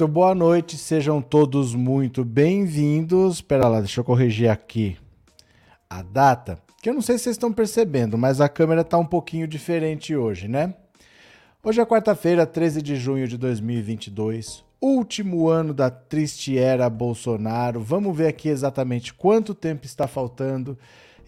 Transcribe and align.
Muito 0.00 0.14
boa 0.14 0.34
noite, 0.34 0.78
sejam 0.78 1.20
todos 1.20 1.74
muito 1.74 2.24
bem-vindos. 2.24 3.34
Espera 3.34 3.68
lá, 3.68 3.80
deixa 3.80 4.00
eu 4.00 4.04
corrigir 4.04 4.48
aqui 4.48 4.96
a 5.90 6.00
data, 6.00 6.58
que 6.80 6.88
eu 6.88 6.94
não 6.94 7.02
sei 7.02 7.18
se 7.18 7.24
vocês 7.24 7.34
estão 7.36 7.52
percebendo, 7.52 8.16
mas 8.16 8.40
a 8.40 8.48
câmera 8.48 8.80
está 8.80 8.96
um 8.96 9.04
pouquinho 9.04 9.46
diferente 9.46 10.16
hoje, 10.16 10.48
né? 10.48 10.74
Hoje 11.62 11.82
é 11.82 11.84
quarta-feira, 11.84 12.46
13 12.46 12.80
de 12.80 12.96
junho 12.96 13.28
de 13.28 13.36
2022, 13.36 14.64
último 14.80 15.50
ano 15.50 15.74
da 15.74 15.90
triste 15.90 16.56
era 16.56 16.88
Bolsonaro. 16.88 17.80
Vamos 17.80 18.16
ver 18.16 18.28
aqui 18.28 18.48
exatamente 18.48 19.12
quanto 19.12 19.54
tempo 19.54 19.84
está 19.84 20.08
faltando. 20.08 20.78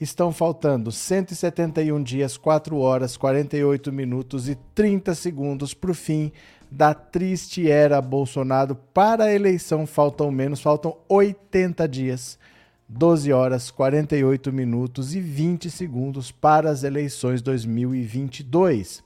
Estão 0.01 0.33
faltando 0.33 0.91
171 0.91 2.03
dias, 2.03 2.39
4 2.39 2.77
horas, 2.79 3.19
48 3.19 3.93
minutos 3.93 4.49
e 4.49 4.57
30 4.75 5.15
segundos 5.15 5.75
para 5.75 5.91
o 5.91 5.95
fim 5.95 6.33
da 6.73 6.95
triste 6.95 7.71
era 7.71 8.01
Bolsonaro. 8.01 8.75
Para 8.75 9.25
a 9.25 9.35
eleição 9.35 9.87
faltam 9.87 10.31
menos, 10.31 10.61
faltam 10.61 10.97
80 11.07 11.87
dias, 11.87 12.39
12 12.89 13.31
horas, 13.31 13.71
48 13.71 14.51
minutos 14.51 15.15
e 15.15 15.21
20 15.21 15.71
segundos 15.71 16.33
para 16.33 16.71
as 16.71 16.83
eleições 16.83 17.43
2022. 17.43 19.05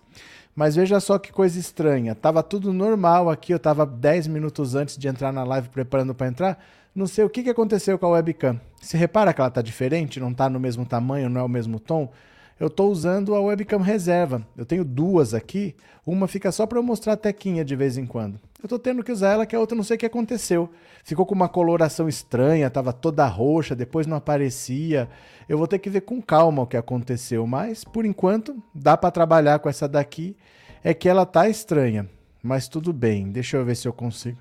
Mas 0.54 0.76
veja 0.76 1.00
só 1.00 1.18
que 1.18 1.32
coisa 1.32 1.58
estranha. 1.58 2.14
Tava 2.14 2.42
tudo 2.42 2.72
normal 2.72 3.28
aqui, 3.28 3.52
eu 3.52 3.58
tava 3.58 3.84
10 3.84 4.28
minutos 4.28 4.76
antes 4.76 4.96
de 4.96 5.08
entrar 5.08 5.32
na 5.32 5.42
live 5.42 5.68
preparando 5.68 6.14
para 6.14 6.28
entrar. 6.28 6.64
Não 6.94 7.06
sei 7.06 7.24
o 7.24 7.28
que, 7.28 7.50
aconteceu 7.50 7.98
com 7.98 8.06
a 8.06 8.10
webcam. 8.10 8.58
Se 8.80 8.96
repara 8.96 9.34
que 9.34 9.40
ela 9.40 9.50
tá 9.50 9.60
diferente, 9.60 10.20
não 10.20 10.32
tá 10.32 10.48
no 10.48 10.60
mesmo 10.60 10.86
tamanho, 10.86 11.28
não 11.28 11.40
é 11.40 11.44
o 11.44 11.48
mesmo 11.48 11.80
tom 11.80 12.10
eu 12.58 12.68
estou 12.68 12.90
usando 12.90 13.34
a 13.34 13.40
webcam 13.40 13.80
reserva. 13.80 14.46
Eu 14.56 14.64
tenho 14.64 14.84
duas 14.84 15.34
aqui, 15.34 15.74
uma 16.06 16.26
fica 16.26 16.50
só 16.50 16.66
para 16.66 16.78
eu 16.78 16.82
mostrar 16.82 17.12
a 17.12 17.16
tequinha 17.16 17.64
de 17.64 17.76
vez 17.76 17.98
em 17.98 18.06
quando. 18.06 18.40
Eu 18.58 18.66
estou 18.66 18.78
tendo 18.78 19.04
que 19.04 19.12
usar 19.12 19.32
ela, 19.32 19.46
que 19.46 19.54
a 19.54 19.60
outra 19.60 19.76
não 19.76 19.84
sei 19.84 19.96
o 19.96 19.98
que 19.98 20.06
aconteceu. 20.06 20.70
Ficou 21.04 21.26
com 21.26 21.34
uma 21.34 21.48
coloração 21.48 22.08
estranha, 22.08 22.66
estava 22.66 22.92
toda 22.92 23.26
roxa, 23.26 23.76
depois 23.76 24.06
não 24.06 24.16
aparecia. 24.16 25.08
Eu 25.48 25.58
vou 25.58 25.66
ter 25.66 25.78
que 25.78 25.90
ver 25.90 26.00
com 26.00 26.22
calma 26.22 26.62
o 26.62 26.66
que 26.66 26.76
aconteceu, 26.76 27.46
mas 27.46 27.84
por 27.84 28.06
enquanto 28.06 28.56
dá 28.74 28.96
para 28.96 29.10
trabalhar 29.10 29.58
com 29.58 29.68
essa 29.68 29.86
daqui. 29.86 30.36
É 30.82 30.94
que 30.94 31.08
ela 31.08 31.26
tá 31.26 31.48
estranha, 31.48 32.08
mas 32.42 32.68
tudo 32.68 32.92
bem. 32.92 33.30
Deixa 33.30 33.56
eu 33.56 33.64
ver 33.64 33.74
se 33.74 33.86
eu 33.86 33.92
consigo. 33.92 34.38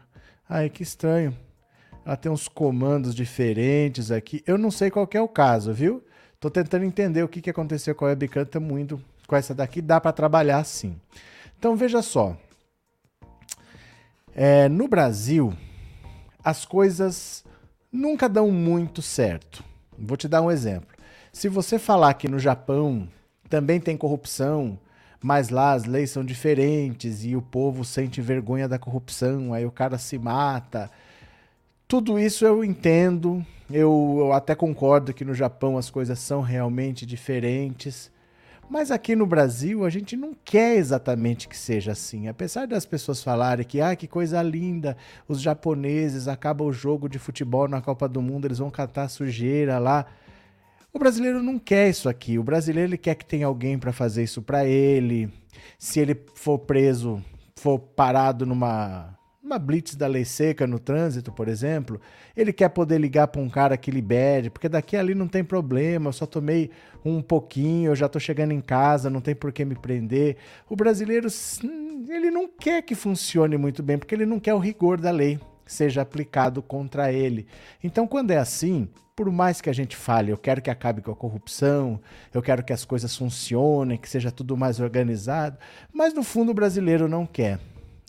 Ai, 0.47 0.69
que 0.69 0.83
estranho. 0.83 1.35
Ela 2.05 2.15
tem 2.15 2.31
uns 2.31 2.47
comandos 2.47 3.15
diferentes 3.15 4.11
aqui. 4.11 4.43
Eu 4.45 4.57
não 4.57 4.69
sei 4.69 4.91
qual 4.91 5.09
é 5.11 5.21
o 5.21 5.27
caso, 5.27 5.73
viu? 5.73 6.03
Tô 6.45 6.51
tentando 6.51 6.85
entender 6.85 7.23
o 7.23 7.27
que, 7.27 7.41
que 7.41 7.49
aconteceu 7.49 7.95
com 7.95 8.05
a 8.05 8.09
webcam, 8.09 8.43
estamos 8.43 8.79
indo 8.79 9.01
com 9.25 9.35
essa 9.35 9.51
daqui, 9.51 9.81
dá 9.81 9.99
para 9.99 10.11
trabalhar 10.11 10.63
sim. 10.63 10.95
Então 11.57 11.75
veja 11.75 12.03
só, 12.03 12.37
é, 14.31 14.69
no 14.69 14.87
Brasil 14.87 15.57
as 16.43 16.63
coisas 16.63 17.43
nunca 17.91 18.29
dão 18.29 18.51
muito 18.51 19.01
certo. 19.01 19.63
Vou 19.97 20.15
te 20.15 20.27
dar 20.27 20.43
um 20.43 20.51
exemplo. 20.51 20.95
Se 21.33 21.49
você 21.49 21.79
falar 21.79 22.13
que 22.13 22.27
no 22.27 22.37
Japão 22.37 23.09
também 23.49 23.79
tem 23.79 23.97
corrupção, 23.97 24.77
mas 25.23 25.49
lá 25.49 25.71
as 25.71 25.85
leis 25.85 26.11
são 26.11 26.23
diferentes 26.23 27.25
e 27.25 27.35
o 27.35 27.41
povo 27.41 27.83
sente 27.83 28.21
vergonha 28.21 28.67
da 28.67 28.77
corrupção, 28.77 29.51
aí 29.51 29.65
o 29.65 29.71
cara 29.71 29.97
se 29.97 30.19
mata. 30.19 30.91
Tudo 31.87 32.19
isso 32.19 32.45
eu 32.45 32.63
entendo, 32.63 33.43
eu, 33.69 34.17
eu 34.19 34.33
até 34.33 34.53
concordo 34.53 35.13
que 35.13 35.25
no 35.25 35.33
Japão 35.33 35.77
as 35.77 35.89
coisas 35.89 36.19
são 36.19 36.41
realmente 36.41 37.05
diferentes. 37.05 38.11
Mas 38.69 38.89
aqui 38.89 39.15
no 39.15 39.27
Brasil 39.27 39.85
a 39.85 39.89
gente 39.89 40.15
não 40.15 40.33
quer 40.43 40.75
exatamente 40.75 41.47
que 41.47 41.57
seja 41.57 41.91
assim. 41.91 42.27
Apesar 42.27 42.67
das 42.67 42.85
pessoas 42.85 43.23
falarem 43.23 43.65
que, 43.65 43.79
ah, 43.79 43.95
que 43.95 44.07
coisa 44.07 44.41
linda, 44.41 44.97
os 45.27 45.39
japoneses 45.39 46.27
acabam 46.27 46.67
o 46.67 46.73
jogo 46.73 47.07
de 47.07 47.19
futebol 47.19 47.67
na 47.67 47.81
Copa 47.81 48.07
do 48.07 48.21
Mundo, 48.21 48.45
eles 48.45 48.57
vão 48.57 48.71
catar 48.71 49.07
sujeira 49.07 49.77
lá. 49.77 50.05
O 50.91 50.97
brasileiro 50.97 51.43
não 51.43 51.59
quer 51.59 51.89
isso 51.89 52.09
aqui. 52.09 52.39
O 52.39 52.43
brasileiro 52.43 52.89
ele 52.89 52.97
quer 52.97 53.15
que 53.15 53.25
tenha 53.25 53.45
alguém 53.45 53.77
para 53.77 53.93
fazer 53.93 54.23
isso 54.23 54.41
para 54.41 54.65
ele. 54.65 55.31
Se 55.77 55.99
ele 55.99 56.19
for 56.33 56.57
preso, 56.57 57.21
for 57.55 57.77
parado 57.77 58.45
numa 58.45 59.14
uma 59.45 59.59
blitz 59.59 59.95
da 59.95 60.07
lei 60.07 60.25
seca 60.25 60.65
no 60.65 60.79
trânsito, 60.79 61.31
por 61.31 61.47
exemplo, 61.47 62.01
ele 62.35 62.51
quer 62.51 62.69
poder 62.69 62.97
ligar 62.99 63.27
para 63.27 63.39
um 63.39 63.47
cara 63.47 63.77
que 63.77 63.91
libere, 63.91 64.49
porque 64.49 64.67
daqui 64.67 64.97
ali 64.97 65.13
não 65.13 65.27
tem 65.27 65.43
problema, 65.43 66.09
eu 66.09 66.13
só 66.13 66.25
tomei 66.25 66.71
um 67.05 67.21
pouquinho, 67.21 67.91
eu 67.91 67.95
já 67.95 68.07
estou 68.07 68.19
chegando 68.19 68.53
em 68.53 68.59
casa, 68.59 69.07
não 69.07 69.21
tem 69.21 69.35
por 69.35 69.51
que 69.51 69.63
me 69.63 69.75
prender. 69.75 70.37
O 70.67 70.75
brasileiro, 70.75 71.27
ele 72.09 72.31
não 72.31 72.47
quer 72.47 72.81
que 72.81 72.95
funcione 72.95 73.55
muito 73.55 73.83
bem, 73.83 73.99
porque 73.99 74.15
ele 74.15 74.25
não 74.25 74.39
quer 74.39 74.55
o 74.55 74.59
rigor 74.59 74.99
da 74.99 75.11
lei 75.11 75.39
seja 75.63 76.01
aplicado 76.01 76.61
contra 76.61 77.11
ele. 77.11 77.47
Então, 77.83 78.07
quando 78.07 78.29
é 78.29 78.37
assim, 78.37 78.87
por 79.15 79.31
mais 79.31 79.61
que 79.61 79.69
a 79.69 79.73
gente 79.73 79.95
fale, 79.95 80.31
eu 80.31 80.37
quero 80.37 80.61
que 80.61 80.69
acabe 80.69 81.01
com 81.01 81.11
a 81.11 81.15
corrupção, 81.15 81.99
eu 82.31 82.41
quero 82.41 82.63
que 82.63 82.71
as 82.71 82.85
coisas 82.85 83.15
funcionem, 83.15 83.97
que 83.97 84.07
seja 84.07 84.31
tudo 84.31 84.55
mais 84.55 84.79
organizado, 84.79 85.57
mas 85.91 86.13
no 86.13 86.21
fundo 86.21 86.51
o 86.51 86.53
brasileiro 86.53 87.07
não 87.07 87.25
quer. 87.25 87.59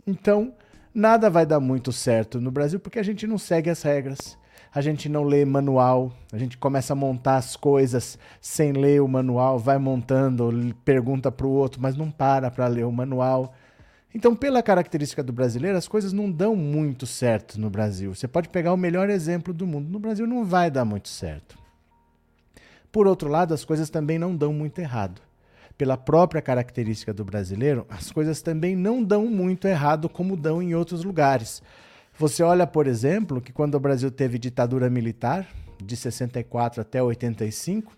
Então, 0.07 0.55
nada 0.97 1.29
vai 1.29 1.45
dar 1.45 1.61
muito 1.61 1.93
certo 1.93 2.41
no 2.41 2.51
Brasil 2.51 2.81
porque 2.81 2.99
a 2.99 3.03
gente 3.03 3.27
não 3.27 3.37
segue 3.37 3.69
as 3.69 3.83
regras. 3.83 4.39
A 4.75 4.81
gente 4.81 5.09
não 5.09 5.25
lê 5.25 5.45
manual, 5.45 6.13
a 6.31 6.37
gente 6.37 6.59
começa 6.59 6.93
a 6.93 6.97
montar 6.97 7.37
as 7.37 7.57
coisas 7.57 8.19
sem 8.43 8.73
ler 8.73 9.01
o 9.01 9.09
manual, 9.09 9.59
vai 9.59 9.79
montando, 9.79 10.51
pergunta 10.85 11.33
para 11.33 11.47
o 11.47 11.51
outro, 11.51 11.81
mas 11.81 11.97
não 11.97 12.11
para 12.11 12.51
para 12.51 12.67
ler 12.67 12.85
o 12.85 12.93
manual. 12.93 13.55
Então, 14.15 14.37
pela 14.37 14.63
característica 14.63 15.23
do 15.23 15.33
brasileiro, 15.33 15.79
as 15.79 15.89
coisas 15.89 16.13
não 16.13 16.31
dão 16.31 16.55
muito 16.55 17.07
certo 17.07 17.59
no 17.59 17.71
Brasil. 17.71 18.15
Você 18.15 18.29
pode 18.29 18.51
pegar 18.51 18.75
o 18.75 18.77
melhor 18.77 19.09
exemplo 19.09 19.55
do 19.55 19.67
mundo, 19.67 19.89
no 19.89 19.99
Brasil 19.99 20.27
não 20.27 20.45
vai 20.45 20.71
dar 20.71 20.85
muito 20.85 21.09
certo. 21.09 21.59
Por 22.93 23.07
outro 23.07 23.31
lado, 23.31 23.55
as 23.55 23.65
coisas 23.65 23.89
também 23.89 24.19
não 24.19 24.37
dão 24.37 24.53
muito 24.53 24.79
errado 24.79 25.23
pela 25.77 25.97
própria 25.97 26.41
característica 26.41 27.13
do 27.13 27.25
brasileiro, 27.25 27.87
as 27.89 28.11
coisas 28.11 28.41
também 28.41 28.75
não 28.75 29.03
dão 29.03 29.27
muito 29.27 29.69
errado 29.69 30.09
como 30.09 30.37
dão 30.37 30.63
em 30.63 30.75
outros 30.75 31.05
lugares. 31.05 31.63
Você 32.19 32.43
olha, 32.43 32.67
por 32.67 32.87
exemplo, 32.87 33.41
que 33.41 33.53
quando 33.53 33.75
o 33.75 33.81
Brasil 33.81 34.11
teve 34.11 34.39
ditadura 34.39 34.89
militar, 34.89 35.47
de 35.83 35.97
64 35.97 36.81
até 36.81 37.03
85, 37.03 37.93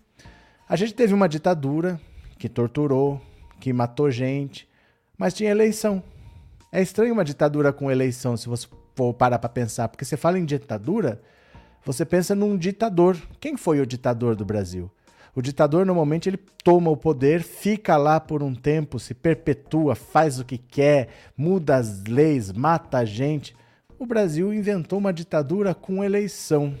a 0.67 0.75
gente 0.75 0.93
teve 0.93 1.13
uma 1.13 1.29
ditadura 1.29 1.99
que 2.37 2.49
torturou, 2.49 3.21
que 3.59 3.71
matou 3.71 4.11
gente, 4.11 4.67
mas 5.17 5.33
tinha 5.33 5.49
eleição. 5.49 6.03
É 6.71 6.81
estranho 6.81 7.13
uma 7.13 7.23
ditadura 7.23 7.71
com 7.71 7.89
eleição, 7.89 8.35
se 8.35 8.47
você 8.47 8.67
for 8.95 9.13
parar 9.13 9.39
para 9.39 9.49
pensar, 9.49 9.87
porque 9.87 10.03
você 10.03 10.17
fala 10.17 10.37
em 10.37 10.43
ditadura, 10.45 11.21
você 11.85 12.05
pensa 12.05 12.35
num 12.35 12.57
ditador. 12.57 13.17
Quem 13.39 13.55
foi 13.55 13.79
o 13.79 13.85
ditador 13.85 14.35
do 14.35 14.43
Brasil? 14.43 14.91
O 15.35 15.41
ditador 15.41 15.85
normalmente 15.85 16.27
ele 16.27 16.39
toma 16.63 16.89
o 16.89 16.97
poder, 16.97 17.41
fica 17.41 17.95
lá 17.97 18.19
por 18.19 18.41
um 18.41 18.53
tempo, 18.53 18.99
se 18.99 19.13
perpetua, 19.13 19.95
faz 19.95 20.39
o 20.39 20.45
que 20.45 20.57
quer, 20.57 21.09
muda 21.37 21.75
as 21.75 22.03
leis, 22.03 22.51
mata 22.51 22.99
a 22.99 23.05
gente. 23.05 23.55
O 23.97 24.05
Brasil 24.05 24.53
inventou 24.53 24.99
uma 24.99 25.13
ditadura 25.13 25.73
com 25.73 26.03
eleição. 26.03 26.73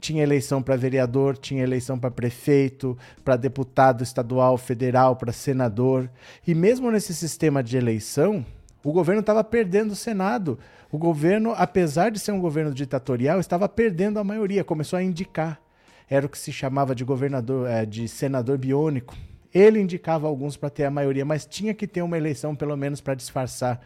Tinha 0.00 0.22
eleição 0.22 0.62
para 0.62 0.76
vereador, 0.76 1.36
tinha 1.36 1.62
eleição 1.62 1.98
para 1.98 2.10
prefeito, 2.10 2.98
para 3.24 3.36
deputado 3.36 4.02
estadual, 4.02 4.58
federal, 4.58 5.16
para 5.16 5.32
senador. 5.32 6.10
E 6.46 6.54
mesmo 6.54 6.90
nesse 6.90 7.14
sistema 7.14 7.62
de 7.62 7.76
eleição, 7.76 8.44
o 8.84 8.92
governo 8.92 9.20
estava 9.20 9.42
perdendo 9.42 9.92
o 9.92 9.96
Senado. 9.96 10.58
O 10.92 10.98
governo, 10.98 11.54
apesar 11.56 12.10
de 12.10 12.18
ser 12.18 12.32
um 12.32 12.40
governo 12.40 12.74
ditatorial, 12.74 13.40
estava 13.40 13.68
perdendo 13.68 14.18
a 14.18 14.24
maioria, 14.24 14.62
começou 14.62 14.98
a 14.98 15.02
indicar 15.02 15.60
era 16.08 16.26
o 16.26 16.28
que 16.28 16.38
se 16.38 16.52
chamava 16.52 16.94
de 16.94 17.04
governador, 17.04 17.68
é, 17.68 17.84
de 17.84 18.08
senador 18.08 18.58
biônico. 18.58 19.16
Ele 19.52 19.80
indicava 19.80 20.26
alguns 20.26 20.56
para 20.56 20.70
ter 20.70 20.84
a 20.84 20.90
maioria, 20.90 21.24
mas 21.24 21.46
tinha 21.46 21.74
que 21.74 21.86
ter 21.86 22.02
uma 22.02 22.16
eleição 22.16 22.54
pelo 22.54 22.76
menos 22.76 23.00
para 23.00 23.14
disfarçar. 23.14 23.80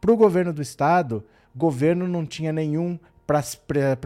Para 0.00 0.12
o 0.12 0.16
governo 0.16 0.52
do 0.52 0.62
estado, 0.62 1.24
governo 1.54 2.08
não 2.08 2.26
tinha 2.26 2.52
nenhum 2.52 2.98
para 3.26 3.40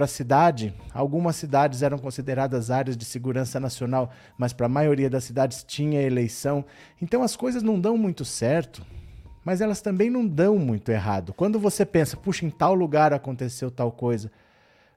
a 0.05 0.07
cidade. 0.07 0.75
Algumas 0.93 1.37
cidades 1.37 1.83
eram 1.83 1.99
consideradas 1.99 2.71
áreas 2.71 2.97
de 2.97 3.05
segurança 3.05 3.59
nacional, 3.59 4.11
mas 4.37 4.53
para 4.53 4.67
a 4.67 4.69
maioria 4.69 5.09
das 5.09 5.25
cidades 5.25 5.65
tinha 5.65 6.03
eleição. 6.03 6.65
Então 7.01 7.23
as 7.23 7.35
coisas 7.35 7.63
não 7.63 7.81
dão 7.81 7.97
muito 7.97 8.25
certo, 8.25 8.85
mas 9.45 9.61
elas 9.61 9.81
também 9.81 10.11
não 10.11 10.27
dão 10.27 10.59
muito 10.59 10.91
errado. 10.91 11.33
Quando 11.33 11.59
você 11.59 11.87
pensa, 11.87 12.17
puxa, 12.17 12.45
em 12.45 12.51
tal 12.51 12.75
lugar 12.75 13.13
aconteceu 13.13 13.71
tal 13.71 13.91
coisa, 13.91 14.31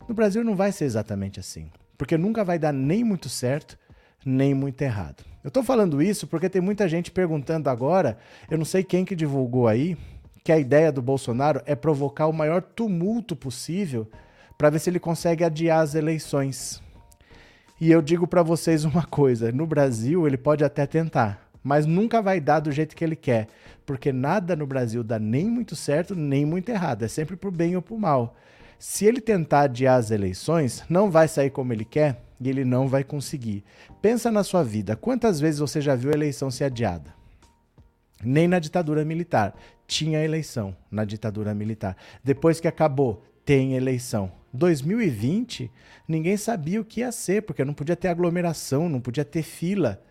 no 0.07 0.13
Brasil 0.13 0.43
não 0.43 0.55
vai 0.55 0.71
ser 0.71 0.85
exatamente 0.85 1.39
assim, 1.39 1.69
porque 1.99 2.17
nunca 2.17 2.45
vai 2.45 2.57
dar 2.57 2.71
nem 2.71 3.03
muito 3.03 3.27
certo, 3.27 3.77
nem 4.25 4.53
muito 4.53 4.81
errado. 4.81 5.21
Eu 5.43 5.49
estou 5.49 5.61
falando 5.61 6.01
isso 6.01 6.27
porque 6.27 6.47
tem 6.47 6.61
muita 6.61 6.87
gente 6.87 7.11
perguntando 7.11 7.69
agora, 7.69 8.17
eu 8.49 8.57
não 8.57 8.63
sei 8.63 8.85
quem 8.85 9.03
que 9.03 9.13
divulgou 9.13 9.67
aí, 9.67 9.97
que 10.41 10.53
a 10.53 10.57
ideia 10.57 10.93
do 10.93 11.01
Bolsonaro 11.01 11.61
é 11.65 11.75
provocar 11.75 12.27
o 12.27 12.33
maior 12.33 12.61
tumulto 12.61 13.35
possível 13.35 14.09
para 14.57 14.69
ver 14.69 14.79
se 14.79 14.89
ele 14.89 14.99
consegue 14.99 15.43
adiar 15.43 15.81
as 15.81 15.93
eleições. 15.93 16.81
E 17.81 17.91
eu 17.91 18.01
digo 18.01 18.25
para 18.25 18.43
vocês 18.43 18.85
uma 18.85 19.03
coisa: 19.03 19.51
no 19.51 19.67
Brasil 19.67 20.25
ele 20.25 20.37
pode 20.37 20.63
até 20.63 20.85
tentar, 20.85 21.49
mas 21.61 21.85
nunca 21.85 22.21
vai 22.21 22.39
dar 22.39 22.61
do 22.61 22.71
jeito 22.71 22.95
que 22.95 23.03
ele 23.03 23.17
quer, 23.17 23.47
porque 23.85 24.13
nada 24.13 24.55
no 24.55 24.65
Brasil 24.65 25.03
dá 25.03 25.19
nem 25.19 25.49
muito 25.49 25.75
certo 25.75 26.15
nem 26.15 26.45
muito 26.45 26.69
errado, 26.69 27.03
é 27.03 27.09
sempre 27.09 27.35
por 27.35 27.51
bem 27.51 27.75
ou 27.75 27.81
por 27.81 27.99
mal. 27.99 28.37
Se 28.79 29.05
ele 29.05 29.19
tentar 29.19 29.63
adiar 29.63 29.99
as 29.99 30.09
eleições, 30.09 30.85
não 30.89 31.11
vai 31.11 31.27
sair 31.27 31.49
como 31.49 31.73
ele 31.73 31.83
quer 31.83 32.23
e 32.39 32.47
ele 32.47 32.63
não 32.63 32.87
vai 32.87 33.03
conseguir. 33.03 33.61
Pensa 34.01 34.31
na 34.31 34.41
sua 34.41 34.63
vida, 34.63 34.95
quantas 34.95 35.37
vezes 35.37 35.59
você 35.59 35.81
já 35.81 35.95
viu 35.95 36.11
a 36.11 36.15
eleição 36.15 36.49
ser 36.49 36.63
adiada? 36.63 37.13
Nem 38.23 38.47
na 38.47 38.57
ditadura 38.57 39.03
militar 39.03 39.53
tinha 39.85 40.23
eleição 40.23 40.73
na 40.89 41.03
ditadura 41.03 41.53
militar. 41.53 41.97
Depois 42.23 42.61
que 42.61 42.69
acabou, 42.69 43.21
tem 43.43 43.75
eleição. 43.75 44.31
2020, 44.53 45.69
ninguém 46.07 46.37
sabia 46.37 46.79
o 46.79 46.85
que 46.85 47.01
ia 47.01 47.11
ser, 47.11 47.41
porque 47.41 47.65
não 47.65 47.73
podia 47.73 47.97
ter 47.97 48.07
aglomeração, 48.07 48.87
não 48.87 49.01
podia 49.01 49.25
ter 49.25 49.43
fila. 49.43 50.01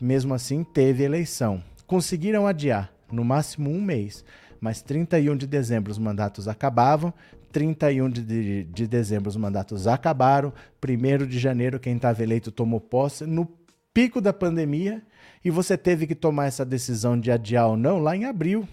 Mesmo 0.00 0.32
assim, 0.32 0.62
teve 0.62 1.02
eleição. 1.02 1.62
Conseguiram 1.88 2.46
adiar, 2.46 2.92
no 3.10 3.24
máximo 3.24 3.68
um 3.68 3.80
mês, 3.82 4.24
mas 4.60 4.80
31 4.80 5.36
de 5.36 5.46
dezembro 5.46 5.90
os 5.90 5.98
mandatos 5.98 6.46
acabavam, 6.46 7.12
31 7.52 8.10
de, 8.10 8.22
de, 8.22 8.64
de 8.64 8.86
dezembro 8.86 9.28
os 9.28 9.36
mandatos 9.36 9.86
acabaram, 9.86 10.52
1 10.82 11.26
de 11.26 11.38
janeiro 11.38 11.78
quem 11.78 11.96
estava 11.96 12.22
eleito 12.22 12.50
tomou 12.50 12.80
posse, 12.80 13.26
no 13.26 13.46
pico 13.92 14.20
da 14.20 14.32
pandemia, 14.32 15.02
e 15.44 15.50
você 15.50 15.76
teve 15.76 16.06
que 16.06 16.14
tomar 16.14 16.46
essa 16.46 16.64
decisão 16.64 17.18
de 17.18 17.30
adiar 17.30 17.68
ou 17.68 17.76
não 17.76 17.98
lá 17.98 18.16
em 18.16 18.24
abril, 18.24 18.66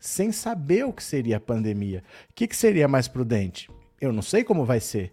sem 0.00 0.30
saber 0.30 0.84
o 0.84 0.92
que 0.92 1.02
seria 1.02 1.38
a 1.38 1.40
pandemia. 1.40 2.02
O 2.30 2.34
que, 2.34 2.46
que 2.46 2.56
seria 2.56 2.86
mais 2.86 3.08
prudente? 3.08 3.70
Eu 4.00 4.12
não 4.12 4.22
sei 4.22 4.44
como 4.44 4.64
vai 4.64 4.80
ser. 4.80 5.12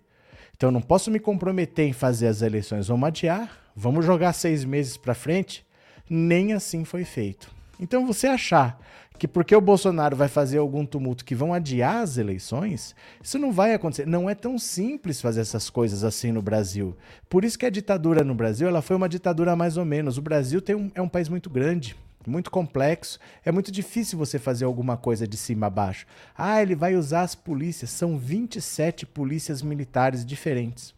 Então 0.55 0.69
eu 0.69 0.71
não 0.71 0.81
posso 0.81 1.09
me 1.09 1.19
comprometer 1.19 1.87
em 1.87 1.93
fazer 1.93 2.27
as 2.27 2.41
eleições. 2.41 2.87
Vamos 2.87 3.07
adiar, 3.07 3.59
vamos 3.75 4.05
jogar 4.05 4.33
seis 4.33 4.63
meses 4.63 4.97
para 4.97 5.13
frente. 5.13 5.65
Nem 6.09 6.53
assim 6.53 6.85
foi 6.85 7.03
feito. 7.03 7.51
Então 7.79 8.05
você 8.05 8.27
achar 8.27 8.79
que 9.17 9.27
porque 9.27 9.55
o 9.55 9.61
Bolsonaro 9.61 10.15
vai 10.15 10.27
fazer 10.27 10.57
algum 10.57 10.85
tumulto 10.85 11.25
que 11.25 11.35
vão 11.35 11.53
adiar 11.53 12.01
as 12.01 12.17
eleições, 12.17 12.95
isso 13.21 13.39
não 13.39 13.51
vai 13.51 13.73
acontecer. 13.73 14.05
Não 14.05 14.29
é 14.29 14.35
tão 14.35 14.57
simples 14.57 15.21
fazer 15.21 15.41
essas 15.41 15.69
coisas 15.69 16.03
assim 16.03 16.31
no 16.31 16.41
Brasil. 16.41 16.95
Por 17.29 17.43
isso 17.43 17.57
que 17.57 17.65
a 17.65 17.69
ditadura 17.69 18.23
no 18.23 18.35
Brasil 18.35 18.67
ela 18.67 18.81
foi 18.81 18.95
uma 18.95 19.09
ditadura 19.09 19.55
mais 19.55 19.77
ou 19.77 19.85
menos. 19.85 20.17
O 20.17 20.21
Brasil 20.21 20.61
tem 20.61 20.75
um, 20.75 20.91
é 20.93 21.01
um 21.01 21.09
país 21.09 21.29
muito 21.29 21.49
grande 21.49 21.95
muito 22.27 22.49
complexo. 22.49 23.19
É 23.43 23.51
muito 23.51 23.71
difícil 23.71 24.17
você 24.17 24.39
fazer 24.39 24.65
alguma 24.65 24.97
coisa 24.97 25.27
de 25.27 25.37
cima 25.37 25.67
a 25.67 25.69
baixo. 25.69 26.05
Ah, 26.35 26.61
ele 26.61 26.75
vai 26.75 26.95
usar 26.95 27.21
as 27.21 27.35
polícias. 27.35 27.91
São 27.91 28.17
27 28.17 29.05
polícias 29.05 29.61
militares 29.61 30.25
diferentes. 30.25 30.93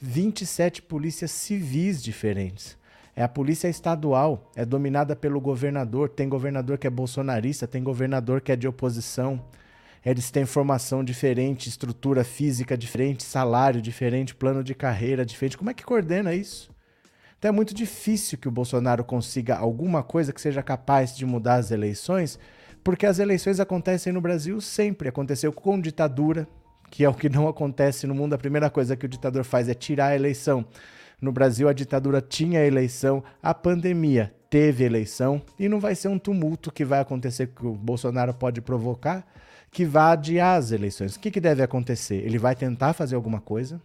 27 0.00 0.82
polícias 0.82 1.30
civis 1.30 2.02
diferentes. 2.02 2.76
É 3.14 3.22
a 3.22 3.28
polícia 3.28 3.68
estadual, 3.68 4.50
é 4.56 4.64
dominada 4.64 5.14
pelo 5.14 5.40
governador. 5.40 6.08
Tem 6.08 6.28
governador 6.28 6.78
que 6.78 6.86
é 6.86 6.90
bolsonarista, 6.90 7.66
tem 7.66 7.82
governador 7.82 8.40
que 8.40 8.50
é 8.50 8.56
de 8.56 8.66
oposição. 8.66 9.42
Eles 10.04 10.30
têm 10.30 10.44
formação 10.44 11.04
diferente, 11.04 11.68
estrutura 11.68 12.24
física 12.24 12.76
diferente, 12.76 13.22
salário 13.22 13.80
diferente, 13.80 14.34
plano 14.34 14.64
de 14.64 14.74
carreira 14.74 15.24
diferente. 15.24 15.58
Como 15.58 15.70
é 15.70 15.74
que 15.74 15.84
coordena 15.84 16.34
isso? 16.34 16.70
Então 17.38 17.50
é 17.50 17.52
muito 17.52 17.74
difícil 17.74 18.38
que 18.38 18.48
o 18.48 18.52
Bolsonaro 18.52 19.04
consiga 19.04 19.56
alguma 19.56 20.02
coisa 20.02 20.32
que 20.32 20.40
seja 20.40 20.62
capaz 20.62 21.14
de 21.14 21.26
mudar 21.26 21.56
as 21.56 21.70
eleições, 21.70 22.38
porque 22.82 23.04
as 23.04 23.18
eleições 23.18 23.60
acontecem 23.60 24.12
no 24.12 24.20
Brasil 24.20 24.60
sempre. 24.60 25.08
Aconteceu 25.08 25.52
com 25.52 25.80
ditadura, 25.80 26.48
que 26.90 27.04
é 27.04 27.08
o 27.08 27.14
que 27.14 27.28
não 27.28 27.46
acontece 27.46 28.06
no 28.06 28.14
mundo. 28.14 28.34
A 28.34 28.38
primeira 28.38 28.70
coisa 28.70 28.96
que 28.96 29.06
o 29.06 29.08
ditador 29.08 29.44
faz 29.44 29.68
é 29.68 29.74
tirar 29.74 30.06
a 30.06 30.16
eleição. 30.16 30.64
No 31.22 31.30
Brasil, 31.30 31.68
a 31.68 31.72
ditadura 31.72 32.20
tinha 32.20 32.66
eleição, 32.66 33.22
a 33.40 33.54
pandemia 33.54 34.34
teve 34.50 34.82
eleição, 34.82 35.40
e 35.56 35.68
não 35.68 35.78
vai 35.78 35.94
ser 35.94 36.08
um 36.08 36.18
tumulto 36.18 36.72
que 36.72 36.84
vai 36.84 36.98
acontecer 36.98 37.46
que 37.46 37.64
o 37.64 37.74
Bolsonaro 37.74 38.34
pode 38.34 38.60
provocar, 38.60 39.24
que 39.70 39.84
vai 39.84 40.12
adiar 40.14 40.58
as 40.58 40.72
eleições. 40.72 41.14
O 41.14 41.20
que, 41.20 41.30
que 41.30 41.40
deve 41.40 41.62
acontecer? 41.62 42.16
Ele 42.16 42.38
vai 42.38 42.56
tentar 42.56 42.92
fazer 42.92 43.14
alguma 43.14 43.40
coisa, 43.40 43.80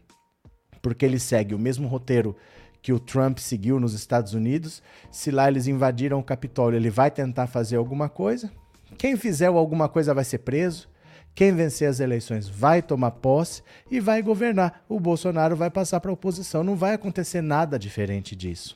porque 0.81 1.05
ele 1.05 1.19
segue 1.19 1.53
o 1.53 1.59
mesmo 1.59 1.87
roteiro 1.87 2.35
que 2.81 2.91
o 2.91 2.99
Trump 2.99 3.37
seguiu 3.37 3.79
nos 3.79 3.93
Estados 3.93 4.33
Unidos. 4.33 4.81
Se 5.11 5.29
lá 5.29 5.47
eles 5.47 5.67
invadiram 5.67 6.17
o 6.17 6.23
Capitólio, 6.23 6.77
ele 6.77 6.89
vai 6.89 7.11
tentar 7.11 7.45
fazer 7.45 7.75
alguma 7.75 8.09
coisa. 8.09 8.51
Quem 8.97 9.15
fizer 9.15 9.45
alguma 9.45 9.87
coisa 9.87 10.11
vai 10.11 10.23
ser 10.23 10.39
preso. 10.39 10.89
Quem 11.37 11.53
vencer 11.53 11.87
as 11.87 11.99
eleições 11.99 12.49
vai 12.49 12.81
tomar 12.81 13.11
posse 13.11 13.61
e 13.91 13.99
vai 13.99 14.23
governar. 14.23 14.83
O 14.89 14.99
Bolsonaro 14.99 15.55
vai 15.55 15.69
passar 15.69 15.99
para 15.99 16.09
a 16.09 16.13
oposição. 16.15 16.63
Não 16.63 16.75
vai 16.75 16.95
acontecer 16.95 17.41
nada 17.41 17.77
diferente 17.77 18.35
disso. 18.35 18.75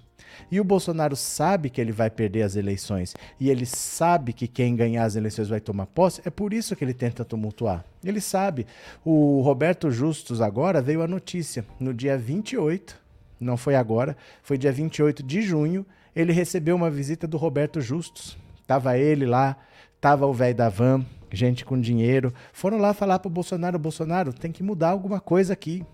E 0.52 0.62
o 0.62 0.64
Bolsonaro 0.64 1.16
sabe 1.16 1.72
que 1.72 1.82
ele 1.82 1.92
vai 1.92 2.12
perder 2.12 2.44
as 2.44 2.56
eleições 2.56 3.16
e 3.40 3.50
ele 3.50 3.66
sabe 3.66 4.32
que 4.32 4.48
quem 4.48 4.76
ganhar 4.76 5.06
as 5.06 5.16
eleições 5.16 5.50
vai 5.50 5.60
tomar 5.60 5.88
posse, 5.88 6.22
é 6.24 6.30
por 6.30 6.54
isso 6.54 6.76
que 6.76 6.84
ele 6.84 6.94
tenta 6.94 7.26
tumultuar. 7.26 7.84
Ele 8.06 8.22
sabe. 8.22 8.68
O 9.04 9.42
Roberto 9.42 9.90
Justus 9.90 10.40
agora 10.40 10.84
veio 10.84 11.02
a 11.02 11.08
notícia 11.08 11.66
no 11.80 11.92
dia 11.92 12.16
28 12.16 13.02
não 13.40 13.58
foi 13.58 13.74
agora, 13.74 14.16
foi 14.44 14.56
dia 14.56 14.72
28 14.72 15.24
de 15.24 15.42
junho, 15.42 15.84
ele 16.16 16.32
recebeu 16.32 16.76
uma 16.76 16.92
visita 16.92 17.26
do 17.26 17.38
Roberto 17.38 17.82
Justus. 17.82 18.38
Tava 18.68 19.00
ele 19.00 19.26
lá, 19.26 19.58
tava 20.00 20.28
o 20.28 20.34
velho 20.34 20.54
da 20.54 20.70
van, 20.70 21.04
gente 21.32 21.66
com 21.66 21.80
dinheiro. 21.80 22.34
Foram 22.54 22.78
lá 22.78 22.94
falar 22.94 23.20
pro 23.20 23.30
Bolsonaro, 23.30 23.80
Bolsonaro, 23.80 24.34
tem 24.34 24.52
que 24.52 24.64
mudar 24.64 24.90
alguma 24.90 25.20
coisa 25.20 25.54
aqui. 25.54 25.86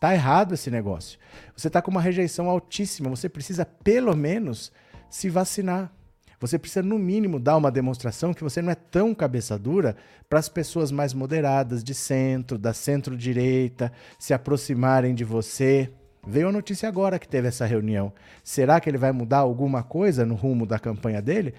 Tá 0.00 0.12
errado 0.12 0.54
esse 0.54 0.70
negócio. 0.70 1.18
Você 1.56 1.70
tá 1.70 1.80
com 1.80 1.90
uma 1.90 2.00
rejeição 2.00 2.48
altíssima, 2.48 3.08
você 3.08 3.28
precisa 3.28 3.64
pelo 3.64 4.16
menos 4.16 4.72
se 5.08 5.28
vacinar. 5.28 5.92
Você 6.40 6.58
precisa, 6.58 6.82
no 6.82 6.98
mínimo, 6.98 7.38
dar 7.38 7.56
uma 7.56 7.70
demonstração 7.70 8.34
que 8.34 8.42
você 8.42 8.60
não 8.60 8.72
é 8.72 8.74
tão 8.74 9.14
cabeça 9.14 9.56
dura 9.56 9.94
para 10.28 10.40
as 10.40 10.48
pessoas 10.48 10.90
mais 10.90 11.14
moderadas, 11.14 11.84
de 11.84 11.94
centro, 11.94 12.58
da 12.58 12.72
centro-direita, 12.72 13.92
se 14.18 14.34
aproximarem 14.34 15.14
de 15.14 15.22
você. 15.22 15.92
Veio 16.26 16.48
a 16.48 16.52
notícia 16.52 16.88
agora 16.88 17.16
que 17.16 17.28
teve 17.28 17.46
essa 17.46 17.64
reunião. 17.64 18.12
Será 18.42 18.80
que 18.80 18.90
ele 18.90 18.98
vai 18.98 19.12
mudar 19.12 19.38
alguma 19.38 19.84
coisa 19.84 20.26
no 20.26 20.34
rumo 20.34 20.66
da 20.66 20.80
campanha 20.80 21.22
dele? 21.22 21.54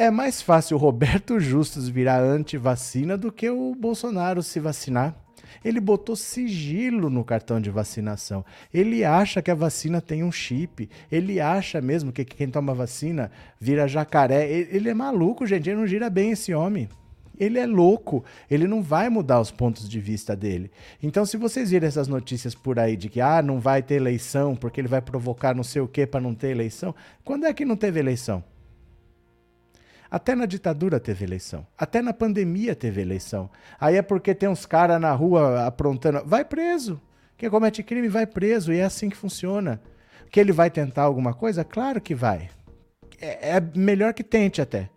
É 0.00 0.10
mais 0.10 0.40
fácil 0.40 0.78
o 0.78 0.80
Roberto 0.80 1.38
Justus 1.38 1.86
virar 1.86 2.22
anti-vacina 2.22 3.18
do 3.18 3.30
que 3.30 3.50
o 3.50 3.74
Bolsonaro 3.74 4.42
se 4.42 4.58
vacinar. 4.58 5.14
Ele 5.62 5.78
botou 5.78 6.16
sigilo 6.16 7.10
no 7.10 7.22
cartão 7.22 7.60
de 7.60 7.68
vacinação. 7.68 8.42
Ele 8.72 9.04
acha 9.04 9.42
que 9.42 9.50
a 9.50 9.54
vacina 9.54 10.00
tem 10.00 10.24
um 10.24 10.32
chip. 10.32 10.88
Ele 11.12 11.38
acha 11.38 11.82
mesmo 11.82 12.12
que 12.12 12.24
quem 12.24 12.48
toma 12.48 12.72
vacina 12.72 13.30
vira 13.60 13.86
jacaré. 13.86 14.50
Ele 14.50 14.88
é 14.88 14.94
maluco, 14.94 15.46
gente. 15.46 15.68
Ele 15.68 15.80
não 15.80 15.86
gira 15.86 16.08
bem 16.08 16.30
esse 16.30 16.54
homem 16.54 16.88
ele 17.38 17.58
é 17.58 17.66
louco, 17.66 18.22
ele 18.50 18.68
não 18.68 18.82
vai 18.82 19.08
mudar 19.08 19.40
os 19.40 19.50
pontos 19.50 19.88
de 19.88 19.98
vista 19.98 20.36
dele. 20.36 20.70
Então, 21.02 21.24
se 21.24 21.38
vocês 21.38 21.70
virem 21.70 21.88
essas 21.88 22.06
notícias 22.06 22.54
por 22.54 22.78
aí 22.78 22.98
de 22.98 23.08
que 23.08 23.18
ah, 23.18 23.40
não 23.40 23.58
vai 23.58 23.82
ter 23.82 23.94
eleição 23.94 24.54
porque 24.54 24.78
ele 24.78 24.88
vai 24.88 25.00
provocar 25.00 25.54
não 25.54 25.62
sei 25.62 25.80
o 25.80 25.88
que 25.88 26.06
para 26.06 26.20
não 26.20 26.34
ter 26.34 26.48
eleição, 26.48 26.94
quando 27.24 27.46
é 27.46 27.54
que 27.54 27.64
não 27.64 27.76
teve 27.76 27.98
eleição? 27.98 28.44
Até 30.10 30.34
na 30.34 30.44
ditadura 30.44 30.98
teve 30.98 31.24
eleição. 31.24 31.66
Até 31.78 32.02
na 32.02 32.12
pandemia 32.12 32.74
teve 32.74 33.00
eleição. 33.00 33.48
Aí 33.78 33.96
é 33.96 34.02
porque 34.02 34.34
tem 34.34 34.48
uns 34.48 34.66
caras 34.66 35.00
na 35.00 35.12
rua 35.12 35.66
aprontando. 35.66 36.22
Vai 36.24 36.44
preso. 36.44 37.00
Quem 37.36 37.48
comete 37.48 37.82
crime 37.82 38.08
vai 38.08 38.26
preso. 38.26 38.72
E 38.72 38.78
é 38.78 38.84
assim 38.84 39.08
que 39.08 39.16
funciona. 39.16 39.80
Que 40.30 40.40
ele 40.40 40.52
vai 40.52 40.70
tentar 40.70 41.02
alguma 41.02 41.32
coisa? 41.32 41.64
Claro 41.64 42.00
que 42.00 42.14
vai. 42.14 42.50
É, 43.20 43.56
é 43.56 43.60
melhor 43.74 44.12
que 44.12 44.24
tente 44.24 44.60
até. 44.60 44.90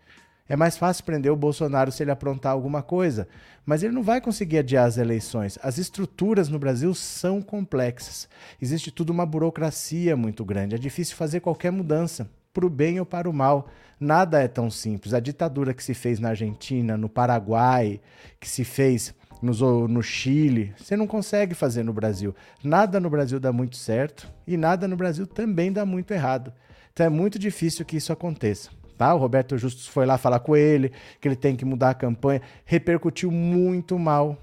É 0.47 0.55
mais 0.55 0.77
fácil 0.77 1.05
prender 1.05 1.31
o 1.31 1.37
Bolsonaro 1.37 1.91
se 1.91 2.03
ele 2.03 2.11
aprontar 2.11 2.51
alguma 2.51 2.83
coisa, 2.83 3.27
mas 3.65 3.81
ele 3.81 3.93
não 3.93 4.03
vai 4.03 4.19
conseguir 4.19 4.57
adiar 4.57 4.85
as 4.85 4.97
eleições. 4.97 5.57
As 5.63 5.77
estruturas 5.77 6.49
no 6.49 6.59
Brasil 6.59 6.93
são 6.93 7.41
complexas. 7.41 8.27
Existe 8.61 8.91
tudo 8.91 9.11
uma 9.11 9.25
burocracia 9.25 10.17
muito 10.17 10.43
grande. 10.43 10.75
É 10.75 10.77
difícil 10.77 11.15
fazer 11.15 11.39
qualquer 11.39 11.71
mudança, 11.71 12.29
para 12.53 12.65
o 12.65 12.69
bem 12.69 12.99
ou 12.99 13.05
para 13.05 13.29
o 13.29 13.33
mal. 13.33 13.67
Nada 13.99 14.41
é 14.41 14.47
tão 14.47 14.69
simples. 14.69 15.13
A 15.13 15.19
ditadura 15.19 15.73
que 15.73 15.83
se 15.83 15.93
fez 15.93 16.19
na 16.19 16.29
Argentina, 16.29 16.95
no 16.95 17.09
Paraguai, 17.09 17.99
que 18.39 18.47
se 18.47 18.63
fez 18.63 19.13
no, 19.41 19.87
no 19.87 20.01
Chile. 20.01 20.73
Você 20.77 20.95
não 20.95 21.07
consegue 21.07 21.53
fazer 21.53 21.83
no 21.83 21.93
Brasil. 21.93 22.33
Nada 22.63 22.99
no 22.99 23.09
Brasil 23.09 23.39
dá 23.39 23.51
muito 23.51 23.75
certo 23.75 24.31
e 24.47 24.55
nada 24.55 24.87
no 24.87 24.95
Brasil 24.95 25.27
também 25.27 25.71
dá 25.71 25.85
muito 25.85 26.11
errado. 26.11 26.53
Então 26.93 27.05
é 27.05 27.09
muito 27.09 27.39
difícil 27.39 27.83
que 27.85 27.97
isso 27.97 28.13
aconteça. 28.13 28.69
Tá? 28.97 29.13
O 29.13 29.17
Roberto 29.17 29.57
Justus 29.57 29.87
foi 29.87 30.05
lá 30.05 30.17
falar 30.17 30.39
com 30.39 30.55
ele, 30.55 30.91
que 31.19 31.27
ele 31.27 31.35
tem 31.35 31.55
que 31.55 31.65
mudar 31.65 31.89
a 31.89 31.95
campanha. 31.95 32.41
Repercutiu 32.63 33.31
muito 33.31 33.97
mal 33.97 34.37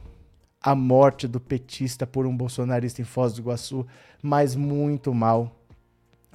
a 0.61 0.75
morte 0.75 1.27
do 1.27 1.41
petista 1.41 2.07
por 2.07 2.27
um 2.27 2.37
bolsonarista 2.37 3.01
em 3.01 3.05
Foz 3.05 3.33
do 3.33 3.41
Iguaçu, 3.41 3.87
mas 4.21 4.55
muito 4.55 5.15
mal. 5.15 5.60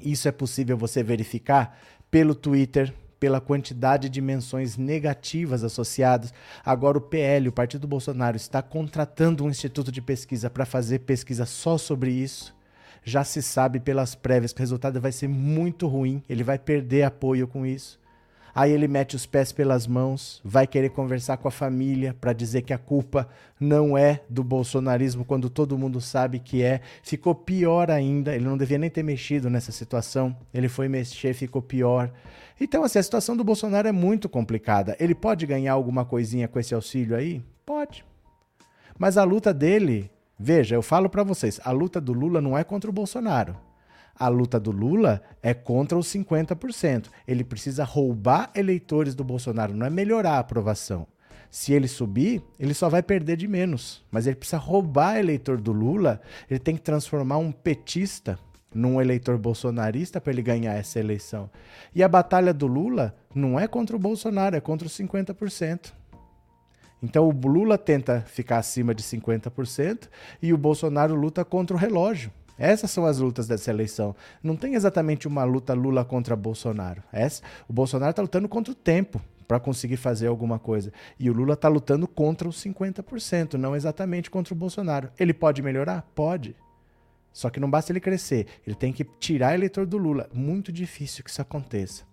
Isso 0.04 0.28
é 0.28 0.32
possível 0.32 0.78
você 0.78 1.02
verificar 1.02 1.80
pelo 2.12 2.36
Twitter, 2.36 2.94
pela 3.20 3.42
quantidade 3.42 4.10
de 4.10 4.22
menções 4.22 4.78
negativas 4.78 5.64
associadas. 5.64 6.34
Agora 6.64 6.98
o 6.98 7.02
PL, 7.02 7.48
o 7.50 7.52
Partido 7.52 7.88
Bolsonaro, 7.88 8.38
está 8.38 8.62
contratando 8.62 9.44
um 9.44 9.50
instituto 9.50 9.92
de 9.92 10.02
pesquisa 10.02 10.50
para 10.50 10.66
fazer 10.66 11.00
pesquisa 11.00 11.46
só 11.46 11.78
sobre 11.78 12.12
isso. 12.12 12.56
Já 13.04 13.24
se 13.24 13.42
sabe 13.42 13.80
pelas 13.80 14.16
prévias 14.16 14.52
que 14.52 14.60
o 14.60 14.64
resultado 14.64 15.00
vai 15.00 15.12
ser 15.12 15.28
muito 15.28 15.88
ruim, 15.88 16.24
ele 16.28 16.44
vai 16.44 16.58
perder 16.58 17.04
apoio 17.04 17.48
com 17.48 17.66
isso. 17.66 18.00
Aí 18.56 18.72
ele 18.72 18.88
mete 18.88 19.18
os 19.18 19.26
pés 19.26 19.52
pelas 19.52 19.86
mãos, 19.86 20.40
vai 20.42 20.66
querer 20.66 20.90
conversar 20.92 21.36
com 21.36 21.50
a 21.50 21.52
família 21.52 22.16
para 22.22 22.32
dizer 22.32 22.62
que 22.62 22.72
a 22.72 22.78
culpa 22.78 23.28
não 23.60 23.98
é 23.98 24.22
do 24.30 24.46
bolsonarismo 24.46 25.26
quando 25.26 25.50
todo 25.50 25.78
mundo 25.78 26.00
sabe 26.00 26.40
que 26.40 26.64
é. 26.64 26.80
Ficou 27.04 27.36
pior 27.36 27.92
ainda, 27.92 28.34
ele 28.34 28.46
não 28.46 28.58
devia 28.58 28.78
nem 28.78 28.90
ter 28.90 29.04
mexido 29.04 29.50
nessa 29.50 29.74
situação. 29.74 30.34
Ele 30.54 30.70
foi 30.70 30.88
mexer, 30.88 31.34
ficou 31.34 31.62
pior. 31.62 32.10
Então, 32.58 32.86
assim, 32.86 32.98
a 32.98 33.04
situação 33.04 33.36
do 33.36 33.44
Bolsonaro 33.44 33.90
é 33.90 33.92
muito 33.92 34.30
complicada. 34.30 34.96
Ele 35.02 35.14
pode 35.14 35.46
ganhar 35.46 35.74
alguma 35.74 36.06
coisinha 36.06 36.48
com 36.48 36.58
esse 36.58 36.74
auxílio 36.74 37.14
aí? 37.14 37.44
Pode. 37.66 38.06
Mas 38.98 39.18
a 39.18 39.26
luta 39.26 39.54
dele, 39.54 40.10
veja, 40.40 40.76
eu 40.76 40.82
falo 40.82 41.10
para 41.10 41.24
vocês, 41.24 41.60
a 41.66 41.72
luta 41.72 42.00
do 42.00 42.14
Lula 42.14 42.40
não 42.40 42.58
é 42.58 42.64
contra 42.64 42.90
o 42.90 42.94
Bolsonaro. 42.94 43.58
A 44.18 44.28
luta 44.30 44.60
do 44.60 44.72
Lula 44.72 45.22
é 45.44 45.54
contra 45.54 45.98
os 45.98 46.08
50%. 46.08 47.08
Ele 47.28 47.44
precisa 47.44 47.84
roubar 47.84 48.50
eleitores 48.56 49.14
do 49.14 49.24
Bolsonaro, 49.24 49.76
não 49.76 49.86
é 49.86 49.90
melhorar 49.90 50.34
a 50.34 50.40
aprovação. 50.40 51.06
Se 51.52 51.74
ele 51.74 51.88
subir, 51.88 52.42
ele 52.60 52.74
só 52.74 52.90
vai 52.90 53.04
perder 53.04 53.38
de 53.38 53.48
menos. 53.48 54.04
Mas 54.10 54.26
ele 54.28 54.36
precisa 54.36 54.58
roubar 54.58 55.18
eleitor 55.18 55.60
do 55.60 55.72
Lula, 55.72 56.22
ele 56.50 56.60
tem 56.60 56.76
que 56.76 56.82
transformar 56.82 57.38
um 57.38 57.52
petista 57.52 58.40
num 58.74 59.02
eleitor 59.02 59.38
bolsonarista 59.38 60.20
para 60.20 60.34
ele 60.34 60.42
ganhar 60.42 60.74
essa 60.74 61.00
eleição. 61.00 61.50
E 61.94 62.04
a 62.04 62.10
batalha 62.10 62.54
do 62.54 62.68
Lula 62.68 63.16
não 63.34 63.58
é 63.58 63.68
contra 63.68 63.96
o 63.96 64.00
Bolsonaro, 64.00 64.56
é 64.56 64.60
contra 64.60 64.86
os 64.86 64.98
50%. 64.98 65.94
Então 67.02 67.30
o 67.30 67.48
Lula 67.48 67.78
tenta 67.78 68.22
ficar 68.28 68.58
acima 68.58 68.94
de 68.94 69.04
50% 69.04 70.10
e 70.42 70.52
o 70.54 70.58
Bolsonaro 70.58 71.16
luta 71.16 71.46
contra 71.46 71.76
o 71.76 71.80
relógio. 71.80 72.32
Essas 72.58 72.90
são 72.92 73.06
as 73.06 73.20
lutas 73.20 73.48
dessa 73.48 73.70
eleição. 73.70 74.16
Não 74.42 74.56
tem 74.56 74.76
exatamente 74.76 75.28
uma 75.28 75.44
luta 75.44 75.74
Lula 75.74 76.06
contra 76.06 76.36
Bolsonaro. 76.36 77.04
Essa, 77.12 77.42
o 77.68 77.74
Bolsonaro 77.74 78.12
está 78.12 78.22
lutando 78.22 78.48
contra 78.48 78.72
o 78.72 78.76
tempo 78.76 79.22
para 79.48 79.60
conseguir 79.60 79.98
fazer 79.98 80.28
alguma 80.28 80.58
coisa. 80.58 80.92
E 81.20 81.30
o 81.30 81.34
Lula 81.34 81.54
está 81.54 81.68
lutando 81.68 82.08
contra 82.08 82.48
os 82.48 82.64
50%, 82.64 83.54
não 83.54 83.76
exatamente 83.76 84.32
contra 84.32 84.54
o 84.54 84.58
Bolsonaro. 84.58 85.10
Ele 85.20 85.34
pode 85.34 85.62
melhorar? 85.62 86.02
Pode. 86.16 86.56
Só 87.32 87.50
que 87.50 87.60
não 87.60 87.70
basta 87.70 87.92
ele 87.92 88.00
crescer, 88.00 88.48
ele 88.66 88.76
tem 88.76 88.94
que 88.94 89.04
tirar 89.04 89.54
eleitor 89.54 89.86
do 89.86 89.98
Lula. 89.98 90.30
Muito 90.34 90.72
difícil 90.72 91.22
que 91.22 91.30
isso 91.30 91.42
aconteça. 91.42 92.06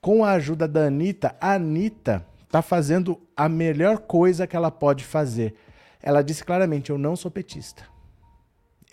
Com 0.00 0.24
a 0.24 0.32
ajuda 0.32 0.68
da 0.68 0.86
Anitta, 0.86 1.34
a 1.40 1.54
Anitta 1.54 2.24
está 2.44 2.62
fazendo 2.62 3.20
a 3.36 3.48
melhor 3.48 3.98
coisa 3.98 4.46
que 4.46 4.54
ela 4.54 4.70
pode 4.70 5.04
fazer. 5.04 5.56
Ela 6.00 6.22
disse 6.22 6.44
claramente: 6.44 6.90
Eu 6.90 6.98
não 6.98 7.16
sou 7.16 7.28
petista 7.28 7.82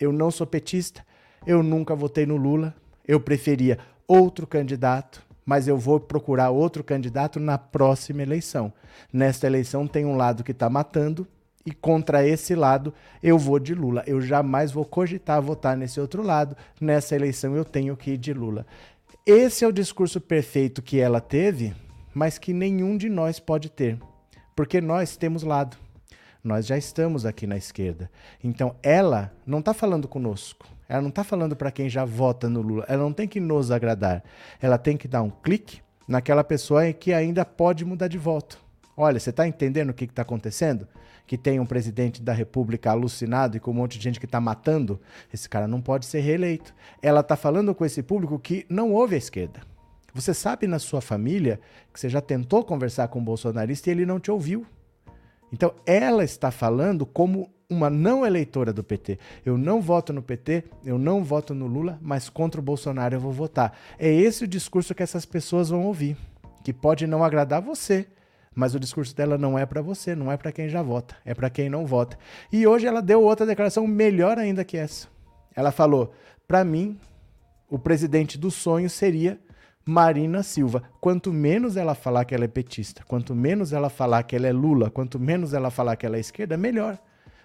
eu 0.00 0.12
não 0.12 0.30
sou 0.30 0.46
petista, 0.46 1.04
eu 1.46 1.62
nunca 1.62 1.94
votei 1.94 2.26
no 2.26 2.36
Lula, 2.36 2.74
eu 3.06 3.20
preferia 3.20 3.78
outro 4.06 4.46
candidato, 4.46 5.24
mas 5.44 5.68
eu 5.68 5.78
vou 5.78 6.00
procurar 6.00 6.50
outro 6.50 6.82
candidato 6.82 7.38
na 7.38 7.56
próxima 7.56 8.22
eleição. 8.22 8.72
Nesta 9.12 9.46
eleição 9.46 9.86
tem 9.86 10.04
um 10.04 10.16
lado 10.16 10.42
que 10.42 10.50
está 10.50 10.68
matando 10.68 11.26
e 11.64 11.72
contra 11.72 12.26
esse 12.26 12.54
lado 12.54 12.92
eu 13.22 13.38
vou 13.38 13.58
de 13.58 13.74
Lula. 13.74 14.02
Eu 14.06 14.20
jamais 14.20 14.72
vou 14.72 14.84
cogitar 14.84 15.40
votar 15.40 15.76
nesse 15.76 16.00
outro 16.00 16.22
lado. 16.22 16.56
Nessa 16.80 17.14
eleição 17.14 17.56
eu 17.56 17.64
tenho 17.64 17.96
que 17.96 18.12
ir 18.12 18.18
de 18.18 18.32
Lula. 18.32 18.66
Esse 19.24 19.64
é 19.64 19.68
o 19.68 19.72
discurso 19.72 20.20
perfeito 20.20 20.82
que 20.82 21.00
ela 21.00 21.20
teve, 21.20 21.74
mas 22.14 22.38
que 22.38 22.52
nenhum 22.52 22.96
de 22.96 23.08
nós 23.08 23.40
pode 23.40 23.68
ter, 23.68 23.98
porque 24.54 24.80
nós 24.80 25.16
temos 25.16 25.42
lado. 25.42 25.76
Nós 26.46 26.64
já 26.64 26.78
estamos 26.78 27.26
aqui 27.26 27.44
na 27.44 27.56
esquerda. 27.56 28.08
Então, 28.42 28.76
ela 28.80 29.32
não 29.44 29.58
está 29.58 29.74
falando 29.74 30.06
conosco. 30.06 30.64
Ela 30.88 31.02
não 31.02 31.08
está 31.08 31.24
falando 31.24 31.56
para 31.56 31.72
quem 31.72 31.88
já 31.88 32.04
vota 32.04 32.48
no 32.48 32.62
Lula. 32.62 32.84
Ela 32.86 33.02
não 33.02 33.12
tem 33.12 33.26
que 33.26 33.40
nos 33.40 33.72
agradar. 33.72 34.22
Ela 34.62 34.78
tem 34.78 34.96
que 34.96 35.08
dar 35.08 35.22
um 35.22 35.30
clique 35.30 35.80
naquela 36.06 36.44
pessoa 36.44 36.92
que 36.92 37.12
ainda 37.12 37.44
pode 37.44 37.84
mudar 37.84 38.06
de 38.06 38.16
voto. 38.16 38.64
Olha, 38.96 39.18
você 39.18 39.30
está 39.30 39.48
entendendo 39.48 39.90
o 39.90 39.92
que 39.92 40.04
está 40.04 40.22
acontecendo? 40.22 40.86
Que 41.26 41.36
tem 41.36 41.58
um 41.58 41.66
presidente 41.66 42.22
da 42.22 42.32
República 42.32 42.92
alucinado 42.92 43.56
e 43.56 43.60
com 43.60 43.72
um 43.72 43.74
monte 43.74 43.98
de 43.98 44.04
gente 44.04 44.20
que 44.20 44.26
está 44.26 44.40
matando. 44.40 45.00
Esse 45.34 45.48
cara 45.48 45.66
não 45.66 45.80
pode 45.80 46.06
ser 46.06 46.20
reeleito. 46.20 46.72
Ela 47.02 47.22
está 47.22 47.34
falando 47.34 47.74
com 47.74 47.84
esse 47.84 48.04
público 48.04 48.38
que 48.38 48.64
não 48.68 48.92
ouve 48.92 49.16
a 49.16 49.18
esquerda. 49.18 49.62
Você 50.14 50.32
sabe 50.32 50.68
na 50.68 50.78
sua 50.78 51.00
família 51.00 51.58
que 51.92 51.98
você 51.98 52.08
já 52.08 52.20
tentou 52.20 52.62
conversar 52.64 53.08
com 53.08 53.18
um 53.18 53.24
bolsonarista 53.24 53.90
e 53.90 53.94
ele 53.94 54.06
não 54.06 54.20
te 54.20 54.30
ouviu. 54.30 54.64
Então, 55.52 55.72
ela 55.84 56.24
está 56.24 56.50
falando 56.50 57.06
como 57.06 57.50
uma 57.68 57.90
não 57.90 58.24
eleitora 58.24 58.72
do 58.72 58.82
PT. 58.82 59.18
Eu 59.44 59.58
não 59.58 59.80
voto 59.80 60.12
no 60.12 60.22
PT, 60.22 60.64
eu 60.84 60.98
não 60.98 61.22
voto 61.22 61.54
no 61.54 61.66
Lula, 61.66 61.98
mas 62.00 62.28
contra 62.28 62.60
o 62.60 62.64
Bolsonaro 62.64 63.14
eu 63.14 63.20
vou 63.20 63.32
votar. 63.32 63.76
É 63.98 64.10
esse 64.10 64.44
o 64.44 64.48
discurso 64.48 64.94
que 64.94 65.02
essas 65.02 65.26
pessoas 65.26 65.68
vão 65.68 65.84
ouvir, 65.84 66.16
que 66.64 66.72
pode 66.72 67.06
não 67.06 67.24
agradar 67.24 67.60
você, 67.60 68.06
mas 68.54 68.74
o 68.74 68.80
discurso 68.80 69.14
dela 69.14 69.36
não 69.36 69.58
é 69.58 69.66
para 69.66 69.82
você, 69.82 70.14
não 70.14 70.30
é 70.30 70.36
para 70.36 70.52
quem 70.52 70.68
já 70.68 70.82
vota, 70.82 71.16
é 71.24 71.34
para 71.34 71.50
quem 71.50 71.68
não 71.68 71.84
vota. 71.84 72.18
E 72.52 72.66
hoje 72.66 72.86
ela 72.86 73.02
deu 73.02 73.22
outra 73.22 73.44
declaração 73.44 73.86
melhor 73.86 74.38
ainda 74.38 74.64
que 74.64 74.76
essa. 74.76 75.08
Ela 75.54 75.70
falou: 75.70 76.12
"Para 76.46 76.64
mim, 76.64 76.98
o 77.68 77.78
presidente 77.78 78.38
do 78.38 78.50
sonho 78.50 78.88
seria 78.88 79.38
Marina 79.88 80.42
Silva. 80.42 80.82
Quanto 81.00 81.32
menos 81.32 81.76
ela 81.76 81.94
falar 81.94 82.24
que 82.24 82.34
ela 82.34 82.44
é 82.44 82.48
petista, 82.48 83.04
quanto 83.06 83.36
menos 83.36 83.72
ela 83.72 83.88
falar 83.88 84.24
que 84.24 84.34
ela 84.34 84.48
é 84.48 84.52
Lula, 84.52 84.90
quanto 84.90 85.20
menos 85.20 85.54
ela 85.54 85.70
falar 85.70 85.94
que 85.94 86.04
ela 86.04 86.16
é 86.16 86.20
esquerda, 86.20 86.56
melhor. 86.56 86.98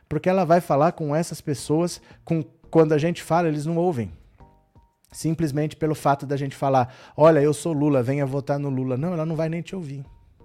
Porque 0.10 0.28
ela 0.28 0.44
vai 0.44 0.60
falar 0.60 0.94
com 0.94 1.16
essas 1.16 1.40
pessoas, 1.40 2.02
com 2.26 2.44
quando 2.72 2.94
a 2.94 2.98
gente 2.98 3.22
fala, 3.22 3.48
eles 3.48 3.66
não 3.66 3.78
ouvem. 3.78 4.12
Simplesmente 5.12 5.76
pelo 5.76 5.94
fato 5.94 6.26
da 6.26 6.36
gente 6.36 6.56
falar, 6.56 6.92
olha, 7.16 7.40
eu 7.40 7.54
sou 7.54 7.74
Lula, 7.74 8.02
venha 8.02 8.26
votar 8.26 8.58
no 8.58 8.70
Lula. 8.70 8.98
Não, 8.98 9.14
ela 9.14 9.26
não 9.26 9.36
vai 9.36 9.48
nem 9.48 9.62
te 9.62 9.76
ouvir. 9.76 10.04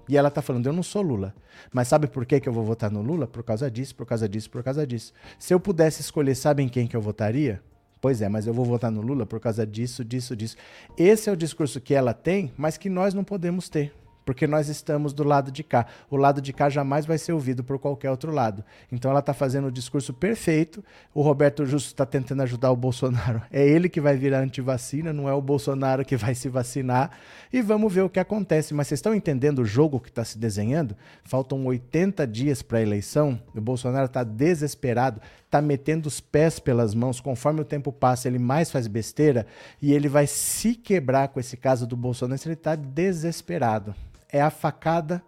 E 0.09 0.19
ela 0.19 0.31
tá 0.31 0.43
falando, 0.43 0.67
eu 0.67 0.73
não 0.73 0.83
sou 0.83 1.01
Lula. 1.01 1.35
Mas 1.73 1.89
sabe 1.89 2.09
por 2.09 2.27
que, 2.27 2.41
que 2.41 2.49
eu 2.49 2.53
vou 2.53 2.65
votar 2.65 2.91
no 2.91 3.01
Lula? 3.01 3.27
Por 3.27 3.43
causa 3.43 3.71
disso, 3.71 3.95
por 3.95 4.05
causa 4.05 4.29
disso, 4.29 4.51
por 4.51 4.63
causa 4.63 4.87
disso. 4.87 5.13
Se 5.39 5.55
eu 5.55 5.59
pudesse 5.59 6.03
escolher, 6.03 6.35
sabem 6.35 6.69
quem 6.69 6.87
que 6.87 6.97
eu 6.97 7.01
votaria? 7.01 7.63
Pois 8.01 8.21
é, 8.21 8.29
mas 8.29 8.47
eu 8.47 8.55
vou 8.55 8.65
votar 8.65 8.91
no 8.91 9.01
Lula 9.01 9.25
por 9.27 9.41
causa 9.41 9.67
disso, 9.67 10.05
disso, 10.05 10.37
disso. 10.37 10.57
Esse 10.97 11.29
é 11.29 11.33
o 11.33 11.37
discurso 11.37 11.81
que 11.81 11.95
ela 11.95 12.13
tem, 12.13 12.53
mas 12.57 12.77
que 12.77 12.89
nós 12.89 13.15
não 13.15 13.25
podemos 13.25 13.69
ter 13.69 13.93
porque 14.27 14.45
nós 14.45 14.69
estamos 14.69 15.13
do 15.13 15.23
lado 15.23 15.53
de 15.53 15.63
cá. 15.63 15.87
O 16.11 16.17
lado 16.17 16.43
de 16.43 16.53
cá 16.53 16.69
jamais 16.69 17.07
vai 17.07 17.17
ser 17.17 17.33
ouvido 17.33 17.63
por 17.63 17.79
qualquer 17.79 18.11
outro 18.11 18.33
lado. 18.33 18.65
Então 18.91 19.09
ela 19.09 19.21
está 19.21 19.33
fazendo 19.33 19.69
o 19.69 19.71
discurso 19.71 20.13
perfeito. 20.13 20.85
O 21.15 21.23
Roberto 21.23 21.65
Justo 21.65 21.87
está 21.87 22.05
tentando 22.05 22.43
ajudar 22.43 22.73
o 22.73 22.77
Bolsonaro. 22.77 23.41
É 23.53 23.67
ele 23.67 23.89
que 23.89 24.01
vai 24.01 24.17
virar 24.17 24.41
antivacina, 24.41 25.13
não 25.13 25.29
é 25.29 25.33
o 25.33 25.41
Bolsonaro 25.41 26.05
que 26.05 26.17
vai 26.17 26.35
se 26.35 26.49
vacinar. 26.49 27.13
E 27.53 27.63
vamos 27.63 27.95
ver 27.95 28.01
o 28.01 28.11
que 28.11 28.19
acontece. 28.19 28.75
Mas 28.75 28.89
vocês 28.89 28.99
estão 28.99 29.15
entendendo 29.15 29.61
o 29.61 29.65
jogo 29.65 30.01
que 30.01 30.09
está 30.09 30.25
se 30.25 30.37
desenhando? 30.37 30.97
Faltam 31.23 31.65
80 31.65 32.27
dias 32.27 32.63
para 32.63 32.79
a 32.79 32.83
eleição. 32.83 33.41
O 33.55 33.61
Bolsonaro 33.61 34.07
está 34.07 34.25
desesperado, 34.25 35.21
está 35.45 35.63
metendo 35.63 36.09
os 36.09 36.19
pés 36.19 36.59
pelas 36.59 36.95
mãos. 36.95 37.21
Conforme 37.21 37.61
o 37.61 37.65
tempo 37.65 37.93
passa, 37.93 38.27
ele 38.27 38.41
mais 38.41 38.73
faz 38.73 38.89
besteira 38.89 39.47
e 39.81 39.93
ele 39.93 40.09
vai 40.09 40.27
se 40.27 40.75
quebrar 40.75 41.29
com 41.29 41.39
esse 41.39 41.57
caso 41.57 41.87
do 41.87 41.97
Bolsonaro. 41.97 42.41
Ele 42.45 42.55
está 42.55 42.75
desesperado 42.75 43.95
é 44.33 44.41
a 44.41 44.51
facada 44.51 45.23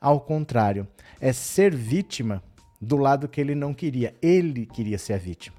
ao 0.00 0.20
contrário. 0.20 0.86
É 1.20 1.32
ser 1.32 1.74
vítima 1.74 2.42
do 2.80 2.96
lado 2.96 3.28
que 3.28 3.40
ele 3.40 3.54
não 3.54 3.72
queria. 3.74 4.14
Ele 4.22 4.66
queria 4.66 4.98
ser 4.98 5.14
a 5.14 5.18
vítima. 5.18 5.56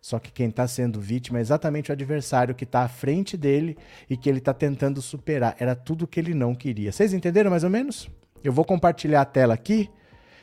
Só 0.00 0.18
que 0.18 0.30
quem 0.30 0.48
está 0.48 0.68
sendo 0.68 1.00
vítima 1.00 1.38
é 1.38 1.40
exatamente 1.40 1.90
o 1.90 1.92
adversário 1.94 2.54
que 2.54 2.64
está 2.64 2.80
à 2.80 2.88
frente 2.88 3.38
dele 3.38 3.76
e 4.08 4.18
que 4.18 4.28
ele 4.28 4.38
está 4.38 4.52
tentando 4.52 5.00
superar. 5.00 5.56
Era 5.58 5.74
tudo 5.74 6.06
que 6.06 6.20
ele 6.20 6.34
não 6.34 6.54
queria. 6.54 6.92
Vocês 6.92 7.14
entenderam 7.14 7.50
mais 7.50 7.64
ou 7.64 7.70
menos? 7.70 8.10
Eu 8.42 8.52
vou 8.52 8.66
compartilhar 8.66 9.22
a 9.22 9.24
tela 9.24 9.54
aqui 9.54 9.88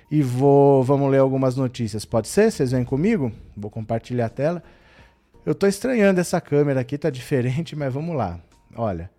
e 0.09 0.23
vou 0.23 0.83
vamos 0.83 1.11
ler 1.11 1.19
algumas 1.19 1.55
notícias. 1.55 2.05
Pode 2.05 2.27
ser? 2.27 2.51
Vocês 2.51 2.71
vêm 2.71 2.83
comigo? 2.83 3.31
Vou 3.55 3.69
compartilhar 3.69 4.25
a 4.25 4.29
tela. 4.29 4.63
Eu 5.45 5.51
estou 5.51 5.69
estranhando 5.69 6.19
essa 6.19 6.41
câmera 6.41 6.81
aqui, 6.81 6.97
tá 6.97 7.11
diferente, 7.11 7.75
mas 7.77 7.93
vamos 7.93 8.15
lá. 8.15 8.39
Olha, 8.75 9.11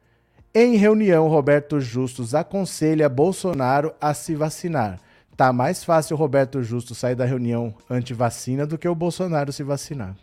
em 0.54 0.76
reunião, 0.76 1.28
Roberto 1.28 1.80
Justus 1.80 2.35
aconselha 2.35 3.09
Bolsonaro 3.09 3.94
a 4.00 4.12
se 4.12 4.35
vacinar. 4.35 5.00
Tá 5.37 5.52
mais 5.52 5.82
fácil 5.82 6.14
o 6.14 6.18
Roberto 6.18 6.62
Justo 6.62 6.94
sair 6.94 7.14
da 7.14 7.25
reunião 7.25 7.75
anti-vacina 7.88 8.66
do 8.66 8.76
que 8.76 8.87
o 8.87 8.94
Bolsonaro 8.94 9.52
se 9.52 9.62
vacinar. 9.62 10.14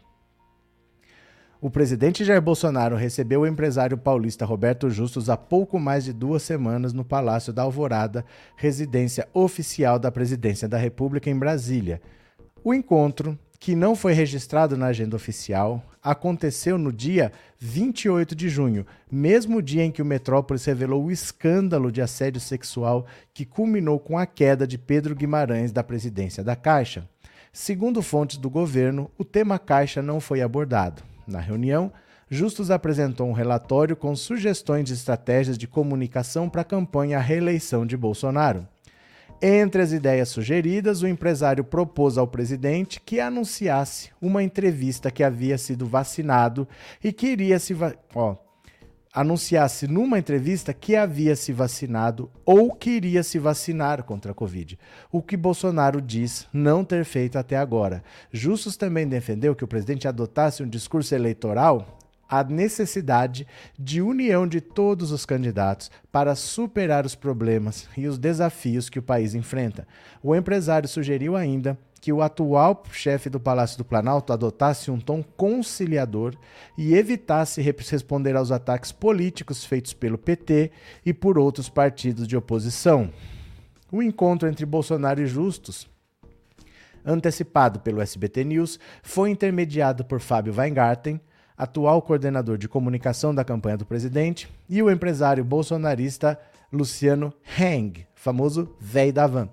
O 1.59 1.69
presidente 1.69 2.24
Jair 2.24 2.41
Bolsonaro 2.41 2.95
recebeu 2.95 3.41
o 3.41 3.48
empresário 3.48 3.98
paulista 3.98 4.45
Roberto 4.45 4.89
Justus 4.89 5.29
há 5.29 5.36
pouco 5.36 5.77
mais 5.77 6.05
de 6.05 6.13
duas 6.13 6.43
semanas 6.43 6.93
no 6.93 7.03
Palácio 7.03 7.51
da 7.51 7.63
Alvorada, 7.63 8.24
residência 8.55 9.27
oficial 9.33 10.00
da 10.00 10.09
Presidência 10.09 10.69
da 10.69 10.77
República 10.77 11.29
em 11.29 11.38
Brasília. 11.38 12.01
O 12.63 12.74
encontro, 12.74 13.38
que 13.59 13.75
não 13.75 13.95
foi 13.95 14.13
registrado 14.13 14.77
na 14.77 14.87
agenda 14.87 15.15
oficial, 15.15 15.83
aconteceu 16.01 16.77
no 16.77 16.93
dia 16.93 17.31
28 17.59 18.33
de 18.33 18.47
junho, 18.47 18.85
mesmo 19.11 19.61
dia 19.61 19.83
em 19.83 19.91
que 19.91 20.01
o 20.01 20.05
Metrópolis 20.05 20.63
revelou 20.63 21.03
o 21.03 21.11
escândalo 21.11 21.91
de 21.91 22.01
assédio 22.01 22.39
sexual 22.39 23.05
que 23.33 23.45
culminou 23.45 23.99
com 23.99 24.17
a 24.17 24.25
queda 24.25 24.65
de 24.65 24.77
Pedro 24.77 25.13
Guimarães 25.13 25.73
da 25.73 25.83
presidência 25.83 26.41
da 26.41 26.55
Caixa. 26.55 27.07
Segundo 27.51 28.01
fontes 28.01 28.37
do 28.37 28.49
governo, 28.49 29.11
o 29.17 29.25
tema 29.25 29.59
Caixa 29.59 30.01
não 30.01 30.21
foi 30.21 30.41
abordado. 30.41 31.03
Na 31.27 31.39
reunião, 31.39 31.91
Justus 32.29 32.71
apresentou 32.71 33.27
um 33.27 33.33
relatório 33.33 33.95
com 33.95 34.15
sugestões 34.15 34.85
de 34.85 34.93
estratégias 34.93 35.57
de 35.57 35.67
comunicação 35.67 36.47
para 36.47 36.61
a 36.61 36.65
campanha 36.65 37.17
à 37.17 37.21
reeleição 37.21 37.85
de 37.85 37.97
Bolsonaro. 37.97 38.67
Entre 39.41 39.81
as 39.81 39.93
ideias 39.93 40.27
sugeridas, 40.27 41.01
o 41.01 41.08
empresário 41.08 41.63
propôs 41.63 42.17
ao 42.17 42.27
presidente 42.27 43.00
que 43.00 43.22
anunciasse 43.22 44.10
uma 44.22 44.43
entrevista 44.43 45.10
que 45.10 45.24
havia 45.24 45.58
sido 45.58 45.86
vacinado 45.86 46.67
e 47.01 47.13
que 47.13 47.27
iria 47.27 47.58
se 47.58 47.74
ó, 48.13 48.36
anunciasse 49.13 49.88
numa 49.88 50.19
entrevista 50.19 50.74
que 50.74 50.93
havia 50.93 51.38
se 51.38 51.53
vacinado 51.53 52.29
ou 52.46 52.74
que 52.74 52.89
iria 52.89 53.24
se 53.24 53.39
vacinar 53.39 54.03
contra 54.03 54.34
a 54.34 54.36
Covid, 54.36 54.77
o 55.10 55.22
que 55.22 55.38
Bolsonaro 55.38 56.01
diz 56.01 56.46
não 56.51 56.84
ter 56.84 57.05
feito 57.05 57.38
até 57.38 57.55
agora. 57.55 58.03
Justus 58.34 58.75
também 58.75 59.08
defendeu 59.08 59.55
que 59.55 59.63
o 59.63 59.67
presidente 59.67 60.05
adotasse 60.05 60.62
um 60.62 60.67
discurso 60.67 61.15
eleitoral 61.15 61.98
a 62.29 62.43
necessidade 62.43 63.48
de 63.77 64.01
união 64.01 64.48
de 64.48 64.62
todos 64.62 65.12
os 65.12 65.25
candidatos 65.25 65.89
para 66.12 66.36
superar 66.36 67.05
os 67.05 67.15
problemas 67.15 67.88
e 67.98 68.07
os 68.07 68.19
desafios 68.19 68.89
que 68.89 69.00
o 69.00 69.03
país 69.03 69.33
enfrenta. 69.33 69.88
O 70.21 70.36
empresário 70.36 70.88
sugeriu 70.88 71.36
ainda 71.36 71.77
que 72.00 72.13
o 72.13 72.21
atual 72.21 72.83
chefe 72.91 73.29
do 73.29 73.39
Palácio 73.39 73.77
do 73.77 73.83
Planalto 73.83 74.31
adotasse 74.31 74.89
um 74.89 75.00
tom 75.00 75.21
conciliador 75.21 76.33
e 76.77 76.93
evitasse 76.93 77.62
responder 77.62 78.36
aos 78.36 78.51
ataques 78.51 78.91
políticos 78.91 79.65
feitos 79.65 79.93
pelo 79.93 80.17
PT 80.17 80.71
e 81.05 81.13
por 81.13 81.38
outros 81.38 81.67
partidos 81.67 82.27
de 82.27 82.38
oposição. 82.38 83.12
O 83.91 84.01
encontro 84.01 84.48
entre 84.48 84.65
Bolsonaro 84.65 85.21
e 85.21 85.25
Justus, 85.25 85.88
antecipado 87.03 87.79
pelo 87.79 88.01
SBT 88.01 88.43
News, 88.43 88.79
foi 89.01 89.31
intermediado 89.31 90.05
por 90.05 90.19
Fábio 90.19 90.53
Weingarten, 90.55 91.19
atual 91.59 92.01
coordenador 92.01 92.57
de 92.57 92.69
comunicação 92.69 93.35
da 93.35 93.43
campanha 93.43 93.75
do 93.75 93.85
presidente, 93.85 94.49
e 94.69 94.81
o 94.81 94.89
empresário 94.89 95.43
bolsonarista 95.43 96.39
Luciano 96.71 97.33
Heng, 97.59 98.07
famoso 98.15 98.73
véi 98.79 99.11
da 99.11 99.27
van. 99.27 99.49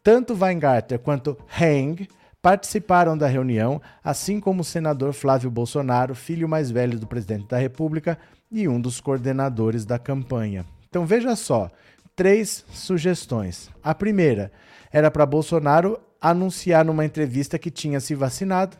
Tanto 0.00 0.32
Weingarten 0.40 0.98
quanto 0.98 1.36
Heng 1.60 2.06
participaram 2.40 3.18
da 3.18 3.26
reunião, 3.26 3.82
assim 4.02 4.38
como 4.38 4.60
o 4.60 4.64
senador 4.64 5.12
Flávio 5.12 5.50
Bolsonaro, 5.50 6.14
filho 6.14 6.48
mais 6.48 6.70
velho 6.70 6.98
do 6.98 7.06
presidente 7.06 7.48
da 7.48 7.58
República 7.58 8.16
e 8.50 8.68
um 8.68 8.80
dos 8.80 9.00
coordenadores 9.00 9.84
da 9.84 9.98
campanha. 9.98 10.64
Então 10.88 11.04
veja 11.04 11.34
só, 11.34 11.68
três 12.14 12.64
sugestões. 12.72 13.68
A 13.82 13.94
primeira 13.94 14.52
era 14.92 15.10
para 15.10 15.26
Bolsonaro 15.26 15.98
anunciar 16.20 16.84
numa 16.84 17.04
entrevista 17.04 17.58
que 17.58 17.70
tinha 17.70 18.00
se 18.00 18.14
vacinado, 18.14 18.76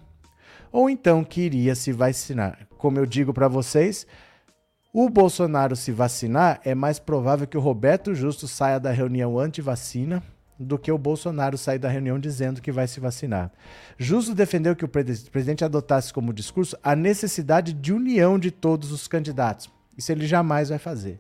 ou 0.73 0.89
então 0.89 1.25
que 1.25 1.43
iria 1.43 1.75
se 1.75 1.93
vacinar. 1.93 2.67
Como 2.79 2.99
eu 2.99 3.07
digo 3.07 3.33
para 3.33 3.49
vocês, 3.49 4.07
o 4.93 5.09
Bolsonaro 5.09 5.77
se 5.77 5.93
vacinar 5.93 6.61
é 6.65 6.75
mais 6.75 6.99
provável 6.99 7.47
que 7.47 7.57
o 7.57 7.61
Roberto 7.61 8.15
Justo 8.15 8.49
saia 8.49 8.79
da 8.79 8.91
reunião 8.91 9.39
anti-vacina 9.39 10.23
do 10.59 10.79
que 10.79 10.93
o 10.93 10.99
Bolsonaro 10.99 11.57
sair 11.57 11.79
da 11.79 11.89
reunião 11.89 12.19
dizendo 12.19 12.61
que 12.61 12.71
vai 12.71 12.87
se 12.87 13.01
vacinar. 13.01 13.51
Justo 13.97 14.35
defendeu 14.35 14.77
que 14.77 14.85
o 14.85 14.89
presidente 14.89 15.65
adotasse 15.65 16.13
como 16.13 16.35
discurso 16.35 16.77
a 16.83 16.95
necessidade 16.95 17.73
de 17.73 17.93
união 17.93 18.39
de 18.39 18.51
todos 18.51 18.93
os 18.93 19.09
candidatos. 19.09 19.71
Isso 19.97 20.13
ele 20.13 20.27
jamais 20.27 20.69
vai 20.69 20.79
fazer. 20.79 21.19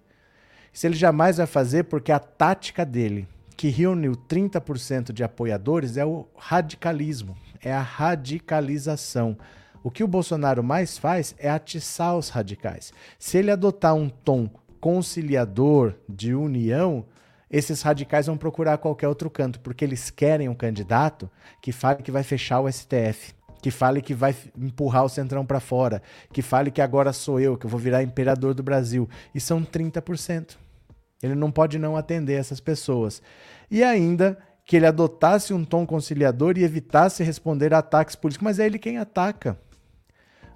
Isso 0.72 0.86
ele 0.86 0.94
jamais 0.94 1.38
vai 1.38 1.46
fazer 1.46 1.84
porque 1.84 2.12
a 2.12 2.18
tática 2.18 2.84
dele, 2.84 3.26
que 3.56 3.68
reuniu 3.68 4.12
30% 4.12 5.12
de 5.12 5.24
apoiadores, 5.24 5.96
é 5.96 6.04
o 6.04 6.28
radicalismo 6.36 7.36
é 7.62 7.72
a 7.72 7.80
radicalização. 7.80 9.36
O 9.82 9.90
que 9.90 10.04
o 10.04 10.08
Bolsonaro 10.08 10.62
mais 10.62 10.98
faz 10.98 11.34
é 11.38 11.48
atiçar 11.48 12.16
os 12.16 12.28
radicais. 12.28 12.92
Se 13.18 13.38
ele 13.38 13.50
adotar 13.50 13.94
um 13.94 14.08
tom 14.08 14.48
conciliador 14.80 15.94
de 16.08 16.34
união, 16.34 17.06
esses 17.50 17.82
radicais 17.82 18.26
vão 18.26 18.36
procurar 18.36 18.78
qualquer 18.78 19.08
outro 19.08 19.28
canto, 19.28 19.58
porque 19.60 19.84
eles 19.84 20.10
querem 20.10 20.48
um 20.48 20.54
candidato 20.54 21.30
que 21.60 21.72
fale 21.72 22.02
que 22.02 22.10
vai 22.10 22.22
fechar 22.22 22.60
o 22.60 22.70
STF, 22.70 23.34
que 23.60 23.70
fale 23.70 24.00
que 24.00 24.14
vai 24.14 24.34
empurrar 24.56 25.04
o 25.04 25.08
Centrão 25.08 25.44
para 25.44 25.60
fora, 25.60 26.02
que 26.32 26.42
fale 26.42 26.70
que 26.70 26.80
agora 26.80 27.12
sou 27.12 27.40
eu, 27.40 27.56
que 27.56 27.66
eu 27.66 27.70
vou 27.70 27.80
virar 27.80 28.02
imperador 28.02 28.54
do 28.54 28.62
Brasil. 28.62 29.08
E 29.34 29.40
são 29.40 29.62
30%. 29.62 30.56
Ele 31.22 31.34
não 31.34 31.50
pode 31.50 31.78
não 31.78 31.96
atender 31.96 32.34
essas 32.34 32.60
pessoas. 32.60 33.22
E 33.70 33.82
ainda 33.82 34.38
que 34.64 34.76
ele 34.76 34.86
adotasse 34.86 35.52
um 35.52 35.64
tom 35.64 35.86
conciliador 35.86 36.56
e 36.56 36.64
evitasse 36.64 37.22
responder 37.22 37.74
a 37.74 37.78
ataques 37.78 38.14
políticos. 38.14 38.44
Mas 38.44 38.58
é 38.58 38.66
ele 38.66 38.78
quem 38.78 38.98
ataca. 38.98 39.58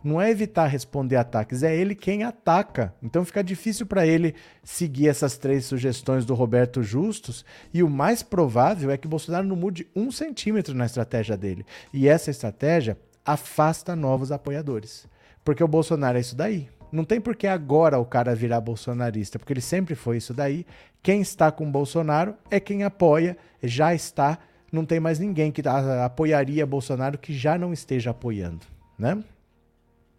Não 0.05 0.21
é 0.21 0.31
evitar 0.31 0.67
responder 0.67 1.17
ataques, 1.17 1.63
é 1.63 1.75
ele 1.75 1.95
quem 1.95 2.25
ataca. 2.25 2.95
Então 3.03 3.25
fica 3.25 3.43
difícil 3.43 3.87
para 3.87 4.07
ele 4.07 4.35
seguir 4.63 5.09
essas 5.09 5.39
três 5.39 5.65
sugestões 5.65 6.27
do 6.27 6.35
Roberto 6.35 6.83
Justus. 6.83 7.43
E 7.73 7.83
o 7.83 7.89
mais 7.89 8.23
provável 8.23 8.91
é 8.91 8.99
que 8.99 9.09
Bolsonaro 9.09 9.47
não 9.47 9.57
mude 9.57 9.87
um 9.97 10.13
centímetro 10.13 10.75
na 10.75 10.85
estratégia 10.85 11.39
dele. 11.39 11.65
E 11.91 12.07
essa 12.07 12.31
estratégia 12.31 12.99
afasta 13.25 13.97
novos 13.97 14.31
apoiadores. 14.31 15.07
Porque 15.43 15.65
o 15.65 15.69
Bolsonaro 15.69 16.19
é 16.19 16.21
isso 16.21 16.37
daí. 16.37 16.69
Não 16.95 17.05
tem 17.05 17.21
por 17.21 17.35
que 17.35 17.49
agora 17.49 17.99
o 17.99 18.05
cara 18.05 18.37
virar 18.37 18.61
bolsonarista, 18.61 19.37
porque 19.37 19.53
ele 19.53 19.61
sempre 19.61 19.97
foi 19.97 20.19
isso 20.19 20.33
daí. 20.33 20.65
Quem 21.03 21.21
está 21.21 21.51
com 21.51 21.69
Bolsonaro 21.69 22.37
é 22.49 22.61
quem 22.61 22.85
apoia, 22.85 23.37
já 23.61 23.93
está. 23.93 24.39
Não 24.71 24.87
tem 24.87 25.01
mais 25.01 25.19
ninguém 25.19 25.51
que 25.51 25.61
apoiaria 26.05 26.65
Bolsonaro 26.65 27.19
que 27.19 27.35
já 27.35 27.59
não 27.59 27.73
esteja 27.73 28.11
apoiando, 28.11 28.65
né? 28.97 29.21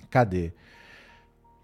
Cadê? 0.10 0.52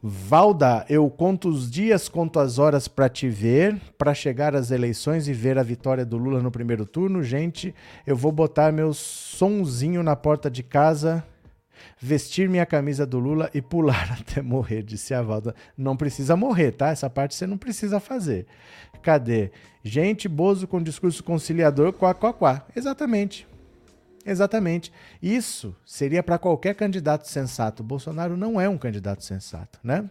Valda, 0.02 0.86
eu 0.88 1.10
conto 1.10 1.50
os 1.50 1.70
dias, 1.70 2.08
conto 2.08 2.40
as 2.40 2.58
horas 2.58 2.88
para 2.88 3.10
te 3.10 3.28
ver, 3.28 3.80
para 3.98 4.14
chegar 4.14 4.56
às 4.56 4.72
eleições 4.72 5.28
e 5.28 5.34
ver 5.34 5.60
a 5.60 5.64
vitória 5.64 6.06
do 6.06 6.18
Lula 6.18 6.42
no 6.42 6.50
primeiro 6.50 6.86
turno. 6.86 7.22
Gente, 7.22 7.76
eu 8.08 8.16
vou 8.16 8.32
botar 8.32 8.72
meu 8.72 8.94
sonzinho 8.94 10.02
na 10.02 10.16
porta 10.16 10.50
de 10.50 10.64
casa 10.64 11.22
vestir 12.00 12.50
minha 12.50 12.66
camisa 12.66 13.06
do 13.06 13.20
Lula 13.20 13.50
e 13.54 13.62
pular 13.62 14.18
até 14.20 14.42
morrer, 14.42 14.84
disse 14.84 15.14
a 15.14 15.22
Valda. 15.22 15.56
Não 15.78 15.96
precisa 15.96 16.36
morrer, 16.36 16.72
tá? 16.72 16.90
Essa 16.90 17.10
parte 17.10 17.36
você 17.36 17.46
não 17.46 17.58
precisa 17.58 18.00
fazer. 18.00 18.46
Cadê? 19.02 19.52
Gente, 19.84 20.28
Bozo 20.28 20.68
com 20.68 20.82
discurso 20.82 21.24
conciliador, 21.24 21.94
quá, 21.94 22.14
quá, 22.14 22.34
quá. 22.34 22.66
Exatamente. 22.76 23.48
Exatamente. 24.26 24.92
Isso 25.22 25.76
seria 25.86 26.22
para 26.22 26.38
qualquer 26.38 26.76
candidato 26.76 27.28
sensato. 27.28 27.84
Bolsonaro 27.84 28.38
não 28.38 28.60
é 28.60 28.70
um 28.70 28.78
candidato 28.78 29.24
sensato, 29.24 29.80
né? 29.84 30.10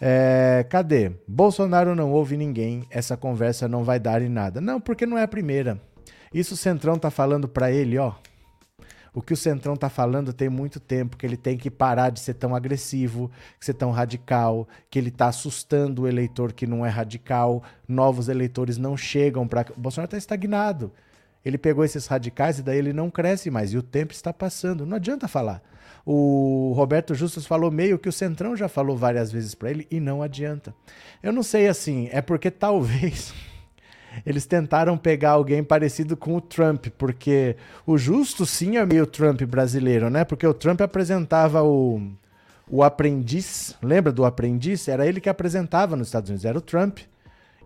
É, 0.00 0.66
cadê? 0.68 1.12
Bolsonaro 1.26 1.94
não 1.94 2.12
ouve 2.12 2.36
ninguém, 2.36 2.84
essa 2.90 3.16
conversa 3.16 3.68
não 3.68 3.84
vai 3.84 3.98
dar 3.98 4.20
em 4.20 4.28
nada. 4.28 4.60
Não, 4.60 4.80
porque 4.80 5.06
não 5.06 5.16
é 5.16 5.22
a 5.22 5.28
primeira. 5.28 5.80
Isso 6.32 6.54
o 6.54 6.56
Centrão 6.56 6.98
tá 6.98 7.10
falando 7.10 7.48
para 7.48 7.70
ele, 7.70 7.96
ó 7.96 8.12
o 9.14 9.22
que 9.22 9.32
o 9.32 9.36
Centrão 9.36 9.74
está 9.74 9.88
falando 9.88 10.32
tem 10.32 10.48
muito 10.48 10.80
tempo, 10.80 11.16
que 11.16 11.24
ele 11.24 11.36
tem 11.36 11.56
que 11.56 11.70
parar 11.70 12.10
de 12.10 12.18
ser 12.18 12.34
tão 12.34 12.54
agressivo, 12.54 13.30
de 13.60 13.64
ser 13.64 13.74
tão 13.74 13.92
radical, 13.92 14.66
que 14.90 14.98
ele 14.98 15.08
está 15.08 15.28
assustando 15.28 16.02
o 16.02 16.08
eleitor 16.08 16.52
que 16.52 16.66
não 16.66 16.84
é 16.84 16.88
radical, 16.88 17.62
novos 17.86 18.28
eleitores 18.28 18.76
não 18.76 18.96
chegam 18.96 19.46
para. 19.46 19.66
O 19.76 19.80
Bolsonaro 19.80 20.08
está 20.08 20.18
estagnado. 20.18 20.92
Ele 21.44 21.56
pegou 21.56 21.84
esses 21.84 22.06
radicais 22.06 22.58
e 22.58 22.62
daí 22.62 22.78
ele 22.78 22.92
não 22.92 23.08
cresce 23.08 23.50
mais, 23.50 23.72
e 23.72 23.78
o 23.78 23.82
tempo 23.82 24.12
está 24.12 24.32
passando. 24.32 24.84
Não 24.84 24.96
adianta 24.96 25.28
falar. 25.28 25.62
O 26.04 26.72
Roberto 26.74 27.14
Justus 27.14 27.46
falou 27.46 27.70
meio 27.70 27.98
que 27.98 28.08
o 28.08 28.12
Centrão 28.12 28.56
já 28.56 28.68
falou 28.68 28.96
várias 28.96 29.30
vezes 29.30 29.54
para 29.54 29.70
ele 29.70 29.86
e 29.90 30.00
não 30.00 30.22
adianta. 30.22 30.74
Eu 31.22 31.32
não 31.32 31.42
sei 31.42 31.68
assim, 31.68 32.08
é 32.12 32.20
porque 32.20 32.50
talvez 32.50 33.32
eles 34.24 34.46
tentaram 34.46 34.96
pegar 34.96 35.30
alguém 35.32 35.62
parecido 35.62 36.16
com 36.16 36.36
o 36.36 36.40
Trump, 36.40 36.86
porque 36.98 37.56
o 37.86 37.96
Justo 37.96 38.44
sim 38.44 38.76
é 38.76 38.86
meio 38.86 39.06
Trump 39.06 39.42
brasileiro, 39.42 40.10
né? 40.10 40.24
Porque 40.24 40.46
o 40.46 40.54
Trump 40.54 40.80
apresentava 40.80 41.62
o, 41.62 42.00
o 42.68 42.82
aprendiz, 42.82 43.76
lembra 43.82 44.12
do 44.12 44.24
aprendiz? 44.24 44.88
Era 44.88 45.06
ele 45.06 45.20
que 45.20 45.28
apresentava 45.28 45.96
nos 45.96 46.08
Estados 46.08 46.30
Unidos, 46.30 46.44
era 46.44 46.58
o 46.58 46.62
Trump. 46.62 46.98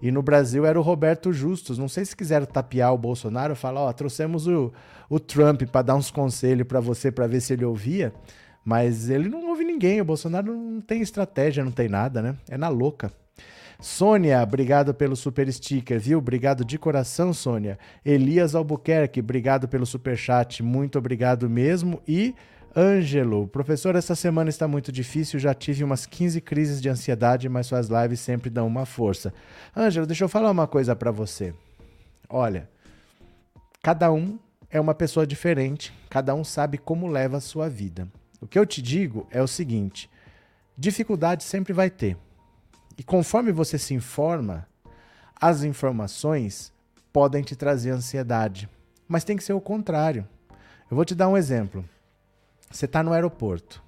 E 0.00 0.12
no 0.12 0.22
Brasil 0.22 0.64
era 0.64 0.78
o 0.78 0.82
Roberto 0.82 1.32
Justus. 1.32 1.76
Não 1.76 1.88
sei 1.88 2.04
se 2.04 2.14
quiseram 2.14 2.46
tapear 2.46 2.94
o 2.94 2.98
Bolsonaro, 2.98 3.56
falar, 3.56 3.80
ó, 3.80 3.92
trouxemos 3.92 4.46
o, 4.46 4.72
o 5.10 5.18
Trump 5.18 5.62
para 5.62 5.82
dar 5.82 5.96
uns 5.96 6.10
conselhos 6.10 6.66
para 6.66 6.80
você 6.80 7.10
para 7.10 7.26
ver 7.26 7.40
se 7.40 7.52
ele 7.52 7.64
ouvia, 7.64 8.12
mas 8.64 9.10
ele 9.10 9.28
não 9.28 9.48
ouve 9.48 9.64
ninguém. 9.64 10.00
O 10.00 10.04
Bolsonaro 10.04 10.54
não 10.54 10.80
tem 10.80 11.02
estratégia, 11.02 11.64
não 11.64 11.72
tem 11.72 11.88
nada, 11.88 12.22
né? 12.22 12.36
É 12.48 12.56
na 12.56 12.68
louca. 12.68 13.12
Sônia, 13.80 14.42
obrigado 14.42 14.92
pelo 14.92 15.14
super 15.14 15.52
sticker, 15.52 16.00
viu? 16.00 16.18
Obrigado 16.18 16.64
de 16.64 16.76
coração, 16.76 17.32
Sônia. 17.32 17.78
Elias 18.04 18.56
Albuquerque, 18.56 19.20
obrigado 19.20 19.68
pelo 19.68 19.86
super 19.86 20.16
chat, 20.16 20.64
muito 20.64 20.98
obrigado 20.98 21.48
mesmo. 21.48 22.02
E 22.06 22.34
Ângelo, 22.76 23.46
professor, 23.46 23.94
essa 23.94 24.16
semana 24.16 24.50
está 24.50 24.66
muito 24.66 24.90
difícil, 24.90 25.38
já 25.38 25.54
tive 25.54 25.84
umas 25.84 26.06
15 26.06 26.40
crises 26.40 26.82
de 26.82 26.88
ansiedade, 26.88 27.48
mas 27.48 27.68
suas 27.68 27.88
lives 27.88 28.18
sempre 28.18 28.50
dão 28.50 28.66
uma 28.66 28.84
força. 28.84 29.32
Ângelo, 29.76 30.06
deixa 30.06 30.24
eu 30.24 30.28
falar 30.28 30.50
uma 30.50 30.66
coisa 30.66 30.96
para 30.96 31.12
você. 31.12 31.54
Olha, 32.28 32.68
cada 33.80 34.10
um 34.10 34.40
é 34.68 34.80
uma 34.80 34.94
pessoa 34.94 35.24
diferente, 35.24 35.94
cada 36.10 36.34
um 36.34 36.42
sabe 36.42 36.78
como 36.78 37.06
leva 37.06 37.36
a 37.36 37.40
sua 37.40 37.68
vida. 37.68 38.08
O 38.40 38.46
que 38.46 38.58
eu 38.58 38.66
te 38.66 38.82
digo 38.82 39.26
é 39.30 39.40
o 39.40 39.46
seguinte: 39.46 40.10
dificuldade 40.76 41.44
sempre 41.44 41.72
vai 41.72 41.88
ter. 41.88 42.16
E 42.98 43.02
conforme 43.04 43.52
você 43.52 43.78
se 43.78 43.94
informa, 43.94 44.66
as 45.40 45.62
informações 45.62 46.72
podem 47.12 47.42
te 47.42 47.54
trazer 47.54 47.90
ansiedade. 47.90 48.68
Mas 49.06 49.22
tem 49.22 49.36
que 49.36 49.44
ser 49.44 49.52
o 49.52 49.60
contrário. 49.60 50.28
Eu 50.90 50.96
vou 50.96 51.04
te 51.04 51.14
dar 51.14 51.28
um 51.28 51.36
exemplo. 51.36 51.88
Você 52.68 52.86
está 52.86 53.02
no 53.02 53.12
aeroporto 53.12 53.82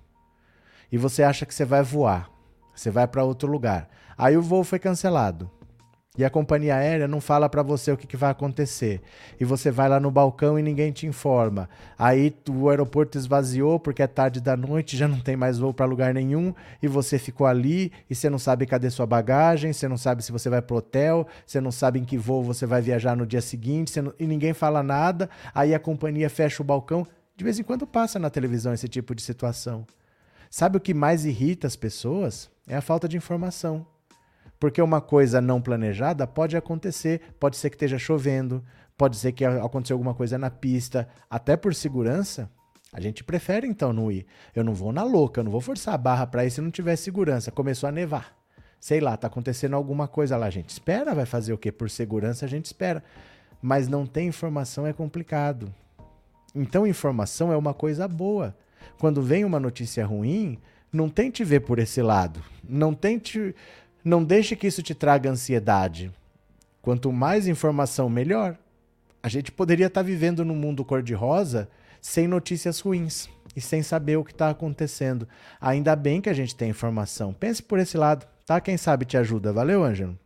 e 0.93 0.97
você 0.97 1.25
acha 1.25 1.45
que 1.45 1.53
você 1.53 1.65
vai 1.65 1.83
voar. 1.83 2.31
Você 2.75 2.89
vai 2.89 3.07
para 3.09 3.25
outro 3.25 3.51
lugar. 3.51 3.91
Aí 4.17 4.37
o 4.37 4.43
voo 4.43 4.63
foi 4.63 4.79
cancelado 4.79 5.51
e 6.19 6.25
a 6.25 6.31
companhia 6.31 6.75
aérea 6.75 7.07
não 7.07 7.21
fala 7.21 7.49
para 7.49 7.63
você 7.63 7.93
o 7.93 7.97
que, 7.97 8.05
que, 8.05 8.17
vai 8.17 8.33
acontecer. 8.33 9.01
E 9.39 9.45
você 9.45 9.71
vai 9.71 9.89
lá 9.89 10.01
no 10.01 10.11
balcão 10.11 10.59
e 10.59 10.63
ninguém 10.63 10.91
te 10.91 11.07
informa. 11.07 11.71
Aí 11.97 12.35
o 12.49 12.69
aeroporto 12.69 13.17
esvaziou 13.17 13.79
porque 13.79 14.03
é 14.03 14.09
tarde 14.09 14.41
da 14.41 14.57
noite, 14.57 14.97
já 14.97 15.07
não 15.07 15.21
tem 15.21 15.37
mais 15.37 15.59
voo 15.59 15.73
para 15.73 15.87
lugar 15.87 16.13
nenhum 16.13 16.53
e 16.83 16.89
você 16.89 17.17
ficou 17.17 17.47
ali 17.47 17.93
e 18.11 18.15
você 18.15 18.29
não 18.29 18.41
sabe 18.41 18.67
cadê 18.67 18.91
sua 18.91 19.07
bagagem, 19.07 19.73
você 19.73 19.87
não 19.87 19.97
sabe 19.97 20.25
se 20.25 20.33
você 20.33 20.51
vai 20.51 20.61
pro 20.61 20.79
hotel, 20.79 21.29
você 21.47 21.61
não 21.61 21.71
sabe 21.71 22.01
em 22.01 22.05
que 22.05 22.19
voo 22.19 22.43
você 22.43 22.67
vai 22.67 22.83
viajar 22.83 23.17
no 23.17 23.25
dia 23.25 23.41
seguinte 23.41 24.01
não... 24.03 24.13
e 24.19 24.27
ninguém 24.27 24.53
fala 24.53 24.83
nada. 24.83 25.31
Aí 25.55 25.73
a 25.73 25.79
companhia 25.79 26.29
fecha 26.29 26.61
o 26.61 26.67
balcão. 26.67 27.07
De 27.37 27.45
vez 27.45 27.61
em 27.61 27.63
quando 27.63 27.87
passa 27.87 28.19
na 28.19 28.29
televisão 28.29 28.75
esse 28.75 28.89
tipo 28.89 29.15
de 29.15 29.23
situação. 29.23 29.87
Sabe 30.51 30.77
o 30.77 30.81
que 30.81 30.93
mais 30.93 31.25
irrita 31.25 31.69
as 31.69 31.77
pessoas? 31.77 32.51
É 32.67 32.75
a 32.75 32.83
falta 32.83 33.09
de 33.09 33.17
informação. 33.17 33.87
Porque 34.61 34.83
uma 34.83 35.01
coisa 35.01 35.41
não 35.41 35.61
planejada 35.61 36.27
pode 36.27 36.55
acontecer, 36.55 37.23
pode 37.41 37.57
ser 37.57 37.71
que 37.71 37.77
esteja 37.77 37.99
chovendo, 37.99 38.63
pode 38.97 39.17
ser 39.17 39.33
que 39.33 39.43
aconteceu 39.43 39.95
alguma 39.95 40.15
coisa 40.15 40.37
na 40.37 40.51
pista, 40.51 41.09
até 41.31 41.57
por 41.57 41.75
segurança. 41.75 42.51
A 42.93 43.01
gente 43.01 43.25
prefere 43.25 43.67
então 43.67 43.91
não 43.91 44.13
ir. 44.13 44.27
Eu 44.55 44.63
não 44.63 44.75
vou 44.75 44.93
na 44.93 45.03
louca, 45.03 45.41
eu 45.41 45.45
não 45.45 45.51
vou 45.51 45.63
forçar 45.63 45.95
a 45.95 45.99
barra 45.99 46.27
para 46.27 46.45
ir 46.45 46.51
se 46.51 46.61
não 46.61 46.71
tiver 46.71 46.95
segurança. 46.97 47.51
Começou 47.51 47.89
a 47.89 47.93
nevar. 47.93 48.37
Sei 48.79 49.01
lá, 49.01 49.17
tá 49.17 49.29
acontecendo 49.29 49.77
alguma 49.77 50.07
coisa 50.07 50.37
lá, 50.37 50.47
a 50.47 50.51
gente 50.51 50.69
espera, 50.69 51.15
vai 51.15 51.25
fazer 51.25 51.55
o 51.55 51.59
quê? 51.59 51.73
Por 51.73 51.89
segurança 51.89 52.45
a 52.45 52.49
gente 52.49 52.67
espera. 52.67 53.03
Mas 53.63 53.89
não 53.89 54.05
tem 54.05 54.29
informação 54.29 54.87
é 54.87 54.93
complicado. 54.93 55.73
Então 56.55 56.87
informação 56.87 57.51
é 57.51 57.57
uma 57.57 57.73
coisa 57.73 58.07
boa. 58.07 58.55
Quando 58.99 59.23
vem 59.23 59.43
uma 59.43 59.59
notícia 59.59 60.05
ruim, 60.05 60.59
não 60.93 61.09
tente 61.09 61.45
ver 61.45 61.61
por 61.61 61.79
esse 61.79 62.03
lado. 62.03 62.43
Não 62.63 62.93
tente 62.93 63.55
não 64.05 64.25
deixe 64.25 64.57
que 64.57 64.67
isso 64.67 64.83
te 64.83 64.95
traga 64.95 65.31
ansiedade. 65.31 66.11
Quanto 66.83 67.13
mais 67.13 67.47
informação, 67.47 68.09
melhor. 68.09 68.57
A 69.23 69.29
gente 69.29 69.53
poderia 69.53 69.87
estar 69.87 70.03
vivendo 70.03 70.45
num 70.45 70.55
mundo 70.55 70.85
cor-de-rosa 70.85 71.69
sem 72.01 72.27
notícias 72.27 72.81
ruins 72.81 73.29
e 73.55 73.61
sem 73.61 73.83
saber 73.83 74.17
o 74.17 74.25
que 74.25 74.33
está 74.33 74.49
acontecendo. 74.49 75.29
Ainda 75.61 75.95
bem 75.95 76.21
que 76.21 76.31
a 76.31 76.35
gente 76.35 76.57
tem 76.57 76.71
informação. 76.71 77.33
Pense 77.33 77.63
por 77.63 77.79
esse 77.79 77.99
lado, 77.99 78.27
tá? 78.47 78.61
Quem 78.61 78.77
sabe 78.77 79.05
te 79.05 79.17
ajuda. 79.17 79.53
Valeu, 79.53 79.85
Ângelo? 79.85 80.19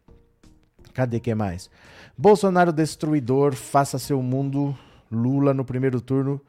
Cadê 0.92 1.18
que 1.18 1.34
mais? 1.34 1.68
Bolsonaro 2.16 2.72
destruidor, 2.72 3.54
faça 3.54 3.98
seu 3.98 4.22
mundo. 4.22 4.76
Lula 5.10 5.52
no 5.52 5.64
primeiro 5.64 6.00
turno. 6.00 6.40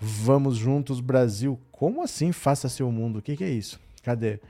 Vamos 0.00 0.56
juntos, 0.56 1.00
Brasil. 1.00 1.60
Como 1.70 2.02
assim 2.02 2.32
faça 2.32 2.68
seu 2.68 2.90
mundo? 2.90 3.18
O 3.18 3.22
que, 3.22 3.36
que 3.36 3.44
é 3.44 3.50
isso? 3.50 3.78
Cadê? 4.02 4.40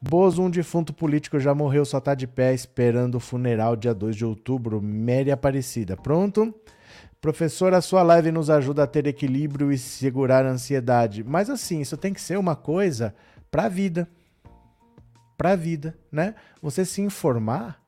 Bozo, 0.00 0.42
um 0.42 0.50
defunto 0.50 0.92
político, 0.92 1.40
já 1.40 1.54
morreu, 1.54 1.84
só 1.84 1.98
tá 1.98 2.14
de 2.14 2.26
pé 2.26 2.52
esperando 2.52 3.16
o 3.16 3.20
funeral 3.20 3.74
dia 3.74 3.94
2 3.94 4.14
de 4.14 4.24
outubro. 4.24 4.80
Mary 4.82 5.30
Aparecida. 5.30 5.96
Pronto? 5.96 6.54
Professor, 7.20 7.72
a 7.74 7.80
sua 7.80 8.02
live 8.02 8.30
nos 8.30 8.50
ajuda 8.50 8.84
a 8.84 8.86
ter 8.86 9.06
equilíbrio 9.06 9.72
e 9.72 9.78
segurar 9.78 10.44
a 10.44 10.50
ansiedade. 10.50 11.24
Mas 11.24 11.48
assim, 11.48 11.80
isso 11.80 11.96
tem 11.96 12.12
que 12.12 12.20
ser 12.20 12.38
uma 12.38 12.54
coisa 12.54 13.14
pra 13.50 13.68
vida. 13.68 14.08
Pra 15.36 15.56
vida, 15.56 15.96
né? 16.12 16.34
Você 16.62 16.84
se 16.84 17.00
informar 17.00 17.85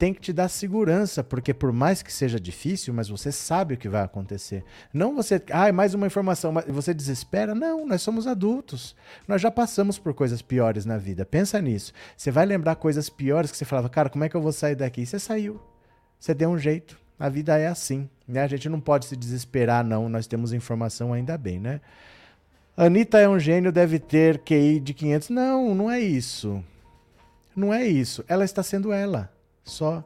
tem 0.00 0.14
que 0.14 0.20
te 0.22 0.32
dar 0.32 0.48
segurança, 0.48 1.22
porque 1.22 1.52
por 1.52 1.70
mais 1.74 2.02
que 2.02 2.10
seja 2.10 2.40
difícil, 2.40 2.94
mas 2.94 3.10
você 3.10 3.30
sabe 3.30 3.74
o 3.74 3.76
que 3.76 3.86
vai 3.86 4.02
acontecer. 4.02 4.64
Não 4.94 5.14
você, 5.14 5.42
ah, 5.50 5.70
mais 5.70 5.92
uma 5.92 6.06
informação, 6.06 6.54
você 6.68 6.94
desespera. 6.94 7.54
Não, 7.54 7.86
nós 7.86 8.00
somos 8.00 8.26
adultos. 8.26 8.96
Nós 9.28 9.42
já 9.42 9.50
passamos 9.50 9.98
por 9.98 10.14
coisas 10.14 10.40
piores 10.40 10.86
na 10.86 10.96
vida. 10.96 11.26
Pensa 11.26 11.60
nisso. 11.60 11.92
Você 12.16 12.30
vai 12.30 12.46
lembrar 12.46 12.76
coisas 12.76 13.10
piores 13.10 13.50
que 13.50 13.58
você 13.58 13.66
falava, 13.66 13.90
cara, 13.90 14.08
como 14.08 14.24
é 14.24 14.30
que 14.30 14.34
eu 14.34 14.40
vou 14.40 14.52
sair 14.52 14.74
daqui? 14.74 15.04
Você 15.04 15.18
saiu. 15.18 15.60
Você 16.18 16.32
deu 16.32 16.48
um 16.48 16.58
jeito. 16.58 16.98
A 17.18 17.28
vida 17.28 17.58
é 17.58 17.66
assim, 17.66 18.08
né? 18.26 18.42
A 18.42 18.48
gente 18.48 18.70
não 18.70 18.80
pode 18.80 19.04
se 19.04 19.14
desesperar, 19.14 19.84
não. 19.84 20.08
Nós 20.08 20.26
temos 20.26 20.54
informação 20.54 21.12
ainda 21.12 21.36
bem, 21.36 21.60
né? 21.60 21.78
Anitta 22.74 23.18
é 23.18 23.28
um 23.28 23.38
gênio, 23.38 23.70
deve 23.70 23.98
ter 23.98 24.38
QI 24.38 24.80
de 24.80 24.94
500. 24.94 25.28
Não, 25.28 25.74
não 25.74 25.90
é 25.90 26.00
isso. 26.00 26.64
Não 27.54 27.74
é 27.74 27.86
isso. 27.86 28.24
Ela 28.26 28.46
está 28.46 28.62
sendo 28.62 28.94
ela 28.94 29.30
só. 29.64 30.04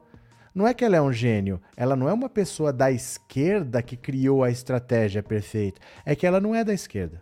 Não 0.55 0.67
é 0.67 0.73
que 0.73 0.85
ela 0.85 0.97
é 0.97 1.03
um 1.03 1.13
gênio, 1.13 1.61
ela 1.77 1.97
não 1.97 2.09
é 2.09 2.13
uma 2.13 2.29
pessoa 2.29 2.73
da 2.73 2.91
esquerda 2.91 3.83
que 3.83 3.97
criou 3.97 4.45
a 4.45 4.51
estratégia 4.51 5.23
perfeita. 5.23 5.81
É 6.05 6.15
que 6.15 6.27
ela 6.27 6.41
não 6.41 6.55
é 6.55 6.63
da 6.63 6.73
esquerda. 6.73 7.21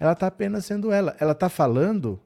Ela 0.00 0.12
está 0.12 0.26
apenas 0.26 0.64
sendo 0.64 0.90
ela. 0.90 1.14
Ela 1.20 1.32
está 1.32 1.48
falando 1.48 2.18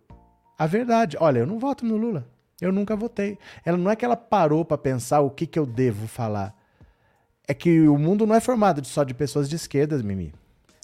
a 0.58 0.66
verdade. 0.66 1.16
Olha, 1.20 1.40
eu 1.40 1.46
não 1.46 1.58
voto 1.58 1.84
no 1.84 1.96
Lula. 1.96 2.26
Eu 2.60 2.72
nunca 2.72 2.96
votei. 2.96 3.38
Ela 3.64 3.76
não 3.76 3.90
é 3.90 3.96
que 3.96 4.04
ela 4.04 4.16
parou 4.16 4.64
para 4.64 4.78
pensar 4.78 5.20
o 5.20 5.30
que, 5.30 5.46
que 5.46 5.58
eu 5.58 5.66
devo 5.66 6.06
falar. 6.06 6.54
É 7.46 7.52
que 7.52 7.86
o 7.88 7.98
mundo 7.98 8.26
não 8.26 8.34
é 8.34 8.40
formado 8.40 8.84
só 8.86 9.04
de 9.04 9.14
pessoas 9.14 9.48
de 9.48 9.56
esquerda, 9.56 10.02
Mimi. 10.02 10.32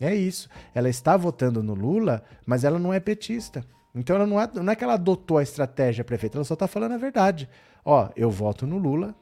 É 0.01 0.15
isso. 0.15 0.49
Ela 0.75 0.89
está 0.89 1.17
votando 1.17 1.63
no 1.63 1.75
Lula, 1.75 2.23
mas 2.45 2.65
ela 2.65 2.79
não 2.79 2.93
é 2.93 3.01
petista. 3.01 3.65
Então 3.95 4.17
ela 4.17 4.27
não 4.27 4.41
é, 4.41 4.51
não 4.55 4.73
é 4.73 4.77
que 4.77 4.85
ela 4.85 4.95
adotou 4.95 5.39
a 5.39 5.43
estratégia 5.43 6.05
prefeita, 6.05 6.39
ela 6.39 6.45
só 6.45 6.55
está 6.55 6.67
falando 6.67 6.93
a 6.93 6.99
verdade. 6.99 7.49
Ó, 7.85 8.09
eu 8.15 8.31
voto 8.31 8.67
no 8.67 8.79
Lula, 8.79 9.15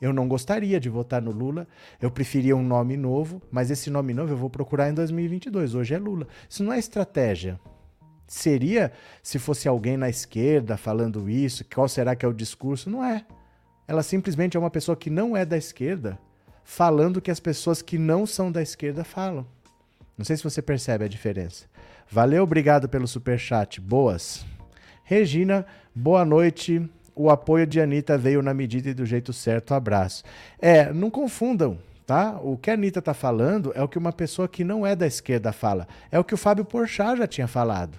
eu 0.00 0.12
não 0.12 0.28
gostaria 0.28 0.78
de 0.78 0.88
votar 0.88 1.20
no 1.20 1.32
Lula, 1.32 1.66
eu 2.00 2.10
preferia 2.10 2.56
um 2.56 2.62
nome 2.62 2.96
novo, 2.96 3.42
mas 3.50 3.70
esse 3.70 3.90
nome 3.90 4.14
novo 4.14 4.32
eu 4.32 4.36
vou 4.36 4.48
procurar 4.48 4.88
em 4.88 4.94
2022. 4.94 5.74
Hoje 5.74 5.94
é 5.94 5.98
Lula. 5.98 6.28
Isso 6.48 6.62
não 6.62 6.72
é 6.72 6.78
estratégia. 6.78 7.58
Seria 8.26 8.92
se 9.22 9.38
fosse 9.38 9.66
alguém 9.66 9.96
na 9.96 10.08
esquerda 10.08 10.76
falando 10.76 11.28
isso, 11.28 11.64
qual 11.64 11.88
será 11.88 12.14
que 12.14 12.24
é 12.24 12.28
o 12.28 12.32
discurso? 12.32 12.88
Não 12.88 13.04
é. 13.04 13.24
Ela 13.88 14.02
simplesmente 14.02 14.56
é 14.56 14.60
uma 14.60 14.70
pessoa 14.70 14.94
que 14.96 15.10
não 15.10 15.36
é 15.36 15.44
da 15.44 15.56
esquerda, 15.56 16.18
falando 16.62 17.22
que 17.22 17.30
as 17.30 17.40
pessoas 17.40 17.82
que 17.82 17.98
não 17.98 18.26
são 18.26 18.52
da 18.52 18.62
esquerda 18.62 19.02
falam. 19.02 19.46
Não 20.16 20.24
sei 20.24 20.36
se 20.36 20.44
você 20.44 20.60
percebe 20.60 21.04
a 21.04 21.08
diferença. 21.08 21.66
Valeu, 22.10 22.42
obrigado 22.42 22.88
pelo 22.88 23.08
super 23.08 23.38
chat. 23.38 23.80
Boas. 23.80 24.44
Regina, 25.04 25.66
boa 25.94 26.24
noite. 26.24 26.88
O 27.20 27.30
apoio 27.30 27.66
de 27.66 27.80
Anitta 27.80 28.16
veio 28.16 28.40
na 28.40 28.54
medida 28.54 28.90
e 28.90 28.94
do 28.94 29.04
jeito 29.04 29.32
certo. 29.32 29.74
Abraço. 29.74 30.22
É, 30.56 30.92
não 30.92 31.10
confundam, 31.10 31.76
tá? 32.06 32.38
O 32.40 32.56
que 32.56 32.70
a 32.70 32.74
Anitta 32.74 33.02
tá 33.02 33.12
falando 33.12 33.72
é 33.74 33.82
o 33.82 33.88
que 33.88 33.98
uma 33.98 34.12
pessoa 34.12 34.46
que 34.46 34.62
não 34.62 34.86
é 34.86 34.94
da 34.94 35.04
esquerda 35.04 35.50
fala. 35.50 35.88
É 36.12 36.18
o 36.20 36.22
que 36.22 36.32
o 36.32 36.38
Fábio 36.38 36.64
Porchat 36.64 37.18
já 37.18 37.26
tinha 37.26 37.48
falado. 37.48 37.98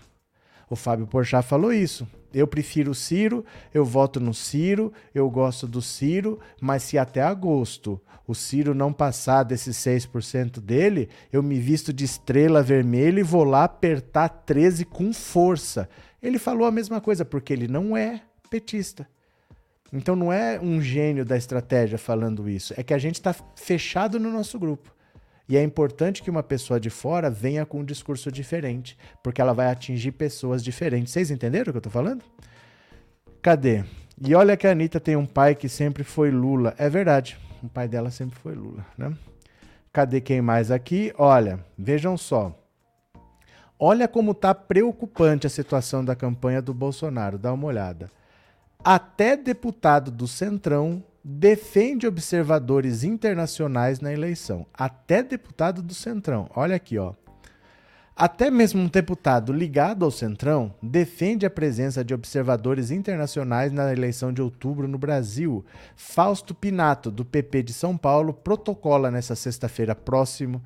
O 0.70 0.76
Fábio 0.78 1.06
Porchat 1.06 1.46
falou 1.46 1.74
isso. 1.74 2.08
Eu 2.34 2.48
prefiro 2.48 2.92
o 2.92 2.96
Ciro, 2.96 3.44
eu 3.74 3.84
voto 3.84 4.22
no 4.22 4.34
Ciro, 4.34 4.94
eu 5.14 5.30
gosto 5.30 5.68
do 5.68 5.82
Ciro, 5.82 6.40
mas 6.62 6.84
se 6.84 6.98
até 6.98 7.22
agosto 7.22 8.00
o 8.26 8.34
Ciro 8.34 8.74
não 8.74 8.94
passar 8.94 9.44
desses 9.44 9.76
6% 9.76 10.62
dele, 10.62 11.10
eu 11.30 11.44
me 11.44 11.60
visto 11.60 11.92
de 11.92 12.06
estrela 12.06 12.64
vermelha 12.64 13.20
e 13.20 13.24
vou 13.24 13.44
lá 13.44 13.66
apertar 13.66 14.30
13 14.30 14.86
com 14.86 15.12
força. 15.12 15.90
Ele 16.24 16.40
falou 16.40 16.66
a 16.66 16.72
mesma 16.72 17.02
coisa, 17.02 17.26
porque 17.26 17.52
ele 17.52 17.68
não 17.68 17.98
é 17.98 18.22
petista. 18.50 19.08
Então 19.92 20.16
não 20.16 20.32
é 20.32 20.60
um 20.60 20.82
gênio 20.82 21.26
da 21.26 21.36
estratégia 21.36 21.98
falando 21.98 22.50
isso, 22.50 22.74
é 22.78 22.84
que 22.84 22.94
a 22.94 22.98
gente 22.98 23.16
está 23.16 23.34
fechado 23.56 24.20
no 24.20 24.32
nosso 24.32 24.60
grupo. 24.60 24.94
E 25.48 25.58
é 25.58 25.64
importante 25.64 26.22
que 26.22 26.30
uma 26.30 26.44
pessoa 26.44 26.80
de 26.80 26.92
fora 26.92 27.28
venha 27.28 27.66
com 27.66 27.80
um 27.80 27.84
discurso 27.84 28.32
diferente, 28.32 28.96
porque 29.24 29.42
ela 29.42 29.52
vai 29.52 29.66
atingir 29.66 30.12
pessoas 30.12 30.64
diferentes. 30.64 31.12
Vocês 31.12 31.32
entenderam 31.32 31.72
o 31.72 31.74
que 31.74 31.78
eu 31.78 31.80
estou 31.80 31.92
falando? 31.92 32.24
Cadê? 33.42 33.84
E 34.22 34.36
olha 34.36 34.56
que 34.56 34.68
a 34.68 34.72
Anitta 34.72 35.00
tem 35.00 35.16
um 35.16 35.26
pai 35.26 35.56
que 35.56 35.68
sempre 35.68 36.04
foi 36.04 36.30
Lula. 36.30 36.76
É 36.78 36.88
verdade, 36.88 37.36
o 37.64 37.68
pai 37.68 37.88
dela 37.88 38.12
sempre 38.12 38.38
foi 38.38 38.54
Lula, 38.54 38.86
né? 38.96 39.12
Cadê 39.92 40.22
quem 40.22 40.40
mais 40.40 40.70
aqui? 40.70 41.12
Olha, 41.18 41.66
vejam 41.76 42.16
só. 42.16 42.56
Olha 43.80 44.08
como 44.08 44.36
tá 44.36 44.54
preocupante 44.54 45.48
a 45.48 45.50
situação 45.50 46.06
da 46.06 46.16
campanha 46.16 46.62
do 46.62 46.76
Bolsonaro. 46.76 47.40
Dá 47.40 47.52
uma 47.52 47.66
olhada. 47.66 48.12
Até 48.84 49.36
deputado 49.36 50.10
do 50.10 50.26
Centrão 50.26 51.04
defende 51.22 52.08
observadores 52.08 53.04
internacionais 53.04 54.00
na 54.00 54.14
eleição. 54.14 54.66
Até 54.74 55.22
deputado 55.22 55.82
do 55.82 55.94
Centrão. 55.94 56.50
Olha 56.56 56.78
aqui, 56.78 56.98
ó. 56.98 57.14
Até 58.16 58.50
mesmo 58.50 58.82
um 58.82 58.88
deputado 58.88 59.52
ligado 59.52 60.06
ao 60.06 60.12
Centrão 60.12 60.74
defende 60.82 61.46
a 61.46 61.50
presença 61.50 62.06
de 62.06 62.14
observadores 62.14 62.90
internacionais 62.90 63.72
na 63.72 63.92
eleição 63.92 64.32
de 64.32 64.42
outubro 64.42 64.88
no 64.88 64.98
Brasil. 64.98 65.66
Fausto 65.96 66.56
Pinato, 66.56 67.12
do 67.12 67.26
PP 67.26 67.64
de 67.64 67.74
São 67.74 67.98
Paulo, 67.98 68.34
protocola 68.34 69.12
nessa 69.12 69.36
sexta-feira 69.36 69.94
próximo 69.94 70.62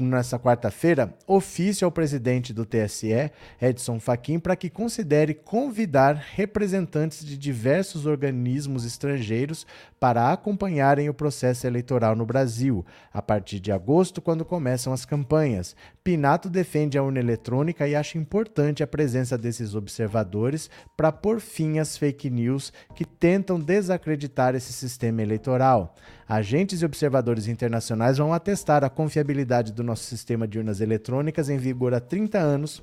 nessa 0.00 0.40
quarta-feira, 0.40 1.14
ofício 1.24 1.84
ao 1.84 1.92
presidente 1.92 2.52
do 2.52 2.66
TSE, 2.66 3.30
Edson 3.62 4.00
Fachin, 4.00 4.40
para 4.40 4.56
que 4.56 4.68
considere 4.68 5.34
convidar 5.34 6.14
representantes 6.34 7.24
de 7.24 7.38
diversos 7.38 8.04
organismos 8.04 8.84
estrangeiros 8.84 9.64
para 10.00 10.32
acompanharem 10.32 11.08
o 11.08 11.14
processo 11.14 11.66
eleitoral 11.66 12.16
no 12.16 12.26
Brasil, 12.26 12.84
a 13.12 13.22
partir 13.22 13.60
de 13.60 13.70
agosto, 13.70 14.20
quando 14.20 14.44
começam 14.44 14.92
as 14.92 15.04
campanhas. 15.04 15.76
Pinato 16.04 16.50
defende 16.50 16.98
a 16.98 17.02
urna 17.02 17.18
eletrônica 17.18 17.88
e 17.88 17.94
acha 17.94 18.18
importante 18.18 18.82
a 18.82 18.86
presença 18.86 19.38
desses 19.38 19.74
observadores 19.74 20.68
para 20.94 21.10
pôr 21.10 21.40
fim 21.40 21.78
às 21.78 21.96
fake 21.96 22.28
news 22.28 22.74
que 22.94 23.06
tentam 23.06 23.58
desacreditar 23.58 24.54
esse 24.54 24.70
sistema 24.70 25.22
eleitoral. 25.22 25.94
Agentes 26.28 26.82
e 26.82 26.84
observadores 26.84 27.48
internacionais 27.48 28.18
vão 28.18 28.34
atestar 28.34 28.84
a 28.84 28.90
confiabilidade 28.90 29.72
do 29.72 29.82
nosso 29.82 30.04
sistema 30.04 30.46
de 30.46 30.58
urnas 30.58 30.82
eletrônicas 30.82 31.48
em 31.48 31.56
vigor 31.56 31.94
há 31.94 32.00
30 32.00 32.36
anos 32.38 32.82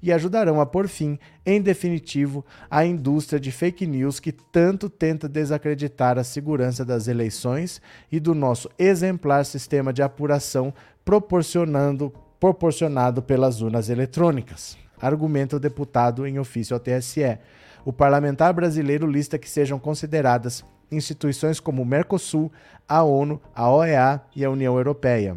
e 0.00 0.12
ajudarão 0.12 0.60
a 0.60 0.64
pôr 0.64 0.86
fim, 0.86 1.18
em 1.44 1.60
definitivo, 1.60 2.46
à 2.70 2.86
indústria 2.86 3.40
de 3.40 3.50
fake 3.50 3.84
news 3.84 4.20
que 4.20 4.30
tanto 4.30 4.88
tenta 4.88 5.28
desacreditar 5.28 6.18
a 6.18 6.24
segurança 6.24 6.84
das 6.84 7.08
eleições 7.08 7.82
e 8.12 8.20
do 8.20 8.32
nosso 8.32 8.70
exemplar 8.78 9.44
sistema 9.44 9.92
de 9.92 10.02
apuração 10.02 10.72
proporcionando, 11.04 12.12
proporcionado 12.40 13.22
pelas 13.22 13.60
urnas 13.60 13.90
eletrônicas. 13.90 14.78
Argumenta 14.98 15.56
o 15.56 15.60
deputado 15.60 16.26
em 16.26 16.38
ofício 16.38 16.74
ao 16.74 16.80
TSE. 16.80 17.38
O 17.84 17.92
parlamentar 17.92 18.52
brasileiro 18.54 19.06
lista 19.06 19.38
que 19.38 19.48
sejam 19.48 19.78
consideradas 19.78 20.64
instituições 20.90 21.60
como 21.60 21.82
o 21.82 21.86
Mercosul, 21.86 22.50
a 22.88 23.02
ONU, 23.02 23.40
a 23.54 23.70
OEA 23.70 24.22
e 24.34 24.44
a 24.44 24.50
União 24.50 24.76
Europeia. 24.76 25.36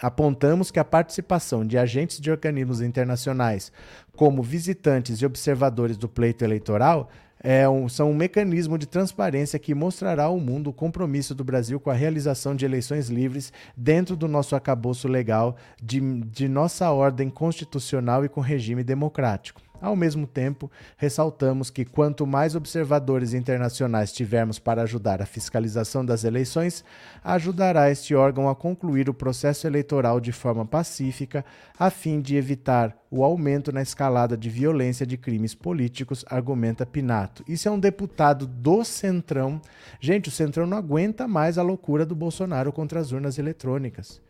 Apontamos 0.00 0.70
que 0.70 0.78
a 0.78 0.84
participação 0.84 1.66
de 1.66 1.78
agentes 1.78 2.20
de 2.20 2.30
organismos 2.30 2.80
internacionais, 2.80 3.72
como 4.16 4.42
visitantes 4.42 5.20
e 5.20 5.26
observadores 5.26 5.96
do 5.96 6.08
pleito 6.08 6.44
eleitoral, 6.44 7.08
é 7.44 7.68
um, 7.68 7.90
são 7.90 8.10
um 8.10 8.14
mecanismo 8.14 8.78
de 8.78 8.86
transparência 8.86 9.58
que 9.58 9.74
mostrará 9.74 10.24
ao 10.24 10.40
mundo 10.40 10.70
o 10.70 10.72
compromisso 10.72 11.34
do 11.34 11.44
Brasil 11.44 11.78
com 11.78 11.90
a 11.90 11.94
realização 11.94 12.56
de 12.56 12.64
eleições 12.64 13.10
livres 13.10 13.52
dentro 13.76 14.16
do 14.16 14.26
nosso 14.26 14.56
acabouço 14.56 15.06
legal, 15.06 15.54
de, 15.80 16.00
de 16.22 16.48
nossa 16.48 16.90
ordem 16.90 17.28
constitucional 17.28 18.24
e 18.24 18.30
com 18.30 18.40
regime 18.40 18.82
democrático. 18.82 19.60
Ao 19.80 19.96
mesmo 19.96 20.26
tempo, 20.26 20.70
ressaltamos 20.96 21.68
que 21.68 21.84
quanto 21.84 22.26
mais 22.26 22.54
observadores 22.54 23.34
internacionais 23.34 24.12
tivermos 24.12 24.58
para 24.58 24.82
ajudar 24.82 25.20
a 25.20 25.26
fiscalização 25.26 26.04
das 26.04 26.24
eleições, 26.24 26.84
ajudará 27.22 27.90
este 27.90 28.14
órgão 28.14 28.48
a 28.48 28.54
concluir 28.54 29.10
o 29.10 29.14
processo 29.14 29.66
eleitoral 29.66 30.20
de 30.20 30.32
forma 30.32 30.64
pacífica, 30.64 31.44
a 31.78 31.90
fim 31.90 32.20
de 32.20 32.36
evitar 32.36 32.96
o 33.10 33.24
aumento 33.24 33.72
na 33.72 33.82
escalada 33.82 34.36
de 34.36 34.48
violência 34.48 35.04
de 35.04 35.18
crimes 35.18 35.54
políticos, 35.54 36.24
argumenta 36.28 36.86
Pinato. 36.86 37.44
Isso 37.46 37.68
é 37.68 37.70
um 37.70 37.78
deputado 37.78 38.46
do 38.46 38.84
Centrão. 38.84 39.60
Gente, 40.00 40.28
o 40.28 40.32
Centrão 40.32 40.66
não 40.66 40.78
aguenta 40.78 41.28
mais 41.28 41.58
a 41.58 41.62
loucura 41.62 42.06
do 42.06 42.14
Bolsonaro 42.14 42.72
contra 42.72 43.00
as 43.00 43.12
urnas 43.12 43.38
eletrônicas. 43.38 44.20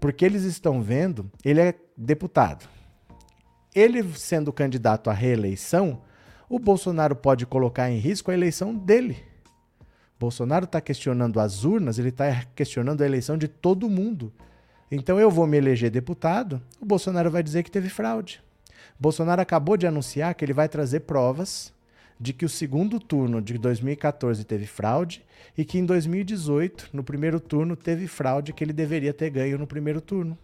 Porque 0.00 0.24
eles 0.24 0.44
estão 0.44 0.80
vendo, 0.80 1.30
ele 1.44 1.60
é 1.60 1.74
deputado 1.96 2.75
ele 3.76 4.02
sendo 4.14 4.52
candidato 4.52 5.10
à 5.10 5.12
reeleição, 5.12 6.00
o 6.48 6.58
Bolsonaro 6.58 7.14
pode 7.14 7.44
colocar 7.44 7.90
em 7.90 7.98
risco 7.98 8.30
a 8.30 8.34
eleição 8.34 8.74
dele. 8.74 9.18
Bolsonaro 10.18 10.64
está 10.64 10.80
questionando 10.80 11.38
as 11.38 11.62
urnas, 11.62 11.98
ele 11.98 12.08
está 12.08 12.46
questionando 12.54 13.02
a 13.02 13.06
eleição 13.06 13.36
de 13.36 13.46
todo 13.46 13.90
mundo. 13.90 14.32
Então 14.90 15.20
eu 15.20 15.30
vou 15.30 15.46
me 15.46 15.58
eleger 15.58 15.90
deputado, 15.90 16.62
o 16.80 16.86
Bolsonaro 16.86 17.30
vai 17.30 17.42
dizer 17.42 17.62
que 17.62 17.70
teve 17.70 17.90
fraude. 17.90 18.42
Bolsonaro 18.98 19.42
acabou 19.42 19.76
de 19.76 19.86
anunciar 19.86 20.34
que 20.34 20.42
ele 20.42 20.54
vai 20.54 20.70
trazer 20.70 21.00
provas 21.00 21.70
de 22.18 22.32
que 22.32 22.46
o 22.46 22.48
segundo 22.48 22.98
turno 22.98 23.42
de 23.42 23.58
2014 23.58 24.42
teve 24.44 24.66
fraude 24.66 25.22
e 25.58 25.66
que 25.66 25.78
em 25.78 25.84
2018, 25.84 26.90
no 26.94 27.04
primeiro 27.04 27.38
turno, 27.38 27.76
teve 27.76 28.06
fraude 28.06 28.54
que 28.54 28.64
ele 28.64 28.72
deveria 28.72 29.12
ter 29.12 29.28
ganho 29.28 29.58
no 29.58 29.66
primeiro 29.66 30.00
turno. 30.00 30.38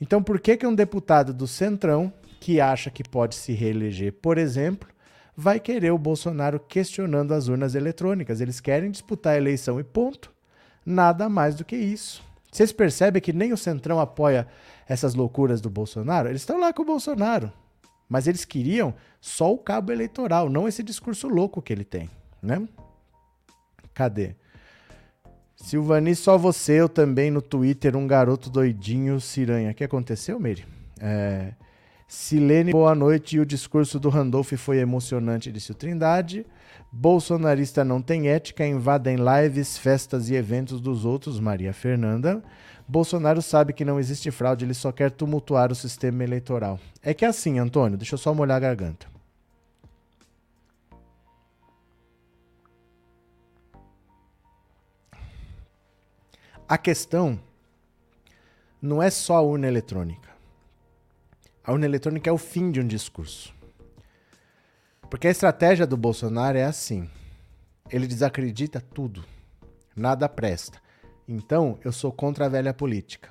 Então, 0.00 0.22
por 0.22 0.40
que, 0.40 0.56
que 0.56 0.66
um 0.66 0.74
deputado 0.74 1.32
do 1.32 1.46
Centrão 1.46 2.12
que 2.44 2.60
acha 2.60 2.90
que 2.90 3.02
pode 3.02 3.36
se 3.36 3.54
reeleger, 3.54 4.12
por 4.12 4.36
exemplo, 4.36 4.86
vai 5.34 5.58
querer 5.58 5.92
o 5.92 5.96
Bolsonaro 5.96 6.60
questionando 6.60 7.32
as 7.32 7.48
urnas 7.48 7.74
eletrônicas. 7.74 8.38
Eles 8.38 8.60
querem 8.60 8.90
disputar 8.90 9.32
a 9.32 9.38
eleição 9.38 9.80
e 9.80 9.82
ponto. 9.82 10.30
Nada 10.84 11.26
mais 11.26 11.54
do 11.54 11.64
que 11.64 11.74
isso. 11.74 12.22
Vocês 12.52 12.70
percebem 12.70 13.22
que 13.22 13.32
nem 13.32 13.54
o 13.54 13.56
Centrão 13.56 13.98
apoia 13.98 14.46
essas 14.86 15.14
loucuras 15.14 15.62
do 15.62 15.70
Bolsonaro? 15.70 16.28
Eles 16.28 16.42
estão 16.42 16.60
lá 16.60 16.70
com 16.70 16.82
o 16.82 16.84
Bolsonaro. 16.84 17.50
Mas 18.06 18.26
eles 18.26 18.44
queriam 18.44 18.92
só 19.22 19.50
o 19.50 19.56
cabo 19.56 19.90
eleitoral, 19.90 20.50
não 20.50 20.68
esse 20.68 20.82
discurso 20.82 21.26
louco 21.28 21.62
que 21.62 21.72
ele 21.72 21.82
tem, 21.82 22.10
né? 22.42 22.68
Cadê? 23.94 24.36
Silvani, 25.56 26.14
só 26.14 26.36
você, 26.36 26.74
eu 26.74 26.90
também 26.90 27.30
no 27.30 27.40
Twitter, 27.40 27.96
um 27.96 28.06
garoto 28.06 28.50
doidinho, 28.50 29.18
Ciranha. 29.18 29.70
O 29.70 29.74
que 29.74 29.82
aconteceu, 29.82 30.38
Meire? 30.38 30.66
É, 31.00 31.54
Silene, 32.06 32.72
boa 32.72 32.94
noite. 32.94 33.36
E 33.36 33.40
o 33.40 33.46
discurso 33.46 33.98
do 33.98 34.08
Randolph 34.08 34.52
foi 34.54 34.78
emocionante, 34.78 35.50
disse 35.50 35.72
o 35.72 35.74
Trindade. 35.74 36.46
Bolsonarista 36.92 37.84
não 37.84 38.00
tem 38.00 38.28
ética, 38.28 38.66
invadem 38.66 39.16
lives, 39.16 39.76
festas 39.76 40.30
e 40.30 40.34
eventos 40.34 40.80
dos 40.80 41.04
outros, 41.04 41.40
Maria 41.40 41.72
Fernanda. 41.72 42.42
Bolsonaro 42.86 43.40
sabe 43.40 43.72
que 43.72 43.84
não 43.84 43.98
existe 43.98 44.30
fraude, 44.30 44.64
ele 44.64 44.74
só 44.74 44.92
quer 44.92 45.10
tumultuar 45.10 45.72
o 45.72 45.74
sistema 45.74 46.22
eleitoral. 46.22 46.78
É 47.02 47.14
que 47.14 47.24
é 47.24 47.28
assim, 47.28 47.58
Antônio, 47.58 47.98
deixa 47.98 48.14
eu 48.14 48.18
só 48.18 48.34
molhar 48.34 48.58
a 48.58 48.60
garganta. 48.60 49.06
A 56.68 56.78
questão 56.78 57.38
não 58.80 59.02
é 59.02 59.10
só 59.10 59.36
a 59.36 59.42
urna 59.42 59.66
eletrônica. 59.66 60.33
A 61.64 61.72
urna 61.72 61.86
eletrônica 61.86 62.28
é 62.28 62.32
o 62.32 62.36
fim 62.36 62.70
de 62.70 62.78
um 62.78 62.86
discurso. 62.86 63.54
Porque 65.08 65.26
a 65.26 65.30
estratégia 65.30 65.86
do 65.86 65.96
Bolsonaro 65.96 66.58
é 66.58 66.64
assim: 66.64 67.08
ele 67.90 68.06
desacredita 68.06 68.82
tudo, 68.82 69.24
nada 69.96 70.28
presta. 70.28 70.78
Então, 71.26 71.78
eu 71.82 71.90
sou 71.90 72.12
contra 72.12 72.44
a 72.44 72.48
velha 72.50 72.74
política. 72.74 73.30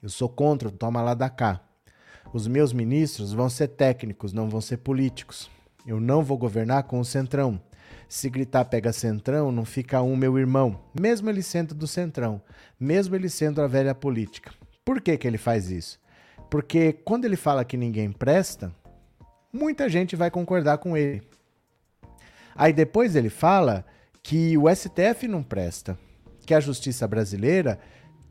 Eu 0.00 0.08
sou 0.08 0.28
contra 0.28 0.68
o 0.68 0.70
toma 0.70 1.02
lá 1.02 1.12
da 1.12 1.28
cá. 1.28 1.60
Os 2.32 2.46
meus 2.46 2.72
ministros 2.72 3.32
vão 3.32 3.50
ser 3.50 3.66
técnicos, 3.68 4.32
não 4.32 4.48
vão 4.48 4.60
ser 4.60 4.76
políticos. 4.76 5.50
Eu 5.84 5.98
não 5.98 6.22
vou 6.22 6.38
governar 6.38 6.84
com 6.84 7.00
o 7.00 7.04
centrão. 7.04 7.60
Se 8.08 8.30
gritar 8.30 8.64
pega 8.66 8.92
centrão, 8.92 9.50
não 9.50 9.64
fica 9.64 10.00
um 10.00 10.14
meu 10.14 10.38
irmão, 10.38 10.80
mesmo 10.98 11.28
ele 11.28 11.42
sendo 11.42 11.74
do 11.74 11.88
centrão, 11.88 12.40
mesmo 12.78 13.16
ele 13.16 13.28
sendo 13.28 13.60
a 13.60 13.66
velha 13.66 13.94
política. 13.94 14.52
Por 14.84 15.00
que, 15.00 15.16
que 15.18 15.26
ele 15.26 15.38
faz 15.38 15.68
isso? 15.68 15.98
Porque 16.50 16.92
quando 16.92 17.24
ele 17.24 17.36
fala 17.36 17.64
que 17.64 17.76
ninguém 17.76 18.10
presta, 18.10 18.74
muita 19.52 19.88
gente 19.88 20.16
vai 20.16 20.30
concordar 20.30 20.78
com 20.78 20.96
ele. 20.96 21.22
Aí 22.56 22.72
depois 22.72 23.14
ele 23.14 23.30
fala 23.30 23.86
que 24.22 24.58
o 24.58 24.68
STF 24.68 25.28
não 25.28 25.42
presta, 25.42 25.96
que 26.44 26.52
a 26.52 26.60
justiça 26.60 27.06
brasileira 27.06 27.78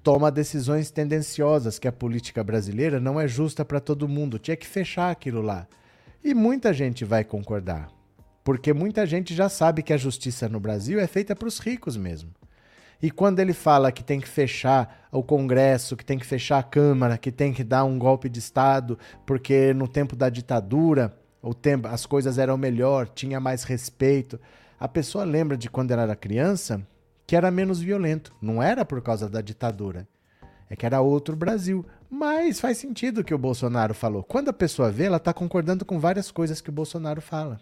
toma 0.03 0.31
decisões 0.31 0.91
tendenciosas, 0.91 1.79
que 1.79 1.87
a 1.87 1.91
política 1.91 2.43
brasileira 2.43 2.99
não 2.99 3.19
é 3.19 3.27
justa 3.27 3.63
para 3.63 3.79
todo 3.79 4.07
mundo, 4.07 4.37
tinha 4.37 4.57
que 4.57 4.67
fechar 4.67 5.09
aquilo 5.09 5.41
lá. 5.41 5.67
E 6.23 6.33
muita 6.33 6.73
gente 6.73 7.05
vai 7.05 7.23
concordar, 7.23 7.89
porque 8.43 8.73
muita 8.73 9.05
gente 9.05 9.33
já 9.33 9.47
sabe 9.47 9.81
que 9.81 9.93
a 9.93 9.97
justiça 9.97 10.49
no 10.49 10.59
Brasil 10.59 10.99
é 10.99 11.07
feita 11.07 11.35
para 11.35 11.47
os 11.47 11.59
ricos 11.59 11.95
mesmo. 11.95 12.31
E 13.01 13.09
quando 13.09 13.39
ele 13.39 13.53
fala 13.53 13.91
que 13.91 14.03
tem 14.03 14.19
que 14.19 14.27
fechar 14.27 15.07
o 15.11 15.23
Congresso, 15.23 15.95
que 15.95 16.03
tem 16.03 16.19
que 16.19 16.25
fechar 16.25 16.59
a 16.59 16.63
Câmara, 16.63 17.17
que 17.17 17.31
tem 17.31 17.53
que 17.53 17.63
dar 17.63 17.83
um 17.85 17.97
golpe 17.97 18.27
de 18.27 18.39
Estado, 18.39 18.99
porque 19.25 19.73
no 19.73 19.87
tempo 19.87 20.15
da 20.15 20.29
ditadura 20.29 21.17
o 21.41 21.53
tempo, 21.53 21.87
as 21.87 22.05
coisas 22.05 22.37
eram 22.37 22.57
melhor, 22.57 23.07
tinha 23.07 23.39
mais 23.39 23.63
respeito. 23.63 24.39
a 24.79 24.87
pessoa 24.87 25.23
lembra 25.23 25.57
de 25.57 25.69
quando 25.69 25.91
ela 25.91 26.03
era 26.03 26.15
criança 26.15 26.85
que 27.25 27.35
era 27.35 27.51
menos 27.51 27.79
violento. 27.79 28.33
Não 28.41 28.61
era 28.61 28.83
por 28.83 29.01
causa 29.01 29.29
da 29.29 29.39
ditadura. 29.39 30.07
É 30.69 30.75
que 30.75 30.85
era 30.85 30.99
outro 30.99 31.35
Brasil. 31.35 31.85
Mas 32.09 32.59
faz 32.59 32.79
sentido 32.79 33.19
o 33.21 33.23
que 33.23 33.33
o 33.33 33.37
Bolsonaro 33.37 33.93
falou. 33.93 34.23
Quando 34.23 34.49
a 34.49 34.53
pessoa 34.53 34.91
vê, 34.91 35.05
ela 35.05 35.17
está 35.17 35.31
concordando 35.31 35.85
com 35.85 35.99
várias 35.99 36.31
coisas 36.31 36.59
que 36.59 36.69
o 36.69 36.73
Bolsonaro 36.73 37.21
fala. 37.21 37.59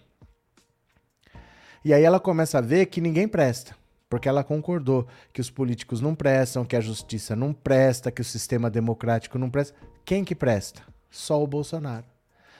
E 1.83 1.93
aí 1.93 2.01
ela 2.01 2.19
começa 2.19 2.59
a 2.59 2.61
ver 2.61 2.85
que 2.85 3.01
ninguém 3.01 3.27
presta. 3.27 3.75
Porque 4.09 4.29
ela 4.29 4.43
concordou 4.43 5.07
que 5.33 5.41
os 5.41 5.49
políticos 5.49 5.99
não 5.99 6.15
prestam, 6.15 6.65
que 6.65 6.75
a 6.75 6.81
justiça 6.81 7.35
não 7.35 7.53
presta, 7.53 8.11
que 8.11 8.21
o 8.21 8.25
sistema 8.25 8.69
democrático 8.69 9.37
não 9.37 9.49
presta. 9.49 9.75
Quem 10.05 10.23
que 10.23 10.33
presta? 10.33 10.81
Só 11.09 11.43
o 11.43 11.47
Bolsonaro. 11.47 12.05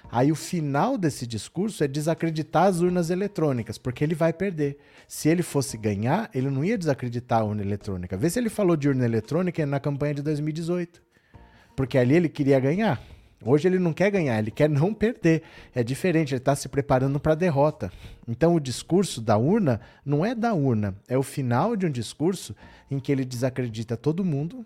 Aí 0.09 0.31
o 0.31 0.35
final 0.35 0.97
desse 0.97 1.27
discurso 1.27 1.83
é 1.83 1.87
desacreditar 1.87 2.65
as 2.65 2.79
urnas 2.79 3.09
eletrônicas, 3.09 3.77
porque 3.77 4.03
ele 4.03 4.15
vai 4.15 4.31
perder. 4.31 4.77
Se 5.07 5.27
ele 5.27 5.43
fosse 5.43 5.77
ganhar, 5.77 6.29
ele 6.33 6.49
não 6.49 6.63
ia 6.63 6.77
desacreditar 6.77 7.41
a 7.41 7.43
urna 7.45 7.61
eletrônica. 7.61 8.15
Vê 8.15 8.29
se 8.29 8.39
ele 8.39 8.49
falou 8.49 8.77
de 8.77 8.87
urna 8.87 9.05
eletrônica 9.05 9.65
na 9.65 9.79
campanha 9.79 10.15
de 10.15 10.21
2018. 10.21 11.01
Porque 11.75 11.97
ali 11.97 12.15
ele 12.15 12.29
queria 12.29 12.59
ganhar. 12.59 13.01
Hoje 13.43 13.67
ele 13.67 13.79
não 13.79 13.93
quer 13.93 14.09
ganhar, 14.09 14.39
ele 14.39 14.51
quer 14.51 14.69
não 14.69 14.93
perder. 14.93 15.43
É 15.73 15.83
diferente, 15.83 16.33
ele 16.33 16.39
está 16.39 16.55
se 16.55 16.67
preparando 16.67 17.19
para 17.19 17.33
a 17.33 17.35
derrota. 17.35 17.91
Então 18.27 18.55
o 18.55 18.59
discurso 18.59 19.21
da 19.21 19.37
urna 19.37 19.79
não 20.05 20.25
é 20.25 20.33
da 20.33 20.53
urna, 20.53 20.95
é 21.07 21.17
o 21.17 21.23
final 21.23 21.75
de 21.75 21.85
um 21.85 21.91
discurso 21.91 22.55
em 22.89 22.99
que 22.99 23.11
ele 23.11 23.23
desacredita 23.23 23.95
todo 23.95 24.25
mundo. 24.25 24.65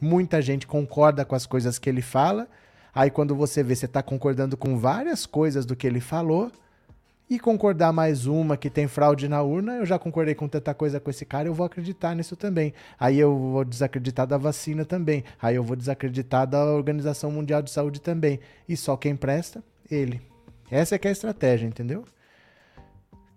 Muita 0.00 0.40
gente 0.42 0.66
concorda 0.66 1.24
com 1.24 1.34
as 1.34 1.46
coisas 1.46 1.78
que 1.78 1.88
ele 1.88 2.02
fala 2.02 2.48
Aí 2.94 3.10
quando 3.10 3.34
você 3.34 3.62
vê, 3.62 3.74
você 3.74 3.86
está 3.86 4.02
concordando 4.02 4.56
com 4.56 4.76
várias 4.78 5.26
coisas 5.26 5.64
do 5.64 5.76
que 5.76 5.86
ele 5.86 6.00
falou, 6.00 6.50
e 7.30 7.38
concordar 7.38 7.92
mais 7.92 8.26
uma 8.26 8.56
que 8.56 8.68
tem 8.68 8.88
fraude 8.88 9.28
na 9.28 9.40
urna, 9.40 9.76
eu 9.76 9.86
já 9.86 9.96
concordei 10.00 10.34
com 10.34 10.48
tanta 10.48 10.74
coisa 10.74 10.98
com 10.98 11.08
esse 11.08 11.24
cara, 11.24 11.46
eu 11.46 11.54
vou 11.54 11.64
acreditar 11.64 12.12
nisso 12.12 12.34
também. 12.34 12.74
Aí 12.98 13.20
eu 13.20 13.38
vou 13.38 13.64
desacreditar 13.64 14.26
da 14.26 14.36
vacina 14.36 14.84
também. 14.84 15.22
Aí 15.40 15.54
eu 15.54 15.62
vou 15.62 15.76
desacreditar 15.76 16.44
da 16.44 16.64
Organização 16.64 17.30
Mundial 17.30 17.62
de 17.62 17.70
Saúde 17.70 18.00
também. 18.00 18.40
E 18.68 18.76
só 18.76 18.96
quem 18.96 19.14
presta, 19.14 19.62
ele. 19.88 20.20
Essa 20.68 20.96
é 20.96 20.98
que 20.98 21.06
é 21.06 21.10
a 21.10 21.12
estratégia, 21.12 21.68
entendeu? 21.68 22.04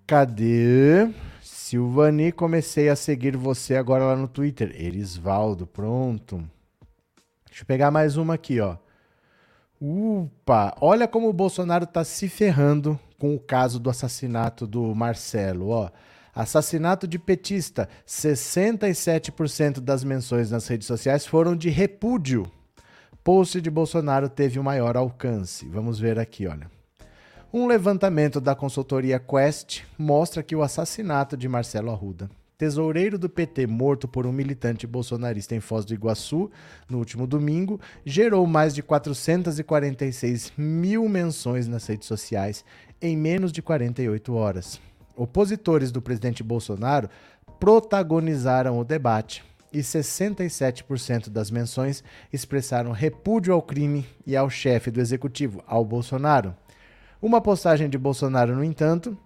Cadê? 0.07 1.07
Silvani, 1.39 2.31
comecei 2.31 2.89
a 2.89 2.95
seguir 2.95 3.37
você 3.37 3.75
agora 3.75 4.05
lá 4.05 4.15
no 4.15 4.27
Twitter. 4.27 4.75
Erisvaldo, 4.75 5.67
pronto. 5.67 6.37
Deixa 7.45 7.61
eu 7.61 7.67
pegar 7.67 7.91
mais 7.91 8.17
uma 8.17 8.33
aqui, 8.33 8.59
ó. 8.59 8.75
Upa! 9.79 10.75
Olha 10.81 11.07
como 11.07 11.29
o 11.29 11.33
Bolsonaro 11.33 11.83
está 11.83 12.03
se 12.03 12.27
ferrando 12.27 12.99
com 13.23 13.35
o 13.35 13.39
caso 13.39 13.79
do 13.79 13.89
assassinato 13.89 14.67
do 14.67 14.93
Marcelo. 14.93 15.69
Ó, 15.69 15.89
assassinato 16.35 17.07
de 17.07 17.17
petista. 17.17 17.87
67% 18.05 19.79
das 19.79 20.03
menções 20.03 20.51
nas 20.51 20.67
redes 20.67 20.85
sociais 20.85 21.25
foram 21.25 21.55
de 21.55 21.69
repúdio. 21.69 22.45
Post 23.23 23.61
de 23.61 23.71
Bolsonaro 23.71 24.27
teve 24.27 24.59
o 24.59 24.63
maior 24.63 24.97
alcance. 24.97 25.65
Vamos 25.69 25.97
ver 25.97 26.19
aqui, 26.19 26.47
olha. 26.47 26.69
Um 27.53 27.65
levantamento 27.65 28.41
da 28.41 28.53
consultoria 28.53 29.21
Quest 29.21 29.83
mostra 29.97 30.43
que 30.43 30.53
o 30.53 30.61
assassinato 30.61 31.37
de 31.37 31.47
Marcelo 31.47 31.91
Arruda 31.91 32.29
tesoureiro 32.63 33.17
do 33.17 33.29
PT 33.29 33.67
morto 33.67 34.07
por 34.07 34.25
um 34.25 34.31
militante 34.31 34.87
bolsonarista 34.87 35.53
em 35.53 35.59
Foz 35.59 35.83
do 35.83 35.93
Iguaçu 35.93 36.49
no 36.89 36.99
último 36.99 37.27
domingo, 37.27 37.77
gerou 38.05 38.47
mais 38.47 38.73
de 38.73 38.81
446 38.81 40.53
mil 40.57 41.09
menções 41.09 41.67
nas 41.67 41.85
redes 41.85 42.07
sociais 42.07 42.63
em 43.03 43.17
menos 43.17 43.51
de 43.51 43.61
48 43.61 44.33
horas. 44.33 44.79
Opositores 45.13 45.91
do 45.91 46.01
presidente 46.01 46.41
Bolsonaro 46.41 47.09
protagonizaram 47.59 48.79
o 48.79 48.85
debate 48.85 49.43
e 49.73 49.79
67% 49.79 51.29
das 51.29 51.51
menções 51.51 52.01
expressaram 52.31 52.91
repúdio 52.91 53.53
ao 53.53 53.61
crime 53.61 54.05
e 54.25 54.37
ao 54.37 54.49
chefe 54.49 54.89
do 54.89 55.01
executivo, 55.01 55.61
ao 55.67 55.83
Bolsonaro. 55.83 56.55
Uma 57.21 57.41
postagem 57.41 57.89
de 57.89 57.97
Bolsonaro, 57.97 58.55
no 58.55 58.63
entanto, 58.63 59.17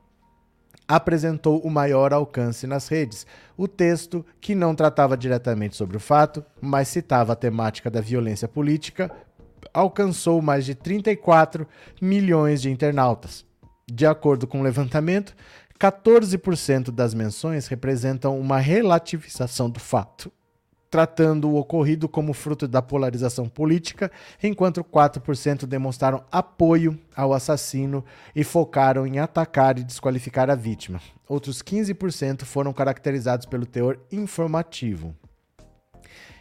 apresentou 0.87 1.59
o 1.59 1.69
maior 1.69 2.13
alcance 2.13 2.65
nas 2.65 2.87
redes. 2.87 3.27
O 3.55 3.67
texto, 3.67 4.25
que 4.41 4.55
não 4.55 4.73
tratava 4.73 5.15
diretamente 5.15 5.75
sobre 5.75 5.97
o 5.97 5.99
fato, 5.99 6.43
mas 6.59 6.87
citava 6.87 7.33
a 7.33 7.35
temática 7.35 7.91
da 7.91 8.01
violência 8.01 8.47
política, 8.47 9.11
alcançou 9.71 10.41
mais 10.41 10.65
de 10.65 10.73
34 10.73 11.67
milhões 12.01 12.61
de 12.61 12.71
internautas. 12.71 13.46
De 13.89 14.05
acordo 14.05 14.45
com 14.45 14.59
o 14.59 14.63
levantamento, 14.63 15.35
14% 15.79 16.91
das 16.91 17.13
menções 17.13 17.67
representam 17.67 18.39
uma 18.39 18.59
relativização 18.59 19.69
do 19.69 19.79
fato 19.79 20.31
tratando 20.89 21.49
o 21.49 21.57
ocorrido 21.57 22.07
como 22.07 22.33
fruto 22.33 22.67
da 22.67 22.81
polarização 22.81 23.47
política, 23.47 24.11
enquanto 24.41 24.83
4% 24.83 25.65
demonstraram 25.65 26.23
apoio 26.31 26.97
ao 27.15 27.33
assassino 27.33 28.03
e 28.35 28.43
focaram 28.43 29.05
em 29.05 29.19
atacar 29.19 29.77
e 29.77 29.83
desqualificar 29.83 30.49
a 30.49 30.55
vítima. 30.55 31.01
Outros 31.27 31.61
15% 31.61 32.43
foram 32.43 32.71
caracterizados 32.71 33.45
pelo 33.45 33.65
teor 33.65 33.99
informativo. 34.11 35.13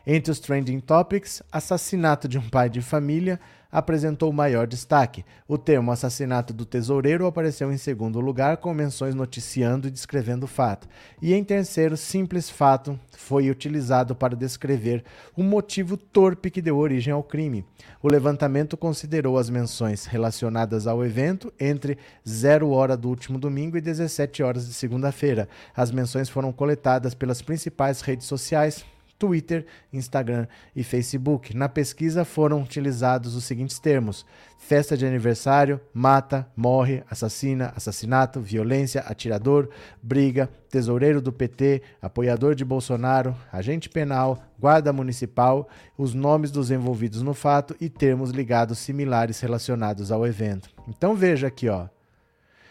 Entre 0.08 0.30
os 0.30 0.38
trending 0.38 0.78
topics, 0.78 1.42
assassinato 1.50 2.28
de 2.28 2.38
um 2.38 2.48
pai 2.48 2.70
de 2.70 2.80
família, 2.80 3.40
apresentou 3.72 4.32
maior 4.32 4.64
destaque. 4.64 5.24
O 5.48 5.58
termo 5.58 5.90
assassinato 5.90 6.54
do 6.54 6.64
tesoureiro 6.64 7.26
apareceu 7.26 7.72
em 7.72 7.76
segundo 7.76 8.20
lugar, 8.20 8.58
com 8.58 8.72
menções 8.72 9.16
noticiando 9.16 9.88
e 9.88 9.90
descrevendo 9.90 10.44
o 10.44 10.46
fato. 10.46 10.86
E 11.20 11.34
em 11.34 11.42
terceiro, 11.42 11.96
simples 11.96 12.48
fato 12.48 12.96
foi 13.16 13.50
utilizado 13.50 14.14
para 14.14 14.36
descrever 14.36 15.02
o 15.36 15.42
motivo 15.42 15.96
torpe 15.96 16.52
que 16.52 16.62
deu 16.62 16.78
origem 16.78 17.12
ao 17.12 17.24
crime. 17.24 17.64
O 18.00 18.08
levantamento 18.08 18.76
considerou 18.76 19.36
as 19.36 19.50
menções 19.50 20.06
relacionadas 20.06 20.86
ao 20.86 21.04
evento 21.04 21.52
entre 21.58 21.98
0 22.26 22.70
hora 22.70 22.96
do 22.96 23.08
último 23.08 23.40
domingo 23.40 23.76
e 23.76 23.80
17 23.80 24.40
horas 24.40 24.68
de 24.68 24.72
segunda-feira. 24.72 25.48
As 25.76 25.90
menções 25.90 26.28
foram 26.28 26.52
coletadas 26.52 27.12
pelas 27.12 27.42
principais 27.42 28.00
redes 28.00 28.28
sociais, 28.28 28.84
Twitter, 29.18 29.66
Instagram 29.92 30.46
e 30.74 30.82
Facebook. 30.82 31.56
Na 31.56 31.68
pesquisa 31.68 32.24
foram 32.24 32.62
utilizados 32.62 33.34
os 33.34 33.44
seguintes 33.44 33.78
termos: 33.78 34.26
festa 34.58 34.96
de 34.96 35.06
aniversário, 35.06 35.80
mata, 35.92 36.46
morre, 36.56 37.02
assassina, 37.10 37.72
assassinato, 37.76 38.40
violência, 38.40 39.00
atirador, 39.02 39.68
briga, 40.02 40.48
tesoureiro 40.70 41.20
do 41.20 41.32
PT, 41.32 41.82
apoiador 42.00 42.54
de 42.54 42.64
Bolsonaro, 42.64 43.34
agente 43.52 43.88
penal, 43.88 44.42
guarda 44.58 44.92
municipal, 44.92 45.68
os 45.96 46.14
nomes 46.14 46.50
dos 46.50 46.70
envolvidos 46.70 47.22
no 47.22 47.34
fato 47.34 47.74
e 47.80 47.88
termos 47.88 48.30
ligados 48.30 48.78
similares 48.78 49.40
relacionados 49.40 50.12
ao 50.12 50.26
evento. 50.26 50.68
Então 50.88 51.14
veja 51.14 51.46
aqui, 51.46 51.68
ó. 51.68 51.88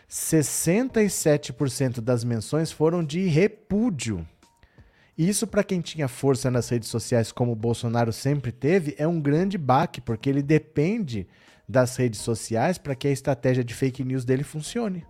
67% 0.10 2.00
das 2.00 2.24
menções 2.24 2.72
foram 2.72 3.04
de 3.04 3.26
repúdio 3.28 4.26
isso, 5.18 5.48
para 5.48 5.64
quem 5.64 5.80
tinha 5.80 6.08
força 6.08 6.52
nas 6.52 6.68
redes 6.68 6.90
sociais, 6.90 7.32
como 7.32 7.54
o 7.54 7.56
Bolsonaro 7.56 8.12
sempre 8.12 8.52
teve, 8.52 8.96
é 8.98 9.08
um 9.08 9.22
grande 9.22 9.58
baque, 9.58 10.02
porque 10.02 10.30
ele 10.30 10.42
depende 10.42 11.28
das 11.68 11.96
redes 11.96 12.20
sociais 12.20 12.78
para 12.78 12.96
que 12.96 13.08
a 13.08 13.12
estratégia 13.12 13.64
de 13.64 13.74
fake 13.74 14.04
news 14.04 14.26
dele 14.26 14.44
funcione. 14.44 15.06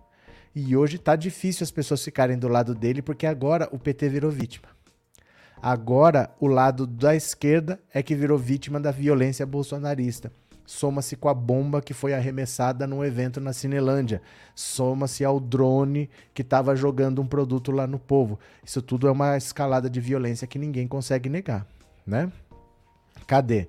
E 0.54 0.76
hoje 0.76 0.96
está 0.96 1.16
difícil 1.16 1.64
as 1.64 1.70
pessoas 1.70 2.04
ficarem 2.04 2.38
do 2.38 2.48
lado 2.48 2.74
dele, 2.74 3.02
porque 3.02 3.26
agora 3.26 3.68
o 3.72 3.78
PT 3.78 4.08
virou 4.08 4.30
vítima. 4.30 4.68
Agora 5.60 6.30
o 6.38 6.46
lado 6.46 6.86
da 6.86 7.14
esquerda 7.16 7.80
é 7.92 8.02
que 8.02 8.14
virou 8.14 8.38
vítima 8.38 8.78
da 8.78 8.90
violência 8.90 9.44
bolsonarista 9.44 10.32
soma-se 10.66 11.16
com 11.16 11.28
a 11.28 11.34
bomba 11.34 11.80
que 11.80 11.94
foi 11.94 12.12
arremessada 12.12 12.86
num 12.86 13.04
evento 13.04 13.40
na 13.40 13.52
Cinelândia, 13.52 14.20
soma-se 14.54 15.24
ao 15.24 15.38
drone 15.38 16.10
que 16.34 16.42
estava 16.42 16.74
jogando 16.74 17.22
um 17.22 17.26
produto 17.26 17.70
lá 17.70 17.86
no 17.86 17.98
povo. 17.98 18.38
Isso 18.64 18.82
tudo 18.82 19.06
é 19.08 19.10
uma 19.10 19.36
escalada 19.36 19.88
de 19.88 20.00
violência 20.00 20.46
que 20.46 20.58
ninguém 20.58 20.88
consegue 20.88 21.28
negar, 21.28 21.66
né? 22.06 22.30
Cadê? 23.26 23.68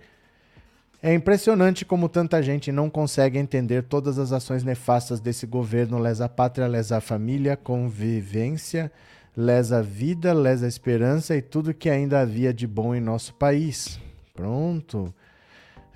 É 1.02 1.14
impressionante 1.14 1.86
como 1.86 2.10
tanta 2.10 2.42
gente 2.42 2.72
não 2.72 2.90
consegue 2.90 3.38
entender 3.38 3.84
todas 3.84 4.18
as 4.18 4.32
ações 4.32 4.64
nefastas 4.64 5.20
desse 5.20 5.46
governo 5.46 6.00
lesa 6.00 6.28
pátria, 6.28 6.66
lesa 6.66 7.00
família, 7.00 7.56
convivência, 7.56 8.92
lesa 9.36 9.84
vida, 9.84 10.34
lesa 10.34 10.68
esperança 10.68 11.36
e 11.36 11.42
tudo 11.42 11.74
que 11.74 11.90
ainda 11.90 12.20
havia 12.20 12.52
de 12.52 12.66
bom 12.66 12.96
em 12.96 13.00
nosso 13.00 13.36
país. 13.36 14.00
Pronto. 14.34 15.14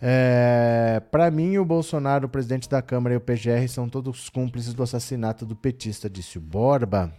É, 0.02 1.00
para 1.12 1.30
mim, 1.30 1.58
o 1.58 1.66
Bolsonaro, 1.66 2.26
o 2.26 2.30
presidente 2.30 2.68
da 2.68 2.82
Câmara 2.82 3.14
e 3.14 3.18
o 3.18 3.22
PGR 3.22 3.68
são 3.70 3.88
todos 3.88 4.30
cúmplices 4.30 4.74
do 4.74 4.82
assassinato 4.82 5.46
do 5.46 5.56
petista, 5.56 6.10
disse 6.10 6.40
o 6.40 6.42
Borba. 6.42 7.14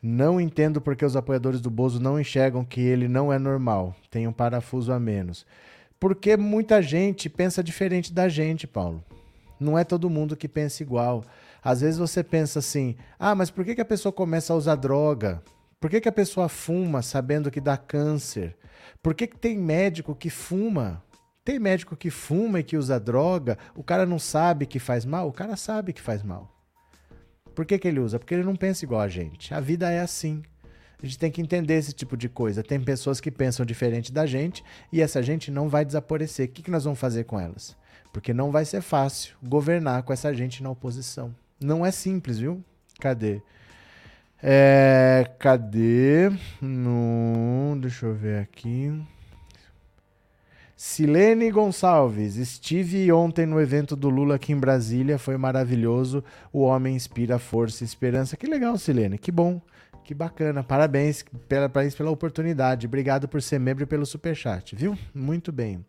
Não 0.00 0.40
entendo 0.40 0.80
porque 0.80 1.04
os 1.04 1.16
apoiadores 1.16 1.60
do 1.60 1.68
Bozo 1.68 2.00
não 2.00 2.20
enxergam 2.20 2.64
que 2.64 2.80
ele 2.80 3.08
não 3.08 3.32
é 3.32 3.38
normal, 3.38 3.94
tem 4.10 4.28
um 4.28 4.32
parafuso 4.32 4.92
a 4.92 5.00
menos. 5.00 5.44
Porque 5.98 6.36
muita 6.36 6.80
gente 6.80 7.28
pensa 7.28 7.62
diferente 7.62 8.12
da 8.12 8.28
gente, 8.28 8.66
Paulo. 8.66 9.04
Não 9.58 9.78
é 9.78 9.84
todo 9.84 10.08
mundo 10.08 10.36
que 10.36 10.48
pensa 10.48 10.82
igual. 10.82 11.22
Às 11.62 11.82
vezes 11.82 11.98
você 11.98 12.24
pensa 12.24 12.60
assim: 12.60 12.96
ah, 13.18 13.34
mas 13.34 13.50
por 13.50 13.62
que, 13.62 13.74
que 13.74 13.80
a 13.82 13.84
pessoa 13.84 14.10
começa 14.10 14.54
a 14.54 14.56
usar 14.56 14.76
droga? 14.76 15.42
Por 15.78 15.90
que, 15.90 16.00
que 16.00 16.08
a 16.08 16.12
pessoa 16.12 16.48
fuma 16.48 17.02
sabendo 17.02 17.50
que 17.50 17.60
dá 17.60 17.76
câncer? 17.76 18.56
Por 19.02 19.14
que, 19.14 19.26
que 19.26 19.36
tem 19.36 19.58
médico 19.58 20.14
que 20.14 20.30
fuma? 20.30 21.02
Tem 21.50 21.58
médico 21.58 21.96
que 21.96 22.10
fuma 22.10 22.60
e 22.60 22.62
que 22.62 22.76
usa 22.76 23.00
droga, 23.00 23.58
o 23.74 23.82
cara 23.82 24.06
não 24.06 24.20
sabe 24.20 24.66
que 24.66 24.78
faz 24.78 25.04
mal? 25.04 25.26
O 25.26 25.32
cara 25.32 25.56
sabe 25.56 25.92
que 25.92 26.00
faz 26.00 26.22
mal. 26.22 26.48
Por 27.56 27.66
que, 27.66 27.76
que 27.76 27.88
ele 27.88 27.98
usa? 27.98 28.20
Porque 28.20 28.32
ele 28.34 28.44
não 28.44 28.54
pensa 28.54 28.84
igual 28.84 29.00
a 29.00 29.08
gente. 29.08 29.52
A 29.52 29.58
vida 29.58 29.90
é 29.90 29.98
assim. 29.98 30.44
A 31.02 31.04
gente 31.04 31.18
tem 31.18 31.28
que 31.28 31.42
entender 31.42 31.74
esse 31.74 31.92
tipo 31.92 32.16
de 32.16 32.28
coisa. 32.28 32.62
Tem 32.62 32.80
pessoas 32.80 33.20
que 33.20 33.32
pensam 33.32 33.66
diferente 33.66 34.12
da 34.12 34.26
gente 34.26 34.62
e 34.92 35.02
essa 35.02 35.20
gente 35.24 35.50
não 35.50 35.68
vai 35.68 35.84
desaparecer. 35.84 36.46
O 36.46 36.52
que, 36.52 36.62
que 36.62 36.70
nós 36.70 36.84
vamos 36.84 37.00
fazer 37.00 37.24
com 37.24 37.40
elas? 37.40 37.76
Porque 38.12 38.32
não 38.32 38.52
vai 38.52 38.64
ser 38.64 38.80
fácil 38.80 39.34
governar 39.42 40.04
com 40.04 40.12
essa 40.12 40.32
gente 40.32 40.62
na 40.62 40.70
oposição. 40.70 41.34
Não 41.60 41.84
é 41.84 41.90
simples, 41.90 42.38
viu? 42.38 42.62
Cadê? 43.00 43.42
É, 44.40 45.28
cadê? 45.36 46.30
No, 46.62 47.76
deixa 47.80 48.06
eu 48.06 48.14
ver 48.14 48.38
aqui. 48.38 49.02
Silene 50.82 51.50
Gonçalves, 51.50 52.36
estive 52.36 53.12
ontem 53.12 53.44
no 53.44 53.60
evento 53.60 53.94
do 53.94 54.08
Lula 54.08 54.36
aqui 54.36 54.50
em 54.50 54.58
Brasília, 54.58 55.18
foi 55.18 55.36
maravilhoso. 55.36 56.24
O 56.50 56.62
homem 56.62 56.96
inspira 56.96 57.38
força 57.38 57.84
e 57.84 57.86
esperança. 57.86 58.34
Que 58.34 58.46
legal, 58.46 58.78
Silene, 58.78 59.18
que 59.18 59.30
bom, 59.30 59.60
que 60.02 60.14
bacana. 60.14 60.64
Parabéns, 60.64 61.22
pela, 61.46 61.68
parabéns 61.68 61.94
pela 61.94 62.10
oportunidade. 62.10 62.86
Obrigado 62.86 63.28
por 63.28 63.42
ser 63.42 63.58
membro 63.58 63.82
e 63.82 63.86
pelo 63.86 64.06
superchat, 64.06 64.74
viu? 64.74 64.96
Muito 65.14 65.52
bem. 65.52 65.84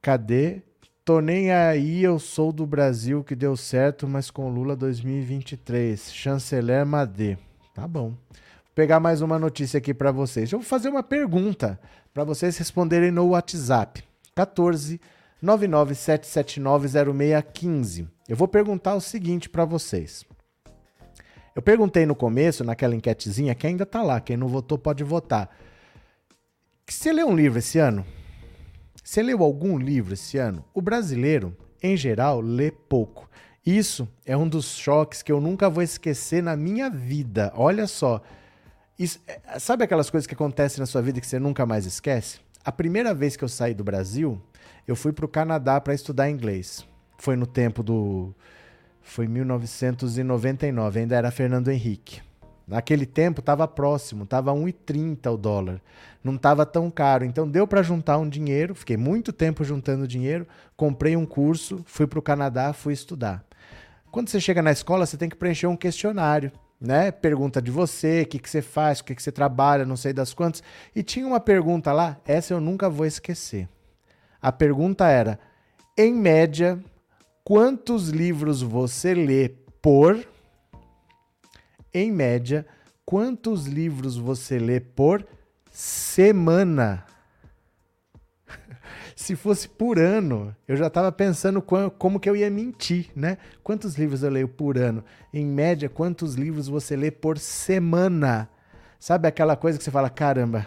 Cadê? 0.00 0.62
Tô 1.04 1.20
nem 1.20 1.52
aí, 1.52 2.02
eu 2.02 2.18
sou 2.18 2.50
do 2.50 2.66
Brasil 2.66 3.22
que 3.22 3.36
deu 3.36 3.54
certo, 3.58 4.08
mas 4.08 4.30
com 4.30 4.48
Lula 4.48 4.74
2023. 4.74 6.14
Chanceler 6.14 6.86
Madê. 6.86 7.36
Tá 7.74 7.86
bom. 7.86 8.08
Vou 8.08 8.74
pegar 8.74 9.00
mais 9.00 9.20
uma 9.20 9.38
notícia 9.38 9.76
aqui 9.76 9.92
para 9.92 10.10
vocês. 10.10 10.50
Eu 10.50 10.60
vou 10.60 10.66
fazer 10.66 10.88
uma 10.88 11.02
pergunta 11.02 11.78
para 12.12 12.24
vocês 12.24 12.58
responderem 12.58 13.10
no 13.10 13.28
WhatsApp. 13.28 14.04
14 14.34 15.00
997790615. 15.42 18.06
Eu 18.28 18.36
vou 18.36 18.46
perguntar 18.46 18.94
o 18.94 19.00
seguinte 19.00 19.48
para 19.48 19.64
vocês. 19.64 20.24
Eu 21.54 21.60
perguntei 21.60 22.06
no 22.06 22.14
começo, 22.14 22.64
naquela 22.64 22.94
enquetezinha, 22.94 23.54
que 23.54 23.66
ainda 23.66 23.84
tá 23.84 24.02
lá, 24.02 24.18
quem 24.20 24.36
não 24.36 24.48
votou 24.48 24.78
pode 24.78 25.04
votar. 25.04 25.50
Você 26.86 27.12
leu 27.12 27.28
um 27.28 27.36
livro 27.36 27.58
esse 27.58 27.78
ano? 27.78 28.06
Você 29.02 29.22
leu 29.22 29.42
algum 29.42 29.76
livro 29.76 30.14
esse 30.14 30.38
ano? 30.38 30.64
O 30.72 30.80
brasileiro, 30.80 31.54
em 31.82 31.96
geral, 31.96 32.40
lê 32.40 32.70
pouco. 32.70 33.28
Isso 33.66 34.08
é 34.24 34.36
um 34.36 34.48
dos 34.48 34.76
choques 34.76 35.22
que 35.22 35.32
eu 35.32 35.40
nunca 35.40 35.68
vou 35.68 35.82
esquecer 35.82 36.42
na 36.42 36.56
minha 36.56 36.88
vida. 36.88 37.52
Olha 37.54 37.86
só. 37.86 38.22
Isso, 38.98 39.20
é, 39.26 39.58
sabe 39.58 39.84
aquelas 39.84 40.10
coisas 40.10 40.26
que 40.26 40.34
acontecem 40.34 40.80
na 40.80 40.86
sua 40.86 41.02
vida 41.02 41.20
que 41.20 41.26
você 41.26 41.38
nunca 41.38 41.64
mais 41.64 41.86
esquece? 41.86 42.40
A 42.64 42.70
primeira 42.70 43.12
vez 43.14 43.36
que 43.36 43.42
eu 43.42 43.48
saí 43.48 43.74
do 43.74 43.82
Brasil, 43.82 44.40
eu 44.86 44.94
fui 44.94 45.12
para 45.12 45.24
o 45.24 45.28
Canadá 45.28 45.80
para 45.80 45.94
estudar 45.94 46.30
inglês. 46.30 46.86
Foi 47.18 47.36
no 47.36 47.46
tempo 47.46 47.82
do. 47.82 48.34
Foi 49.00 49.26
1999, 49.26 51.00
ainda 51.00 51.16
era 51.16 51.30
Fernando 51.30 51.68
Henrique. 51.68 52.20
Naquele 52.66 53.04
tempo 53.04 53.40
estava 53.40 53.66
próximo, 53.66 54.24
estava 54.24 54.52
1,30 54.52 55.32
o 55.32 55.36
dólar. 55.36 55.80
Não 56.22 56.36
estava 56.36 56.64
tão 56.64 56.90
caro. 56.90 57.24
Então 57.24 57.48
deu 57.48 57.66
para 57.66 57.82
juntar 57.82 58.18
um 58.18 58.28
dinheiro, 58.28 58.74
fiquei 58.74 58.96
muito 58.96 59.32
tempo 59.32 59.64
juntando 59.64 60.06
dinheiro, 60.06 60.46
comprei 60.76 61.16
um 61.16 61.26
curso, 61.26 61.82
fui 61.84 62.06
para 62.06 62.18
o 62.18 62.22
Canadá, 62.22 62.72
fui 62.72 62.92
estudar. 62.92 63.44
Quando 64.10 64.28
você 64.28 64.40
chega 64.40 64.62
na 64.62 64.70
escola, 64.70 65.04
você 65.04 65.16
tem 65.16 65.28
que 65.28 65.36
preencher 65.36 65.66
um 65.66 65.76
questionário, 65.76 66.52
né? 66.82 67.10
Pergunta 67.10 67.62
de 67.62 67.70
você, 67.70 68.22
o 68.22 68.26
que, 68.26 68.38
que 68.38 68.50
você 68.50 68.60
faz, 68.60 69.00
o 69.00 69.04
que, 69.04 69.14
que 69.14 69.22
você 69.22 69.30
trabalha, 69.30 69.86
não 69.86 69.96
sei 69.96 70.12
das 70.12 70.34
quantas. 70.34 70.62
E 70.94 71.02
tinha 71.02 71.26
uma 71.26 71.40
pergunta 71.40 71.92
lá, 71.92 72.20
essa 72.26 72.52
eu 72.52 72.60
nunca 72.60 72.90
vou 72.90 73.06
esquecer. 73.06 73.68
A 74.40 74.50
pergunta 74.50 75.06
era: 75.06 75.38
em 75.96 76.12
média, 76.12 76.82
quantos 77.44 78.08
livros 78.08 78.60
você 78.60 79.14
lê 79.14 79.48
por 79.80 80.26
em 81.94 82.10
média, 82.10 82.66
quantos 83.04 83.66
livros 83.66 84.16
você 84.16 84.58
lê 84.58 84.80
por 84.80 85.26
semana? 85.70 87.04
Se 89.14 89.36
fosse 89.36 89.68
por 89.68 89.98
ano, 89.98 90.54
eu 90.66 90.76
já 90.76 90.86
estava 90.86 91.12
pensando 91.12 91.62
como 91.62 92.20
que 92.20 92.28
eu 92.28 92.36
ia 92.36 92.50
mentir, 92.50 93.10
né? 93.14 93.38
Quantos 93.62 93.96
livros 93.96 94.22
eu 94.22 94.30
leio 94.30 94.48
por 94.48 94.78
ano? 94.78 95.04
Em 95.32 95.44
média, 95.44 95.88
quantos 95.88 96.34
livros 96.34 96.68
você 96.68 96.96
lê 96.96 97.10
por 97.10 97.38
semana? 97.38 98.48
Sabe 98.98 99.28
aquela 99.28 99.56
coisa 99.56 99.76
que 99.76 99.84
você 99.84 99.90
fala, 99.90 100.08
caramba, 100.08 100.66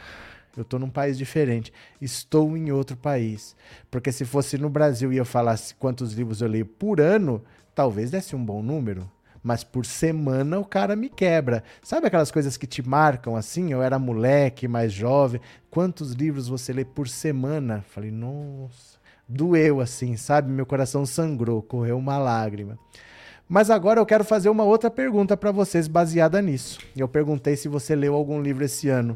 eu 0.55 0.61
estou 0.63 0.79
num 0.79 0.89
país 0.89 1.17
diferente, 1.17 1.73
estou 1.99 2.55
em 2.55 2.71
outro 2.71 2.95
país. 2.95 3.55
Porque 3.89 4.11
se 4.11 4.25
fosse 4.25 4.57
no 4.57 4.69
Brasil 4.69 5.11
e 5.11 5.17
eu 5.17 5.25
falasse 5.25 5.73
quantos 5.75 6.13
livros 6.13 6.41
eu 6.41 6.47
leio 6.47 6.65
por 6.65 7.01
ano, 7.01 7.43
talvez 7.73 8.11
desse 8.11 8.35
um 8.35 8.43
bom 8.43 8.61
número 8.61 9.09
mas 9.45 9.63
por 9.63 9.85
semana 9.85 10.57
o 10.57 10.65
cara 10.65 10.95
me 10.95 11.07
quebra. 11.07 11.63
Sabe 11.83 12.07
aquelas 12.07 12.31
coisas 12.31 12.57
que 12.57 12.65
te 12.65 12.81
marcam 12.81 13.35
assim? 13.35 13.71
Eu 13.71 13.83
era 13.83 13.99
moleque, 13.99 14.67
mais 14.67 14.91
jovem. 14.91 15.39
Quantos 15.69 16.13
livros 16.13 16.47
você 16.47 16.73
lê 16.73 16.83
por 16.83 17.07
semana? 17.07 17.85
Falei, 17.91 18.09
nossa, 18.09 18.97
doeu 19.29 19.79
assim, 19.79 20.17
sabe? 20.17 20.51
Meu 20.51 20.65
coração 20.65 21.05
sangrou, 21.05 21.61
correu 21.61 21.95
uma 21.95 22.17
lágrima. 22.17 22.79
Mas 23.47 23.69
agora 23.69 23.99
eu 23.99 24.05
quero 24.07 24.23
fazer 24.23 24.49
uma 24.49 24.63
outra 24.63 24.89
pergunta 24.89 25.37
para 25.37 25.51
vocês 25.51 25.87
baseada 25.87 26.41
nisso. 26.41 26.79
Eu 26.97 27.07
perguntei 27.07 27.55
se 27.55 27.67
você 27.67 27.95
leu 27.95 28.15
algum 28.15 28.41
livro 28.41 28.65
esse 28.65 28.89
ano. 28.89 29.15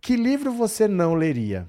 Que 0.00 0.16
livro 0.16 0.50
você 0.50 0.88
não 0.88 1.12
leria? 1.12 1.68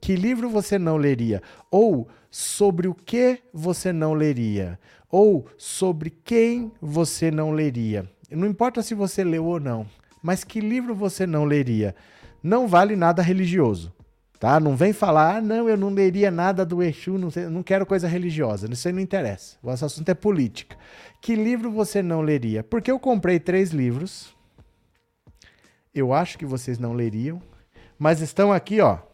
Que 0.00 0.16
livro 0.16 0.48
você 0.48 0.78
não 0.78 0.96
leria? 0.96 1.42
Ou 1.70 2.08
sobre 2.30 2.88
o 2.88 2.94
que 2.94 3.40
você 3.52 3.92
não 3.92 4.14
leria? 4.14 4.78
ou 5.10 5.46
sobre 5.58 6.10
quem 6.10 6.70
você 6.80 7.30
não 7.30 7.50
leria. 7.50 8.08
Não 8.30 8.46
importa 8.46 8.82
se 8.82 8.94
você 8.94 9.24
leu 9.24 9.44
ou 9.44 9.58
não, 9.58 9.86
mas 10.22 10.44
que 10.44 10.60
livro 10.60 10.94
você 10.94 11.26
não 11.26 11.44
leria. 11.44 11.94
Não 12.42 12.68
vale 12.68 12.94
nada 12.94 13.20
religioso. 13.20 13.92
Tá? 14.38 14.58
Não 14.58 14.74
vem 14.74 14.94
falar, 14.94 15.36
ah, 15.36 15.40
não, 15.42 15.68
eu 15.68 15.76
não 15.76 15.90
leria 15.90 16.30
nada 16.30 16.64
do 16.64 16.82
Exu, 16.82 17.18
não, 17.18 17.30
sei, 17.30 17.46
não 17.46 17.62
quero 17.62 17.84
coisa 17.84 18.08
religiosa. 18.08 18.66
Isso 18.72 18.88
aí 18.88 18.94
não 18.94 19.00
interessa. 19.00 19.58
O 19.62 19.68
assunto 19.68 20.08
é 20.08 20.14
política. 20.14 20.78
Que 21.20 21.34
livro 21.34 21.70
você 21.70 22.02
não 22.02 22.22
leria? 22.22 22.64
Porque 22.64 22.90
eu 22.90 22.98
comprei 22.98 23.38
três 23.38 23.70
livros. 23.70 24.34
Eu 25.94 26.14
acho 26.14 26.38
que 26.38 26.46
vocês 26.46 26.78
não 26.78 26.94
leriam. 26.94 27.42
Mas 27.98 28.22
estão 28.22 28.50
aqui, 28.50 28.80
ó 28.80 29.09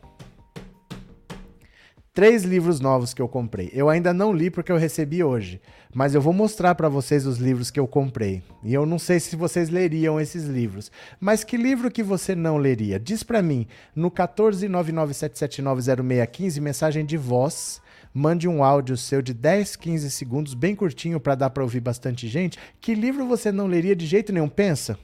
três 2.16 2.42
livros 2.44 2.80
novos 2.80 3.12
que 3.12 3.20
eu 3.20 3.28
comprei. 3.28 3.68
Eu 3.74 3.90
ainda 3.90 4.14
não 4.14 4.32
li 4.32 4.50
porque 4.50 4.72
eu 4.72 4.78
recebi 4.78 5.22
hoje, 5.22 5.60
mas 5.94 6.14
eu 6.14 6.20
vou 6.22 6.32
mostrar 6.32 6.74
para 6.74 6.88
vocês 6.88 7.26
os 7.26 7.36
livros 7.36 7.70
que 7.70 7.78
eu 7.78 7.86
comprei. 7.86 8.42
E 8.64 8.72
eu 8.72 8.86
não 8.86 8.98
sei 8.98 9.20
se 9.20 9.36
vocês 9.36 9.68
leriam 9.68 10.18
esses 10.18 10.44
livros, 10.44 10.90
mas 11.20 11.44
que 11.44 11.58
livro 11.58 11.90
que 11.90 12.02
você 12.02 12.34
não 12.34 12.56
leria? 12.56 12.98
Diz 12.98 13.22
para 13.22 13.42
mim 13.42 13.66
no 13.94 14.10
14997790615 14.10 16.58
mensagem 16.58 17.04
de 17.04 17.18
voz. 17.18 17.82
Mande 18.14 18.48
um 18.48 18.64
áudio 18.64 18.96
seu 18.96 19.20
de 19.20 19.34
10, 19.34 19.76
15 19.76 20.10
segundos, 20.10 20.54
bem 20.54 20.74
curtinho 20.74 21.20
para 21.20 21.34
dar 21.34 21.50
para 21.50 21.62
ouvir 21.62 21.80
bastante 21.80 22.26
gente. 22.28 22.58
Que 22.80 22.94
livro 22.94 23.26
você 23.26 23.52
não 23.52 23.66
leria 23.66 23.94
de 23.94 24.06
jeito 24.06 24.32
nenhum? 24.32 24.48
Pensa. 24.48 24.98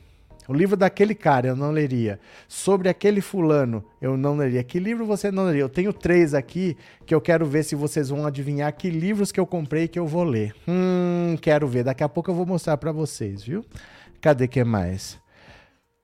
O 0.48 0.52
livro 0.52 0.76
daquele 0.76 1.14
cara 1.14 1.48
eu 1.48 1.56
não 1.56 1.70
leria. 1.70 2.18
Sobre 2.48 2.88
aquele 2.88 3.20
fulano 3.20 3.84
eu 4.00 4.16
não 4.16 4.36
leria. 4.36 4.62
Que 4.64 4.78
livro 4.78 5.06
você 5.06 5.30
não 5.30 5.44
leria? 5.44 5.62
Eu 5.62 5.68
tenho 5.68 5.92
três 5.92 6.34
aqui 6.34 6.76
que 7.06 7.14
eu 7.14 7.20
quero 7.20 7.46
ver 7.46 7.62
se 7.62 7.74
vocês 7.74 8.08
vão 8.08 8.26
adivinhar 8.26 8.72
que 8.72 8.90
livros 8.90 9.30
que 9.30 9.38
eu 9.38 9.46
comprei 9.46 9.86
que 9.86 9.98
eu 9.98 10.06
vou 10.06 10.24
ler. 10.24 10.54
Hum, 10.66 11.36
quero 11.40 11.66
ver. 11.68 11.84
Daqui 11.84 12.02
a 12.02 12.08
pouco 12.08 12.30
eu 12.30 12.34
vou 12.34 12.46
mostrar 12.46 12.76
para 12.76 12.92
vocês, 12.92 13.42
viu? 13.42 13.64
Cadê 14.20 14.48
que 14.48 14.64
mais? 14.64 15.20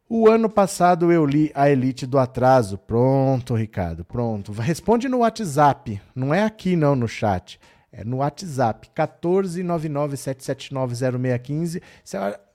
O 0.09 0.26
ano 0.26 0.49
passado 0.49 1.12
eu 1.12 1.26
li 1.26 1.51
A 1.55 1.68
Elite 1.68 2.07
do 2.07 2.18
Atraso. 2.18 2.78
Pronto, 2.78 3.55
Ricardo, 3.55 4.05
pronto. 4.05 4.53
Responde 4.53 5.09
no 5.09 5.18
WhatsApp. 5.18 6.01
Não 6.14 6.32
é 6.32 6.45
aqui 6.45 6.76
não 6.76 6.97
no 6.97 7.07
chat. 7.07 7.61
É 7.91 8.05
no 8.05 8.18
WhatsApp, 8.18 8.91
14997790615. 8.95 11.80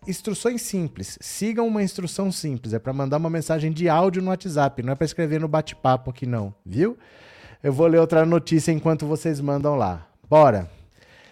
Instruções 0.07 0.61
simples. 0.61 1.17
Sigam 1.19 1.67
uma 1.67 1.81
instrução 1.81 2.31
simples. 2.31 2.73
É 2.73 2.79
para 2.79 2.93
mandar 2.93 3.17
uma 3.17 3.29
mensagem 3.29 3.71
de 3.71 3.89
áudio 3.89 4.21
no 4.21 4.29
WhatsApp, 4.29 4.83
não 4.83 4.93
é 4.93 4.95
para 4.95 5.05
escrever 5.05 5.39
no 5.39 5.47
bate-papo 5.47 6.11
aqui 6.11 6.25
não, 6.25 6.53
viu? 6.65 6.97
Eu 7.63 7.73
vou 7.73 7.87
ler 7.87 7.99
outra 7.99 8.25
notícia 8.25 8.71
enquanto 8.71 9.07
vocês 9.07 9.39
mandam 9.39 9.75
lá. 9.75 10.07
Bora. 10.29 10.69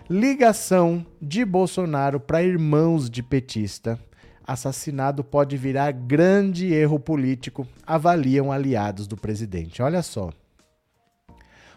Ligação 0.10 1.06
de 1.22 1.46
Bolsonaro 1.46 2.20
para 2.20 2.44
irmãos 2.44 3.10
de 3.10 3.22
petista. 3.22 4.00
Assassinado 4.44 5.24
pode 5.24 5.56
virar 5.56 5.92
grande 5.92 6.74
erro 6.74 7.00
político, 7.00 7.68
avaliam 7.86 8.52
aliados 8.52 9.08
do 9.08 9.16
presidente. 9.16 9.82
Olha 9.82 10.02
só. 10.02 10.32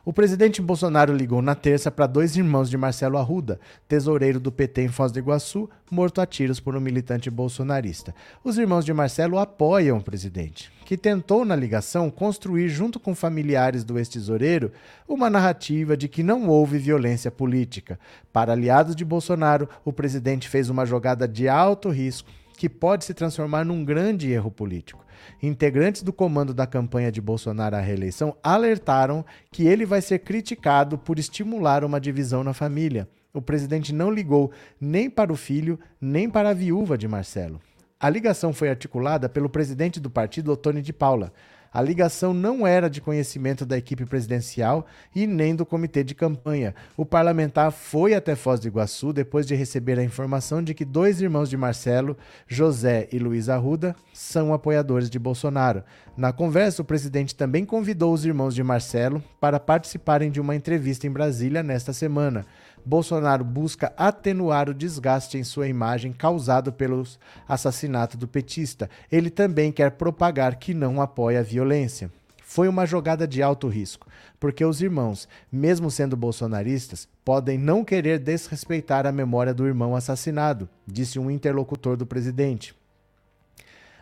O 0.07 0.13
presidente 0.13 0.61
Bolsonaro 0.61 1.17
ligou 1.17 1.41
na 1.41 1.55
terça 1.55 1.91
para 1.91 2.07
dois 2.07 2.37
irmãos 2.37 2.69
de 2.69 2.77
Marcelo 2.77 3.17
Arruda, 3.17 3.59
tesoureiro 3.89 4.39
do 4.39 4.53
PT 4.53 4.83
em 4.83 4.89
Foz 4.89 5.11
do 5.11 5.19
Iguaçu, 5.19 5.67
morto 5.91 6.21
a 6.21 6.27
tiros 6.27 6.61
por 6.61 6.77
um 6.77 6.81
militante 6.81 7.31
bolsonarista. 7.31 8.15
Os 8.45 8.59
irmãos 8.59 8.85
de 8.85 8.93
Marcelo 8.93 9.39
apoiam 9.39 9.97
o 9.97 10.03
presidente, 10.03 10.71
que 10.85 10.99
tentou 10.99 11.43
na 11.43 11.57
ligação 11.57 12.11
construir, 12.11 12.69
junto 12.69 13.01
com 13.01 13.15
familiares 13.15 13.83
do 13.83 13.99
ex-tesoureiro, 13.99 14.71
uma 15.09 15.31
narrativa 15.31 15.97
de 15.97 16.07
que 16.07 16.23
não 16.23 16.49
houve 16.49 16.77
violência 16.77 17.31
política. 17.31 17.99
Para 18.31 18.53
aliados 18.53 18.95
de 18.95 19.07
Bolsonaro, 19.07 19.67
o 19.87 19.93
presidente 19.93 20.51
fez 20.51 20.69
uma 20.69 20.85
jogada 20.85 21.27
de 21.27 21.49
alto 21.49 21.89
risco 21.89 22.29
que 22.59 22.69
pode 22.69 23.07
se 23.07 23.15
transformar 23.15 23.65
num 23.65 23.83
grande 23.83 24.31
erro 24.31 24.51
político. 24.51 25.04
Integrantes 25.43 26.03
do 26.03 26.12
comando 26.12 26.55
da 26.55 26.66
campanha 26.66 27.12
de 27.12 27.20
Bolsonaro 27.20 27.77
à 27.77 27.81
reeleição 27.81 28.37
alertaram 28.43 29.25
que 29.51 29.66
ele 29.66 29.85
vai 29.85 30.01
ser 30.01 30.20
criticado 30.20 30.99
por 30.99 31.18
estimular 31.18 31.85
uma 31.85 32.01
divisão 32.01 32.43
na 32.45 32.53
família. 32.53 33.09
O 33.33 33.43
presidente 33.43 33.93
não 33.93 34.11
ligou 34.11 34.53
nem 34.81 35.11
para 35.11 35.33
o 35.33 35.37
filho, 35.37 35.79
nem 36.01 36.31
para 36.31 36.51
a 36.51 36.55
viúva 36.55 36.97
de 36.97 37.09
Marcelo. 37.09 37.61
A 37.99 38.09
ligação 38.11 38.53
foi 38.53 38.68
articulada 38.68 39.29
pelo 39.29 39.49
presidente 39.49 39.99
do 39.99 40.11
partido, 40.11 40.53
Otônio 40.53 40.83
de 40.83 40.93
Paula. 40.93 41.33
A 41.75 41.83
ligação 41.83 42.33
não 42.33 42.64
era 42.64 42.89
de 42.89 43.01
conhecimento 43.01 43.66
da 43.66 43.77
equipe 43.77 44.07
presidencial 44.07 44.87
e 45.12 45.27
nem 45.27 45.57
do 45.57 45.66
comitê 45.66 46.05
de 46.05 46.14
campanha. 46.14 46.72
O 46.97 47.05
parlamentar 47.05 47.72
foi 47.72 48.14
até 48.14 48.37
Foz 48.37 48.61
do 48.61 48.68
Iguaçu 48.68 49.12
depois 49.12 49.45
de 49.45 49.57
receber 49.57 49.99
a 49.99 50.05
informação 50.05 50.62
de 50.62 50.72
que 50.72 50.85
dois 50.85 51.20
irmãos 51.20 51.51
de 51.51 51.57
Marcelo, 51.57 52.16
José 52.47 53.09
e 53.11 53.18
Luiz 53.18 53.49
Arruda, 53.49 53.97
são 54.12 54.55
apoiadores 54.55 55.11
de 55.11 55.18
Bolsonaro. 55.18 55.83
Na 56.16 56.33
conversa, 56.33 56.81
o 56.81 56.85
presidente 56.85 57.35
também 57.35 57.64
convidou 57.64 58.14
os 58.14 58.25
irmãos 58.25 58.55
de 58.55 58.62
Marcelo 58.62 59.20
para 59.41 59.59
participarem 59.59 60.31
de 60.31 60.41
uma 60.41 60.55
entrevista 60.55 61.09
em 61.09 61.11
Brasília 61.11 61.61
nesta 61.61 61.93
semana. 61.93 62.47
Bolsonaro 62.85 63.45
busca 63.45 63.93
atenuar 63.97 64.68
o 64.68 64.74
desgaste 64.74 65.39
em 65.39 65.45
sua 65.45 65.68
imagem 65.68 66.12
causado 66.12 66.72
pelo 66.72 67.03
assassinato 67.49 68.16
do 68.16 68.28
petista. 68.28 68.91
Ele 69.11 69.30
também 69.30 69.72
quer 69.72 69.93
propagar 69.93 70.57
que 70.57 70.74
não 70.74 71.01
apoia 71.01 71.41
a 71.41 71.43
violência. 71.43 72.11
Foi 72.43 72.68
uma 72.68 72.87
jogada 72.87 73.26
de 73.26 73.43
alto 73.43 73.68
risco, 73.68 74.07
porque 74.39 74.64
os 74.64 74.80
irmãos, 74.82 75.26
mesmo 75.51 75.91
sendo 75.91 76.16
bolsonaristas, 76.16 77.09
podem 77.24 77.59
não 77.59 77.82
querer 77.82 78.18
desrespeitar 78.18 79.07
a 79.07 79.12
memória 79.12 79.55
do 79.55 79.66
irmão 79.66 79.97
assassinado, 79.97 80.68
disse 80.87 81.18
um 81.18 81.30
interlocutor 81.30 81.97
do 81.97 82.07
presidente. 82.07 82.74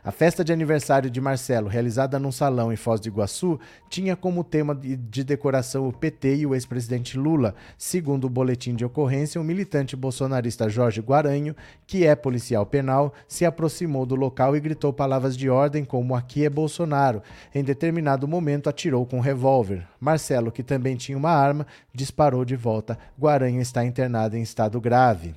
A 0.05 0.11
festa 0.11 0.43
de 0.43 0.53
aniversário 0.53 1.09
de 1.09 1.21
Marcelo, 1.21 1.69
realizada 1.69 2.19
num 2.19 2.33
salão 2.33 2.73
em 2.73 2.77
Foz 2.77 2.99
do 2.99 3.07
Iguaçu, 3.07 3.61
tinha 3.89 4.17
como 4.17 4.43
tema 4.43 4.75
de, 4.75 4.97
de 4.97 5.23
decoração 5.23 5.87
o 5.87 5.93
PT 5.93 6.39
e 6.39 6.47
o 6.47 6.57
ex-presidente 6.57 7.17
Lula. 7.17 7.55
Segundo 7.79 8.25
o 8.25 8.29
boletim 8.29 8.75
de 8.75 8.85
ocorrência, 8.85 9.41
o 9.41 9.45
militante 9.45 9.95
bolsonarista 9.95 10.69
Jorge 10.69 11.01
Guaranho, 11.01 11.55
que 11.87 12.05
é 12.05 12.17
policial 12.17 12.67
penal, 12.67 13.15
se 13.29 13.45
aproximou 13.45 14.05
do 14.05 14.17
local 14.17 14.57
e 14.57 14.61
gritou 14.61 14.93
palavras 14.93 15.37
de 15.37 15.49
ordem 15.49 15.85
como 15.85 16.17
aqui 16.17 16.45
é 16.45 16.51
Bolsonaro. 16.51 17.23
Em 17.55 17.63
determinado 17.63 18.27
momento, 18.27 18.69
atirou 18.69 19.07
com 19.07 19.19
um 19.19 19.21
revólver. 19.21 19.87
Marcelo, 20.01 20.51
que 20.51 20.65
também 20.65 20.97
tinha 20.97 21.17
uma 21.17 21.31
arma, 21.31 21.65
disparou 21.95 22.45
de 22.45 22.57
volta. 22.57 22.99
Guaranho 23.17 23.61
está 23.61 23.85
internado 23.85 24.37
em 24.37 24.43
estado 24.43 24.81
grave. 24.81 25.33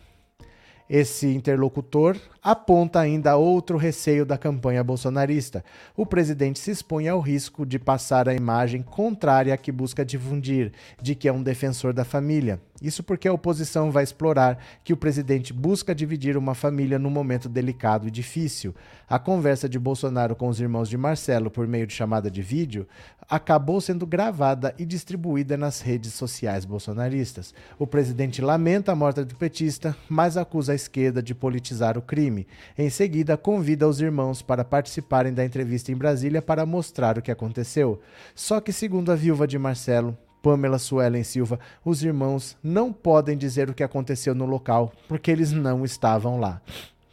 Esse 0.89 1.27
interlocutor 1.27 2.15
aponta 2.43 2.99
ainda 2.99 3.35
outro 3.35 3.75
receio 3.75 4.23
da 4.23 4.37
campanha 4.37 4.83
bolsonarista. 4.83 5.65
O 5.97 6.05
presidente 6.05 6.59
se 6.59 6.69
expõe 6.69 7.07
ao 7.07 7.19
risco 7.19 7.65
de 7.65 7.79
passar 7.79 8.29
a 8.29 8.35
imagem 8.35 8.83
contrária 8.83 9.53
à 9.53 9.57
que 9.57 9.71
busca 9.71 10.05
difundir, 10.05 10.71
de 11.01 11.15
que 11.15 11.27
é 11.27 11.33
um 11.33 11.41
defensor 11.41 11.91
da 11.91 12.05
família. 12.05 12.61
Isso 12.81 13.03
porque 13.03 13.27
a 13.27 13.33
oposição 13.33 13.89
vai 13.89 14.03
explorar 14.03 14.57
que 14.83 14.91
o 14.91 14.97
presidente 14.97 15.53
busca 15.53 15.95
dividir 15.95 16.35
uma 16.35 16.53
família 16.53 16.99
num 16.99 17.09
momento 17.09 17.47
delicado 17.47 18.07
e 18.07 18.11
difícil. 18.11 18.75
A 19.07 19.17
conversa 19.17 19.69
de 19.69 19.79
Bolsonaro 19.79 20.35
com 20.35 20.49
os 20.49 20.59
irmãos 20.59 20.89
de 20.89 20.97
Marcelo 20.97 21.49
por 21.49 21.67
meio 21.67 21.87
de 21.87 21.93
chamada 21.93 22.29
de 22.29 22.41
vídeo 22.41 22.85
acabou 23.29 23.79
sendo 23.79 24.05
gravada 24.05 24.75
e 24.77 24.85
distribuída 24.85 25.55
nas 25.55 25.79
redes 25.79 26.13
sociais 26.13 26.65
bolsonaristas. 26.65 27.53
O 27.79 27.87
presidente 27.87 28.41
lamenta 28.41 28.91
a 28.91 28.95
morte 28.95 29.23
do 29.23 29.35
petista, 29.35 29.95
mas 30.09 30.35
acusa 30.35 30.73
a 30.73 30.75
esquerda 30.75 31.23
de 31.23 31.33
politizar 31.33 31.97
o 31.97 32.01
crime. 32.01 32.45
Em 32.77 32.89
seguida, 32.89 33.37
convida 33.37 33.87
os 33.87 34.01
irmãos 34.01 34.41
para 34.41 34.65
participarem 34.65 35.33
da 35.33 35.45
entrevista 35.45 35.93
em 35.93 35.95
Brasília 35.95 36.41
para 36.41 36.65
mostrar 36.65 37.17
o 37.17 37.21
que 37.21 37.31
aconteceu. 37.31 38.01
Só 38.35 38.59
que, 38.59 38.73
segundo 38.73 39.11
a 39.11 39.15
viúva 39.15 39.47
de 39.47 39.57
Marcelo, 39.57 40.17
Pamela 40.45 40.77
Suelen 40.77 41.23
Silva, 41.23 41.59
os 41.83 42.03
irmãos 42.03 42.55
não 42.61 42.93
podem 42.93 43.35
dizer 43.35 43.67
o 43.67 43.73
que 43.73 43.81
aconteceu 43.81 44.35
no 44.35 44.45
local, 44.45 44.93
porque 45.07 45.31
eles 45.31 45.51
não 45.51 45.83
estavam 45.83 46.39
lá. 46.39 46.61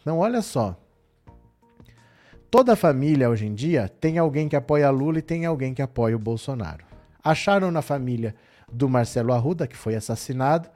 Então, 0.03 0.19
olha 0.19 0.43
só. 0.43 0.79
Toda 2.51 2.77
família 2.77 3.31
hoje 3.31 3.47
em 3.47 3.55
dia 3.55 3.89
tem 3.89 4.19
alguém 4.19 4.51
que 4.51 4.55
apoia 4.55 4.91
Lula 4.91 5.21
e 5.21 5.23
tem 5.23 5.47
alguém 5.47 5.73
que 5.73 5.81
apoia 5.81 6.15
o 6.15 6.19
Bolsonaro. 6.19 6.85
Acharam 7.25 7.71
na 7.71 7.81
família 7.81 8.35
do 8.71 8.87
Marcelo 8.87 9.33
Arruda, 9.33 9.67
que 9.67 9.79
foi 9.79 9.95
assassinado, 9.95 10.69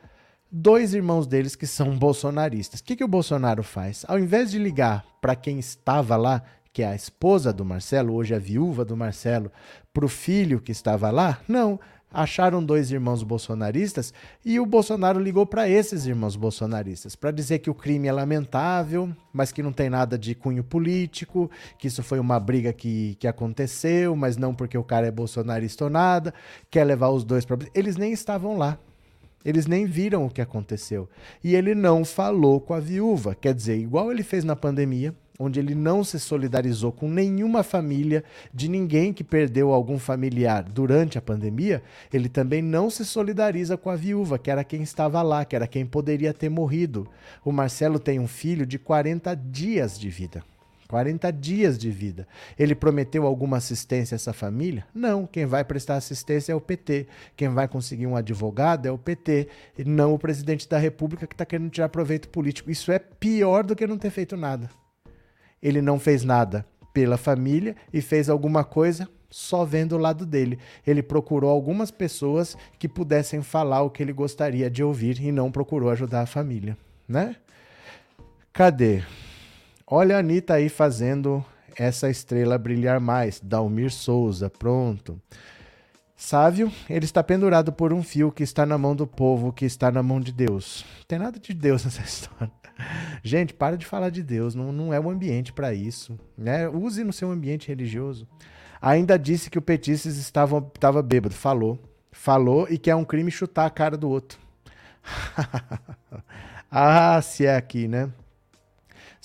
dois 0.50 0.94
irmãos 0.94 1.26
deles 1.26 1.54
que 1.54 1.66
são 1.66 1.98
bolsonaristas. 1.98 2.80
O 2.80 2.84
que, 2.84 2.96
que 2.96 3.04
o 3.04 3.08
Bolsonaro 3.08 3.62
faz? 3.62 4.02
Ao 4.08 4.18
invés 4.18 4.50
de 4.50 4.58
ligar 4.58 5.04
para 5.20 5.36
quem 5.36 5.58
estava 5.58 6.16
lá, 6.16 6.42
que 6.72 6.82
é 6.82 6.88
a 6.88 6.94
esposa 6.94 7.52
do 7.52 7.66
Marcelo, 7.66 8.14
hoje 8.14 8.34
a 8.34 8.38
viúva 8.38 8.82
do 8.82 8.96
Marcelo, 8.96 9.52
para 9.92 10.04
o 10.06 10.08
filho 10.08 10.60
que 10.60 10.72
estava 10.72 11.10
lá, 11.10 11.38
não 11.46 11.78
acharam 12.12 12.64
dois 12.64 12.90
irmãos 12.90 13.22
bolsonaristas 13.22 14.14
e 14.44 14.58
o 14.58 14.66
Bolsonaro 14.66 15.20
ligou 15.20 15.44
para 15.44 15.68
esses 15.68 16.06
irmãos 16.06 16.36
bolsonaristas 16.36 17.14
para 17.14 17.30
dizer 17.30 17.58
que 17.58 17.68
o 17.68 17.74
crime 17.74 18.08
é 18.08 18.12
lamentável, 18.12 19.14
mas 19.32 19.52
que 19.52 19.62
não 19.62 19.72
tem 19.72 19.90
nada 19.90 20.18
de 20.18 20.34
cunho 20.34 20.64
político, 20.64 21.50
que 21.78 21.88
isso 21.88 22.02
foi 22.02 22.18
uma 22.18 22.40
briga 22.40 22.72
que, 22.72 23.16
que 23.18 23.26
aconteceu, 23.26 24.16
mas 24.16 24.36
não 24.36 24.54
porque 24.54 24.78
o 24.78 24.84
cara 24.84 25.06
é 25.06 25.10
bolsonarista 25.10 25.84
ou 25.84 25.90
nada, 25.90 26.32
quer 26.70 26.84
levar 26.84 27.10
os 27.10 27.24
dois 27.24 27.44
para. 27.44 27.58
Eles 27.74 27.96
nem 27.96 28.12
estavam 28.12 28.56
lá. 28.56 28.78
Eles 29.44 29.68
nem 29.68 29.86
viram 29.86 30.26
o 30.26 30.30
que 30.30 30.40
aconteceu. 30.40 31.08
E 31.42 31.54
ele 31.54 31.72
não 31.72 32.04
falou 32.04 32.60
com 32.60 32.74
a 32.74 32.80
viúva. 32.80 33.32
Quer 33.32 33.54
dizer, 33.54 33.78
igual 33.78 34.10
ele 34.10 34.24
fez 34.24 34.42
na 34.42 34.56
pandemia, 34.56 35.14
onde 35.38 35.60
ele 35.60 35.74
não 35.74 36.02
se 36.02 36.18
solidarizou 36.18 36.92
com 36.92 37.08
nenhuma 37.08 37.62
família 37.62 38.24
de 38.52 38.68
ninguém 38.68 39.12
que 39.12 39.24
perdeu 39.24 39.72
algum 39.72 39.98
familiar 39.98 40.62
durante 40.64 41.18
a 41.18 41.22
pandemia, 41.22 41.82
ele 42.12 42.28
também 42.28 42.62
não 42.62 42.90
se 42.90 43.04
solidariza 43.04 43.76
com 43.76 43.90
a 43.90 43.96
viúva, 43.96 44.38
que 44.38 44.50
era 44.50 44.64
quem 44.64 44.82
estava 44.82 45.22
lá, 45.22 45.44
que 45.44 45.56
era 45.56 45.66
quem 45.66 45.84
poderia 45.84 46.32
ter 46.32 46.48
morrido. 46.48 47.08
O 47.44 47.52
Marcelo 47.52 47.98
tem 47.98 48.18
um 48.18 48.28
filho 48.28 48.66
de 48.66 48.78
40 48.78 49.34
dias 49.34 49.98
de 49.98 50.08
vida. 50.08 50.42
40 50.86 51.32
dias 51.32 51.76
de 51.76 51.90
vida. 51.90 52.28
Ele 52.56 52.74
prometeu 52.74 53.26
alguma 53.26 53.56
assistência 53.56 54.14
a 54.14 54.16
essa 54.16 54.32
família? 54.32 54.86
Não. 54.94 55.26
Quem 55.26 55.44
vai 55.44 55.64
prestar 55.64 55.96
assistência 55.96 56.52
é 56.52 56.54
o 56.54 56.60
PT. 56.60 57.08
Quem 57.36 57.48
vai 57.48 57.66
conseguir 57.66 58.06
um 58.06 58.16
advogado 58.16 58.86
é 58.86 58.90
o 58.90 58.98
PT, 58.98 59.48
e 59.76 59.84
não 59.84 60.14
o 60.14 60.18
presidente 60.18 60.68
da 60.68 60.78
República 60.78 61.26
que 61.26 61.34
está 61.34 61.44
querendo 61.44 61.70
tirar 61.70 61.88
proveito 61.88 62.28
político. 62.28 62.70
Isso 62.70 62.92
é 62.92 62.98
pior 63.00 63.64
do 63.64 63.74
que 63.74 63.86
não 63.86 63.98
ter 63.98 64.10
feito 64.10 64.36
nada 64.36 64.70
ele 65.62 65.80
não 65.80 65.98
fez 65.98 66.24
nada 66.24 66.66
pela 66.92 67.16
família 67.16 67.76
e 67.92 68.00
fez 68.00 68.28
alguma 68.28 68.64
coisa 68.64 69.08
só 69.30 69.64
vendo 69.64 69.92
o 69.92 69.98
lado 69.98 70.24
dele. 70.24 70.58
Ele 70.86 71.02
procurou 71.02 71.50
algumas 71.50 71.90
pessoas 71.90 72.56
que 72.78 72.88
pudessem 72.88 73.42
falar 73.42 73.82
o 73.82 73.90
que 73.90 74.02
ele 74.02 74.12
gostaria 74.12 74.70
de 74.70 74.82
ouvir 74.82 75.20
e 75.20 75.30
não 75.30 75.50
procurou 75.50 75.90
ajudar 75.90 76.22
a 76.22 76.26
família, 76.26 76.76
né? 77.06 77.36
Cadê? 78.52 79.02
Olha 79.86 80.16
a 80.16 80.20
Anitta 80.20 80.54
aí 80.54 80.68
fazendo 80.68 81.44
essa 81.76 82.08
estrela 82.08 82.56
brilhar 82.56 82.98
mais. 82.98 83.40
Dalmir 83.40 83.92
Souza, 83.92 84.48
pronto. 84.48 85.20
Sávio, 86.16 86.72
ele 86.88 87.04
está 87.04 87.22
pendurado 87.22 87.70
por 87.70 87.92
um 87.92 88.02
fio 88.02 88.32
que 88.32 88.42
está 88.42 88.64
na 88.64 88.78
mão 88.78 88.96
do 88.96 89.06
povo, 89.06 89.52
que 89.52 89.66
está 89.66 89.90
na 89.90 90.02
mão 90.02 90.18
de 90.18 90.32
Deus. 90.32 90.82
Não 90.96 91.04
tem 91.06 91.18
nada 91.18 91.38
de 91.38 91.52
Deus 91.52 91.84
nessa 91.84 92.00
história. 92.00 92.50
Gente, 93.22 93.52
para 93.52 93.76
de 93.76 93.84
falar 93.84 94.08
de 94.08 94.22
Deus, 94.22 94.54
não, 94.54 94.72
não 94.72 94.94
é 94.94 94.98
o 94.98 95.10
ambiente 95.10 95.52
para 95.52 95.74
isso. 95.74 96.18
Né? 96.36 96.66
Use 96.68 97.04
no 97.04 97.12
seu 97.12 97.30
ambiente 97.30 97.68
religioso. 97.68 98.26
Ainda 98.80 99.18
disse 99.18 99.50
que 99.50 99.58
o 99.58 99.62
Petistas 99.62 100.16
estava, 100.16 100.58
estava 100.74 101.02
bêbado. 101.02 101.34
Falou. 101.34 101.78
Falou 102.10 102.66
e 102.70 102.78
que 102.78 102.90
é 102.90 102.96
um 102.96 103.04
crime 103.04 103.30
chutar 103.30 103.66
a 103.66 103.70
cara 103.70 103.96
do 103.96 104.08
outro. 104.08 104.38
ah, 106.70 107.20
se 107.20 107.44
é 107.44 107.56
aqui, 107.56 107.86
né? 107.86 108.10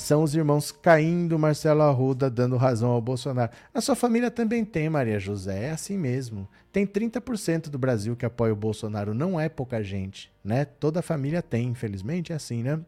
São 0.01 0.23
os 0.23 0.33
irmãos 0.33 0.71
caindo, 0.71 1.37
Marcelo 1.37 1.83
Arruda 1.83 2.27
dando 2.27 2.57
razão 2.57 2.89
ao 2.89 2.99
Bolsonaro. 2.99 3.51
A 3.71 3.79
sua 3.79 3.95
família 3.95 4.31
também 4.31 4.65
tem, 4.65 4.89
Maria 4.89 5.19
José. 5.19 5.65
É 5.65 5.69
assim 5.69 5.95
mesmo. 5.95 6.49
Tem 6.73 6.87
30% 6.87 7.69
do 7.69 7.77
Brasil 7.77 8.15
que 8.15 8.25
apoia 8.25 8.51
o 8.51 8.55
Bolsonaro. 8.55 9.13
Não 9.13 9.39
é 9.39 9.47
pouca 9.47 9.83
gente, 9.83 10.31
né? 10.43 10.65
Toda 10.65 11.03
família 11.03 11.43
tem, 11.43 11.67
infelizmente, 11.67 12.33
é 12.33 12.35
assim, 12.35 12.63
né? 12.63 12.79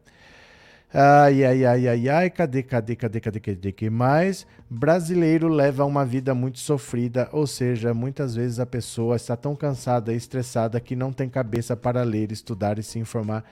Ai, 0.91 1.43
ai, 1.45 1.63
ai, 1.63 1.87
ai, 1.87 2.09
ai, 2.09 2.29
cadê, 2.31 2.63
cadê, 2.63 2.95
cadê, 2.95 3.19
cadê, 3.19 3.39
cadê, 3.39 3.71
que 3.71 3.91
mais? 3.91 4.47
Brasileiro 4.67 5.47
leva 5.47 5.85
uma 5.85 6.03
vida 6.03 6.33
muito 6.33 6.57
sofrida, 6.57 7.29
ou 7.31 7.45
seja, 7.45 7.93
muitas 7.93 8.33
vezes 8.33 8.59
a 8.59 8.65
pessoa 8.65 9.17
está 9.17 9.37
tão 9.37 9.55
cansada 9.55 10.11
e 10.11 10.17
estressada 10.17 10.79
que 10.79 10.95
não 10.95 11.13
tem 11.13 11.29
cabeça 11.29 11.77
para 11.77 12.01
ler, 12.01 12.31
estudar 12.31 12.79
e 12.79 12.83
se 12.83 12.97
informar. 12.97 13.45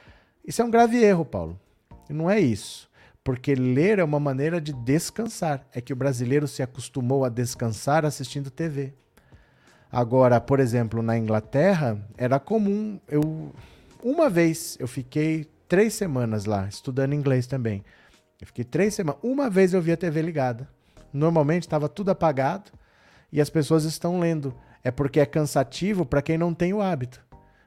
Isso 0.43 0.63
é 0.63 0.65
um 0.65 0.71
grave 0.71 0.97
erro, 0.97 1.23
Paulo. 1.23 1.59
Não 2.09 2.29
é 2.29 2.39
isso. 2.39 2.90
Porque 3.23 3.53
ler 3.53 3.99
é 3.99 4.03
uma 4.03 4.19
maneira 4.19 4.59
de 4.59 4.73
descansar. 4.73 5.65
É 5.73 5.79
que 5.79 5.93
o 5.93 5.95
brasileiro 5.95 6.47
se 6.47 6.63
acostumou 6.63 7.23
a 7.23 7.29
descansar 7.29 8.05
assistindo 8.05 8.49
TV. 8.49 8.93
Agora, 9.91 10.39
por 10.39 10.59
exemplo, 10.59 11.01
na 11.03 11.17
Inglaterra, 11.17 12.01
era 12.17 12.39
comum 12.39 12.99
eu. 13.07 13.53
Uma 14.01 14.29
vez 14.29 14.77
eu 14.79 14.87
fiquei 14.87 15.45
três 15.67 15.93
semanas 15.93 16.45
lá, 16.45 16.67
estudando 16.67 17.13
inglês 17.13 17.45
também. 17.45 17.83
Eu 18.39 18.47
fiquei 18.47 18.63
três 18.63 18.95
semanas. 18.95 19.21
Uma 19.21 19.49
vez 19.49 19.73
eu 19.73 19.81
vi 19.81 19.91
a 19.91 19.97
TV 19.97 20.21
ligada. 20.21 20.67
Normalmente 21.13 21.63
estava 21.63 21.89
tudo 21.89 22.09
apagado 22.09 22.71
e 23.31 23.39
as 23.39 23.49
pessoas 23.49 23.83
estão 23.83 24.19
lendo. 24.19 24.55
É 24.83 24.89
porque 24.89 25.19
é 25.19 25.25
cansativo 25.25 26.05
para 26.05 26.21
quem 26.21 26.37
não 26.37 26.53
tem 26.53 26.73
o 26.73 26.81
hábito. 26.81 27.21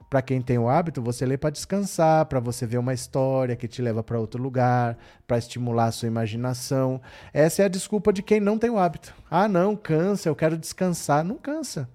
Para 0.08 0.22
quem 0.22 0.40
tem 0.40 0.58
o 0.58 0.68
hábito, 0.68 1.02
você 1.02 1.26
lê 1.26 1.36
para 1.36 1.50
descansar, 1.50 2.26
para 2.26 2.40
você 2.40 2.66
ver 2.66 2.78
uma 2.78 2.94
história 2.94 3.56
que 3.56 3.66
te 3.66 3.82
leva 3.82 4.02
para 4.02 4.18
outro 4.18 4.42
lugar, 4.42 4.96
para 5.26 5.38
estimular 5.38 5.86
a 5.86 5.92
sua 5.92 6.08
imaginação. 6.08 7.00
Essa 7.32 7.62
é 7.62 7.64
a 7.64 7.68
desculpa 7.68 8.12
de 8.12 8.22
quem 8.22 8.40
não 8.40 8.58
tem 8.58 8.70
o 8.70 8.78
hábito. 8.78 9.14
Ah, 9.30 9.48
não, 9.48 9.74
cansa, 9.74 10.28
eu 10.28 10.36
quero 10.36 10.56
descansar. 10.56 11.24
Não 11.24 11.36
cansa. 11.36 11.88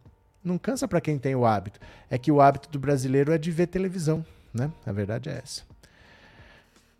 Não 0.44 0.58
cansa 0.58 0.88
para 0.88 1.02
quem 1.02 1.18
tem 1.18 1.36
o 1.36 1.46
hábito. 1.46 1.80
É 2.10 2.18
que 2.18 2.32
o 2.32 2.42
hábito 2.42 2.70
do 2.70 2.80
brasileiro 2.80 3.32
é 3.32 3.38
de 3.38 3.52
ver 3.52 3.68
televisão, 3.68 4.26
né? 4.54 4.72
A 4.86 4.92
verdade 4.92 5.30
é 5.30 5.42
essa. 5.44 5.64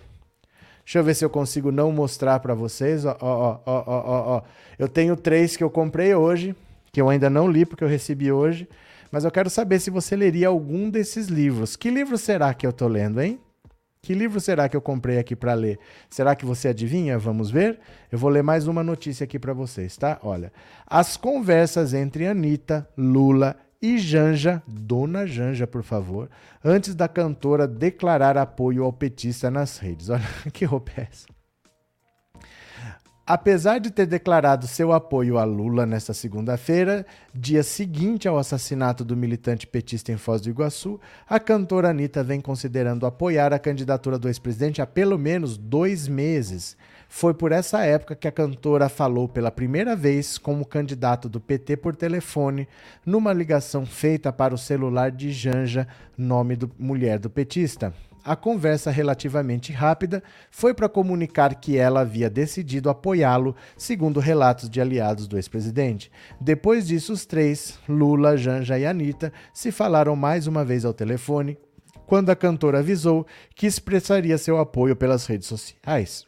Deixa 0.86 1.00
eu 1.00 1.04
ver 1.04 1.16
se 1.16 1.26
eu 1.26 1.30
consigo 1.32 1.72
não 1.72 1.92
mostrar 1.92 2.40
para 2.40 2.54
vocês. 2.54 3.04
Ó, 3.04 3.18
ó, 3.20 3.60
ó, 3.66 3.84
ó, 3.88 4.36
ó, 4.36 4.44
Eu 4.78 4.88
tenho 4.88 5.16
três 5.16 5.58
que 5.58 5.64
eu 5.64 5.72
comprei 5.72 6.14
hoje, 6.14 6.56
que 6.92 7.02
eu 7.02 7.10
ainda 7.10 7.32
não 7.32 7.50
li 7.50 7.66
porque 7.66 7.84
eu 7.84 7.88
recebi 7.88 8.32
hoje. 8.32 8.70
Mas 9.14 9.24
eu 9.24 9.30
quero 9.30 9.48
saber 9.48 9.80
se 9.80 9.92
você 9.92 10.16
leria 10.16 10.48
algum 10.48 10.90
desses 10.90 11.28
livros. 11.28 11.76
Que 11.76 11.92
livro 11.92 12.18
será 12.18 12.52
que 12.52 12.66
eu 12.66 12.72
estou 12.72 12.88
lendo, 12.88 13.22
hein? 13.22 13.40
Que 14.02 14.16
livro 14.16 14.42
será 14.42 14.68
que 14.68 14.76
eu 14.76 14.82
comprei 14.82 15.20
aqui 15.20 15.36
para 15.36 15.54
ler? 15.54 15.78
Será 16.10 16.36
que 16.36 16.44
você 16.44 16.70
adivinha? 16.70 17.20
Vamos 17.20 17.52
ver? 17.52 17.80
Eu 18.12 18.18
vou 18.18 18.32
ler 18.32 18.42
mais 18.42 18.68
uma 18.68 18.84
notícia 18.84 19.24
aqui 19.24 19.38
para 19.38 19.54
vocês, 19.54 19.96
tá? 19.98 20.18
Olha. 20.24 20.52
As 20.88 21.16
conversas 21.16 21.94
entre 21.94 22.26
Anitta, 22.26 22.90
Lula 22.98 23.56
e 23.80 24.00
Janja, 24.00 24.64
Dona 24.68 25.28
Janja, 25.28 25.68
por 25.68 25.84
favor, 25.84 26.28
antes 26.66 26.96
da 26.96 27.08
cantora 27.08 27.68
declarar 27.68 28.36
apoio 28.36 28.84
ao 28.84 28.92
petista 28.92 29.52
nas 29.52 29.78
redes. 29.78 30.10
Olha 30.10 30.26
que 30.52 30.66
roupa 30.66 30.92
é 30.98 31.02
essa. 31.12 31.33
Apesar 33.26 33.80
de 33.80 33.90
ter 33.90 34.06
declarado 34.06 34.68
seu 34.68 34.92
apoio 34.92 35.38
a 35.38 35.46
Lula 35.46 35.86
nesta 35.86 36.14
segunda-feira, 36.14 37.06
dia 37.34 37.64
seguinte 37.64 38.28
ao 38.28 38.38
assassinato 38.38 39.06
do 39.06 39.16
militante 39.16 39.66
petista 39.66 40.12
em 40.12 40.18
Foz 40.18 40.42
do 40.42 40.50
Iguaçu, 40.50 41.00
a 41.26 41.40
cantora 41.40 41.90
Anitta 41.90 42.22
vem 42.22 42.42
considerando 42.42 43.06
apoiar 43.06 43.54
a 43.54 43.60
candidatura 43.60 44.20
do 44.20 44.28
ex-presidente 44.28 44.82
há 44.82 44.86
pelo 44.86 45.18
menos 45.18 45.58
dois 45.58 46.06
meses. 46.06 46.76
Foi 47.08 47.34
por 47.34 47.54
essa 47.54 47.86
época 47.86 48.14
que 48.14 48.28
a 48.28 48.32
cantora 48.32 48.90
falou 48.90 49.30
pela 49.30 49.50
primeira 49.50 49.96
vez 49.96 50.38
como 50.38 50.66
candidato 50.66 51.30
do 51.30 51.40
PT 51.40 51.78
por 51.78 51.96
telefone, 51.96 52.68
numa 53.06 53.32
ligação 53.32 53.86
feita 53.86 54.34
para 54.34 54.54
o 54.54 54.58
celular 54.58 55.10
de 55.10 55.32
Janja, 55.32 55.88
nome 56.18 56.58
do 56.58 56.70
mulher 56.78 57.20
do 57.20 57.30
petista. 57.30 57.94
A 58.26 58.38
conversa 58.38 58.90
relativamente 58.90 59.74
rápida 59.74 60.24
foi 60.50 60.74
para 60.74 60.88
comunicar 60.88 61.56
que 61.56 61.78
ela 61.78 62.02
havia 62.02 62.30
decidido 62.30 62.90
apoiá-lo, 62.90 63.54
segundo 63.76 64.22
relatos 64.22 64.70
de 64.70 64.80
aliados 64.80 65.28
do 65.28 65.36
ex-presidente. 65.36 66.10
Depois 66.40 66.88
disso, 66.88 67.12
os 67.12 67.26
três, 67.26 67.78
Lula, 67.88 68.38
Janja 68.38 68.80
e 68.80 68.86
Anitta, 68.86 69.34
se 69.54 69.72
falaram 69.72 70.16
mais 70.16 70.48
uma 70.48 70.64
vez 70.64 70.86
ao 70.86 70.94
telefone, 70.94 71.58
quando 72.06 72.30
a 72.30 72.36
cantora 72.36 72.80
avisou 72.80 73.28
que 73.56 73.68
expressaria 73.68 74.38
seu 74.38 74.58
apoio 74.58 74.96
pelas 74.96 75.26
redes 75.26 75.48
sociais. 75.48 76.26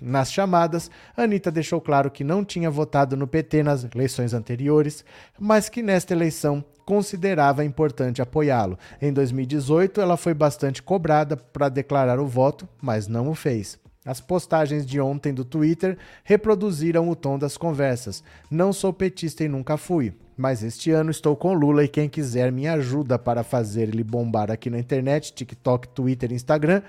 Nas 0.00 0.32
chamadas, 0.32 0.90
Anitta 1.16 1.50
deixou 1.50 1.80
claro 1.80 2.10
que 2.10 2.22
não 2.22 2.44
tinha 2.44 2.70
votado 2.70 3.16
no 3.16 3.26
PT 3.26 3.64
nas 3.64 3.84
eleições 3.84 4.32
anteriores, 4.32 5.04
mas 5.38 5.68
que 5.68 5.82
nesta 5.82 6.12
eleição 6.12 6.64
considerava 6.84 7.64
importante 7.64 8.22
apoiá-lo. 8.22 8.78
Em 9.00 9.12
2018, 9.12 10.00
ela 10.00 10.16
foi 10.16 10.34
bastante 10.34 10.82
cobrada 10.82 11.36
para 11.36 11.68
declarar 11.68 12.18
o 12.18 12.26
voto, 12.26 12.68
mas 12.80 13.08
não 13.08 13.28
o 13.28 13.34
fez. 13.34 13.78
As 14.04 14.20
postagens 14.20 14.84
de 14.84 15.00
ontem 15.00 15.32
do 15.32 15.44
Twitter 15.44 15.96
reproduziram 16.24 17.08
o 17.08 17.14
tom 17.14 17.38
das 17.38 17.56
conversas. 17.56 18.24
Não 18.50 18.72
sou 18.72 18.92
petista 18.92 19.44
e 19.44 19.48
nunca 19.48 19.76
fui, 19.76 20.12
mas 20.36 20.62
este 20.64 20.90
ano 20.90 21.10
estou 21.12 21.36
com 21.36 21.54
Lula 21.54 21.84
e 21.84 21.88
quem 21.88 22.08
quiser 22.08 22.50
me 22.50 22.66
ajuda 22.66 23.16
para 23.16 23.44
fazer 23.44 23.82
ele 23.82 24.02
bombar 24.02 24.50
aqui 24.50 24.68
na 24.68 24.78
internet, 24.78 25.32
TikTok, 25.32 25.88
Twitter, 25.88 26.32
Instagram, 26.32 26.82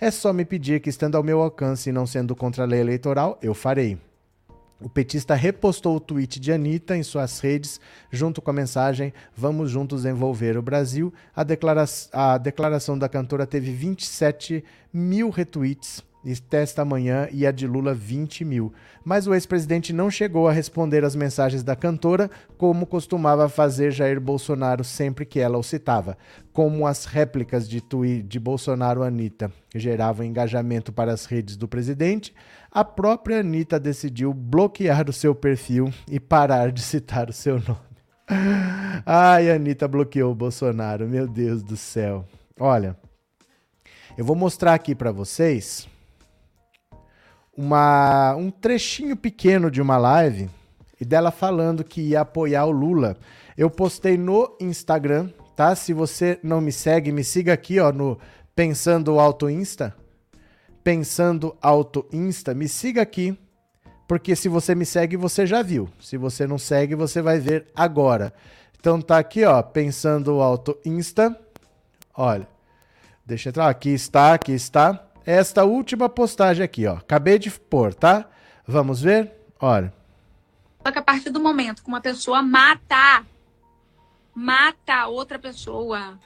é 0.00 0.10
só 0.10 0.32
me 0.32 0.44
pedir 0.44 0.80
que, 0.80 0.90
estando 0.90 1.16
ao 1.16 1.22
meu 1.22 1.40
alcance 1.40 1.88
e 1.88 1.92
não 1.92 2.04
sendo 2.04 2.34
contra 2.34 2.64
a 2.64 2.66
lei 2.66 2.80
eleitoral, 2.80 3.38
eu 3.40 3.54
farei. 3.54 3.96
O 4.80 4.90
petista 4.90 5.34
repostou 5.34 5.96
o 5.96 6.00
tweet 6.00 6.38
de 6.38 6.52
Anitta 6.52 6.96
em 6.96 7.02
suas 7.02 7.40
redes, 7.40 7.80
junto 8.10 8.42
com 8.42 8.50
a 8.50 8.54
mensagem 8.54 9.12
Vamos 9.34 9.70
juntos 9.70 10.04
envolver 10.04 10.56
o 10.58 10.62
Brasil. 10.62 11.12
A, 11.34 11.42
declara 11.42 11.84
a 12.12 12.36
declaração 12.36 12.98
da 12.98 13.08
cantora 13.08 13.46
teve 13.46 13.72
27 13.72 14.62
mil 14.92 15.30
retweets 15.30 16.04
esta 16.50 16.84
manhã 16.84 17.28
e 17.30 17.46
a 17.46 17.52
de 17.52 17.66
Lula 17.66 17.94
20 17.94 18.44
mil. 18.44 18.72
Mas 19.04 19.26
o 19.26 19.34
ex-presidente 19.34 19.92
não 19.92 20.10
chegou 20.10 20.48
a 20.48 20.52
responder 20.52 21.04
às 21.04 21.14
mensagens 21.14 21.62
da 21.62 21.76
cantora, 21.76 22.28
como 22.58 22.86
costumava 22.86 23.48
fazer 23.48 23.92
Jair 23.92 24.20
Bolsonaro 24.20 24.82
sempre 24.82 25.24
que 25.24 25.38
ela 25.38 25.56
o 25.56 25.62
citava. 25.62 26.18
Como 26.52 26.86
as 26.86 27.04
réplicas 27.04 27.68
de 27.68 27.80
tweet 27.80 28.24
de 28.24 28.40
Bolsonaro 28.40 29.04
Anitta 29.04 29.52
geravam 29.74 30.26
engajamento 30.26 30.92
para 30.92 31.12
as 31.12 31.26
redes 31.26 31.56
do 31.56 31.68
presidente, 31.68 32.34
a 32.76 32.84
própria 32.84 33.40
Anitta 33.40 33.80
decidiu 33.80 34.34
bloquear 34.34 35.08
o 35.08 35.12
seu 35.12 35.34
perfil 35.34 35.90
e 36.10 36.20
parar 36.20 36.70
de 36.70 36.82
citar 36.82 37.30
o 37.30 37.32
seu 37.32 37.54
nome. 37.54 37.80
Ai, 39.06 39.50
Anitta 39.50 39.88
bloqueou 39.88 40.30
o 40.30 40.34
Bolsonaro, 40.34 41.08
meu 41.08 41.26
Deus 41.26 41.62
do 41.62 41.74
céu. 41.74 42.26
Olha, 42.60 42.94
eu 44.18 44.22
vou 44.26 44.36
mostrar 44.36 44.74
aqui 44.74 44.94
para 44.94 45.10
vocês 45.10 45.88
uma, 47.56 48.36
um 48.36 48.50
trechinho 48.50 49.16
pequeno 49.16 49.70
de 49.70 49.80
uma 49.80 49.96
live 49.96 50.50
e 51.00 51.04
dela 51.06 51.30
falando 51.30 51.82
que 51.82 52.02
ia 52.02 52.20
apoiar 52.20 52.66
o 52.66 52.70
Lula. 52.70 53.16
Eu 53.56 53.70
postei 53.70 54.18
no 54.18 54.54
Instagram, 54.60 55.30
tá? 55.56 55.74
Se 55.74 55.94
você 55.94 56.38
não 56.42 56.60
me 56.60 56.72
segue, 56.72 57.10
me 57.10 57.24
siga 57.24 57.54
aqui, 57.54 57.80
ó, 57.80 57.90
no 57.90 58.18
Pensando 58.54 59.18
Auto 59.18 59.48
Insta. 59.48 59.96
Pensando 60.86 61.56
Auto 61.60 62.06
Insta, 62.12 62.54
me 62.54 62.68
siga 62.68 63.02
aqui, 63.02 63.36
porque 64.06 64.36
se 64.36 64.48
você 64.48 64.72
me 64.72 64.86
segue, 64.86 65.16
você 65.16 65.44
já 65.44 65.60
viu. 65.60 65.90
Se 65.98 66.16
você 66.16 66.46
não 66.46 66.58
segue, 66.58 66.94
você 66.94 67.20
vai 67.20 67.40
ver 67.40 67.66
agora. 67.74 68.32
Então 68.78 69.02
tá 69.02 69.18
aqui, 69.18 69.44
ó, 69.44 69.60
Pensando 69.64 70.40
Auto 70.40 70.78
Insta. 70.84 71.36
Olha, 72.16 72.46
deixa 73.24 73.48
eu 73.48 73.50
entrar. 73.50 73.68
Aqui 73.68 73.88
está, 73.88 74.32
aqui 74.32 74.52
está 74.52 75.04
esta 75.24 75.64
última 75.64 76.08
postagem 76.08 76.62
aqui, 76.62 76.86
ó. 76.86 76.98
Acabei 76.98 77.36
de 77.36 77.50
pôr, 77.50 77.92
tá? 77.92 78.24
Vamos 78.64 79.02
ver? 79.02 79.32
Olha. 79.58 79.92
Só 80.86 80.92
que 80.92 80.98
a 81.00 81.02
partir 81.02 81.30
do 81.30 81.40
momento 81.40 81.82
que 81.82 81.88
uma 81.88 82.00
pessoa 82.00 82.42
mata, 82.42 83.26
mata 84.32 85.08
outra 85.08 85.36
pessoa 85.36 86.16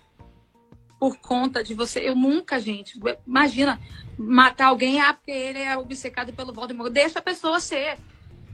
por 1.01 1.17
conta 1.17 1.65
de 1.65 1.73
você, 1.73 2.01
eu 2.01 2.15
nunca, 2.15 2.61
gente, 2.61 3.01
imagina 3.27 3.81
matar 4.19 4.67
alguém, 4.67 5.01
ah, 5.01 5.15
porque 5.15 5.31
ele 5.31 5.59
é 5.59 5.75
obcecado 5.79 6.31
pelo 6.31 6.53
Voldemort. 6.53 6.93
Deixa 6.93 7.21
a 7.21 7.23
pessoa 7.23 7.59
ser. 7.59 7.97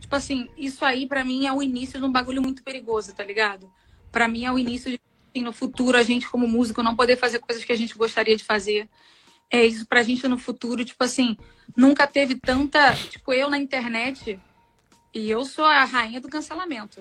Tipo 0.00 0.14
assim, 0.14 0.48
isso 0.56 0.84
aí 0.84 1.08
para 1.08 1.24
mim 1.24 1.44
é 1.44 1.52
o 1.52 1.60
início 1.60 1.98
de 1.98 2.06
um 2.06 2.12
bagulho 2.12 2.40
muito 2.40 2.62
perigoso, 2.62 3.12
tá 3.12 3.24
ligado? 3.24 3.68
Para 4.12 4.28
mim 4.28 4.44
é 4.44 4.52
o 4.52 4.58
início 4.58 4.92
de 4.92 5.00
assim, 5.28 5.42
no 5.42 5.52
futuro 5.52 5.98
a 5.98 6.04
gente 6.04 6.28
como 6.28 6.46
músico 6.46 6.84
não 6.84 6.94
poder 6.94 7.16
fazer 7.16 7.40
coisas 7.40 7.64
que 7.64 7.72
a 7.72 7.76
gente 7.76 7.98
gostaria 7.98 8.36
de 8.36 8.44
fazer 8.44 8.88
é 9.50 9.64
isso 9.66 9.84
pra 9.84 10.04
gente 10.04 10.26
no 10.28 10.38
futuro, 10.38 10.84
tipo 10.84 11.02
assim, 11.02 11.36
nunca 11.76 12.06
teve 12.06 12.36
tanta, 12.36 12.94
tipo, 12.94 13.32
eu 13.32 13.50
na 13.50 13.58
internet, 13.58 14.38
E 15.14 15.30
eu 15.30 15.44
sou 15.44 15.64
a 15.64 15.84
rainha 15.84 16.20
do 16.20 16.28
cancelamento. 16.28 17.00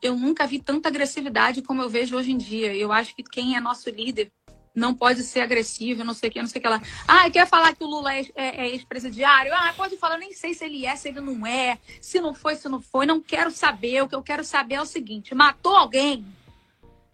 Eu 0.00 0.14
nunca 0.14 0.46
vi 0.46 0.58
tanta 0.60 0.88
agressividade 0.88 1.62
como 1.62 1.82
eu 1.82 1.88
vejo 1.88 2.16
hoje 2.16 2.30
em 2.30 2.36
dia. 2.38 2.74
Eu 2.74 2.92
acho 2.92 3.14
que 3.16 3.24
quem 3.24 3.56
é 3.56 3.60
nosso 3.60 3.90
líder 3.90 4.30
não 4.76 4.94
pode 4.94 5.22
ser 5.22 5.40
agressivo, 5.40 6.04
não 6.04 6.12
sei 6.12 6.28
o 6.28 6.32
que, 6.32 6.38
não 6.38 6.46
sei 6.46 6.58
o 6.58 6.62
que 6.62 6.68
lá. 6.68 6.82
Ah, 7.08 7.30
quer 7.30 7.48
falar 7.48 7.74
que 7.74 7.82
o 7.82 7.86
Lula 7.86 8.14
é, 8.14 8.26
é, 8.34 8.66
é 8.66 8.68
ex-presidiário? 8.68 9.52
Ah, 9.54 9.72
pode 9.74 9.96
falar, 9.96 10.18
nem 10.18 10.34
sei 10.34 10.52
se 10.52 10.66
ele 10.66 10.84
é, 10.84 10.94
se 10.94 11.08
ele 11.08 11.20
não 11.20 11.46
é, 11.46 11.78
se 11.98 12.20
não 12.20 12.34
foi, 12.34 12.56
se 12.56 12.68
não 12.68 12.80
foi, 12.80 13.06
não 13.06 13.18
quero 13.18 13.50
saber. 13.50 14.02
O 14.02 14.08
que 14.08 14.14
eu 14.14 14.22
quero 14.22 14.44
saber 14.44 14.74
é 14.74 14.82
o 14.82 14.86
seguinte: 14.86 15.34
matou 15.34 15.74
alguém? 15.74 16.26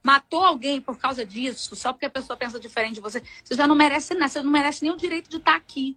Matou 0.02 0.44
alguém 0.44 0.80
por 0.80 0.98
causa 0.98 1.24
disso, 1.24 1.76
só 1.76 1.92
porque 1.92 2.06
a 2.06 2.10
pessoa 2.10 2.36
pensa 2.36 2.58
diferente 2.58 2.94
de 2.94 3.00
você, 3.00 3.22
você 3.44 3.54
já 3.54 3.68
não 3.68 3.76
merece 3.76 4.12
nada, 4.14 4.28
você 4.28 4.42
não 4.42 4.50
merece 4.50 4.82
nem 4.82 4.92
o 4.92 4.96
direito 4.96 5.30
de 5.30 5.36
estar 5.36 5.54
aqui. 5.54 5.96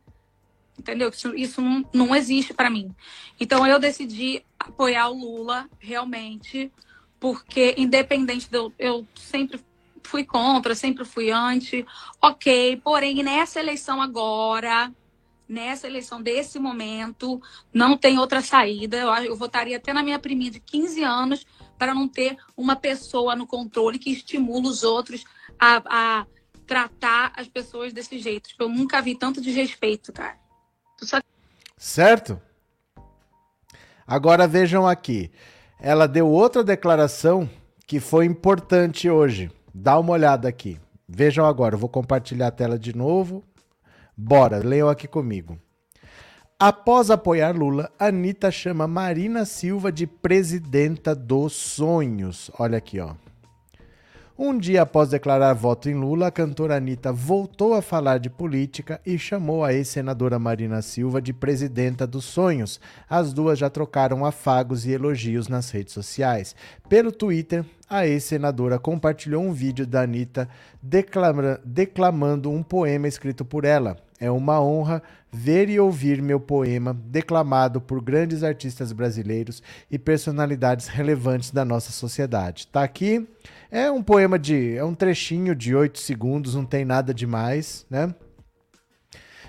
Entendeu? 0.78 1.10
Isso, 1.10 1.34
isso 1.34 1.62
não, 1.62 1.84
não 1.92 2.16
existe 2.16 2.54
para 2.54 2.70
mim. 2.70 2.94
Então 3.40 3.66
eu 3.66 3.80
decidi 3.80 4.46
apoiar 4.60 5.10
o 5.10 5.18
Lula 5.18 5.68
realmente, 5.80 6.72
porque 7.20 7.74
independente 7.76 8.48
de 8.48 8.72
eu 8.78 9.08
sempre 9.16 9.60
fui 10.06 10.24
contra, 10.24 10.76
sempre 10.76 11.04
fui 11.04 11.32
anti. 11.32 11.86
Ok, 12.22 12.78
porém, 12.84 13.24
nessa 13.24 13.60
eleição 13.60 14.02
agora, 14.02 14.92
nessa 15.48 15.88
eleição 15.88 16.22
desse 16.22 16.60
momento, 16.60 17.42
não 17.74 17.98
tem 17.98 18.18
outra 18.18 18.42
saída. 18.42 18.98
Eu, 18.98 19.10
eu 19.26 19.36
votaria 19.36 19.78
até 19.78 19.94
na 19.94 20.04
minha 20.04 20.20
priminha 20.20 20.52
de 20.52 20.60
15 20.60 21.04
anos 21.04 21.46
para 21.78 21.94
não 21.94 22.08
ter 22.08 22.38
uma 22.56 22.76
pessoa 22.76 23.36
no 23.36 23.46
controle 23.46 24.00
que 24.00 24.12
estimula 24.12 24.68
os 24.68 24.84
outros 24.84 25.24
a, 25.60 25.82
a 25.86 26.26
tratar 26.66 27.34
as 27.36 27.48
pessoas 27.48 27.94
desse 27.94 28.20
jeito. 28.20 28.50
Eu 28.60 28.70
nunca 28.70 29.02
vi 29.02 29.16
tanto 29.16 29.42
desrespeito, 29.42 30.12
cara. 30.12 30.38
Só... 31.02 31.20
Certo? 31.78 32.42
Agora 34.08 34.48
vejam 34.48 34.88
aqui. 34.88 35.32
Ela 35.80 36.08
deu 36.08 36.28
outra 36.28 36.64
declaração 36.64 37.50
que 37.86 38.00
foi 38.00 38.26
importante 38.26 39.10
hoje. 39.10 39.52
Dá 39.78 40.00
uma 40.00 40.14
olhada 40.14 40.48
aqui. 40.48 40.80
Vejam 41.06 41.46
agora, 41.46 41.76
eu 41.76 41.80
vou 41.80 41.90
compartilhar 41.90 42.48
a 42.48 42.52
tela 42.52 42.80
de 42.80 42.96
novo. 42.96 43.44
Bora, 44.16 44.60
leiam 44.60 44.88
aqui 44.88 45.06
comigo. 45.06 45.60
Após 46.58 47.12
apoiar 47.12 47.54
Lula, 47.54 47.92
Anitta 48.00 48.50
chama 48.50 48.88
Marina 48.88 49.44
Silva 49.44 49.92
de 49.92 50.08
presidenta 50.08 51.14
dos 51.14 51.52
sonhos. 51.52 52.50
Olha 52.58 52.78
aqui, 52.78 53.02
ó. 53.02 53.16
Um 54.38 54.58
dia 54.58 54.82
após 54.82 55.08
declarar 55.08 55.54
voto 55.54 55.90
em 55.90 55.94
Lula, 55.94 56.28
a 56.28 56.32
cantora 56.32 56.76
Anitta 56.76 57.10
voltou 57.10 57.74
a 57.74 57.82
falar 57.82 58.18
de 58.18 58.30
política 58.30 59.00
e 59.06 59.18
chamou 59.18 59.64
a 59.64 59.74
ex-senadora 59.74 60.38
Marina 60.38 60.82
Silva 60.82 61.22
de 61.22 61.32
presidenta 61.32 62.06
dos 62.06 62.26
sonhos. 62.26 62.82
As 63.10 63.32
duas 63.32 63.58
já 63.58 63.70
trocaram 63.70 64.26
afagos 64.26 64.86
e 64.86 64.92
elogios 64.92 65.48
nas 65.48 65.72
redes 65.72 65.94
sociais. 65.94 66.54
Pelo 66.90 67.14
Twitter, 67.14 67.64
a 67.90 68.06
ex-senadora 68.06 68.78
compartilhou 68.78 69.42
um 69.42 69.54
vídeo 69.54 69.88
da 69.88 70.02
Anitta 70.02 70.50
declama 70.82 71.62
declamando 71.64 72.52
um 72.52 72.62
poema 72.62 73.08
escrito 73.08 73.46
por 73.46 73.64
ela. 73.64 73.96
É 74.20 74.30
uma 74.30 74.62
honra 74.62 75.02
ver 75.32 75.70
e 75.70 75.80
ouvir 75.80 76.22
meu 76.22 76.42
poema 76.42 76.94
declamado 77.06 77.80
por 77.80 78.02
grandes 78.02 78.44
artistas 78.44 78.92
brasileiros 78.92 79.64
e 79.90 79.98
personalidades 79.98 80.88
relevantes 80.88 81.52
da 81.52 81.64
nossa 81.64 81.94
sociedade. 81.94 82.68
Tá 82.68 82.84
aqui. 82.84 83.26
É 83.76 83.92
um 83.92 84.02
poema 84.02 84.40
de. 84.40 84.78
É 84.78 84.86
um 84.86 84.96
trechinho 84.96 85.54
de 85.54 85.76
oito 85.76 86.00
segundos, 86.00 86.56
não 86.56 86.66
tem 86.66 86.86
nada 86.86 87.14
demais, 87.14 87.86
né? 87.90 88.16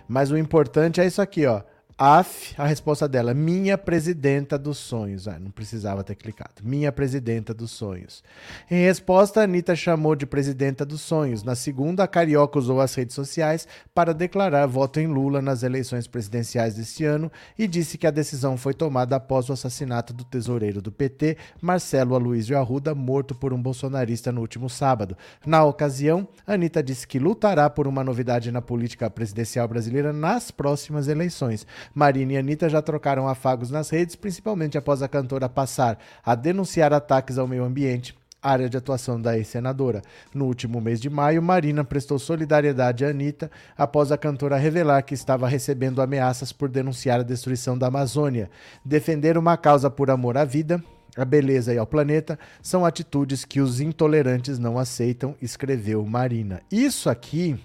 Mas 0.09 0.33
o 0.33 0.37
importante 0.37 1.01
é 1.01 1.07
isso 1.07 1.22
aqui, 1.22 1.47
ó. 1.47 1.62
AF, 1.99 2.55
a 2.59 2.66
resposta 2.66 3.09
dela, 3.09 3.32
minha 3.32 3.78
presidenta 3.78 4.59
dos 4.59 4.76
sonhos. 4.76 5.26
Ah, 5.26 5.38
não 5.38 5.51
precisava 5.51 6.05
ter 6.05 6.14
clicado. 6.14 6.57
Minha 6.62 6.92
presidenta 6.92 7.55
dos 7.55 7.70
sonhos. 7.70 8.22
Em 8.70 8.84
resposta, 8.84 9.40
Anitta 9.40 9.74
chamou 9.74 10.14
de 10.14 10.26
presidenta 10.26 10.84
dos 10.84 11.01
sonhos. 11.01 11.42
Na 11.42 11.55
segunda, 11.55 12.05
a 12.05 12.07
Carioca 12.07 12.59
usou 12.59 12.82
as 12.82 12.94
redes 12.94 13.14
sociais 13.14 13.66
para 13.94 14.12
declarar 14.12 14.66
voto 14.66 15.01
em 15.01 15.07
Lula 15.07 15.40
nas 15.40 15.62
eleições 15.62 16.07
presidenciais 16.07 16.74
deste 16.74 17.03
ano 17.03 17.32
e 17.59 17.66
disse 17.66 17.97
que 17.97 18.07
a 18.07 18.11
decisão 18.11 18.59
foi 18.59 18.74
tomada 18.74 19.16
após 19.16 19.49
o 19.49 19.55
assassinato 19.55 20.12
do 20.12 20.22
tesoureiro 20.22 20.82
do 20.82 20.92
PT, 20.92 21.38
Marcelo 21.62 22.14
Aloysio 22.14 22.59
Arruda, 22.59 22.94
morto 22.94 23.34
por 23.34 23.55
um 23.55 23.62
bolsonarista 23.62 24.30
no 24.30 24.42
último 24.42 24.68
sábado. 24.68 25.16
Na 25.47 25.64
ocasião, 25.64 26.28
Anitta 26.47 26.82
disse 26.82 27.09
que 27.09 27.18
lutará 27.18 27.70
por 27.70 27.86
uma 27.86 28.05
novidade 28.05 28.53
na 28.53 28.61
política 28.61 29.09
presidencial 29.09 29.66
brasileira 29.66 30.12
nas 30.12 30.51
próximas 30.51 31.09
eleições. 31.09 31.66
Marina 31.95 32.34
e 32.34 32.37
Anitta 32.37 32.68
já 32.68 32.82
trocaram 32.82 33.28
afagos 33.28 33.70
nas 33.70 33.91
redes, 33.91 34.16
principalmente 34.16 34.78
após 34.78 35.03
a 35.03 35.09
cantora 35.09 35.49
passar 35.49 35.99
a 36.24 36.34
denunciar 36.34 36.93
ataques 36.93 37.39
ao 37.39 37.49
meio 37.49 37.64
ambiente 37.64 38.14
área 38.47 38.68
de 38.68 38.76
atuação 38.76 39.20
da 39.20 39.37
ex-senadora. 39.37 40.03
No 40.32 40.47
último 40.47 40.80
mês 40.80 41.01
de 41.01 41.11
maio, 41.11 41.43
Marina 41.43 41.84
prestou 41.84 42.18
solidariedade 42.18 43.05
à 43.05 43.09
Anitta 43.09 43.51
após 43.76 44.12
a 44.12 44.18
cantora 44.18 44.57
revelar 44.57 45.03
que 45.03 45.14
estava 45.14 45.49
recebendo 45.49 46.01
ameaças 46.01 46.53
por 46.53 46.68
denunciar 46.68 47.20
a 47.20 47.24
destruição 47.24 47.76
da 47.76 47.89
Amazônia. 47.89 48.49
Defender 48.84 49.37
uma 49.37 49.57
causa 49.57 49.91
por 49.91 50.11
amor 50.11 50.37
à 50.37 50.45
vida, 50.45 50.82
à 51.16 51.24
beleza 51.24 51.74
e 51.74 51.78
ao 51.78 51.87
planeta 51.87 52.39
são 52.62 52.84
atitudes 52.84 53.45
que 53.45 53.61
os 53.61 53.80
intolerantes 53.80 54.59
não 54.59 54.78
aceitam, 54.78 55.34
escreveu 55.43 56.05
Marina. 56.05 56.61
Isso 56.70 57.11
aqui 57.11 57.59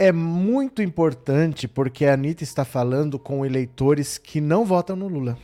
é 0.00 0.10
muito 0.12 0.80
importante 0.80 1.68
porque 1.68 2.06
a 2.06 2.14
Anitta 2.14 2.42
está 2.42 2.64
falando 2.64 3.18
com 3.18 3.44
eleitores 3.44 4.16
que 4.16 4.40
não 4.40 4.64
votam 4.64 4.96
no 4.96 5.06
Lula. 5.06 5.36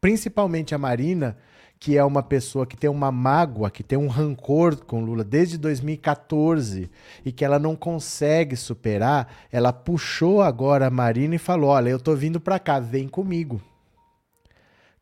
Principalmente 0.00 0.74
a 0.74 0.78
Marina, 0.78 1.36
que 1.78 1.98
é 1.98 2.02
uma 2.02 2.22
pessoa 2.22 2.66
que 2.66 2.74
tem 2.74 2.88
uma 2.88 3.12
mágoa, 3.12 3.70
que 3.70 3.82
tem 3.82 3.98
um 3.98 4.08
rancor 4.08 4.82
com 4.82 5.04
Lula 5.04 5.22
desde 5.22 5.58
2014 5.58 6.90
e 7.22 7.30
que 7.30 7.44
ela 7.44 7.58
não 7.58 7.76
consegue 7.76 8.56
superar, 8.56 9.30
ela 9.52 9.74
puxou 9.74 10.40
agora 10.40 10.86
a 10.86 10.90
Marina 10.90 11.34
e 11.34 11.38
falou: 11.38 11.68
Olha, 11.68 11.90
eu 11.90 12.00
tô 12.00 12.16
vindo 12.16 12.40
para 12.40 12.58
cá, 12.58 12.80
vem 12.80 13.06
comigo. 13.06 13.60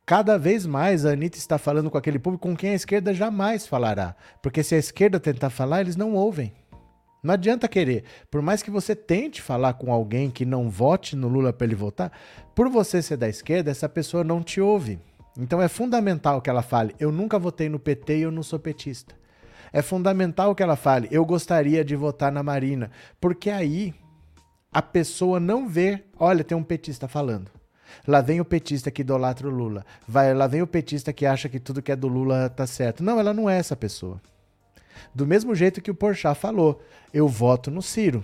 Cada 0.05 0.37
vez 0.37 0.65
mais 0.65 1.05
a 1.05 1.13
Anitta 1.13 1.37
está 1.37 1.57
falando 1.57 1.89
com 1.89 1.97
aquele 1.97 2.19
público 2.19 2.45
com 2.45 2.55
quem 2.57 2.71
a 2.71 2.75
esquerda 2.75 3.13
jamais 3.13 3.65
falará. 3.65 4.17
Porque 4.41 4.61
se 4.61 4.75
a 4.75 4.77
esquerda 4.77 5.17
tentar 5.17 5.49
falar, 5.49 5.79
eles 5.79 5.95
não 5.95 6.13
ouvem. 6.13 6.53
Não 7.25 7.33
adianta 7.33 7.67
querer. 7.67 8.03
Por 8.29 8.39
mais 8.39 8.61
que 8.61 8.69
você 8.69 8.95
tente 8.95 9.41
falar 9.41 9.73
com 9.73 9.91
alguém 9.91 10.29
que 10.29 10.45
não 10.45 10.69
vote 10.69 11.15
no 11.15 11.27
Lula 11.27 11.51
para 11.51 11.65
ele 11.65 11.73
votar, 11.73 12.11
por 12.53 12.69
você 12.69 13.01
ser 13.01 13.17
da 13.17 13.27
esquerda, 13.27 13.71
essa 13.71 13.89
pessoa 13.89 14.23
não 14.23 14.43
te 14.43 14.61
ouve. 14.61 14.99
Então 15.35 15.59
é 15.59 15.67
fundamental 15.67 16.39
que 16.39 16.51
ela 16.51 16.61
fale: 16.61 16.93
eu 16.99 17.11
nunca 17.11 17.39
votei 17.39 17.67
no 17.67 17.79
PT 17.79 18.19
e 18.19 18.21
eu 18.21 18.31
não 18.31 18.43
sou 18.43 18.59
petista. 18.59 19.15
É 19.73 19.81
fundamental 19.81 20.53
que 20.53 20.61
ela 20.61 20.75
fale: 20.75 21.07
eu 21.09 21.25
gostaria 21.25 21.83
de 21.83 21.95
votar 21.95 22.31
na 22.31 22.43
Marina. 22.43 22.91
Porque 23.19 23.49
aí 23.49 23.95
a 24.71 24.83
pessoa 24.83 25.39
não 25.39 25.67
vê: 25.67 26.03
olha, 26.19 26.43
tem 26.43 26.55
um 26.55 26.63
petista 26.63 27.07
falando. 27.07 27.49
Lá 28.07 28.21
vem 28.21 28.39
o 28.39 28.45
petista 28.45 28.91
que 28.91 29.01
idolatra 29.01 29.47
o 29.47 29.51
Lula. 29.51 29.83
Vai, 30.07 30.31
lá 30.31 30.45
vem 30.45 30.61
o 30.61 30.67
petista 30.67 31.11
que 31.11 31.25
acha 31.25 31.49
que 31.49 31.59
tudo 31.59 31.81
que 31.81 31.91
é 31.91 31.95
do 31.95 32.07
Lula 32.07 32.49
tá 32.49 32.67
certo. 32.67 33.03
Não, 33.03 33.19
ela 33.19 33.33
não 33.33 33.49
é 33.49 33.57
essa 33.57 33.75
pessoa. 33.75 34.21
Do 35.15 35.25
mesmo 35.25 35.55
jeito 35.55 35.81
que 35.81 35.89
o 35.89 35.95
Porchat 35.95 36.37
falou, 36.37 36.81
eu 37.13 37.25
voto 37.25 37.71
no 37.71 37.81
Ciro. 37.81 38.21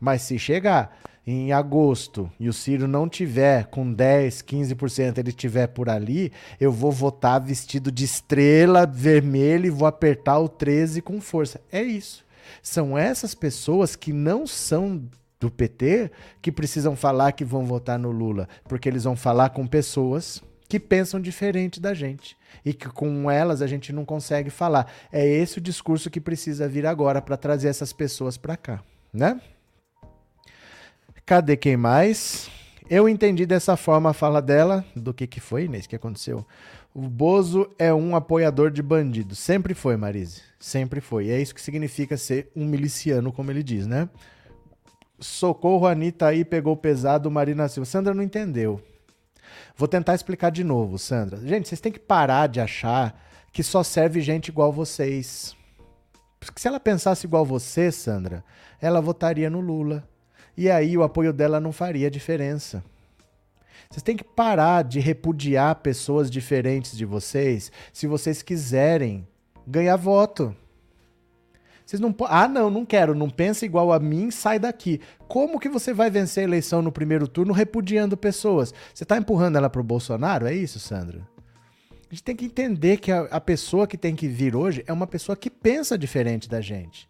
Mas 0.00 0.22
se 0.22 0.36
chegar 0.40 0.98
em 1.24 1.52
agosto 1.52 2.28
e 2.38 2.48
o 2.48 2.52
Ciro 2.52 2.88
não 2.88 3.08
tiver 3.08 3.66
com 3.66 3.92
10, 3.92 4.42
15%, 4.42 5.18
ele 5.18 5.30
tiver 5.30 5.68
por 5.68 5.88
ali, 5.88 6.32
eu 6.60 6.72
vou 6.72 6.90
votar 6.90 7.40
vestido 7.40 7.92
de 7.92 8.04
estrela 8.04 8.84
vermelha 8.84 9.68
e 9.68 9.70
vou 9.70 9.86
apertar 9.86 10.40
o 10.40 10.48
13 10.48 11.00
com 11.00 11.20
força. 11.20 11.60
É 11.70 11.80
isso. 11.80 12.24
São 12.60 12.98
essas 12.98 13.32
pessoas 13.32 13.94
que 13.94 14.12
não 14.12 14.48
são 14.48 15.02
do 15.38 15.48
PT 15.48 16.10
que 16.42 16.50
precisam 16.50 16.96
falar 16.96 17.32
que 17.32 17.44
vão 17.44 17.64
votar 17.64 18.00
no 18.00 18.10
Lula, 18.10 18.48
porque 18.64 18.88
eles 18.88 19.04
vão 19.04 19.14
falar 19.14 19.50
com 19.50 19.64
pessoas 19.64 20.42
que 20.68 20.80
pensam 20.80 21.20
diferente 21.20 21.80
da 21.80 21.94
gente 21.94 22.36
e 22.64 22.72
que 22.72 22.88
com 22.88 23.30
elas 23.30 23.62
a 23.62 23.66
gente 23.66 23.92
não 23.92 24.04
consegue 24.04 24.50
falar. 24.50 24.92
É 25.12 25.26
esse 25.26 25.58
o 25.58 25.60
discurso 25.60 26.10
que 26.10 26.20
precisa 26.20 26.68
vir 26.68 26.86
agora 26.86 27.22
para 27.22 27.36
trazer 27.36 27.68
essas 27.68 27.92
pessoas 27.92 28.36
para 28.36 28.56
cá, 28.56 28.82
né? 29.12 29.40
Cadê 31.24 31.56
quem 31.56 31.76
mais? 31.76 32.48
Eu 32.88 33.08
entendi 33.08 33.44
dessa 33.46 33.76
forma 33.76 34.10
a 34.10 34.12
fala 34.12 34.40
dela. 34.40 34.84
Do 34.94 35.12
que 35.12 35.26
que 35.26 35.40
foi, 35.40 35.64
Inês, 35.64 35.86
que 35.86 35.96
aconteceu? 35.96 36.46
O 36.94 37.02
Bozo 37.02 37.68
é 37.78 37.92
um 37.92 38.14
apoiador 38.14 38.70
de 38.70 38.80
bandido. 38.80 39.34
Sempre 39.34 39.74
foi, 39.74 39.96
Marise. 39.96 40.42
Sempre 40.58 41.00
foi. 41.00 41.26
E 41.26 41.30
é 41.30 41.40
isso 41.40 41.54
que 41.54 41.60
significa 41.60 42.16
ser 42.16 42.48
um 42.54 42.64
miliciano, 42.64 43.32
como 43.32 43.50
ele 43.50 43.62
diz, 43.62 43.86
né? 43.86 44.08
Socorro, 45.18 45.86
Anitta 45.86 46.26
aí 46.26 46.44
pegou 46.44 46.76
pesado, 46.76 47.30
Marina 47.30 47.68
Silva. 47.68 47.86
Sandra 47.86 48.14
não 48.14 48.22
entendeu. 48.22 48.80
Vou 49.76 49.88
tentar 49.88 50.14
explicar 50.14 50.50
de 50.50 50.64
novo, 50.64 50.98
Sandra. 50.98 51.38
Gente, 51.46 51.68
vocês 51.68 51.80
têm 51.80 51.92
que 51.92 51.98
parar 51.98 52.46
de 52.46 52.60
achar 52.60 53.20
que 53.52 53.62
só 53.62 53.82
serve 53.82 54.20
gente 54.20 54.48
igual 54.48 54.72
vocês. 54.72 55.56
Porque 56.38 56.60
se 56.60 56.68
ela 56.68 56.78
pensasse 56.78 57.26
igual 57.26 57.44
você, 57.44 57.90
Sandra, 57.90 58.44
ela 58.80 59.00
votaria 59.00 59.48
no 59.48 59.60
Lula. 59.60 60.06
E 60.56 60.70
aí 60.70 60.96
o 60.96 61.02
apoio 61.02 61.32
dela 61.32 61.60
não 61.60 61.72
faria 61.72 62.10
diferença. 62.10 62.82
Vocês 63.90 64.02
têm 64.02 64.16
que 64.16 64.24
parar 64.24 64.82
de 64.82 65.00
repudiar 65.00 65.76
pessoas 65.76 66.30
diferentes 66.30 66.96
de 66.96 67.04
vocês 67.04 67.70
se 67.92 68.06
vocês 68.06 68.42
quiserem 68.42 69.26
ganhar 69.66 69.96
voto. 69.96 70.54
Vocês 71.86 72.00
não 72.00 72.12
Ah, 72.28 72.48
não, 72.48 72.68
não 72.68 72.84
quero, 72.84 73.14
não 73.14 73.30
pensa 73.30 73.64
igual 73.64 73.92
a 73.92 74.00
mim, 74.00 74.28
sai 74.32 74.58
daqui. 74.58 75.00
Como 75.28 75.60
que 75.60 75.68
você 75.68 75.94
vai 75.94 76.10
vencer 76.10 76.42
a 76.42 76.44
eleição 76.44 76.82
no 76.82 76.90
primeiro 76.90 77.28
turno 77.28 77.52
repudiando 77.52 78.16
pessoas? 78.16 78.74
Você 78.92 79.04
está 79.04 79.16
empurrando 79.16 79.56
ela 79.56 79.70
pro 79.70 79.84
Bolsonaro? 79.84 80.48
É 80.48 80.52
isso, 80.52 80.80
Sandra? 80.80 81.20
A 82.10 82.14
gente 82.14 82.24
tem 82.24 82.34
que 82.34 82.44
entender 82.44 82.96
que 82.96 83.12
a, 83.12 83.22
a 83.30 83.40
pessoa 83.40 83.86
que 83.86 83.96
tem 83.96 84.16
que 84.16 84.26
vir 84.26 84.56
hoje 84.56 84.82
é 84.86 84.92
uma 84.92 85.06
pessoa 85.06 85.36
que 85.36 85.48
pensa 85.48 85.96
diferente 85.96 86.48
da 86.48 86.60
gente. 86.60 87.08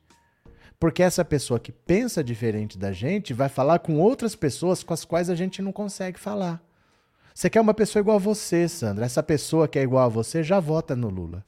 Porque 0.79 1.03
essa 1.03 1.24
pessoa 1.24 1.59
que 1.59 1.72
pensa 1.72 2.22
diferente 2.22 2.77
da 2.77 2.93
gente 2.93 3.33
vai 3.33 3.49
falar 3.49 3.79
com 3.79 3.99
outras 3.99 4.37
pessoas 4.37 4.83
com 4.83 4.93
as 4.93 5.07
quais 5.07 5.31
a 5.31 5.35
gente 5.35 5.62
não 5.62 5.72
consegue 5.72 6.20
falar. 6.20 6.62
Você 7.35 7.49
quer 7.49 7.62
uma 7.62 7.74
pessoa 7.74 8.01
igual 8.01 8.16
a 8.16 8.20
você, 8.20 8.68
Sandra. 8.68 9.07
Essa 9.07 9.22
pessoa 9.22 9.68
que 9.68 9.79
é 9.79 9.83
igual 9.83 10.05
a 10.05 10.09
você 10.09 10.43
já 10.43 10.61
vota 10.61 10.95
no 10.95 11.09
Lula. 11.09 11.43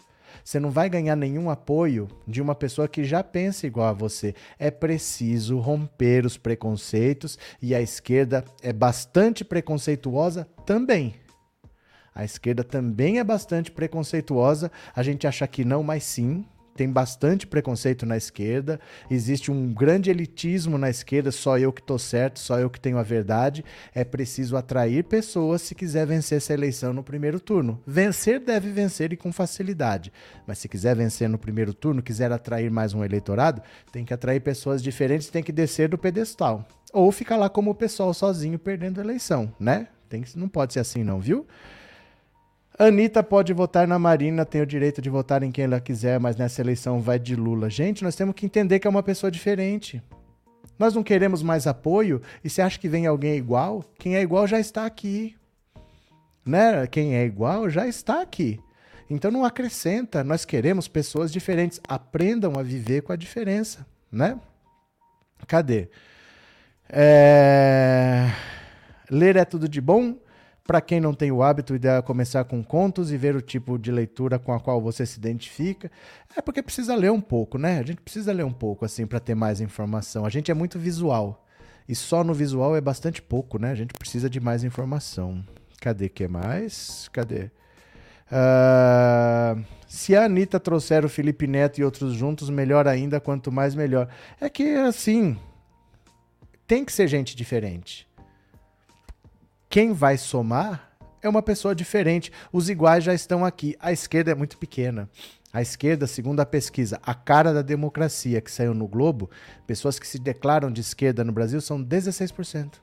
Você 0.48 0.58
não 0.58 0.70
vai 0.70 0.88
ganhar 0.88 1.14
nenhum 1.14 1.50
apoio 1.50 2.08
de 2.26 2.40
uma 2.40 2.54
pessoa 2.54 2.88
que 2.88 3.04
já 3.04 3.22
pensa 3.22 3.66
igual 3.66 3.88
a 3.88 3.92
você. 3.92 4.34
É 4.58 4.70
preciso 4.70 5.58
romper 5.58 6.24
os 6.24 6.38
preconceitos 6.38 7.38
e 7.60 7.74
a 7.74 7.82
esquerda 7.82 8.42
é 8.62 8.72
bastante 8.72 9.44
preconceituosa 9.44 10.48
também. 10.64 11.16
A 12.14 12.24
esquerda 12.24 12.64
também 12.64 13.18
é 13.18 13.24
bastante 13.24 13.70
preconceituosa. 13.70 14.72
A 14.96 15.02
gente 15.02 15.26
acha 15.26 15.46
que 15.46 15.66
não, 15.66 15.82
mas 15.82 16.04
sim 16.04 16.46
tem 16.78 16.88
bastante 16.88 17.44
preconceito 17.44 18.06
na 18.06 18.16
esquerda, 18.16 18.78
existe 19.10 19.50
um 19.50 19.74
grande 19.74 20.10
elitismo 20.10 20.78
na 20.78 20.88
esquerda, 20.88 21.32
só 21.32 21.58
eu 21.58 21.72
que 21.72 21.80
estou 21.80 21.98
certo, 21.98 22.38
só 22.38 22.56
eu 22.60 22.70
que 22.70 22.78
tenho 22.78 22.98
a 22.98 23.02
verdade. 23.02 23.64
É 23.92 24.04
preciso 24.04 24.56
atrair 24.56 25.02
pessoas 25.02 25.62
se 25.62 25.74
quiser 25.74 26.06
vencer 26.06 26.38
essa 26.38 26.54
eleição 26.54 26.92
no 26.92 27.02
primeiro 27.02 27.40
turno. 27.40 27.82
Vencer 27.84 28.38
deve 28.38 28.70
vencer 28.70 29.12
e 29.12 29.16
com 29.16 29.32
facilidade, 29.32 30.12
mas 30.46 30.58
se 30.58 30.68
quiser 30.68 30.94
vencer 30.94 31.28
no 31.28 31.36
primeiro 31.36 31.74
turno, 31.74 32.00
quiser 32.00 32.30
atrair 32.30 32.70
mais 32.70 32.94
um 32.94 33.04
eleitorado, 33.04 33.60
tem 33.90 34.04
que 34.04 34.14
atrair 34.14 34.38
pessoas 34.38 34.80
diferentes, 34.80 35.26
tem 35.30 35.42
que 35.42 35.50
descer 35.50 35.88
do 35.88 35.98
pedestal. 35.98 36.64
Ou 36.92 37.10
ficar 37.10 37.36
lá 37.36 37.48
como 37.48 37.72
o 37.72 37.74
pessoal 37.74 38.14
sozinho 38.14 38.56
perdendo 38.56 39.00
a 39.00 39.04
eleição, 39.04 39.52
né? 39.58 39.88
Tem 40.08 40.22
que, 40.22 40.38
não 40.38 40.48
pode 40.48 40.74
ser 40.74 40.80
assim 40.80 41.02
não, 41.02 41.18
viu? 41.18 41.44
Anitta 42.78 43.24
pode 43.24 43.52
votar 43.52 43.88
na 43.88 43.98
Marina, 43.98 44.44
tem 44.44 44.60
o 44.60 44.66
direito 44.66 45.02
de 45.02 45.10
votar 45.10 45.42
em 45.42 45.50
quem 45.50 45.64
ela 45.64 45.80
quiser, 45.80 46.20
mas 46.20 46.36
nessa 46.36 46.60
eleição 46.60 47.00
vai 47.00 47.18
de 47.18 47.34
Lula. 47.34 47.68
Gente, 47.68 48.04
nós 48.04 48.14
temos 48.14 48.36
que 48.36 48.46
entender 48.46 48.78
que 48.78 48.86
é 48.86 48.90
uma 48.90 49.02
pessoa 49.02 49.32
diferente. 49.32 50.00
Nós 50.78 50.94
não 50.94 51.02
queremos 51.02 51.42
mais 51.42 51.66
apoio 51.66 52.22
e 52.44 52.48
você 52.48 52.62
acha 52.62 52.78
que 52.78 52.88
vem 52.88 53.04
alguém 53.04 53.34
igual? 53.34 53.84
Quem 53.98 54.14
é 54.14 54.22
igual 54.22 54.46
já 54.46 54.60
está 54.60 54.86
aqui. 54.86 55.34
Né? 56.46 56.86
Quem 56.86 57.16
é 57.16 57.24
igual 57.24 57.68
já 57.68 57.84
está 57.84 58.22
aqui. 58.22 58.60
Então 59.10 59.32
não 59.32 59.44
acrescenta, 59.44 60.22
nós 60.22 60.44
queremos 60.44 60.86
pessoas 60.86 61.32
diferentes. 61.32 61.80
Aprendam 61.88 62.52
a 62.56 62.62
viver 62.62 63.02
com 63.02 63.12
a 63.12 63.16
diferença, 63.16 63.84
né? 64.12 64.38
Cadê? 65.48 65.88
É... 66.88 68.30
Ler 69.10 69.34
é 69.34 69.44
tudo 69.44 69.68
de 69.68 69.80
bom? 69.80 70.14
Para 70.68 70.82
quem 70.82 71.00
não 71.00 71.14
tem 71.14 71.32
o 71.32 71.42
hábito, 71.42 71.72
o 71.72 71.76
ideal 71.76 71.96
é 71.96 72.02
começar 72.02 72.44
com 72.44 72.62
contos 72.62 73.10
e 73.10 73.16
ver 73.16 73.34
o 73.34 73.40
tipo 73.40 73.78
de 73.78 73.90
leitura 73.90 74.38
com 74.38 74.52
a 74.52 74.60
qual 74.60 74.82
você 74.82 75.06
se 75.06 75.18
identifica. 75.18 75.90
É 76.36 76.42
porque 76.42 76.62
precisa 76.62 76.94
ler 76.94 77.10
um 77.10 77.22
pouco, 77.22 77.56
né? 77.56 77.78
A 77.78 77.82
gente 77.82 78.02
precisa 78.02 78.32
ler 78.32 78.44
um 78.44 78.52
pouco 78.52 78.84
assim 78.84 79.06
para 79.06 79.18
ter 79.18 79.34
mais 79.34 79.62
informação. 79.62 80.26
A 80.26 80.28
gente 80.28 80.50
é 80.50 80.54
muito 80.54 80.78
visual. 80.78 81.42
E 81.88 81.94
só 81.94 82.22
no 82.22 82.34
visual 82.34 82.76
é 82.76 82.82
bastante 82.82 83.22
pouco, 83.22 83.58
né? 83.58 83.70
A 83.70 83.74
gente 83.74 83.94
precisa 83.94 84.28
de 84.28 84.40
mais 84.40 84.62
informação. 84.62 85.42
Cadê 85.80 86.06
que 86.06 86.28
mais? 86.28 87.08
Cadê? 87.14 87.44
Uh, 88.30 89.64
se 89.86 90.14
a 90.14 90.26
Anitta 90.26 90.60
trouxer 90.60 91.02
o 91.02 91.08
Felipe 91.08 91.46
Neto 91.46 91.78
e 91.78 91.84
outros 91.84 92.12
juntos, 92.12 92.50
melhor 92.50 92.86
ainda, 92.86 93.18
quanto 93.18 93.50
mais 93.50 93.74
melhor. 93.74 94.06
É 94.38 94.50
que 94.50 94.74
assim, 94.74 95.38
tem 96.66 96.84
que 96.84 96.92
ser 96.92 97.08
gente 97.08 97.34
diferente 97.34 98.06
quem 99.68 99.92
vai 99.92 100.16
somar 100.16 100.90
é 101.20 101.28
uma 101.28 101.42
pessoa 101.42 101.74
diferente. 101.74 102.32
Os 102.52 102.70
iguais 102.70 103.04
já 103.04 103.12
estão 103.12 103.44
aqui. 103.44 103.76
A 103.78 103.92
esquerda 103.92 104.30
é 104.30 104.34
muito 104.34 104.56
pequena. 104.56 105.08
A 105.52 105.60
esquerda, 105.60 106.06
segundo 106.06 106.40
a 106.40 106.46
pesquisa 106.46 107.00
A 107.02 107.14
Cara 107.14 107.52
da 107.52 107.62
Democracia, 107.62 108.40
que 108.40 108.50
saiu 108.50 108.74
no 108.74 108.86
Globo, 108.86 109.30
pessoas 109.66 109.98
que 109.98 110.06
se 110.06 110.18
declaram 110.18 110.70
de 110.70 110.80
esquerda 110.80 111.24
no 111.24 111.32
Brasil 111.32 111.60
são 111.60 111.82
16%. 111.82 112.74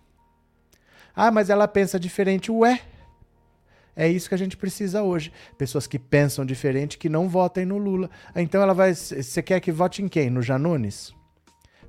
Ah, 1.15 1.31
mas 1.31 1.49
ela 1.49 1.67
pensa 1.67 1.99
diferente. 1.99 2.51
Ué, 2.51 2.81
é 3.95 4.07
isso 4.09 4.27
que 4.27 4.36
a 4.36 4.38
gente 4.38 4.57
precisa 4.57 5.01
hoje. 5.01 5.31
Pessoas 5.57 5.88
que 5.88 5.97
pensam 5.97 6.45
diferente, 6.45 6.97
que 6.97 7.07
não 7.07 7.29
votem 7.29 7.65
no 7.65 7.77
Lula. 7.77 8.09
Então 8.36 8.61
ela 8.61 8.73
vai. 8.73 8.93
Você 8.93 9.41
quer 9.41 9.59
que 9.61 9.71
vote 9.71 10.03
em 10.03 10.09
quem? 10.09 10.29
No 10.29 10.41
Janones? 10.41 11.14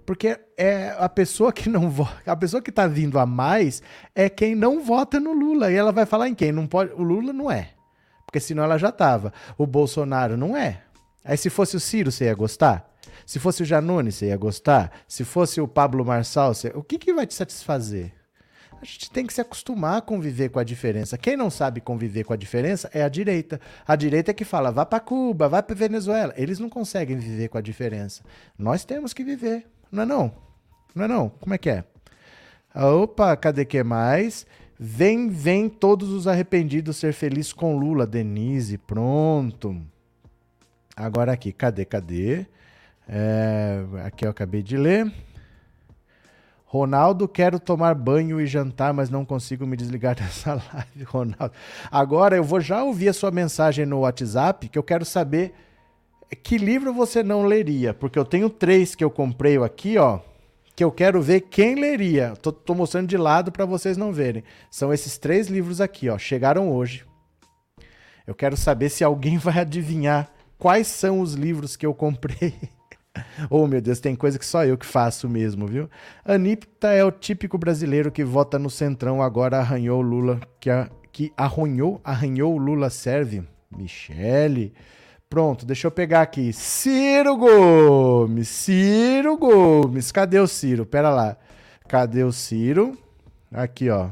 Porque 0.06 0.38
é 0.56 0.94
a 0.98 1.08
pessoa 1.08 1.52
que 1.52 1.68
não 1.68 1.90
vota, 1.90 2.30
a 2.30 2.36
pessoa 2.36 2.62
que 2.62 2.70
está 2.70 2.86
vindo 2.86 3.18
a 3.18 3.26
mais 3.26 3.82
é 4.14 4.30
quem 4.30 4.54
não 4.54 4.80
vota 4.80 5.18
no 5.18 5.32
Lula. 5.32 5.70
E 5.70 5.74
ela 5.74 5.90
vai 5.90 6.06
falar 6.06 6.28
em 6.28 6.34
quem? 6.34 6.52
Não 6.52 6.66
pode, 6.66 6.92
o 6.92 7.02
Lula 7.02 7.32
não 7.32 7.50
é. 7.50 7.70
Porque 8.24 8.38
senão 8.38 8.62
ela 8.62 8.78
já 8.78 8.90
estava. 8.90 9.32
O 9.58 9.66
Bolsonaro 9.66 10.36
não 10.36 10.56
é. 10.56 10.82
Aí 11.24 11.36
se 11.36 11.50
fosse 11.50 11.76
o 11.76 11.80
Ciro, 11.80 12.12
você 12.12 12.26
ia 12.26 12.34
gostar? 12.34 12.88
Se 13.26 13.40
fosse 13.40 13.62
o 13.62 13.66
Janone, 13.66 14.12
você 14.12 14.26
ia 14.26 14.36
gostar? 14.36 14.92
Se 15.08 15.24
fosse 15.24 15.60
o 15.60 15.66
Pablo 15.66 16.04
Marçal, 16.04 16.54
você... 16.54 16.68
o 16.68 16.84
que, 16.84 16.98
que 16.98 17.12
vai 17.12 17.26
te 17.26 17.34
satisfazer? 17.34 18.12
A 18.80 18.84
gente 18.84 19.10
tem 19.10 19.26
que 19.26 19.32
se 19.32 19.40
acostumar 19.40 19.98
a 19.98 20.02
conviver 20.02 20.50
com 20.50 20.60
a 20.60 20.64
diferença. 20.64 21.18
Quem 21.18 21.36
não 21.36 21.50
sabe 21.50 21.80
conviver 21.80 22.22
com 22.22 22.32
a 22.32 22.36
diferença 22.36 22.88
é 22.92 23.02
a 23.02 23.08
direita. 23.08 23.60
A 23.86 23.96
direita 23.96 24.30
é 24.30 24.34
que 24.34 24.44
fala, 24.44 24.70
vá 24.70 24.86
para 24.86 25.00
Cuba, 25.00 25.48
vá 25.48 25.62
para 25.62 25.74
Venezuela. 25.74 26.32
Eles 26.36 26.60
não 26.60 26.68
conseguem 26.68 27.16
viver 27.16 27.48
com 27.48 27.58
a 27.58 27.62
diferença. 27.62 28.22
Nós 28.56 28.84
temos 28.84 29.12
que 29.12 29.24
viver. 29.24 29.66
Não 29.90 30.02
é 30.02 30.06
não? 30.06 30.32
Não 30.94 31.04
é 31.04 31.08
não? 31.08 31.28
Como 31.28 31.54
é 31.54 31.58
que 31.58 31.70
é? 31.70 31.84
Opa, 32.74 33.36
cadê 33.36 33.64
que 33.64 33.82
mais? 33.82 34.46
Vem, 34.78 35.28
vem 35.28 35.68
todos 35.68 36.10
os 36.10 36.26
arrependidos 36.26 36.98
ser 36.98 37.12
felizes 37.12 37.52
com 37.52 37.76
Lula. 37.78 38.06
Denise, 38.06 38.76
pronto. 38.76 39.80
Agora 40.94 41.32
aqui, 41.32 41.52
cadê, 41.52 41.84
cadê? 41.84 42.46
É, 43.08 43.82
aqui 44.04 44.26
eu 44.26 44.30
acabei 44.30 44.62
de 44.62 44.76
ler. 44.76 45.10
Ronaldo, 46.64 47.28
quero 47.28 47.60
tomar 47.60 47.94
banho 47.94 48.40
e 48.40 48.46
jantar, 48.46 48.92
mas 48.92 49.08
não 49.08 49.24
consigo 49.24 49.66
me 49.66 49.76
desligar 49.76 50.16
dessa 50.20 50.54
live, 50.54 51.04
Ronaldo. 51.04 51.52
Agora 51.90 52.36
eu 52.36 52.44
vou 52.44 52.60
já 52.60 52.82
ouvir 52.82 53.08
a 53.08 53.12
sua 53.14 53.30
mensagem 53.30 53.86
no 53.86 54.00
WhatsApp, 54.00 54.68
que 54.68 54.78
eu 54.78 54.82
quero 54.82 55.04
saber 55.04 55.54
que 56.34 56.58
livro 56.58 56.92
você 56.92 57.22
não 57.22 57.44
leria? 57.44 57.94
Porque 57.94 58.18
eu 58.18 58.24
tenho 58.24 58.50
três 58.50 58.94
que 58.94 59.04
eu 59.04 59.10
comprei 59.10 59.56
aqui, 59.58 59.96
ó, 59.98 60.20
que 60.74 60.82
eu 60.82 60.90
quero 60.90 61.22
ver 61.22 61.42
quem 61.42 61.74
leria. 61.74 62.34
Tô, 62.42 62.50
tô 62.52 62.74
mostrando 62.74 63.08
de 63.08 63.16
lado 63.16 63.52
para 63.52 63.64
vocês 63.64 63.96
não 63.96 64.12
verem. 64.12 64.42
São 64.70 64.92
esses 64.92 65.16
três 65.18 65.48
livros 65.48 65.80
aqui, 65.80 66.08
ó, 66.08 66.18
chegaram 66.18 66.70
hoje. 66.70 67.04
Eu 68.26 68.34
quero 68.34 68.56
saber 68.56 68.88
se 68.88 69.04
alguém 69.04 69.38
vai 69.38 69.58
adivinhar 69.58 70.30
quais 70.58 70.86
são 70.88 71.20
os 71.20 71.34
livros 71.34 71.76
que 71.76 71.86
eu 71.86 71.94
comprei. 71.94 72.54
oh, 73.48 73.66
meu 73.66 73.80
Deus, 73.80 74.00
tem 74.00 74.16
coisa 74.16 74.38
que 74.38 74.46
só 74.46 74.64
eu 74.64 74.76
que 74.76 74.86
faço 74.86 75.28
mesmo, 75.28 75.66
viu? 75.66 75.88
Anitta 76.24 76.88
é 76.92 77.04
o 77.04 77.12
típico 77.12 77.56
brasileiro 77.56 78.10
que 78.10 78.24
vota 78.24 78.58
no 78.58 78.68
Centrão, 78.68 79.22
agora 79.22 79.58
arranhou 79.58 80.02
Lula, 80.02 80.40
que, 80.60 80.68
a, 80.68 80.90
que 81.12 81.32
arranhou, 81.36 82.00
arranhou 82.02 82.58
Lula 82.58 82.90
serve. 82.90 83.44
Michele. 83.70 84.72
Pronto, 85.28 85.66
deixa 85.66 85.86
eu 85.86 85.90
pegar 85.90 86.22
aqui. 86.22 86.52
Ciro 86.52 87.36
Gomes, 87.36 88.48
Ciro 88.48 89.36
Gomes. 89.36 90.12
Cadê 90.12 90.38
o 90.38 90.46
Ciro? 90.46 90.86
Pera 90.86 91.10
lá. 91.10 91.36
Cadê 91.88 92.22
o 92.22 92.32
Ciro? 92.32 92.96
Aqui, 93.52 93.90
ó. 93.90 94.08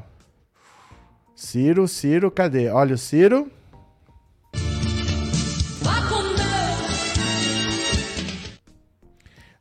Ciro, 1.36 1.86
Ciro, 1.86 2.30
cadê? 2.30 2.68
Olha 2.68 2.94
o 2.94 2.98
Ciro. 2.98 3.50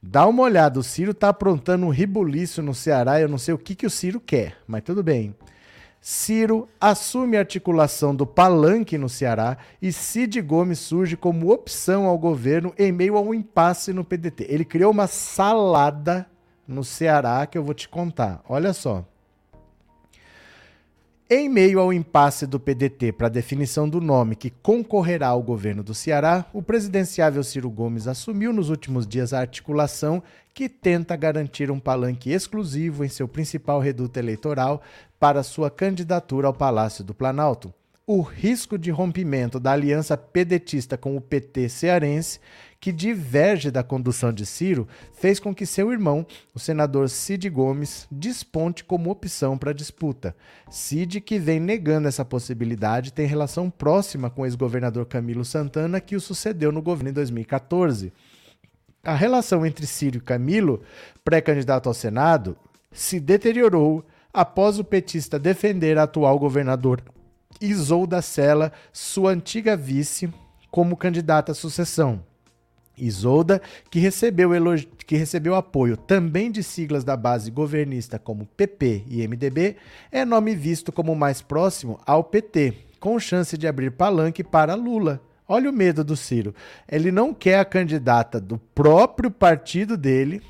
Dá 0.01 0.27
uma 0.27 0.43
olhada, 0.43 0.79
o 0.79 0.83
Ciro 0.83 1.11
tá 1.11 1.29
aprontando 1.29 1.87
um 1.87 1.89
ribuliço 1.89 2.61
no 2.61 2.75
Ceará. 2.75 3.19
Eu 3.19 3.27
não 3.27 3.39
sei 3.39 3.51
o 3.51 3.57
que, 3.57 3.73
que 3.73 3.87
o 3.87 3.89
Ciro 3.89 4.19
quer, 4.19 4.57
mas 4.67 4.83
tudo 4.83 5.01
bem. 5.01 5.35
Ciro 6.05 6.67
assume 6.81 7.37
a 7.37 7.39
articulação 7.39 8.13
do 8.13 8.27
palanque 8.27 8.97
no 8.97 9.07
Ceará 9.07 9.57
e 9.81 9.89
Cid 9.93 10.41
Gomes 10.41 10.79
surge 10.79 11.15
como 11.15 11.49
opção 11.49 12.07
ao 12.07 12.17
governo 12.17 12.73
em 12.77 12.91
meio 12.91 13.15
a 13.15 13.21
um 13.21 13.33
impasse 13.33 13.93
no 13.93 14.03
PDT. 14.03 14.45
Ele 14.49 14.65
criou 14.65 14.91
uma 14.91 15.07
salada 15.07 16.27
no 16.67 16.83
Ceará 16.83 17.47
que 17.47 17.57
eu 17.57 17.63
vou 17.63 17.73
te 17.73 17.87
contar. 17.87 18.43
Olha 18.49 18.73
só. 18.73 19.05
Em 21.29 21.47
meio 21.47 21.79
ao 21.79 21.93
impasse 21.93 22.45
do 22.45 22.59
PDT 22.59 23.13
para 23.13 23.27
a 23.27 23.29
definição 23.29 23.87
do 23.87 24.01
nome 24.01 24.35
que 24.35 24.49
concorrerá 24.49 25.29
ao 25.29 25.41
governo 25.41 25.81
do 25.81 25.93
Ceará, 25.93 26.45
o 26.51 26.61
presidenciável 26.61 27.41
Ciro 27.45 27.69
Gomes 27.71 28.07
assumiu 28.07 28.51
nos 28.51 28.69
últimos 28.69 29.07
dias 29.07 29.31
a 29.31 29.39
articulação 29.39 30.21
que 30.53 30.69
tenta 30.69 31.15
garantir 31.15 31.71
um 31.71 31.79
palanque 31.79 32.29
exclusivo 32.29 33.03
em 33.03 33.09
seu 33.09 33.27
principal 33.27 33.79
reduto 33.79 34.19
eleitoral 34.19 34.83
para 35.23 35.41
sua 35.41 35.71
candidatura 35.71 36.47
ao 36.47 36.53
Palácio 36.53 37.01
do 37.01 37.13
Planalto 37.13 37.73
o 38.05 38.19
risco 38.19 38.77
de 38.77 38.91
rompimento 38.91 39.57
da 39.57 39.71
aliança 39.71 40.17
pedetista 40.17 40.97
com 40.97 41.15
o 41.15 41.21
PT 41.21 41.69
cearense, 41.69 42.41
que 42.77 42.91
diverge 42.91 43.71
da 43.71 43.81
condução 43.81 44.33
de 44.33 44.45
Ciro, 44.45 44.85
fez 45.13 45.39
com 45.39 45.55
que 45.55 45.65
seu 45.65 45.93
irmão, 45.93 46.27
o 46.53 46.59
senador 46.59 47.07
Cid 47.07 47.49
Gomes, 47.49 48.05
desponte 48.11 48.83
como 48.83 49.09
opção 49.09 49.57
para 49.57 49.71
a 49.71 49.73
disputa. 49.73 50.35
Cid, 50.69 51.21
que 51.21 51.39
vem 51.39 51.57
negando 51.57 52.09
essa 52.09 52.25
possibilidade, 52.25 53.13
tem 53.13 53.25
relação 53.25 53.69
próxima 53.69 54.29
com 54.29 54.41
o 54.41 54.45
ex-governador 54.45 55.05
Camilo 55.05 55.45
Santana, 55.45 56.01
que 56.01 56.17
o 56.17 56.19
sucedeu 56.19 56.69
no 56.69 56.81
governo 56.81 57.11
em 57.11 57.13
2014. 57.13 58.11
A 59.01 59.15
relação 59.15 59.65
entre 59.65 59.87
Ciro 59.87 60.17
e 60.17 60.19
Camilo, 60.19 60.81
pré-candidato 61.23 61.87
ao 61.87 61.93
Senado, 61.93 62.57
se 62.91 63.21
deteriorou 63.21 64.03
após 64.33 64.79
o 64.79 64.83
petista 64.83 65.37
defender 65.37 65.97
a 65.97 66.03
atual 66.03 66.39
governador 66.39 67.03
Isolda 67.61 68.21
Sela, 68.21 68.71
sua 68.91 69.31
antiga 69.31 69.77
vice, 69.77 70.29
como 70.71 70.97
candidata 70.97 71.51
à 71.51 71.55
sucessão. 71.55 72.23
Isolda, 72.97 73.61
que 73.89 73.99
recebeu, 73.99 74.49
que 75.05 75.15
recebeu 75.15 75.55
apoio 75.55 75.97
também 75.97 76.51
de 76.51 76.61
siglas 76.61 77.03
da 77.03 77.15
base 77.15 77.49
governista 77.49 78.19
como 78.19 78.45
PP 78.45 79.03
e 79.07 79.27
MDB, 79.27 79.77
é 80.11 80.23
nome 80.25 80.55
visto 80.55 80.91
como 80.91 81.15
mais 81.15 81.41
próximo 81.41 81.99
ao 82.05 82.23
PT, 82.23 82.73
com 82.99 83.19
chance 83.19 83.57
de 83.57 83.67
abrir 83.67 83.91
palanque 83.91 84.43
para 84.43 84.75
Lula. 84.75 85.21
Olha 85.47 85.69
o 85.69 85.73
medo 85.73 86.03
do 86.03 86.15
Ciro. 86.15 86.55
Ele 86.89 87.11
não 87.11 87.33
quer 87.33 87.59
a 87.59 87.65
candidata 87.65 88.39
do 88.39 88.57
próprio 88.57 89.29
partido 89.29 89.97
dele, 89.97 90.41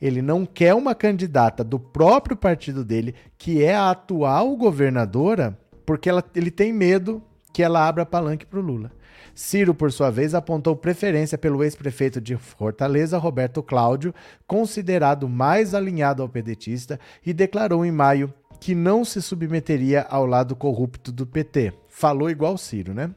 ele 0.00 0.22
não 0.22 0.46
quer 0.46 0.74
uma 0.74 0.94
candidata 0.94 1.62
do 1.62 1.78
próprio 1.78 2.36
partido 2.36 2.84
dele, 2.84 3.14
que 3.36 3.62
é 3.62 3.74
a 3.74 3.90
atual 3.90 4.56
governadora, 4.56 5.58
porque 5.84 6.08
ela, 6.08 6.24
ele 6.34 6.50
tem 6.50 6.72
medo 6.72 7.22
que 7.52 7.62
ela 7.62 7.86
abra 7.86 8.06
palanque 8.06 8.46
para 8.46 8.58
o 8.58 8.62
Lula. 8.62 8.92
Ciro, 9.34 9.74
por 9.74 9.92
sua 9.92 10.10
vez, 10.10 10.34
apontou 10.34 10.76
preferência 10.76 11.38
pelo 11.38 11.62
ex-prefeito 11.62 12.20
de 12.20 12.36
Fortaleza, 12.36 13.18
Roberto 13.18 13.62
Cláudio, 13.62 14.14
considerado 14.46 15.28
mais 15.28 15.74
alinhado 15.74 16.22
ao 16.22 16.28
pedetista, 16.28 16.98
e 17.24 17.32
declarou 17.32 17.84
em 17.84 17.92
maio 17.92 18.32
que 18.60 18.74
não 18.74 19.04
se 19.04 19.22
submeteria 19.22 20.02
ao 20.10 20.26
lado 20.26 20.54
corrupto 20.54 21.10
do 21.10 21.26
PT. 21.26 21.72
Falou 21.88 22.28
igual 22.28 22.58
Ciro, 22.58 22.92
né? 22.92 23.10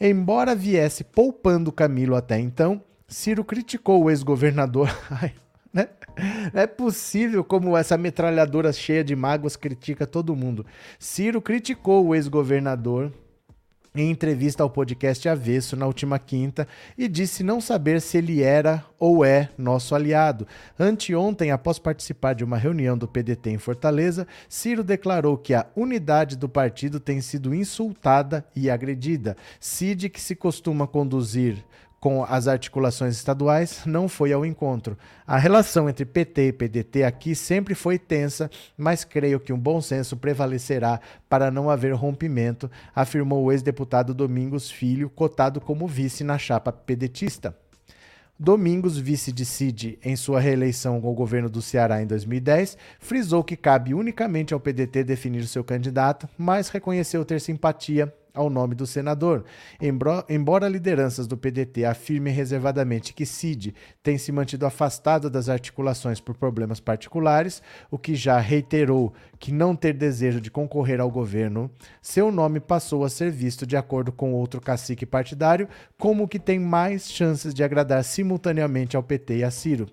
Embora 0.00 0.54
viesse 0.54 1.04
poupando 1.04 1.72
Camilo 1.72 2.16
até 2.16 2.38
então, 2.38 2.82
Ciro 3.06 3.44
criticou 3.44 4.04
o 4.04 4.10
ex-governador. 4.10 4.88
Né? 5.70 5.86
Não 6.52 6.60
é 6.60 6.66
possível 6.66 7.44
como 7.44 7.76
essa 7.76 7.96
metralhadora 7.96 8.72
cheia 8.72 9.04
de 9.04 9.14
mágoas 9.14 9.56
critica 9.56 10.06
todo 10.06 10.36
mundo. 10.36 10.66
Ciro 10.98 11.40
criticou 11.40 12.06
o 12.06 12.14
ex-governador 12.14 13.12
em 13.94 14.10
entrevista 14.10 14.62
ao 14.62 14.70
podcast 14.70 15.28
Avesso 15.28 15.76
na 15.76 15.86
última 15.86 16.18
quinta 16.18 16.68
e 16.96 17.08
disse 17.08 17.42
não 17.42 17.60
saber 17.60 18.00
se 18.00 18.18
ele 18.18 18.42
era 18.42 18.84
ou 18.98 19.24
é 19.24 19.48
nosso 19.56 19.94
aliado. 19.94 20.46
Anteontem, 20.78 21.50
após 21.50 21.78
participar 21.78 22.34
de 22.34 22.44
uma 22.44 22.56
reunião 22.56 22.96
do 22.96 23.08
PDT 23.08 23.50
em 23.50 23.58
Fortaleza, 23.58 24.26
Ciro 24.48 24.84
declarou 24.84 25.36
que 25.36 25.54
a 25.54 25.66
unidade 25.74 26.36
do 26.36 26.48
partido 26.48 27.00
tem 27.00 27.20
sido 27.20 27.54
insultada 27.54 28.44
e 28.54 28.70
agredida. 28.70 29.36
Cid, 29.58 30.08
que 30.08 30.20
se 30.20 30.36
costuma 30.36 30.86
conduzir 30.86 31.64
com 32.00 32.24
as 32.24 32.46
articulações 32.46 33.16
estaduais 33.16 33.82
não 33.84 34.08
foi 34.08 34.32
ao 34.32 34.46
encontro. 34.46 34.96
A 35.26 35.36
relação 35.36 35.88
entre 35.88 36.04
PT 36.04 36.48
e 36.48 36.52
PDT 36.52 37.04
aqui 37.04 37.34
sempre 37.34 37.74
foi 37.74 37.98
tensa, 37.98 38.50
mas 38.76 39.04
creio 39.04 39.40
que 39.40 39.52
um 39.52 39.58
bom 39.58 39.80
senso 39.80 40.16
prevalecerá 40.16 41.00
para 41.28 41.50
não 41.50 41.68
haver 41.68 41.92
rompimento, 41.94 42.70
afirmou 42.94 43.44
o 43.44 43.52
ex-deputado 43.52 44.14
Domingos 44.14 44.70
Filho, 44.70 45.10
cotado 45.10 45.60
como 45.60 45.86
vice 45.86 46.22
na 46.22 46.38
chapa 46.38 46.72
pedetista. 46.72 47.54
Domingos, 48.40 48.96
vice 48.96 49.32
de 49.32 49.44
Cid 49.44 49.98
em 50.00 50.14
sua 50.14 50.38
reeleição 50.38 51.00
com 51.00 51.10
o 51.10 51.14
governo 51.14 51.50
do 51.50 51.60
Ceará 51.60 52.00
em 52.00 52.06
2010, 52.06 52.78
frisou 53.00 53.42
que 53.42 53.56
cabe 53.56 53.94
unicamente 53.94 54.54
ao 54.54 54.60
PDT 54.60 55.02
definir 55.02 55.44
seu 55.48 55.64
candidato, 55.64 56.28
mas 56.38 56.68
reconheceu 56.68 57.24
ter 57.24 57.40
simpatia 57.40 58.14
ao 58.38 58.48
nome 58.48 58.74
do 58.76 58.86
senador. 58.86 59.44
Embora 60.28 60.68
lideranças 60.68 61.26
do 61.26 61.36
PDT 61.36 61.84
afirmem 61.84 62.32
reservadamente 62.32 63.12
que 63.12 63.26
Cid 63.26 63.74
tem 64.02 64.16
se 64.16 64.30
mantido 64.30 64.64
afastado 64.64 65.28
das 65.28 65.48
articulações 65.48 66.20
por 66.20 66.36
problemas 66.36 66.78
particulares, 66.78 67.60
o 67.90 67.98
que 67.98 68.14
já 68.14 68.38
reiterou 68.38 69.12
que 69.40 69.50
não 69.52 69.74
ter 69.74 69.92
desejo 69.92 70.40
de 70.40 70.50
concorrer 70.50 71.00
ao 71.00 71.10
governo, 71.10 71.68
seu 72.00 72.30
nome 72.30 72.60
passou 72.60 73.04
a 73.04 73.08
ser 73.08 73.30
visto, 73.32 73.66
de 73.66 73.76
acordo 73.76 74.12
com 74.12 74.32
outro 74.32 74.60
cacique 74.60 75.04
partidário, 75.04 75.68
como 75.98 76.24
o 76.24 76.28
que 76.28 76.38
tem 76.38 76.60
mais 76.60 77.10
chances 77.10 77.52
de 77.52 77.64
agradar 77.64 78.04
simultaneamente 78.04 78.96
ao 78.96 79.02
PT 79.02 79.38
e 79.38 79.44
a 79.44 79.50
Ciro. 79.50 79.86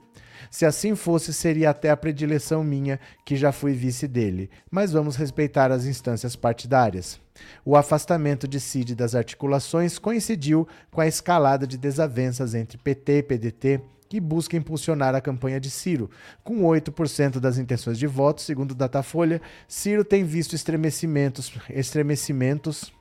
Se 0.50 0.66
assim 0.66 0.96
fosse, 0.96 1.34
seria 1.34 1.70
até 1.70 1.90
a 1.90 1.98
predileção 1.98 2.64
minha, 2.64 3.00
que 3.26 3.36
já 3.36 3.52
fui 3.52 3.74
vice 3.74 4.08
dele. 4.08 4.50
Mas 4.70 4.92
vamos 4.92 5.16
respeitar 5.16 5.72
as 5.72 5.86
instâncias 5.86 6.36
partidárias. 6.36 7.20
O 7.64 7.76
afastamento 7.76 8.48
de 8.48 8.60
Cid 8.60 8.96
das 8.96 9.16
articulações 9.16 10.00
coincidiu 10.00 10.68
com 10.92 11.02
a 11.02 11.08
escalada 11.08 11.68
de 11.68 11.78
desavenças 11.78 12.56
entre 12.56 12.78
PT 12.78 13.18
e 13.18 13.24
PDT, 13.24 13.82
que 14.08 14.20
busca 14.20 14.56
impulsionar 14.56 15.16
a 15.16 15.22
campanha 15.22 15.60
de 15.60 15.70
Ciro. 15.70 16.10
Com 16.44 16.62
8% 16.62 17.40
das 17.40 17.58
intenções 17.58 17.98
de 17.98 18.08
voto, 18.08 18.42
segundo 18.42 18.76
Datafolha, 18.76 19.42
Ciro 19.68 20.06
tem 20.06 20.24
visto 20.24 20.56
estremecimentos, 20.56 21.52
estremecimentos 21.70 22.94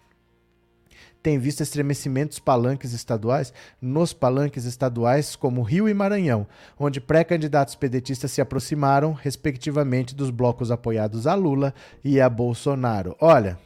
tem 1.24 1.38
visto 1.38 1.62
estremecimentos 1.62 2.38
palanques 2.38 2.92
estaduais 2.92 3.50
nos 3.80 4.12
palanques 4.12 4.66
estaduais 4.66 5.34
como 5.34 5.62
Rio 5.62 5.88
e 5.88 5.94
Maranhão, 5.94 6.46
onde 6.78 7.00
pré-candidatos 7.00 7.74
pedetistas 7.74 8.30
se 8.30 8.42
aproximaram, 8.42 9.14
respectivamente, 9.14 10.14
dos 10.14 10.28
blocos 10.28 10.70
apoiados 10.70 11.26
a 11.26 11.34
Lula 11.34 11.72
e 12.04 12.20
a 12.20 12.28
Bolsonaro. 12.28 13.16
Olha, 13.18 13.58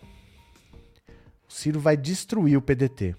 o 1.49 1.53
Ciro 1.53 1.81
vai 1.81 1.97
destruir 1.97 2.57
o 2.57 2.63
PDT. 2.63 3.17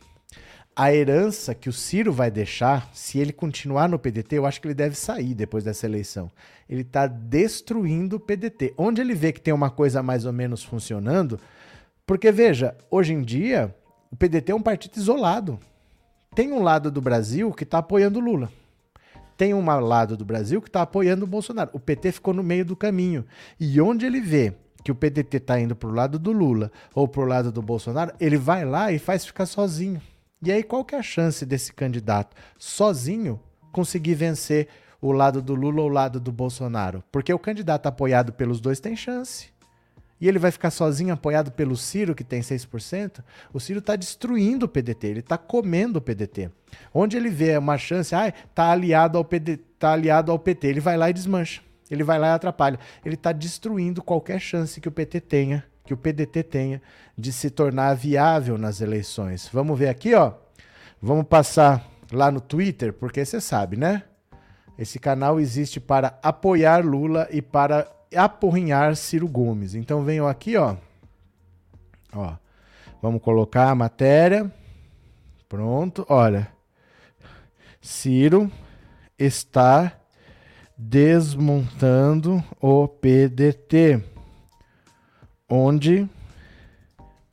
A 0.74 0.94
herança 0.94 1.54
que 1.54 1.68
o 1.68 1.74
Ciro 1.74 2.14
vai 2.14 2.32
deixar, 2.32 2.90
se 2.94 3.20
ele 3.20 3.34
continuar 3.34 3.90
no 3.90 4.00
PDT, 4.00 4.38
eu 4.38 4.46
acho 4.46 4.62
que 4.62 4.68
ele 4.68 4.74
deve 4.74 4.96
sair 4.96 5.34
depois 5.34 5.66
dessa 5.66 5.86
eleição. 5.86 6.32
Ele 6.70 6.84
está 6.84 7.08
destruindo 7.08 8.16
o 8.16 8.20
PDT. 8.22 8.74
Onde 8.78 9.02
ele 9.02 9.14
vê 9.14 9.34
que 9.34 9.42
tem 9.42 9.54
uma 9.54 9.70
coisa 9.70 10.02
mais 10.02 10.26
ou 10.26 10.32
menos 10.32 10.64
funcionando, 10.64 11.38
porque 12.06 12.32
veja, 12.32 12.78
hoje 12.90 13.12
em 13.12 13.22
dia 13.22 13.76
o 14.12 14.16
PDT 14.16 14.51
é 14.51 14.55
um 14.55 14.62
partido 14.62 14.97
isolado. 14.97 15.60
Tem 16.36 16.51
um 16.51 16.62
lado 16.62 16.91
do 16.91 17.01
Brasil 17.01 17.51
que 17.51 17.64
está 17.64 17.80
apoiando 17.80 18.20
Lula. 18.20 18.51
Tem 19.38 19.53
um 19.53 19.64
lado 19.66 20.18
do 20.18 20.26
Brasil 20.26 20.62
que 20.62 20.68
está 20.68 20.82
apoiando 20.82 21.26
o 21.26 21.28
Bolsonaro. 21.28 21.70
O 21.74 21.80
PT 21.80 22.12
ficou 22.14 22.34
no 22.34 22.43
meio 22.43 22.66
do 22.66 22.76
caminho. 22.76 23.26
E 23.60 23.80
onde 23.80 24.05
ele 24.05 24.20
vê 24.20 24.53
que 24.84 24.91
o 24.91 24.95
PDT 24.95 25.38
está 25.38 25.60
indo 25.60 25.76
para 25.76 25.89
o 25.89 25.93
lado 25.93 26.18
do 26.20 26.32
Lula 26.32 26.72
ou 26.93 27.07
para 27.07 27.22
o 27.22 27.26
lado 27.26 27.51
do 27.51 27.62
Bolsonaro, 27.62 28.14
ele 28.20 28.38
vai 28.38 28.66
lá 28.66 28.91
e 28.91 28.99
faz 28.99 29.26
ficar 29.26 29.45
sozinho. 29.45 30.01
E 30.41 30.51
aí, 30.51 30.64
qual 30.64 30.84
que 30.84 30.95
é 30.95 30.99
a 30.99 31.03
chance 31.03 31.45
desse 31.45 31.72
candidato 31.72 32.36
sozinho 32.57 33.39
conseguir 33.72 34.16
vencer 34.16 34.68
o 35.01 35.12
lado 35.12 35.41
do 35.41 35.53
Lula 35.53 35.82
ou 35.82 35.89
o 35.89 35.93
lado 35.93 36.20
do 36.20 36.32
Bolsonaro? 36.32 37.03
Porque 37.12 37.34
o 37.34 37.39
candidato 37.39 37.88
apoiado 37.88 38.34
pelos 38.34 38.60
dois 38.60 38.80
tem 38.80 38.95
chance 38.95 39.49
e 40.20 40.28
ele 40.28 40.39
vai 40.39 40.51
ficar 40.51 40.70
sozinho 40.70 41.13
apoiado 41.13 41.51
pelo 41.51 41.78
Ciro, 41.78 42.13
que 42.13 42.24
tem 42.24 42.41
6%, 42.41 43.24
o 43.53 43.59
Ciro 43.59 43.80
está 43.80 43.95
destruindo 43.95 44.65
o 44.65 44.70
PDT, 44.70 45.07
ele 45.07 45.20
está 45.20 45.38
comendo 45.38 45.99
o 45.99 46.01
PDT. 46.01 46.51
Onde 46.93 47.17
ele 47.17 47.30
vê 47.30 47.57
uma 47.57 47.78
chance, 47.78 48.13
ah, 48.13 48.34
tá 48.53 48.72
aliado 48.72 49.17
ao 49.17 49.24
PDT, 49.24 49.63
tá 49.80 49.93
aliado 49.93 50.32
ao 50.32 50.38
PT, 50.38 50.67
ele 50.67 50.80
vai 50.80 50.97
lá 50.97 51.09
e 51.09 51.13
desmancha. 51.13 51.61
Ele 51.89 52.03
vai 52.03 52.20
lá 52.20 52.28
e 52.28 52.32
atrapalha. 52.32 52.80
Ele 53.03 53.15
está 53.15 53.32
destruindo 53.32 54.03
qualquer 54.03 54.39
chance 54.39 54.80
que 54.80 54.88
o 54.88 54.91
PT 54.91 55.22
tenha, 55.22 55.65
que 55.84 55.93
o 55.93 55.97
PDT 55.97 56.43
tenha 56.43 56.82
de 57.17 57.34
se 57.34 57.49
tornar 57.49 57.95
viável 57.95 58.57
nas 58.57 58.80
eleições. 58.80 59.49
Vamos 59.51 59.80
ver 59.80 59.89
aqui, 59.89 60.13
ó. 60.13 60.34
Vamos 61.01 61.26
passar 61.26 61.88
lá 62.11 62.30
no 62.30 62.41
Twitter, 62.41 62.93
porque 62.93 63.26
você 63.26 63.41
sabe, 63.41 63.76
né? 63.76 64.03
Esse 64.78 64.99
canal 64.99 65.39
existe 65.39 65.80
para 65.80 66.20
apoiar 66.22 66.86
Lula 66.86 67.28
e 67.32 67.41
para 67.41 67.89
apurrinhar 68.16 68.95
Ciro 68.95 69.28
Gomes. 69.28 69.76
Então 69.76 70.03
venham 70.03 70.28
aqui, 70.28 70.55
ó. 70.55 70.76
Ó. 72.14 72.36
Vamos 73.01 73.22
colocar 73.22 73.70
a 73.70 73.76
matéria. 73.76 74.51
Pronto, 75.47 76.05
olha. 76.10 76.51
Ciro 77.82 78.51
está 79.18 79.93
desmontando 80.78 82.43
o 82.62 82.88
PDT, 82.88 84.03
onde 85.49 86.10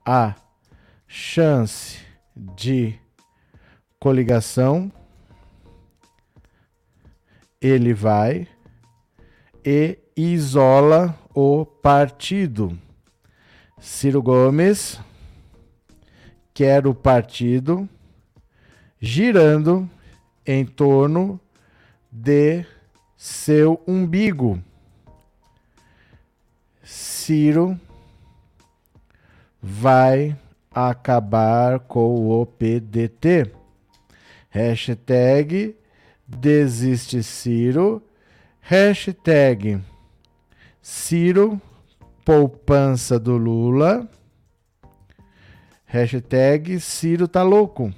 a 0.05 0.35
chance 1.07 1.99
de 2.35 2.99
coligação, 3.99 4.91
ele 7.61 7.95
vai 7.95 8.49
e 9.65 9.99
isola 10.17 11.15
o 11.35 11.67
partido. 11.67 12.77
Ciro 13.79 14.23
Gomes 14.23 14.99
quer 16.55 16.87
o 16.87 16.95
partido 16.95 17.87
girando 18.99 19.89
em 20.47 20.65
torno 20.65 21.39
de 22.11 22.65
seu 23.15 23.83
umbigo. 23.87 24.59
Ciro 26.83 27.79
vai 29.61 30.35
acabar 30.71 31.81
com 31.81 32.31
o 32.31 32.47
PDT. 32.47 33.53
Hashtag 34.49 35.77
desiste 36.27 37.23
Ciro. 37.23 38.03
Hashtag 38.61 39.83
Ciro 40.89 41.61
poupança 42.25 43.19
do 43.19 43.37
Lula. 43.37 44.09
Hashtag 45.85 46.79
Ciro 46.79 47.27
tá 47.27 47.43
louco. 47.43 47.93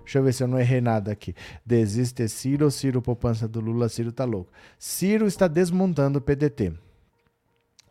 Deixa 0.00 0.18
eu 0.18 0.24
ver 0.24 0.32
se 0.32 0.42
eu 0.42 0.48
não 0.48 0.58
errei 0.58 0.80
nada 0.80 1.12
aqui. 1.12 1.36
Desiste 1.64 2.28
Ciro, 2.28 2.68
Ciro 2.68 3.00
poupança 3.00 3.46
do 3.46 3.60
Lula, 3.60 3.88
Ciro 3.88 4.10
tá 4.10 4.24
louco. 4.24 4.50
Ciro 4.76 5.24
está 5.28 5.46
desmontando 5.46 6.18
o 6.18 6.20
PDT 6.20 6.72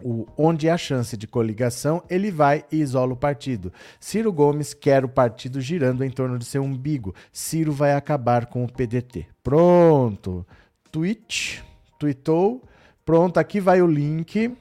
o, 0.03 0.27
onde 0.37 0.69
há 0.69 0.77
chance 0.77 1.15
de 1.15 1.27
coligação, 1.27 2.03
ele 2.09 2.29
vai 2.29 2.65
e 2.69 2.81
isola 2.81 3.13
o 3.13 3.15
partido. 3.15 3.71
Ciro 4.01 4.33
Gomes 4.33 4.73
quer 4.73 5.05
o 5.05 5.09
partido 5.09 5.61
girando 5.61 6.03
em 6.03 6.09
torno 6.09 6.37
de 6.37 6.43
seu 6.43 6.61
umbigo. 6.61 7.15
Ciro 7.31 7.71
vai 7.71 7.93
acabar 7.93 8.47
com 8.47 8.65
o 8.65 8.69
PDT. 8.69 9.27
Pronto. 9.41 10.45
Tweet, 10.91 11.63
tweetou. 12.01 12.63
Pronto, 13.05 13.37
aqui 13.37 13.59
vai 13.59 13.81
o 13.81 13.87
link 13.87 14.55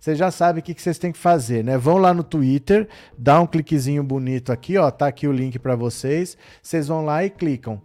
vocês 0.00 0.16
já 0.16 0.30
sabem 0.30 0.60
o 0.60 0.62
que, 0.62 0.72
que 0.72 0.80
vocês 0.80 0.96
têm 0.96 1.12
que 1.12 1.18
fazer, 1.18 1.62
né? 1.62 1.76
Vão 1.76 1.98
lá 1.98 2.14
no 2.14 2.24
Twitter, 2.24 2.88
dá 3.18 3.38
um 3.38 3.46
cliquezinho 3.46 4.02
bonito 4.02 4.50
aqui, 4.50 4.78
ó, 4.78 4.90
tá 4.90 5.06
aqui 5.06 5.28
o 5.28 5.32
link 5.32 5.58
para 5.58 5.76
vocês. 5.76 6.38
Vocês 6.62 6.88
vão 6.88 7.04
lá 7.04 7.22
e 7.22 7.28
clicam 7.28 7.82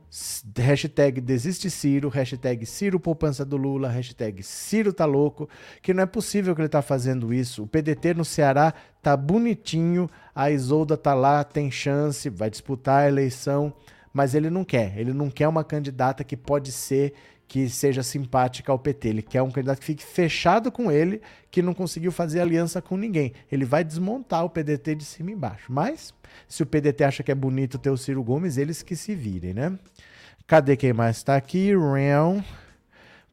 hashtag 0.55 1.19
desiste 1.19 1.69
Ciro, 1.69 2.07
hashtag 2.07 2.65
Ciro 2.65 3.01
poupança 3.01 3.43
do 3.43 3.57
Lula, 3.57 3.89
hashtag 3.89 4.41
Ciro 4.43 4.93
tá 4.93 5.03
louco, 5.03 5.49
que 5.81 5.93
não 5.93 6.03
é 6.03 6.05
possível 6.05 6.55
que 6.55 6.61
ele 6.61 6.69
tá 6.69 6.81
fazendo 6.81 7.33
isso. 7.33 7.63
O 7.63 7.67
PDT 7.67 8.13
no 8.13 8.23
Ceará 8.23 8.73
tá 9.01 9.17
bonitinho, 9.17 10.09
a 10.33 10.49
Isolda 10.49 10.95
tá 10.95 11.13
lá, 11.13 11.43
tem 11.43 11.69
chance, 11.69 12.29
vai 12.29 12.49
disputar 12.49 13.03
a 13.03 13.07
eleição, 13.09 13.73
mas 14.13 14.33
ele 14.33 14.49
não 14.49 14.63
quer. 14.63 14.97
Ele 14.97 15.11
não 15.11 15.29
quer 15.29 15.49
uma 15.49 15.65
candidata 15.65 16.23
que 16.23 16.37
pode 16.37 16.71
ser 16.71 17.13
que 17.47 17.69
seja 17.69 18.03
simpática 18.03 18.71
ao 18.71 18.79
PT. 18.79 19.07
Ele 19.07 19.21
quer 19.21 19.41
um 19.41 19.51
candidato 19.51 19.79
que 19.79 19.85
fique 19.85 20.03
fechado 20.03 20.71
com 20.71 20.91
ele, 20.91 21.21
que 21.51 21.61
não 21.61 21.73
conseguiu 21.73 22.11
fazer 22.11 22.39
aliança 22.39 22.81
com 22.81 22.97
ninguém. 22.97 23.33
Ele 23.51 23.65
vai 23.65 23.83
desmontar 23.83 24.43
o 24.43 24.49
PDT 24.49 24.95
de 24.95 25.05
cima 25.05 25.31
e 25.31 25.33
embaixo. 25.33 25.71
Mas, 25.71 26.13
se 26.47 26.63
o 26.63 26.65
PDT 26.65 27.03
acha 27.03 27.23
que 27.23 27.31
é 27.31 27.35
bonito 27.35 27.77
ter 27.77 27.89
o 27.89 27.97
Ciro 27.97 28.23
Gomes, 28.23 28.57
eles 28.57 28.81
que 28.81 28.95
se 28.95 29.13
virem, 29.15 29.53
né? 29.53 29.77
Cadê 30.47 30.75
quem 30.75 30.93
mais 30.93 31.17
está 31.17 31.35
aqui? 31.35 31.71
Real. 31.75 32.43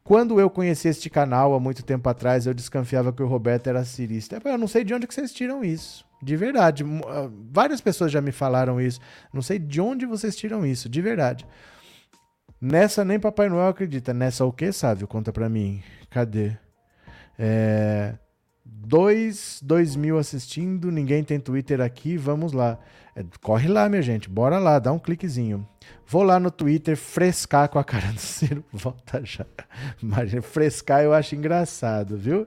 Quando 0.05 0.41
eu 0.41 0.51
conheci 0.51 0.89
este 0.89 1.09
canal 1.09 1.55
há 1.55 1.61
muito 1.61 1.83
tempo 1.85 2.09
atrás, 2.09 2.47
eu 2.47 2.55
desconfiava 2.55 3.13
que 3.13 3.23
o 3.23 3.27
Roberto 3.27 3.69
era 3.69 3.85
cirista. 3.85 4.41
Eu 4.45 4.59
não 4.59 4.67
sei 4.67 4.83
de 4.83 4.93
onde 4.93 5.07
que 5.07 5.15
vocês 5.15 5.33
tiram 5.33 5.65
isso. 5.65 6.05
De 6.21 6.37
verdade. 6.37 6.85
Ah, 7.07 7.29
várias 7.51 7.81
pessoas 7.81 8.11
já 8.11 8.21
me 8.21 8.33
falaram 8.33 8.81
isso. 8.81 9.01
Não 9.33 9.43
sei 9.43 9.59
de 9.59 9.81
onde 9.81 10.05
vocês 10.05 10.35
tiram 10.35 10.67
isso, 10.67 10.89
de 10.89 11.01
verdade. 11.01 11.47
Nessa 12.65 13.05
nem 13.05 13.19
Papai 13.19 13.49
Noel 13.49 13.67
acredita. 13.67 14.15
Nessa 14.15 14.45
o 14.45 14.53
que, 14.53 14.71
Sávio? 14.71 15.09
Conta 15.09 15.33
pra 15.33 15.49
mim. 15.49 15.83
Cadê? 16.09 16.57
É... 17.37 18.15
Dois, 18.75 19.61
dois 19.63 19.95
mil 19.95 20.19
assistindo, 20.19 20.91
ninguém 20.91 21.23
tem 21.23 21.39
Twitter 21.39 21.81
aqui, 21.81 22.17
vamos 22.17 22.53
lá. 22.53 22.79
É, 23.15 23.23
corre 23.43 23.69
lá, 23.69 23.89
minha 23.89 24.01
gente, 24.01 24.29
bora 24.29 24.59
lá, 24.59 24.79
dá 24.79 24.91
um 24.91 24.99
cliquezinho. 24.99 25.67
Vou 26.07 26.23
lá 26.23 26.41
no 26.41 26.51
Twitter 26.51 26.97
frescar 26.97 27.69
com 27.69 27.79
a 27.79 27.85
cara 27.85 28.07
do 28.13 28.19
Ciro, 28.19 28.65
volta 28.73 29.23
já. 29.25 29.45
Frescar 30.43 31.03
eu 31.03 31.13
acho 31.13 31.35
engraçado, 31.35 32.17
viu? 32.17 32.47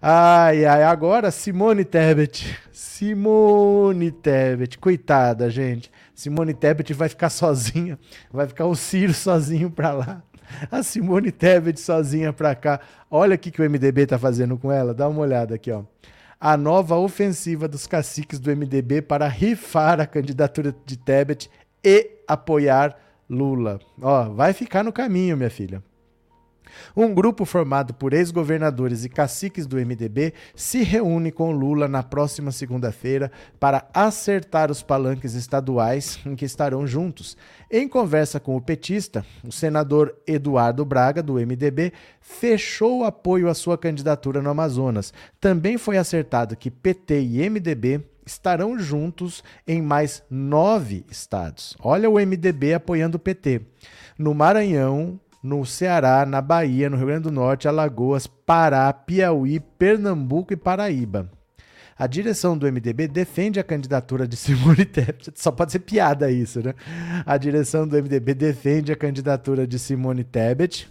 Ai, 0.00 0.64
ai, 0.64 0.82
agora 0.82 1.30
Simone 1.30 1.84
Tebet. 1.84 2.58
Simone 2.72 4.10
Tebet, 4.10 4.78
coitada, 4.78 5.50
gente. 5.50 5.90
Simone 6.14 6.54
Tebet 6.54 6.92
vai 6.94 7.08
ficar 7.08 7.28
sozinha, 7.30 7.98
vai 8.32 8.46
ficar 8.46 8.66
o 8.66 8.74
Ciro 8.74 9.12
sozinho 9.12 9.70
para 9.70 9.92
lá. 9.92 10.22
A 10.70 10.82
Simone 10.82 11.30
Tebet 11.30 11.80
sozinha 11.80 12.32
para 12.32 12.54
cá. 12.54 12.80
Olha 13.10 13.34
o 13.34 13.38
que, 13.38 13.50
que 13.50 13.60
o 13.62 13.68
MDB 13.68 14.06
tá 14.06 14.18
fazendo 14.18 14.56
com 14.56 14.70
ela. 14.70 14.94
Dá 14.94 15.08
uma 15.08 15.20
olhada 15.20 15.54
aqui, 15.54 15.70
ó. 15.70 15.82
A 16.40 16.56
nova 16.56 16.96
ofensiva 16.96 17.68
dos 17.68 17.86
caciques 17.86 18.38
do 18.38 18.50
MDB 18.54 19.02
para 19.02 19.28
rifar 19.28 20.00
a 20.00 20.06
candidatura 20.06 20.74
de 20.86 20.96
Tebet 20.96 21.50
e 21.84 22.10
apoiar 22.26 22.96
Lula. 23.28 23.78
Ó, 24.00 24.30
vai 24.30 24.52
ficar 24.52 24.82
no 24.82 24.92
caminho, 24.92 25.36
minha 25.36 25.50
filha. 25.50 25.82
Um 26.96 27.14
grupo 27.14 27.44
formado 27.44 27.94
por 27.94 28.12
ex-governadores 28.12 29.04
e 29.04 29.08
caciques 29.08 29.66
do 29.66 29.76
MDB 29.76 30.32
se 30.54 30.82
reúne 30.82 31.30
com 31.30 31.52
Lula 31.52 31.88
na 31.88 32.02
próxima 32.02 32.52
segunda-feira 32.52 33.30
para 33.58 33.88
acertar 33.92 34.70
os 34.70 34.82
palanques 34.82 35.34
estaduais 35.34 36.18
em 36.24 36.34
que 36.34 36.44
estarão 36.44 36.86
juntos. 36.86 37.36
Em 37.70 37.88
conversa 37.88 38.40
com 38.40 38.56
o 38.56 38.60
petista, 38.60 39.24
o 39.44 39.52
senador 39.52 40.16
Eduardo 40.26 40.84
Braga, 40.84 41.22
do 41.22 41.34
MDB, 41.34 41.92
fechou 42.20 43.00
o 43.00 43.04
apoio 43.04 43.48
à 43.48 43.54
sua 43.54 43.78
candidatura 43.78 44.42
no 44.42 44.50
Amazonas. 44.50 45.12
Também 45.40 45.78
foi 45.78 45.96
acertado 45.96 46.56
que 46.56 46.70
PT 46.70 47.22
e 47.22 47.48
MDB 47.48 48.04
estarão 48.24 48.78
juntos 48.78 49.42
em 49.66 49.82
mais 49.82 50.22
nove 50.30 51.04
estados. 51.10 51.76
Olha 51.82 52.08
o 52.08 52.14
MDB 52.14 52.74
apoiando 52.74 53.16
o 53.16 53.20
PT. 53.20 53.62
No 54.18 54.34
Maranhão, 54.34 55.18
no 55.42 55.64
Ceará, 55.64 56.26
na 56.26 56.40
Bahia, 56.40 56.90
no 56.90 56.96
Rio 56.96 57.06
Grande 57.06 57.22
do 57.22 57.30
Norte, 57.30 57.66
Alagoas, 57.66 58.26
Pará, 58.26 58.92
Piauí, 58.92 59.60
Pernambuco 59.60 60.52
e 60.52 60.56
Paraíba. 60.56 61.30
A 61.98 62.06
direção 62.06 62.56
do 62.56 62.66
MDB 62.66 63.08
defende 63.08 63.60
a 63.60 63.64
candidatura 63.64 64.26
de 64.26 64.36
Simone 64.36 64.84
Tebet. 64.86 65.32
Só 65.34 65.50
pode 65.50 65.72
ser 65.72 65.80
piada 65.80 66.30
isso, 66.30 66.62
né? 66.62 66.74
A 67.26 67.36
direção 67.36 67.86
do 67.86 67.94
MDB 67.94 68.32
defende 68.32 68.90
a 68.90 68.96
candidatura 68.96 69.66
de 69.66 69.78
Simone 69.78 70.24
Tebet 70.24 70.88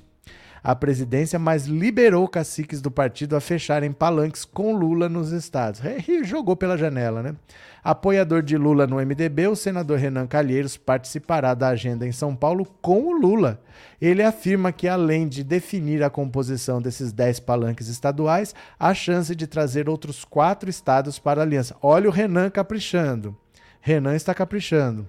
à 0.63 0.75
presidência, 0.75 1.39
mas 1.39 1.65
liberou 1.65 2.27
caciques 2.27 2.81
do 2.81 2.91
partido 2.91 3.35
a 3.35 3.39
fecharem 3.39 3.91
palanques 3.91 4.45
com 4.45 4.75
Lula 4.75 5.09
nos 5.09 5.31
estados. 5.31 5.81
E 6.07 6.23
jogou 6.23 6.55
pela 6.55 6.77
janela, 6.77 7.23
né? 7.23 7.35
Apoiador 7.83 8.41
de 8.41 8.57
Lula 8.57 8.85
no 8.85 8.97
MDB, 8.97 9.47
o 9.47 9.55
senador 9.55 9.97
Renan 9.99 10.27
Calheiros 10.27 10.77
participará 10.77 11.53
da 11.53 11.69
agenda 11.69 12.05
em 12.05 12.11
São 12.11 12.35
Paulo 12.35 12.65
com 12.81 13.01
o 13.03 13.11
Lula. 13.11 13.61
Ele 14.01 14.23
afirma 14.23 14.71
que, 14.71 14.87
além 14.87 15.27
de 15.27 15.43
definir 15.43 16.03
a 16.03 16.09
composição 16.09 16.81
desses 16.81 17.11
10 17.11 17.39
palanques 17.41 17.87
estaduais, 17.87 18.53
há 18.79 18.93
chance 18.93 19.35
de 19.35 19.47
trazer 19.47 19.89
outros 19.89 20.25
quatro 20.25 20.69
estados 20.69 21.19
para 21.19 21.41
a 21.41 21.43
aliança. 21.43 21.75
Olha 21.81 22.09
o 22.09 22.11
Renan 22.11 22.49
caprichando. 22.49 23.35
Renan 23.81 24.15
está 24.15 24.33
caprichando. 24.33 25.07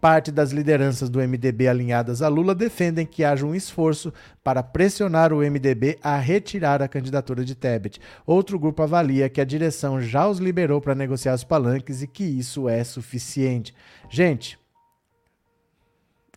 Parte 0.00 0.30
das 0.30 0.52
lideranças 0.52 1.10
do 1.10 1.18
MDB 1.18 1.66
alinhadas 1.66 2.22
a 2.22 2.28
Lula 2.28 2.54
defendem 2.54 3.04
que 3.04 3.24
haja 3.24 3.44
um 3.44 3.54
esforço 3.54 4.12
para 4.44 4.62
pressionar 4.62 5.32
o 5.32 5.38
MDB 5.38 5.98
a 6.02 6.16
retirar 6.16 6.80
a 6.80 6.88
candidatura 6.88 7.44
de 7.44 7.54
Tebet. 7.54 8.00
Outro 8.24 8.58
grupo 8.58 8.82
avalia 8.82 9.28
que 9.28 9.40
a 9.40 9.44
direção 9.44 10.00
já 10.00 10.28
os 10.28 10.38
liberou 10.38 10.80
para 10.80 10.94
negociar 10.94 11.34
os 11.34 11.44
palanques 11.44 12.00
e 12.02 12.06
que 12.06 12.22
isso 12.22 12.68
é 12.68 12.84
suficiente. 12.84 13.74
Gente, 14.08 14.58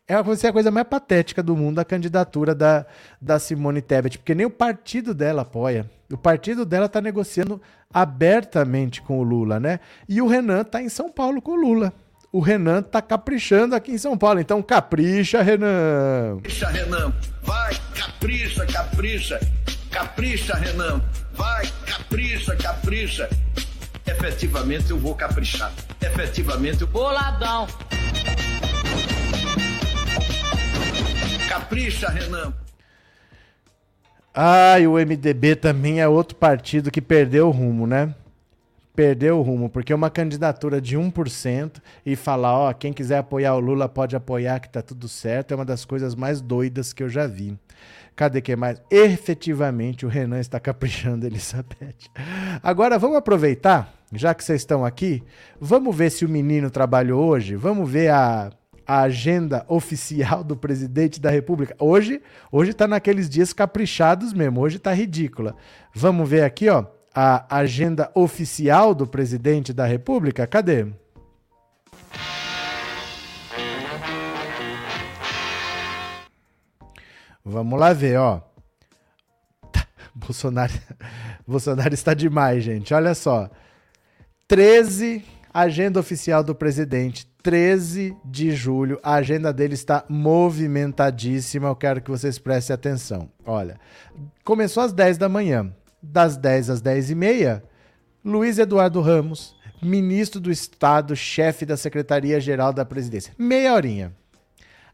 é 0.07 0.15
a 0.15 0.51
coisa 0.51 0.72
mais 0.72 0.88
patética 0.88 1.41
do 1.41 1.55
mundo 1.55 1.80
a 1.80 1.85
candidatura 1.85 2.53
da, 2.53 2.85
da 3.22 3.39
Simone 3.39 3.81
Tebet, 3.81 4.18
porque 4.18 4.35
nem 4.35 4.45
o 4.45 4.49
partido 4.49 5.13
dela 5.13 5.43
apoia. 5.43 5.89
O 6.11 6.18
partido 6.18 6.65
dela 6.65 6.88
está 6.88 6.99
negociando 6.99 7.61
abertamente 7.93 9.01
com 9.01 9.19
o 9.19 9.23
Lula, 9.23 9.59
né? 9.59 9.80
E 10.09 10.22
o 10.22 10.27
Renan 10.27 10.61
está 10.61 10.81
em 10.81 10.89
São 10.89 11.09
Paulo 11.09 11.41
com 11.41 11.51
o 11.51 11.55
Lula 11.55 11.93
o 12.32 12.40
Renan 12.40 12.82
tá 12.82 13.02
caprichando 13.02 13.76
aqui 13.76 13.91
em 13.91 13.98
São 13.98 14.18
Paulo. 14.18 14.40
Então 14.40 14.62
capricha, 14.62 15.41
Renan. 15.41 16.38
Capricha, 16.38 16.70
Renan. 16.70 17.14
Vai, 17.44 17.78
capricha, 17.94 18.66
capricha. 18.66 19.40
Capricha, 19.91 20.56
Renan. 20.56 21.02
Vai, 21.34 21.70
capricha, 21.86 22.56
capricha. 22.56 23.30
Efetivamente 24.08 24.91
eu 24.91 24.98
vou 24.98 25.14
caprichar. 25.14 25.72
Efetivamente 26.02 26.82
eu. 26.82 26.88
Boladão. 26.88 27.68
Capricha, 31.49 32.10
Renan. 32.10 32.53
Ah, 34.34 34.80
e 34.80 34.88
o 34.88 34.94
MDB 34.94 35.58
também 35.58 35.99
é 35.99 36.08
outro 36.08 36.38
partido 36.38 36.90
que 36.90 37.02
perdeu 37.02 37.49
o 37.49 37.52
rumo, 37.52 37.86
né? 37.86 38.16
Perdeu 38.95 39.39
o 39.39 39.41
rumo, 39.41 39.69
porque 39.69 39.93
uma 39.93 40.09
candidatura 40.09 40.81
de 40.81 40.97
1% 40.97 41.81
e 42.05 42.15
falar, 42.15 42.57
ó, 42.57 42.73
quem 42.73 42.91
quiser 42.91 43.19
apoiar 43.19 43.55
o 43.55 43.59
Lula 43.59 43.88
pode 43.88 44.15
apoiar 44.15 44.59
que 44.59 44.69
tá 44.69 44.81
tudo 44.81 45.07
certo, 45.07 45.53
é 45.53 45.55
uma 45.55 45.65
das 45.65 45.85
coisas 45.85 46.13
mais 46.13 46.41
doidas 46.41 46.91
que 46.91 47.01
eu 47.01 47.09
já 47.09 47.26
vi. 47.26 47.57
Cadê 48.15 48.41
que 48.41 48.55
mais? 48.55 48.81
Efetivamente, 48.91 50.05
o 50.05 50.09
Renan 50.09 50.39
está 50.39 50.59
caprichando, 50.59 51.26
Elizabeth. 51.27 52.09
Agora, 52.61 52.99
vamos 52.99 53.18
aproveitar, 53.18 53.93
já 54.11 54.34
que 54.34 54.43
vocês 54.43 54.61
estão 54.61 54.84
aqui, 54.84 55.23
vamos 55.59 55.95
ver 55.95 56.11
se 56.11 56.26
o 56.26 56.30
menino 56.30 56.69
trabalhou 56.69 57.23
hoje, 57.26 57.55
vamos 57.55 57.89
ver 57.89 58.09
a 58.09 58.51
a 58.85 59.03
agenda 59.03 59.63
oficial 59.69 60.43
do 60.43 60.57
presidente 60.57 61.22
da 61.22 61.30
República. 61.30 61.73
Hoje, 61.80 62.22
hoje 62.51 62.73
tá 62.73 62.85
naqueles 62.88 63.30
dias 63.30 63.53
caprichados 63.53 64.34
mesmo, 64.34 64.59
hoje 64.59 64.80
tá 64.80 64.91
ridícula. 64.91 65.55
Vamos 65.93 66.27
ver 66.27 66.43
aqui, 66.43 66.68
ó, 66.68 66.85
a 67.13 67.57
agenda 67.57 68.11
oficial 68.15 68.93
do 68.95 69.05
presidente 69.05 69.73
da 69.73 69.85
República. 69.85 70.47
Cadê? 70.47 70.88
Vamos 77.43 77.79
lá 77.79 77.91
ver, 77.91 78.17
ó. 78.17 78.41
Bolsonaro, 80.15 80.73
Bolsonaro 81.45 81.93
está 81.93 82.13
demais, 82.13 82.63
gente. 82.63 82.93
Olha 82.93 83.13
só. 83.13 83.49
13 84.47 85.23
agenda 85.53 85.99
oficial 85.99 86.43
do 86.43 86.55
presidente. 86.55 87.27
13 87.43 88.15
de 88.23 88.51
julho. 88.51 88.99
A 89.03 89.15
agenda 89.15 89.51
dele 89.51 89.73
está 89.73 90.05
movimentadíssima. 90.07 91.67
Eu 91.67 91.75
quero 91.75 92.01
que 92.01 92.11
vocês 92.11 92.38
prestem 92.38 92.73
atenção. 92.73 93.29
Olha, 93.45 93.79
começou 94.43 94.83
às 94.83 94.93
10 94.93 95.17
da 95.17 95.27
manhã. 95.27 95.73
Das 96.02 96.36
10 96.38 96.69
às 96.69 96.82
10 96.82 97.11
e 97.11 97.15
meia, 97.15 97.64
Luiz 98.23 98.57
Eduardo 98.57 99.02
Ramos, 99.02 99.56
ministro 99.82 100.40
do 100.40 100.52
Estado, 100.52 101.15
chefe 101.15 101.65
da 101.65 101.78
Secretaria-Geral 101.78 102.73
da 102.73 102.86
Presidência. 102.86 103.34
Meia 103.38 103.73
horinha. 103.73 104.14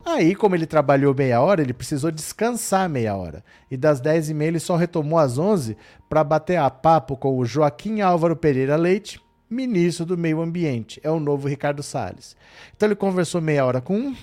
Aí, 0.06 0.36
como 0.36 0.56
ele 0.56 0.66
trabalhou 0.66 1.14
meia 1.14 1.42
hora, 1.42 1.62
ele 1.62 1.74
precisou 1.74 2.12
descansar 2.12 2.90
meia 2.90 3.16
hora. 3.16 3.44
E 3.70 3.76
das 3.76 4.00
10 4.00 4.30
e 4.30 4.34
meia 4.34 4.48
ele 4.48 4.60
só 4.60 4.78
retomou 4.78 5.20
às 5.20 5.38
11 5.38 5.76
para 6.10 6.24
bater 6.24 6.56
a 6.56 6.70
papo 6.70 7.18
com 7.18 7.38
o 7.38 7.46
Joaquim 7.46 8.00
Álvaro 8.00 8.36
Pereira 8.36 8.78
Leite, 8.78 9.22
ministro 9.50 10.06
do 10.06 10.18
Meio 10.18 10.42
Ambiente. 10.42 11.02
É 11.04 11.12
o 11.12 11.20
novo 11.20 11.48
Ricardo 11.50 11.84
Salles. 11.84 12.38
Então 12.76 12.88
ele 12.88 12.96
conversou 12.96 13.42
meia 13.42 13.66
hora 13.66 13.82
com 13.82 13.98
um, 13.98 14.16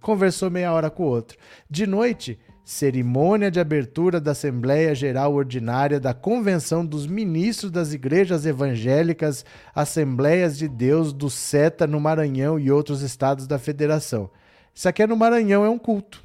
conversou 0.00 0.48
meia 0.48 0.72
hora 0.72 0.90
com 0.90 1.02
o 1.02 1.08
outro. 1.08 1.36
De 1.68 1.86
noite, 1.88 2.38
cerimônia 2.66 3.48
de 3.48 3.60
abertura 3.60 4.20
da 4.20 4.32
Assembleia 4.32 4.92
Geral 4.92 5.32
Ordinária 5.32 6.00
da 6.00 6.12
Convenção 6.12 6.84
dos 6.84 7.06
Ministros 7.06 7.70
das 7.70 7.92
Igrejas 7.92 8.44
Evangélicas, 8.44 9.44
Assembleias 9.72 10.58
de 10.58 10.66
Deus 10.66 11.12
do 11.12 11.30
SETA 11.30 11.86
no 11.86 12.00
Maranhão 12.00 12.58
e 12.58 12.72
outros 12.72 13.02
estados 13.02 13.46
da 13.46 13.56
Federação. 13.56 14.28
Isso 14.74 14.88
aqui 14.88 15.04
é 15.04 15.06
no 15.06 15.16
Maranhão, 15.16 15.64
é 15.64 15.70
um 15.70 15.78
culto. 15.78 16.24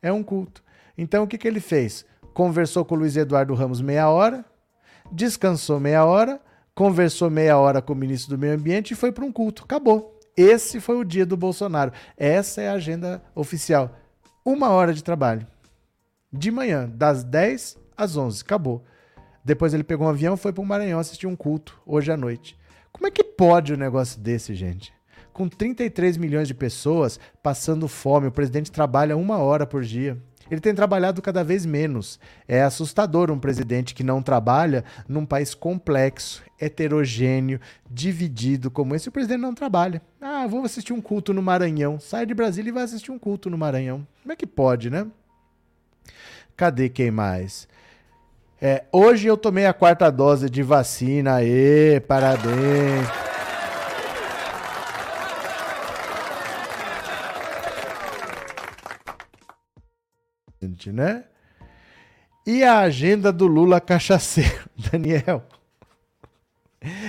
É 0.00 0.12
um 0.12 0.22
culto. 0.22 0.62
Então 0.96 1.24
o 1.24 1.26
que, 1.26 1.36
que 1.36 1.48
ele 1.48 1.58
fez? 1.58 2.06
Conversou 2.32 2.84
com 2.84 2.94
o 2.94 2.98
Luiz 2.98 3.16
Eduardo 3.16 3.52
Ramos 3.52 3.80
meia 3.80 4.08
hora, 4.08 4.44
descansou 5.10 5.80
meia 5.80 6.04
hora, 6.04 6.40
conversou 6.72 7.28
meia 7.28 7.58
hora 7.58 7.82
com 7.82 7.94
o 7.94 7.96
ministro 7.96 8.36
do 8.36 8.40
Meio 8.40 8.54
Ambiente 8.54 8.92
e 8.92 8.96
foi 8.96 9.10
para 9.10 9.24
um 9.24 9.32
culto. 9.32 9.64
Acabou. 9.64 10.20
Esse 10.36 10.78
foi 10.78 10.96
o 10.96 11.04
dia 11.04 11.26
do 11.26 11.36
Bolsonaro. 11.36 11.90
Essa 12.16 12.62
é 12.62 12.68
a 12.68 12.74
agenda 12.74 13.20
oficial. 13.34 13.96
Uma 14.44 14.68
hora 14.68 14.94
de 14.94 15.02
trabalho. 15.02 15.52
De 16.36 16.50
manhã, 16.50 16.90
das 16.92 17.22
10 17.22 17.78
às 17.96 18.16
11. 18.16 18.42
Acabou. 18.42 18.82
Depois 19.44 19.72
ele 19.72 19.84
pegou 19.84 20.04
um 20.04 20.10
avião 20.10 20.36
foi 20.36 20.52
para 20.52 20.62
o 20.62 20.66
Maranhão 20.66 20.98
assistir 20.98 21.28
um 21.28 21.36
culto 21.36 21.80
hoje 21.86 22.10
à 22.10 22.16
noite. 22.16 22.58
Como 22.90 23.06
é 23.06 23.10
que 23.10 23.22
pode 23.22 23.72
um 23.72 23.76
negócio 23.76 24.20
desse, 24.20 24.52
gente? 24.52 24.92
Com 25.32 25.48
33 25.48 26.16
milhões 26.16 26.48
de 26.48 26.54
pessoas 26.54 27.20
passando 27.40 27.86
fome, 27.86 28.26
o 28.26 28.32
presidente 28.32 28.72
trabalha 28.72 29.16
uma 29.16 29.38
hora 29.38 29.64
por 29.64 29.84
dia. 29.84 30.20
Ele 30.50 30.60
tem 30.60 30.74
trabalhado 30.74 31.22
cada 31.22 31.44
vez 31.44 31.64
menos. 31.64 32.18
É 32.48 32.62
assustador 32.62 33.30
um 33.30 33.38
presidente 33.38 33.94
que 33.94 34.02
não 34.02 34.20
trabalha 34.20 34.84
num 35.08 35.24
país 35.24 35.54
complexo, 35.54 36.42
heterogêneo, 36.60 37.60
dividido 37.88 38.72
como 38.72 38.94
esse. 38.96 39.08
O 39.08 39.12
presidente 39.12 39.40
não 39.40 39.54
trabalha. 39.54 40.02
Ah, 40.20 40.48
vou 40.48 40.64
assistir 40.64 40.92
um 40.92 41.00
culto 41.00 41.32
no 41.32 41.40
Maranhão. 41.40 42.00
Sai 42.00 42.26
de 42.26 42.34
Brasília 42.34 42.70
e 42.70 42.72
vai 42.72 42.82
assistir 42.82 43.12
um 43.12 43.18
culto 43.20 43.48
no 43.48 43.56
Maranhão. 43.56 44.04
Como 44.22 44.32
é 44.32 44.36
que 44.36 44.46
pode, 44.46 44.90
né? 44.90 45.06
Cadê 46.56 46.88
quem 46.88 47.10
mais? 47.10 47.68
É, 48.60 48.84
hoje 48.92 49.26
eu 49.26 49.36
tomei 49.36 49.66
a 49.66 49.74
quarta 49.74 50.10
dose 50.10 50.48
de 50.48 50.62
vacina. 50.62 51.36
Aê, 51.36 52.00
parabéns. 52.00 53.06
né? 60.92 61.24
E 62.46 62.62
a 62.62 62.80
agenda 62.80 63.32
do 63.32 63.46
Lula 63.46 63.80
cachaceiro, 63.80 64.68
Daniel? 64.90 65.42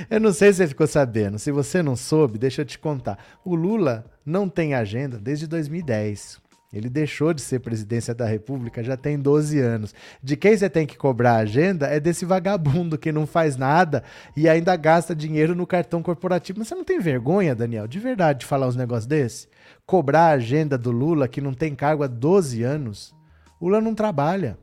Eu 0.09 0.21
não 0.21 0.31
sei 0.31 0.53
se 0.53 0.57
você 0.57 0.67
ficou 0.67 0.87
sabendo. 0.87 1.37
Se 1.37 1.51
você 1.51 1.83
não 1.83 1.95
soube, 1.95 2.37
deixa 2.39 2.61
eu 2.61 2.65
te 2.65 2.79
contar. 2.79 3.17
O 3.43 3.55
Lula 3.55 4.09
não 4.25 4.47
tem 4.47 4.73
agenda 4.73 5.17
desde 5.17 5.47
2010. 5.47 6.39
Ele 6.73 6.89
deixou 6.89 7.33
de 7.33 7.41
ser 7.41 7.59
presidência 7.59 8.13
da 8.13 8.25
República 8.25 8.83
já 8.83 8.97
tem 8.97 9.17
12 9.17 9.59
anos. 9.59 9.93
De 10.21 10.35
quem 10.35 10.57
você 10.57 10.69
tem 10.69 10.85
que 10.85 10.97
cobrar 10.97 11.33
a 11.33 11.37
agenda 11.37 11.87
é 11.87 11.99
desse 11.99 12.25
vagabundo 12.25 12.97
que 12.97 13.11
não 13.11 13.25
faz 13.25 13.55
nada 13.55 14.03
e 14.35 14.49
ainda 14.49 14.75
gasta 14.75 15.15
dinheiro 15.15 15.55
no 15.55 15.65
cartão 15.65 16.03
corporativo. 16.03 16.59
Mas 16.59 16.67
você 16.67 16.75
não 16.75 16.83
tem 16.83 16.99
vergonha, 16.99 17.55
Daniel, 17.55 17.87
de 17.87 17.99
verdade, 17.99 18.39
de 18.39 18.45
falar 18.45 18.67
uns 18.67 18.75
negócios 18.75 19.07
desse? 19.07 19.47
Cobrar 19.85 20.27
a 20.27 20.31
agenda 20.31 20.77
do 20.77 20.91
Lula 20.91 21.27
que 21.27 21.39
não 21.39 21.53
tem 21.53 21.73
cargo 21.73 22.03
há 22.03 22.07
12 22.07 22.63
anos? 22.63 23.15
Lula 23.61 23.79
não 23.79 23.95
trabalha. 23.95 24.57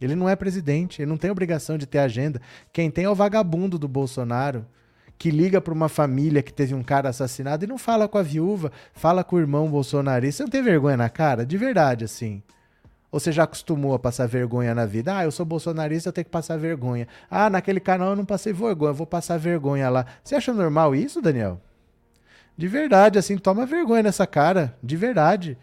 Ele 0.00 0.14
não 0.14 0.28
é 0.28 0.36
presidente, 0.36 1.00
ele 1.00 1.08
não 1.08 1.16
tem 1.16 1.30
obrigação 1.30 1.78
de 1.78 1.86
ter 1.86 1.98
agenda. 1.98 2.40
Quem 2.72 2.90
tem 2.90 3.04
é 3.06 3.10
o 3.10 3.14
vagabundo 3.14 3.78
do 3.78 3.88
Bolsonaro, 3.88 4.66
que 5.18 5.30
liga 5.30 5.60
para 5.60 5.72
uma 5.72 5.88
família 5.88 6.42
que 6.42 6.52
teve 6.52 6.74
um 6.74 6.82
cara 6.82 7.08
assassinado 7.08 7.64
e 7.64 7.68
não 7.68 7.78
fala 7.78 8.08
com 8.08 8.18
a 8.18 8.22
viúva, 8.22 8.70
fala 8.92 9.24
com 9.24 9.36
o 9.36 9.40
irmão 9.40 9.68
bolsonarista. 9.68 10.38
Você 10.38 10.42
não 10.44 10.50
tem 10.50 10.62
vergonha 10.62 10.96
na 10.96 11.08
cara? 11.08 11.46
De 11.46 11.56
verdade, 11.56 12.04
assim. 12.04 12.42
Ou 13.10 13.20
você 13.20 13.32
já 13.32 13.44
acostumou 13.44 13.94
a 13.94 13.98
passar 13.98 14.26
vergonha 14.26 14.74
na 14.74 14.84
vida? 14.84 15.16
Ah, 15.16 15.24
eu 15.24 15.30
sou 15.30 15.46
bolsonarista, 15.46 16.08
eu 16.08 16.12
tenho 16.12 16.24
que 16.24 16.30
passar 16.30 16.58
vergonha. 16.58 17.08
Ah, 17.30 17.48
naquele 17.48 17.80
canal 17.80 18.10
eu 18.10 18.16
não 18.16 18.24
passei 18.24 18.52
vergonha, 18.52 18.90
eu 18.90 18.94
vou 18.94 19.06
passar 19.06 19.38
vergonha 19.38 19.88
lá. 19.88 20.04
Você 20.22 20.34
acha 20.34 20.52
normal 20.52 20.94
isso, 20.94 21.22
Daniel? 21.22 21.60
De 22.56 22.68
verdade, 22.68 23.18
assim, 23.18 23.38
toma 23.38 23.64
vergonha 23.64 24.02
nessa 24.02 24.26
cara. 24.26 24.76
De 24.82 24.96
verdade. 24.96 25.56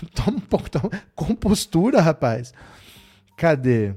Toma 0.14 0.38
um 0.38 0.40
pouco, 0.40 0.70
toma 0.70 0.90
compostura, 1.14 2.00
rapaz. 2.00 2.52
Cadê? 3.36 3.94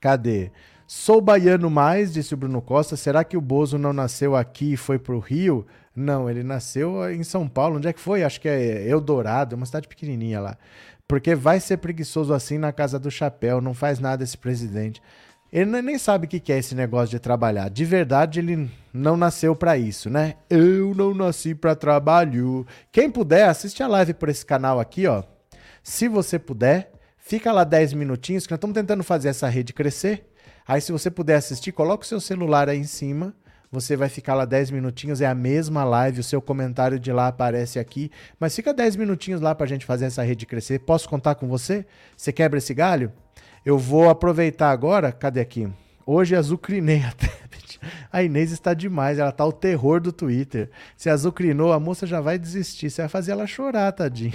Cadê? 0.00 0.50
Sou 0.92 1.20
baiano 1.20 1.70
mais, 1.70 2.12
disse 2.12 2.34
o 2.34 2.36
Bruno 2.36 2.60
Costa. 2.60 2.96
Será 2.96 3.22
que 3.22 3.36
o 3.36 3.40
Bozo 3.40 3.78
não 3.78 3.92
nasceu 3.92 4.34
aqui 4.34 4.72
e 4.72 4.76
foi 4.76 4.98
pro 4.98 5.20
Rio? 5.20 5.64
Não, 5.94 6.28
ele 6.28 6.42
nasceu 6.42 7.08
em 7.12 7.22
São 7.22 7.46
Paulo. 7.46 7.76
Onde 7.76 7.86
é 7.86 7.92
que 7.92 8.00
foi? 8.00 8.24
Acho 8.24 8.40
que 8.40 8.48
é 8.48 8.88
Eldorado, 8.88 9.54
uma 9.54 9.64
cidade 9.64 9.86
pequenininha 9.86 10.40
lá. 10.40 10.58
Porque 11.06 11.32
vai 11.32 11.60
ser 11.60 11.76
preguiçoso 11.76 12.34
assim 12.34 12.58
na 12.58 12.72
casa 12.72 12.98
do 12.98 13.08
chapéu, 13.08 13.60
não 13.60 13.72
faz 13.72 14.00
nada 14.00 14.24
esse 14.24 14.36
presidente. 14.36 15.00
Ele 15.52 15.80
nem 15.80 15.96
sabe 15.96 16.26
o 16.26 16.28
que 16.28 16.52
é 16.52 16.58
esse 16.58 16.74
negócio 16.74 17.10
de 17.10 17.20
trabalhar. 17.20 17.70
De 17.70 17.84
verdade, 17.84 18.40
ele 18.40 18.68
não 18.92 19.16
nasceu 19.16 19.54
para 19.54 19.78
isso, 19.78 20.10
né? 20.10 20.34
Eu 20.50 20.92
não 20.92 21.14
nasci 21.14 21.54
para 21.54 21.76
trabalho. 21.76 22.66
Quem 22.90 23.08
puder, 23.08 23.48
assiste 23.48 23.80
a 23.80 23.86
live 23.86 24.12
por 24.12 24.28
esse 24.28 24.44
canal 24.44 24.80
aqui, 24.80 25.06
ó. 25.06 25.22
Se 25.84 26.08
você 26.08 26.36
puder, 26.36 26.90
fica 27.16 27.52
lá 27.52 27.62
10 27.62 27.92
minutinhos, 27.92 28.44
que 28.44 28.52
nós 28.52 28.58
estamos 28.58 28.74
tentando 28.74 29.04
fazer 29.04 29.28
essa 29.28 29.48
rede 29.48 29.72
crescer. 29.72 30.26
Aí, 30.66 30.80
se 30.80 30.92
você 30.92 31.10
puder 31.10 31.36
assistir, 31.36 31.72
coloca 31.72 32.04
o 32.04 32.06
seu 32.06 32.20
celular 32.20 32.68
aí 32.68 32.78
em 32.78 32.84
cima. 32.84 33.34
Você 33.72 33.96
vai 33.96 34.08
ficar 34.08 34.34
lá 34.34 34.44
10 34.44 34.72
minutinhos, 34.72 35.20
é 35.20 35.26
a 35.26 35.34
mesma 35.34 35.84
live, 35.84 36.18
o 36.20 36.24
seu 36.24 36.42
comentário 36.42 36.98
de 36.98 37.12
lá 37.12 37.28
aparece 37.28 37.78
aqui. 37.78 38.10
Mas 38.38 38.54
fica 38.54 38.74
10 38.74 38.96
minutinhos 38.96 39.40
lá 39.40 39.54
pra 39.54 39.66
gente 39.66 39.86
fazer 39.86 40.06
essa 40.06 40.24
rede 40.24 40.44
crescer. 40.44 40.80
Posso 40.80 41.08
contar 41.08 41.36
com 41.36 41.46
você? 41.46 41.86
Você 42.16 42.32
quebra 42.32 42.58
esse 42.58 42.74
galho? 42.74 43.12
Eu 43.64 43.78
vou 43.78 44.10
aproveitar 44.10 44.70
agora. 44.70 45.12
Cadê 45.12 45.40
aqui? 45.40 45.68
Hoje 46.04 46.34
azucrinei 46.34 47.02
a 47.04 47.12
tablet. 47.14 47.78
A 48.12 48.22
Inês 48.24 48.50
está 48.50 48.74
demais, 48.74 49.20
ela 49.20 49.30
tá 49.30 49.46
o 49.46 49.52
terror 49.52 50.00
do 50.00 50.10
Twitter. 50.10 50.68
Se 50.96 51.08
azucrinou, 51.08 51.72
a 51.72 51.78
moça 51.78 52.06
já 52.06 52.20
vai 52.20 52.38
desistir. 52.38 52.90
Você 52.90 53.02
vai 53.02 53.08
fazer 53.08 53.30
ela 53.30 53.46
chorar, 53.46 53.92
tadinha. 53.92 54.34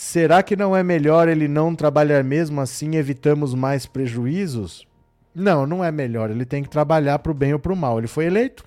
Será 0.00 0.44
que 0.44 0.54
não 0.54 0.76
é 0.76 0.82
melhor 0.84 1.28
ele 1.28 1.48
não 1.48 1.74
trabalhar 1.74 2.22
mesmo 2.22 2.60
assim 2.60 2.94
evitamos 2.94 3.52
mais 3.52 3.84
prejuízos? 3.84 4.86
Não, 5.34 5.66
não 5.66 5.84
é 5.84 5.90
melhor. 5.90 6.30
Ele 6.30 6.44
tem 6.44 6.62
que 6.62 6.68
trabalhar 6.68 7.18
para 7.18 7.32
o 7.32 7.34
bem 7.34 7.52
ou 7.52 7.58
para 7.58 7.72
o 7.72 7.76
mal. 7.76 7.98
Ele 7.98 8.06
foi 8.06 8.26
eleito. 8.26 8.64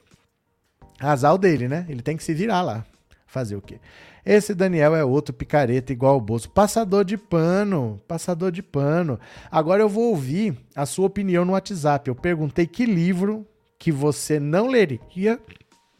Azar 0.99 1.37
dele, 1.37 1.69
né? 1.69 1.85
Ele 1.87 2.01
tem 2.01 2.17
que 2.17 2.23
se 2.23 2.33
virar 2.33 2.61
lá. 2.61 2.85
Fazer 3.25 3.55
o 3.55 3.61
quê? 3.61 3.79
Esse 4.25 4.53
Daniel 4.53 4.93
é 4.93 5.05
outro 5.05 5.33
picareta 5.33 5.93
igual 5.93 6.17
o 6.17 6.21
bolso. 6.21 6.49
Passador 6.49 7.05
de 7.05 7.15
pano. 7.15 8.01
Passador 8.09 8.51
de 8.51 8.61
pano. 8.61 9.17
Agora 9.49 9.81
eu 9.81 9.89
vou 9.89 10.09
ouvir 10.09 10.57
a 10.75 10.85
sua 10.85 11.07
opinião 11.07 11.45
no 11.45 11.53
WhatsApp. 11.53 12.09
Eu 12.09 12.15
perguntei 12.15 12.67
que 12.67 12.85
livro 12.85 13.47
que 13.79 13.89
você 13.89 14.37
não 14.37 14.67
leria. 14.67 15.39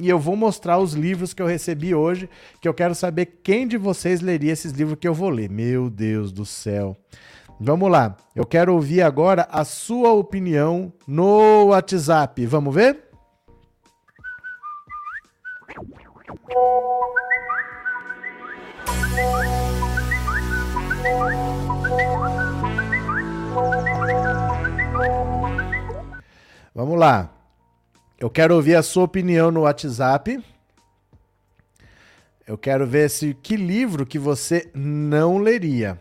E 0.02 0.10
eu 0.10 0.18
vou 0.18 0.36
mostrar 0.36 0.80
os 0.80 0.94
livros 0.94 1.32
que 1.32 1.42
eu 1.42 1.46
recebi 1.46 1.94
hoje, 1.94 2.28
que 2.60 2.68
eu 2.68 2.74
quero 2.74 2.96
saber 2.96 3.28
quem 3.44 3.68
de 3.68 3.78
vocês 3.78 4.20
leria 4.20 4.52
esses 4.52 4.72
livros 4.72 4.98
que 5.00 5.08
eu 5.08 5.14
vou 5.14 5.30
ler. 5.30 5.48
Meu 5.48 5.92
Deus 5.92 6.32
do 6.32 6.44
céu. 6.44 6.98
Vamos 7.60 7.92
lá. 7.92 8.18
Eu 8.36 8.44
quero 8.44 8.74
ouvir 8.74 9.04
agora 9.04 9.48
a 9.52 9.64
sua 9.64 10.12
opinião 10.12 10.92
no 11.08 11.66
WhatsApp. 11.66 12.44
Vamos 12.48 12.74
ver? 12.74 13.12
Vamos 26.74 26.98
lá. 26.98 27.41
Eu 28.22 28.30
quero 28.30 28.54
ouvir 28.54 28.76
a 28.76 28.84
sua 28.84 29.06
opinião 29.06 29.50
no 29.50 29.62
WhatsApp. 29.62 30.40
Eu 32.46 32.56
quero 32.56 32.86
ver 32.86 33.10
se 33.10 33.34
que 33.34 33.56
livro 33.56 34.06
que 34.06 34.20
você 34.20 34.70
não 34.76 35.40
leria. 35.40 36.00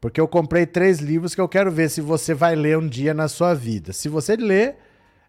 Porque 0.00 0.20
eu 0.20 0.28
comprei 0.28 0.64
três 0.64 1.00
livros 1.00 1.34
que 1.34 1.40
eu 1.40 1.48
quero 1.48 1.68
ver 1.68 1.90
se 1.90 2.00
você 2.00 2.34
vai 2.34 2.54
ler 2.54 2.78
um 2.78 2.86
dia 2.86 3.12
na 3.12 3.26
sua 3.26 3.52
vida. 3.52 3.92
Se 3.92 4.08
você 4.08 4.36
ler, 4.36 4.76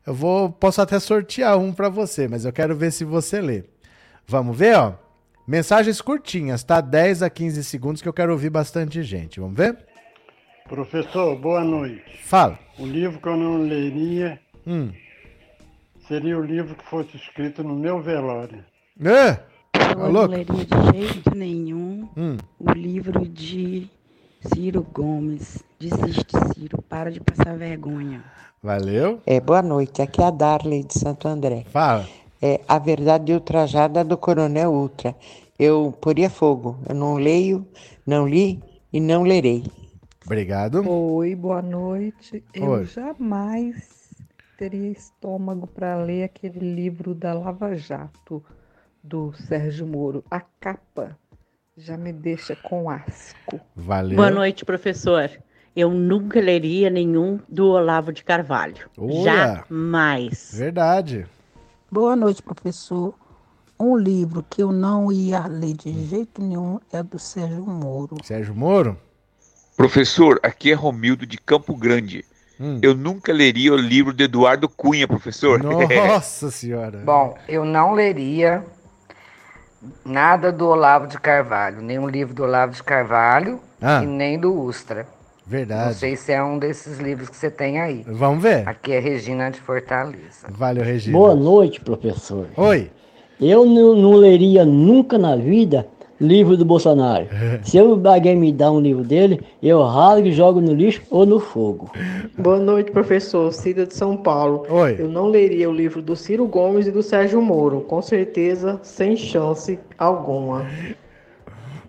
eu 0.05 0.13
vou 0.13 0.51
posso 0.51 0.79
até 0.79 0.99
sortear 0.99 1.57
um 1.57 1.73
para 1.73 1.89
você, 1.89 2.27
mas 2.27 2.45
eu 2.45 2.53
quero 2.53 2.75
ver 2.75 2.91
se 2.91 3.03
você 3.03 3.41
lê. 3.41 3.63
Vamos 4.27 4.55
ver, 4.55 4.77
ó. 4.77 4.93
Mensagens 5.47 6.01
curtinhas, 6.01 6.63
tá? 6.63 6.81
10 6.81 7.23
a 7.23 7.31
15 7.31 7.63
segundos 7.63 7.99
que 7.99 8.07
eu 8.07 8.13
quero 8.13 8.31
ouvir 8.31 8.51
bastante 8.51 9.01
gente. 9.01 9.39
Vamos 9.39 9.57
ver? 9.57 9.75
Professor, 10.69 11.35
boa 11.35 11.63
noite. 11.63 12.21
Fala. 12.23 12.59
O 12.77 12.85
livro 12.85 13.19
que 13.19 13.27
eu 13.27 13.35
não 13.35 13.57
leria 13.63 14.39
Hum. 14.65 14.91
Seria 16.11 16.37
o 16.37 16.41
livro 16.43 16.75
que 16.75 16.83
fosse 16.83 17.15
escrito 17.15 17.63
no 17.63 17.73
meu 17.73 18.01
velório. 18.01 18.65
É? 19.01 19.29
Eu 19.73 19.79
Tá 19.79 19.95
não 19.95 20.11
louco? 20.11 20.27
leria 20.31 20.65
de 20.65 20.91
jeito 20.99 21.33
nenhum 21.33 22.09
Hum. 22.17 22.37
o 22.59 22.71
livro 22.73 23.25
de 23.25 23.89
Ciro 24.41 24.85
Gomes. 24.93 25.63
Desiste, 25.79 26.33
Ciro. 26.53 26.81
Para 26.81 27.09
de 27.09 27.21
passar 27.21 27.57
vergonha. 27.57 28.25
Valeu. 28.61 29.21
É, 29.25 29.39
boa 29.39 29.61
noite, 29.61 30.01
aqui 30.01 30.21
é 30.21 30.25
a 30.25 30.31
Darley 30.31 30.83
de 30.83 30.99
Santo 30.99 31.29
André. 31.29 31.63
Fala. 31.71 32.05
É 32.41 32.59
A 32.67 32.77
Verdade 32.77 33.31
Ultrajada 33.33 34.03
do 34.03 34.17
Coronel 34.17 34.71
Ultra. 34.73 35.15
Eu 35.57 35.93
poria 36.01 36.29
fogo, 36.29 36.77
eu 36.89 36.93
não 36.95 37.15
leio, 37.15 37.65
não 38.05 38.27
li 38.27 38.61
e 38.91 38.99
não 38.99 39.23
lerei. 39.23 39.63
Obrigado. 40.25 40.83
Oi, 40.87 41.35
boa 41.35 41.61
noite. 41.61 42.43
Eu 42.53 42.67
Oi. 42.71 42.85
jamais 42.85 44.00
teria 44.61 44.91
estômago 44.91 45.65
para 45.65 45.95
ler 45.95 46.23
aquele 46.23 46.59
livro 46.59 47.15
da 47.15 47.33
Lava 47.33 47.75
Jato 47.75 48.45
do 49.03 49.33
Sérgio 49.33 49.87
Moro. 49.87 50.23
A 50.29 50.39
capa 50.39 51.17
já 51.75 51.97
me 51.97 52.13
deixa 52.13 52.55
com 52.55 52.87
asco. 52.87 53.59
Valeu. 53.75 54.15
Boa 54.15 54.29
noite, 54.29 54.63
professor. 54.63 55.31
Eu 55.75 55.89
nunca 55.89 56.39
leria 56.39 56.91
nenhum 56.91 57.39
do 57.49 57.69
Olavo 57.69 58.13
de 58.13 58.23
Carvalho. 58.23 58.87
Olha. 58.99 59.23
Jamais. 59.23 60.51
Verdade. 60.53 61.25
Boa 61.91 62.15
noite, 62.15 62.43
professor. 62.43 63.15
Um 63.79 63.97
livro 63.97 64.45
que 64.47 64.61
eu 64.61 64.71
não 64.71 65.11
ia 65.11 65.47
ler 65.47 65.73
de 65.73 65.91
jeito 66.05 66.39
nenhum 66.39 66.79
é 66.93 67.01
do 67.01 67.17
Sérgio 67.17 67.65
Moro. 67.65 68.17
Sérgio 68.23 68.53
Moro? 68.53 68.95
Professor, 69.75 70.39
aqui 70.43 70.71
é 70.71 70.75
Romildo 70.75 71.25
de 71.25 71.39
Campo 71.39 71.75
Grande. 71.75 72.23
Hum. 72.61 72.79
Eu 72.81 72.93
nunca 72.93 73.33
leria 73.33 73.73
o 73.73 73.75
livro 73.75 74.13
de 74.13 74.25
Eduardo 74.25 74.69
Cunha, 74.69 75.07
professor. 75.07 75.59
Nossa 75.63 76.51
senhora. 76.51 76.99
Bom, 77.03 77.35
eu 77.47 77.65
não 77.65 77.93
leria 77.93 78.63
nada 80.05 80.51
do 80.51 80.67
Olavo 80.67 81.07
de 81.07 81.19
Carvalho, 81.19 81.81
nem 81.81 81.97
um 81.97 82.07
livro 82.07 82.33
do 82.35 82.43
Olavo 82.43 82.73
de 82.73 82.83
Carvalho 82.83 83.59
Ah. 83.81 84.01
e 84.03 84.05
nem 84.07 84.37
do 84.39 84.53
Ustra. 84.53 85.07
Não 85.43 85.57
Verdade. 85.57 85.95
sei 85.95 86.15
se 86.15 86.31
é 86.31 86.41
um 86.41 86.57
desses 86.59 86.99
livros 86.99 87.27
que 87.29 87.35
você 87.35 87.49
tem 87.49 87.81
aí. 87.81 88.05
Vamos 88.07 88.43
ver. 88.43 88.67
Aqui 88.69 88.93
é 88.93 88.99
Regina 88.99 89.49
de 89.49 89.59
Fortaleza. 89.59 90.47
Valeu, 90.49 90.83
Regina. 90.83 91.17
Boa 91.17 91.35
noite, 91.35 91.81
professor. 91.81 92.47
Oi. 92.55 92.89
Eu 93.39 93.65
não, 93.65 93.95
não 93.95 94.13
leria 94.13 94.63
nunca 94.63 95.17
na 95.17 95.35
vida 95.35 95.87
livro 96.21 96.55
do 96.55 96.63
Bolsonaro. 96.63 97.27
Se 97.63 97.79
alguém 97.79 98.35
me 98.35 98.51
dá 98.51 98.71
um 98.71 98.79
livro 98.79 99.03
dele, 99.03 99.41
eu 99.61 99.81
rasgo 99.81 100.27
e 100.27 100.31
jogo 100.31 100.61
no 100.61 100.73
lixo 100.73 101.01
ou 101.09 101.25
no 101.25 101.39
fogo. 101.39 101.91
Boa 102.37 102.59
noite, 102.59 102.91
professor. 102.91 103.51
Cida 103.51 103.85
de 103.85 103.95
São 103.95 104.15
Paulo. 104.15 104.65
Oi. 104.69 104.95
Eu 104.99 105.09
não 105.09 105.27
leria 105.27 105.69
o 105.69 105.73
livro 105.73 106.01
do 106.01 106.15
Ciro 106.15 106.45
Gomes 106.45 106.85
e 106.85 106.91
do 106.91 107.01
Sérgio 107.01 107.41
Moro. 107.41 107.81
Com 107.81 108.01
certeza, 108.01 108.79
sem 108.83 109.17
chance 109.17 109.79
alguma. 109.97 110.65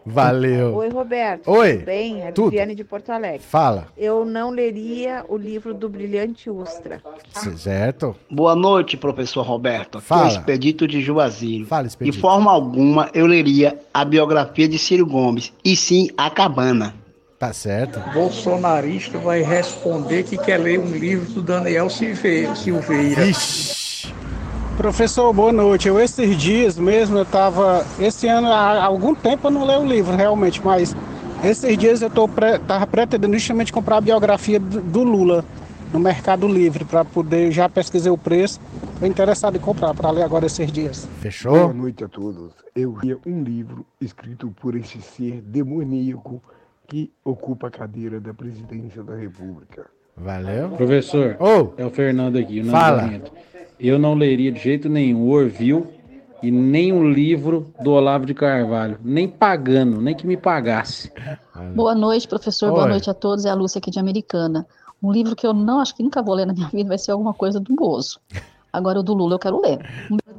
Valeu. 0.04 0.74
Oi, 0.76 0.88
Roberto. 0.88 1.48
Oi. 1.50 1.74
Tudo 1.74 1.84
bem? 1.84 2.22
É 2.22 2.32
Tudo. 2.32 2.50
Viviane 2.50 2.74
de 2.74 2.84
Porto 2.84 3.10
Alegre. 3.10 3.40
Fala. 3.40 3.86
Eu 3.96 4.24
não 4.24 4.50
leria 4.50 5.24
o 5.28 5.36
livro 5.36 5.72
do 5.72 5.88
Brilhante 5.88 6.50
Ustra. 6.50 7.00
Certo? 7.56 8.14
Boa 8.30 8.54
noite, 8.56 8.96
professor 8.96 9.42
Roberto. 9.42 9.98
Aqui 9.98 10.04
é 10.04 10.08
Fala. 10.08 10.24
o 10.24 10.28
Expedito 10.28 10.86
de 10.88 11.00
Juazeiro. 11.00 11.66
Fala, 11.66 11.82
De 11.82 11.88
Expedito. 11.88 12.18
forma 12.18 12.50
alguma 12.50 13.10
eu 13.14 13.26
leria 13.26 13.78
a 13.94 14.04
biografia 14.04 14.68
de 14.68 14.78
Ciro 14.78 15.06
Gomes, 15.06 15.52
e 15.64 15.76
sim 15.76 16.08
a 16.16 16.28
Cabana. 16.30 16.94
Tá 17.38 17.52
certo. 17.52 17.98
Bolsonarista 18.12 19.18
vai 19.18 19.42
responder 19.42 20.22
que 20.22 20.36
quer 20.36 20.58
ler 20.58 20.78
um 20.78 20.92
livro 20.92 21.28
do 21.32 21.42
Daniel 21.42 21.90
Silveira. 21.90 22.54
Silveira. 22.54 23.22
Professor, 24.82 25.32
boa 25.32 25.52
noite. 25.52 25.86
Eu 25.86 26.00
esses 26.00 26.36
dias 26.36 26.76
mesmo 26.76 27.16
eu 27.16 27.24
tava. 27.24 27.86
Esse 28.00 28.26
ano, 28.26 28.48
há 28.48 28.82
algum 28.84 29.14
tempo 29.14 29.46
eu 29.46 29.50
não 29.52 29.64
leio 29.64 29.82
o 29.82 29.86
livro 29.86 30.16
realmente, 30.16 30.60
mas 30.60 30.92
esses 31.44 31.78
dias 31.78 32.02
eu 32.02 32.10
tô 32.10 32.26
pre, 32.26 32.58
tava 32.58 32.84
pretendendo 32.84 33.32
justamente 33.34 33.72
comprar 33.72 33.98
a 33.98 34.00
biografia 34.00 34.58
do, 34.58 34.80
do 34.80 35.04
Lula 35.04 35.44
no 35.92 36.00
Mercado 36.00 36.48
Livre 36.48 36.84
para 36.84 37.04
poder 37.04 37.52
já 37.52 37.68
pesquisei 37.68 38.10
o 38.10 38.18
preço. 38.18 38.60
Tô 38.98 39.06
interessado 39.06 39.56
em 39.56 39.60
comprar 39.60 39.94
para 39.94 40.10
ler 40.10 40.24
agora 40.24 40.46
esses 40.46 40.72
dias. 40.72 41.08
Fechou? 41.20 41.52
Boa 41.52 41.72
noite 41.72 42.02
a 42.02 42.08
todos. 42.08 42.52
Eu 42.74 42.98
li 43.00 43.16
um 43.24 43.40
livro 43.40 43.86
escrito 44.00 44.52
por 44.60 44.74
esse 44.74 45.00
ser 45.00 45.40
demoníaco 45.42 46.42
que 46.88 47.08
ocupa 47.24 47.68
a 47.68 47.70
cadeira 47.70 48.18
da 48.18 48.34
presidência 48.34 49.04
da 49.04 49.14
República. 49.14 49.86
Valeu. 50.16 50.70
Professor, 50.70 51.36
Ô, 51.38 51.72
é 51.76 51.86
o 51.86 51.90
Fernando 51.90 52.36
aqui, 52.36 52.60
o 52.60 52.64
Fala. 52.64 53.08
Eu 53.82 53.98
não 53.98 54.14
leria 54.14 54.52
de 54.52 54.60
jeito 54.60 54.88
nenhum 54.88 55.22
o 55.22 55.30
Orville 55.30 55.88
e 56.40 56.52
nem 56.52 56.92
um 56.92 57.10
livro 57.10 57.74
do 57.82 57.90
Olavo 57.90 58.24
de 58.24 58.32
Carvalho, 58.32 58.96
nem 59.02 59.26
pagando, 59.26 60.00
nem 60.00 60.14
que 60.14 60.24
me 60.24 60.36
pagasse. 60.36 61.12
Boa 61.74 61.92
noite, 61.92 62.28
professor. 62.28 62.70
Boa 62.70 62.84
Oi. 62.84 62.90
noite 62.90 63.10
a 63.10 63.14
todos. 63.14 63.44
É 63.44 63.50
a 63.50 63.54
Lúcia 63.54 63.80
aqui 63.80 63.90
de 63.90 63.98
Americana. 63.98 64.64
Um 65.02 65.10
livro 65.10 65.34
que 65.34 65.44
eu 65.44 65.52
não 65.52 65.80
acho 65.80 65.96
que 65.96 66.02
nunca 66.04 66.22
vou 66.22 66.36
ler 66.36 66.46
na 66.46 66.52
minha 66.52 66.68
vida 66.68 66.90
vai 66.90 66.98
ser 66.98 67.10
alguma 67.10 67.34
coisa 67.34 67.58
do 67.58 67.74
Bozo. 67.74 68.20
Agora 68.72 69.00
o 69.00 69.02
do 69.02 69.12
Lula 69.12 69.34
eu 69.34 69.38
quero 69.38 69.60
ler. 69.60 69.78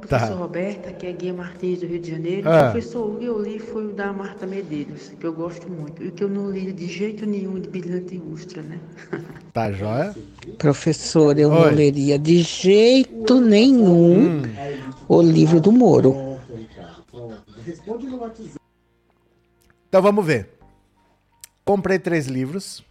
Professor 0.00 0.36
Roberta, 0.36 0.90
aqui 0.90 1.06
é 1.06 1.12
Guia 1.12 1.32
Martins 1.32 1.80
do 1.80 1.86
Rio 1.86 2.00
de 2.00 2.10
Janeiro. 2.10 2.48
Ah. 2.48 2.70
Professor, 2.70 3.08
o 3.08 3.16
que 3.16 3.24
eu 3.24 3.40
li 3.40 3.58
foi 3.60 3.86
o 3.86 3.92
da 3.92 4.12
Marta 4.12 4.44
Medeiros, 4.44 5.12
que 5.18 5.24
eu 5.24 5.32
gosto 5.32 5.70
muito. 5.70 6.02
E 6.02 6.08
o 6.08 6.12
que 6.12 6.24
eu 6.24 6.28
não 6.28 6.50
li 6.50 6.72
de 6.72 6.86
jeito 6.86 7.24
nenhum 7.24 7.60
de 7.60 7.68
Brilhante 7.68 8.20
Ustra, 8.32 8.60
né? 8.62 8.78
Tá 9.52 9.70
joia? 9.70 10.14
Professor, 10.58 11.38
eu 11.38 11.48
Oi. 11.48 11.56
não 11.56 11.76
leria 11.76 12.18
de 12.18 12.42
jeito 12.42 13.40
nenhum 13.40 14.42
o 15.08 15.22
livro 15.22 15.60
do 15.60 15.70
Moro. 15.70 16.36
Então 19.88 20.02
vamos 20.02 20.26
ver. 20.26 20.50
Comprei 21.64 22.00
três 22.00 22.26
livros. 22.26 22.84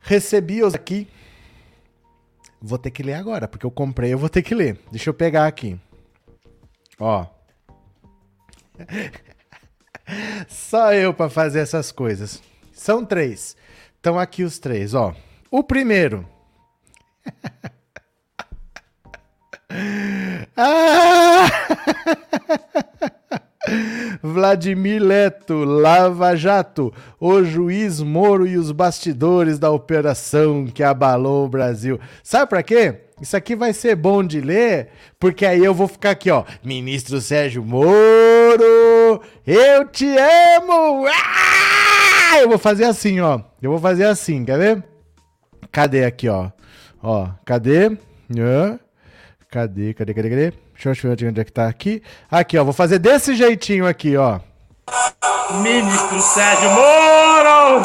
Recebi-os 0.00 0.74
aqui. 0.74 1.08
Vou 2.64 2.78
ter 2.78 2.92
que 2.92 3.02
ler 3.02 3.14
agora, 3.14 3.48
porque 3.48 3.66
eu 3.66 3.72
comprei, 3.72 4.12
eu 4.12 4.18
vou 4.18 4.28
ter 4.28 4.42
que 4.42 4.54
ler. 4.54 4.78
Deixa 4.92 5.10
eu 5.10 5.14
pegar 5.14 5.48
aqui. 5.48 5.76
Ó. 7.00 7.26
Só 10.48 10.94
eu 10.94 11.12
pra 11.12 11.28
fazer 11.28 11.58
essas 11.58 11.90
coisas. 11.90 12.40
São 12.72 13.04
três. 13.04 13.56
Estão 13.96 14.16
aqui 14.16 14.44
os 14.44 14.60
três, 14.60 14.94
ó. 14.94 15.12
O 15.50 15.64
primeiro. 15.64 16.24
ah! 20.56 21.48
Vladimir 24.22 25.02
Leto, 25.02 25.64
Lava 25.64 26.34
Jato, 26.36 26.92
o 27.20 27.42
juiz 27.42 28.00
Moro 28.00 28.46
e 28.46 28.56
os 28.56 28.72
bastidores 28.72 29.58
da 29.58 29.70
operação 29.70 30.66
que 30.66 30.82
abalou 30.82 31.46
o 31.46 31.48
Brasil. 31.48 32.00
Sabe 32.22 32.48
pra 32.48 32.62
quê? 32.62 33.02
Isso 33.20 33.36
aqui 33.36 33.54
vai 33.54 33.72
ser 33.72 33.94
bom 33.94 34.24
de 34.24 34.40
ler, 34.40 34.88
porque 35.18 35.46
aí 35.46 35.64
eu 35.64 35.72
vou 35.72 35.86
ficar 35.86 36.10
aqui, 36.10 36.30
ó. 36.30 36.44
Ministro 36.64 37.20
Sérgio 37.20 37.64
Moro 37.64 38.64
eu 39.46 39.86
te 39.88 40.06
amo! 40.06 41.06
Ah! 41.06 42.38
Eu 42.40 42.48
vou 42.48 42.58
fazer 42.58 42.84
assim, 42.84 43.20
ó. 43.20 43.40
Eu 43.60 43.70
vou 43.70 43.78
fazer 43.78 44.04
assim, 44.04 44.44
quer 44.44 44.58
ver? 44.58 44.84
Cadê 45.70 46.04
aqui, 46.04 46.28
ó? 46.28 46.50
Ó, 47.02 47.28
cadê? 47.44 47.96
Cadê, 49.50 49.94
cadê, 49.94 50.14
cadê, 50.14 50.30
cadê? 50.30 50.52
Deixa 50.84 51.06
eu 51.06 51.16
ver 51.16 51.28
onde 51.28 51.40
é 51.40 51.44
que 51.44 51.52
tá 51.52 51.68
aqui. 51.68 52.02
Aqui, 52.30 52.58
ó. 52.58 52.64
Vou 52.64 52.72
fazer 52.72 52.98
desse 52.98 53.34
jeitinho 53.34 53.86
aqui, 53.86 54.16
ó. 54.16 54.40
Ministro 55.62 56.20
Sérgio 56.20 56.70
Moro! 56.70 57.82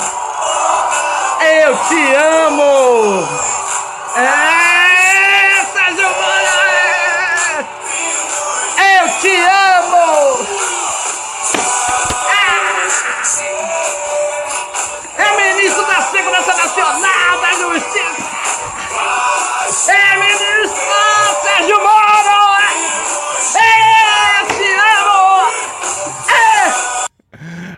Eu 1.41 1.77
te 1.87 2.15
amo! 2.15 3.27
É, 4.17 4.66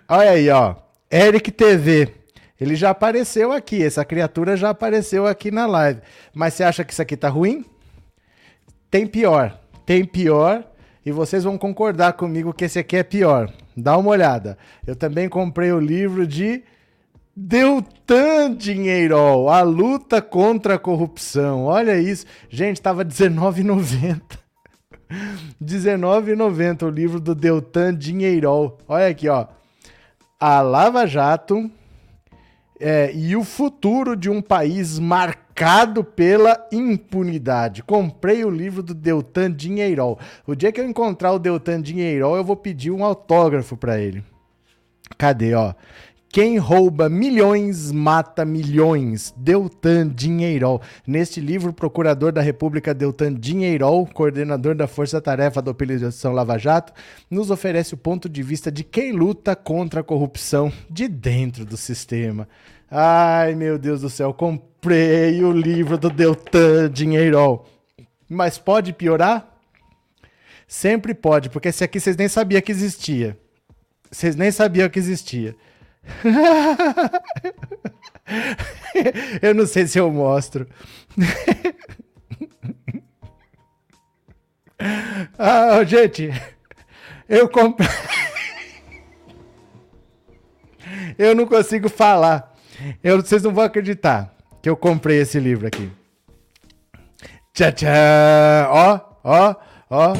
Olha 0.09 0.31
aí, 0.31 0.49
ó. 0.49 0.75
Eric 1.11 1.51
TV. 1.51 2.11
Ele 2.59 2.75
já 2.75 2.89
apareceu 2.89 3.51
aqui. 3.51 3.83
Essa 3.83 4.03
criatura 4.03 4.57
já 4.57 4.71
apareceu 4.71 5.27
aqui 5.27 5.51
na 5.51 5.67
live. 5.67 6.01
Mas 6.33 6.55
você 6.55 6.63
acha 6.63 6.83
que 6.83 6.91
isso 6.91 7.01
aqui 7.01 7.15
tá 7.15 7.29
ruim? 7.29 7.63
Tem 8.89 9.05
pior. 9.05 9.59
Tem 9.85 10.03
pior. 10.03 10.63
E 11.05 11.11
vocês 11.11 11.43
vão 11.43 11.59
concordar 11.59 12.13
comigo 12.13 12.53
que 12.53 12.65
esse 12.65 12.79
aqui 12.79 12.97
é 12.97 13.03
pior. 13.03 13.53
Dá 13.77 13.95
uma 13.97 14.09
olhada. 14.09 14.57
Eu 14.85 14.95
também 14.95 15.29
comprei 15.29 15.71
o 15.71 15.79
livro 15.79 16.25
de 16.25 16.63
Deltan 17.35 18.55
Dinheiro, 18.55 19.47
a 19.47 19.61
luta 19.61 20.21
contra 20.21 20.73
a 20.73 20.79
corrupção. 20.79 21.65
Olha 21.65 21.97
isso. 21.99 22.25
Gente, 22.49 22.81
tava 22.81 23.03
R$19,90. 23.03 24.21
R$19,90 25.07 26.81
o 26.83 26.89
livro 26.89 27.19
do 27.19 27.35
Deltan 27.35 27.95
Dinheiro. 27.95 28.75
Olha 28.87 29.07
aqui, 29.07 29.29
ó. 29.29 29.47
A 30.39 30.61
Lava 30.61 31.05
Jato 31.05 31.69
é, 32.79 33.11
e 33.13 33.35
o 33.35 33.43
futuro 33.43 34.15
de 34.15 34.29
um 34.29 34.41
país 34.41 34.97
marcado 34.97 36.01
pela 36.01 36.65
impunidade. 36.71 37.83
Comprei 37.83 38.45
o 38.45 38.49
livro 38.49 38.81
do 38.81 38.93
Deltan 38.93 39.51
Dinheiro. 39.51 40.17
O 40.47 40.55
dia 40.55 40.71
que 40.71 40.79
eu 40.79 40.87
encontrar 40.87 41.33
o 41.33 41.39
Deltan 41.39 41.81
Dinheiro, 41.81 42.33
eu 42.37 42.43
vou 42.43 42.55
pedir 42.55 42.89
um 42.89 43.03
autógrafo 43.03 43.75
para 43.75 43.99
ele. 43.99 44.23
Cadê, 45.17 45.53
ó? 45.53 45.73
Quem 46.31 46.59
rouba 46.59 47.09
milhões 47.09 47.91
mata 47.91 48.45
milhões. 48.45 49.33
Deltan 49.35 50.07
Dinheiro. 50.07 50.79
Neste 51.05 51.41
livro, 51.41 51.71
o 51.71 51.73
procurador 51.73 52.31
da 52.31 52.39
República 52.39 52.93
Deltan 52.93 53.33
Dinheiro, 53.33 54.05
coordenador 54.13 54.75
da 54.75 54.87
Força 54.87 55.19
Tarefa 55.19 55.59
da 55.59 55.71
Operação 55.71 56.31
Lava 56.31 56.55
Jato, 56.59 56.93
nos 57.31 57.49
oferece 57.49 57.95
o 57.95 57.97
ponto 57.97 58.29
de 58.29 58.43
vista 58.43 58.71
de 58.71 58.83
quem 58.83 59.11
luta 59.11 59.55
contra 59.55 60.01
a 60.01 60.03
corrupção 60.03 60.71
de 60.87 61.07
dentro 61.07 61.65
do 61.65 61.75
sistema. 61.75 62.47
Ai, 62.91 63.55
meu 63.55 63.79
Deus 63.79 64.01
do 64.01 64.09
céu, 64.09 64.31
comprei 64.31 65.43
o 65.43 65.51
livro 65.51 65.97
do 65.97 66.11
Deltan 66.11 66.91
Dinheiro. 66.91 67.65
Mas 68.29 68.59
pode 68.59 68.93
piorar? 68.93 69.57
Sempre 70.67 71.15
pode, 71.15 71.49
porque 71.49 71.69
esse 71.69 71.83
aqui 71.83 71.99
vocês 71.99 72.15
nem 72.15 72.27
sabiam 72.27 72.61
que 72.61 72.71
existia. 72.71 73.35
Vocês 74.11 74.35
nem 74.35 74.51
sabiam 74.51 74.87
que 74.89 74.99
existia. 74.99 75.55
eu 79.41 79.53
não 79.53 79.65
sei 79.65 79.87
se 79.87 79.99
eu 79.99 80.09
mostro. 80.11 80.67
ah, 85.37 85.83
gente, 85.83 86.29
eu 87.27 87.49
comprei. 87.49 87.87
eu 91.17 91.35
não 91.35 91.45
consigo 91.45 91.89
falar. 91.89 92.55
Eu, 93.03 93.21
vocês 93.21 93.43
não 93.43 93.53
vão 93.53 93.65
acreditar 93.65 94.33
que 94.61 94.69
eu 94.69 94.77
comprei 94.77 95.19
esse 95.19 95.39
livro 95.39 95.67
aqui. 95.67 95.91
Tchau, 97.53 97.71
tchau. 97.71 97.89
Ó, 98.69 98.99
ó, 99.23 99.55
ó. 99.89 100.13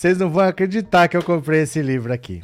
Vocês 0.00 0.16
não 0.16 0.30
vão 0.30 0.44
acreditar 0.44 1.08
que 1.08 1.14
eu 1.14 1.22
comprei 1.22 1.60
esse 1.60 1.82
livro 1.82 2.10
aqui. 2.10 2.42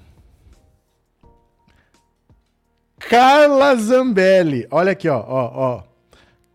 Carla 2.99 3.75
Zambelli. 3.77 4.69
Olha 4.71 4.93
aqui, 4.93 5.09
ó, 5.09 5.25
ó, 5.27 5.51
ó. 5.55 5.83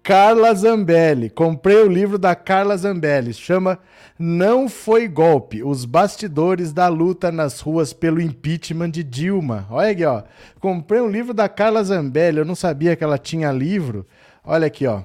Carla 0.03 0.53
Zambelli. 0.53 1.31
Comprei 1.31 1.77
o 1.77 1.87
livro 1.87 2.19
da 2.19 2.35
Carla 2.35 2.77
Zambelli. 2.77 3.33
Chama 3.33 3.79
Não 4.19 4.69
Foi 4.69 5.07
Golpe: 5.07 5.63
Os 5.63 5.85
Bastidores 5.85 6.71
da 6.71 6.87
Luta 6.87 7.31
nas 7.31 7.61
Ruas 7.61 7.93
pelo 7.93 8.21
Impeachment 8.21 8.91
de 8.91 9.03
Dilma. 9.03 9.65
Olha 9.71 9.89
aqui, 9.89 10.05
ó. 10.05 10.21
Comprei 10.59 11.01
um 11.01 11.09
livro 11.09 11.33
da 11.33 11.49
Carla 11.49 11.83
Zambelli. 11.83 12.37
Eu 12.37 12.45
não 12.45 12.53
sabia 12.53 12.95
que 12.95 13.03
ela 13.03 13.17
tinha 13.17 13.51
livro. 13.51 14.05
Olha 14.45 14.67
aqui, 14.67 14.85
ó. 14.85 15.01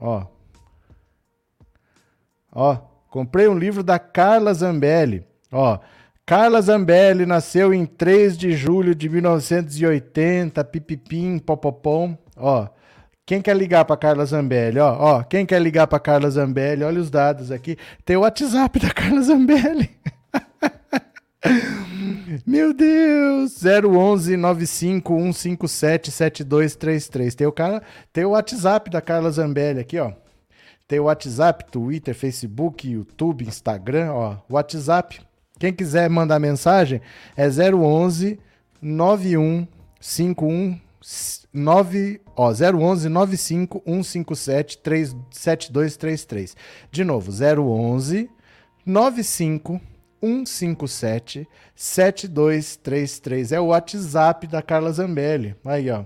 Ó. 0.00 0.26
Ó. 2.52 2.87
Comprei 3.10 3.48
um 3.48 3.58
livro 3.58 3.82
da 3.82 3.98
Carla 3.98 4.52
Zambelli. 4.52 5.24
Ó, 5.50 5.78
Carla 6.26 6.60
Zambelli 6.60 7.24
nasceu 7.24 7.72
em 7.72 7.86
3 7.86 8.36
de 8.36 8.52
julho 8.52 8.94
de 8.94 9.08
1980, 9.08 10.62
pipipim, 10.64 11.38
popopom. 11.38 12.16
Ó, 12.36 12.68
quem 13.24 13.40
quer 13.40 13.56
ligar 13.56 13.86
para 13.86 13.96
Carla 13.96 14.26
Zambelli? 14.26 14.78
Ó, 14.78 14.96
ó, 14.98 15.22
quem 15.22 15.46
quer 15.46 15.60
ligar 15.60 15.86
para 15.86 15.98
Carla 15.98 16.30
Zambelli? 16.30 16.84
Olha 16.84 17.00
os 17.00 17.10
dados 17.10 17.50
aqui. 17.50 17.78
Tem 18.04 18.16
o 18.16 18.20
WhatsApp 18.20 18.78
da 18.78 18.90
Carla 18.90 19.22
Zambelli. 19.22 19.90
Meu 22.46 22.74
Deus! 22.74 23.62
011 23.64 24.36
95 24.36 25.32
157 25.32 26.10
7233. 26.10 27.34
Tem 27.34 27.46
o 27.46 27.52
cara, 27.52 27.82
tem 28.12 28.24
o 28.24 28.30
WhatsApp 28.30 28.90
da 28.90 29.00
Carla 29.00 29.30
Zambelli 29.30 29.80
aqui, 29.80 29.98
ó. 29.98 30.12
Tem 30.88 30.98
WhatsApp, 30.98 31.70
Twitter, 31.70 32.14
Facebook, 32.14 32.88
YouTube, 32.88 33.46
Instagram, 33.46 34.10
ó. 34.10 34.36
WhatsApp. 34.48 35.20
Quem 35.58 35.72
quiser 35.72 36.08
mandar 36.08 36.40
mensagem 36.40 37.02
é 37.36 37.46
011 37.46 38.40
91 38.80 39.66
51 40.00 40.80
9, 41.52 42.20
ó, 42.36 42.50
011 42.50 43.08
95 43.08 43.82
157 43.84 44.78
7233. 45.30 46.56
De 46.90 47.04
novo, 47.04 47.30
011 47.30 48.30
95 48.84 49.80
157 50.20 51.46
7233. 51.74 53.52
É 53.52 53.60
o 53.60 53.66
WhatsApp 53.66 54.46
da 54.46 54.62
Carla 54.62 54.90
Zambelli. 54.90 55.54
Aí, 55.64 55.90
ó. 55.90 56.04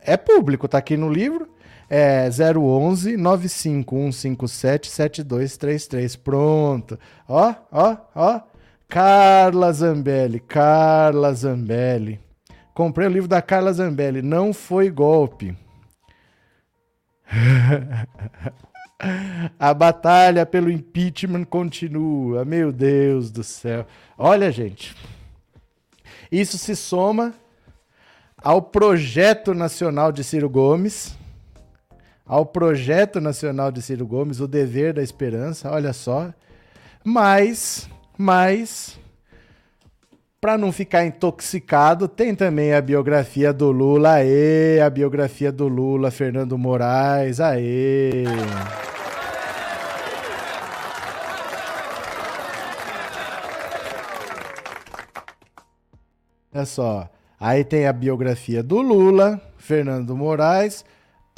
É 0.00 0.16
público, 0.16 0.66
tá 0.66 0.78
aqui 0.78 0.96
no 0.96 1.12
livro. 1.12 1.48
É 1.92 2.30
011 2.30 3.16
95157 3.16 4.88
7233. 4.88 6.14
Pronto. 6.14 6.96
Ó, 7.28 7.52
ó, 7.72 7.96
ó. 8.14 8.40
Carla 8.88 9.72
Zambelli, 9.72 10.38
Carla 10.38 11.34
Zambelli. 11.34 12.20
Comprei 12.72 13.08
o 13.08 13.10
livro 13.10 13.28
da 13.28 13.42
Carla 13.42 13.72
Zambelli. 13.72 14.22
Não 14.22 14.52
foi 14.52 14.88
golpe. 14.88 15.56
A 19.58 19.74
batalha 19.74 20.46
pelo 20.46 20.70
impeachment 20.70 21.44
continua. 21.44 22.44
Meu 22.44 22.70
Deus 22.70 23.32
do 23.32 23.42
céu. 23.42 23.84
Olha, 24.16 24.52
gente. 24.52 24.94
Isso 26.30 26.56
se 26.56 26.76
soma 26.76 27.34
ao 28.36 28.62
projeto 28.62 29.52
nacional 29.54 30.12
de 30.12 30.22
Ciro 30.22 30.48
Gomes 30.48 31.18
ao 32.30 32.46
projeto 32.46 33.20
nacional 33.20 33.72
de 33.72 33.82
Ciro 33.82 34.06
Gomes, 34.06 34.38
o 34.38 34.46
dever 34.46 34.94
da 34.94 35.02
esperança, 35.02 35.68
olha 35.68 35.92
só. 35.92 36.32
Mas, 37.02 37.90
mas, 38.16 39.00
para 40.40 40.56
não 40.56 40.70
ficar 40.70 41.04
intoxicado, 41.04 42.06
tem 42.06 42.32
também 42.32 42.72
a 42.72 42.80
biografia 42.80 43.52
do 43.52 43.72
Lula, 43.72 44.12
aê, 44.12 44.80
a 44.80 44.88
biografia 44.88 45.50
do 45.50 45.66
Lula, 45.66 46.12
Fernando 46.12 46.56
Moraes, 46.56 47.40
aê. 47.40 48.22
Olha 56.54 56.64
só, 56.64 57.10
aí 57.40 57.64
tem 57.64 57.88
a 57.88 57.92
biografia 57.92 58.62
do 58.62 58.80
Lula, 58.80 59.40
Fernando 59.58 60.14
Moraes, 60.16 60.84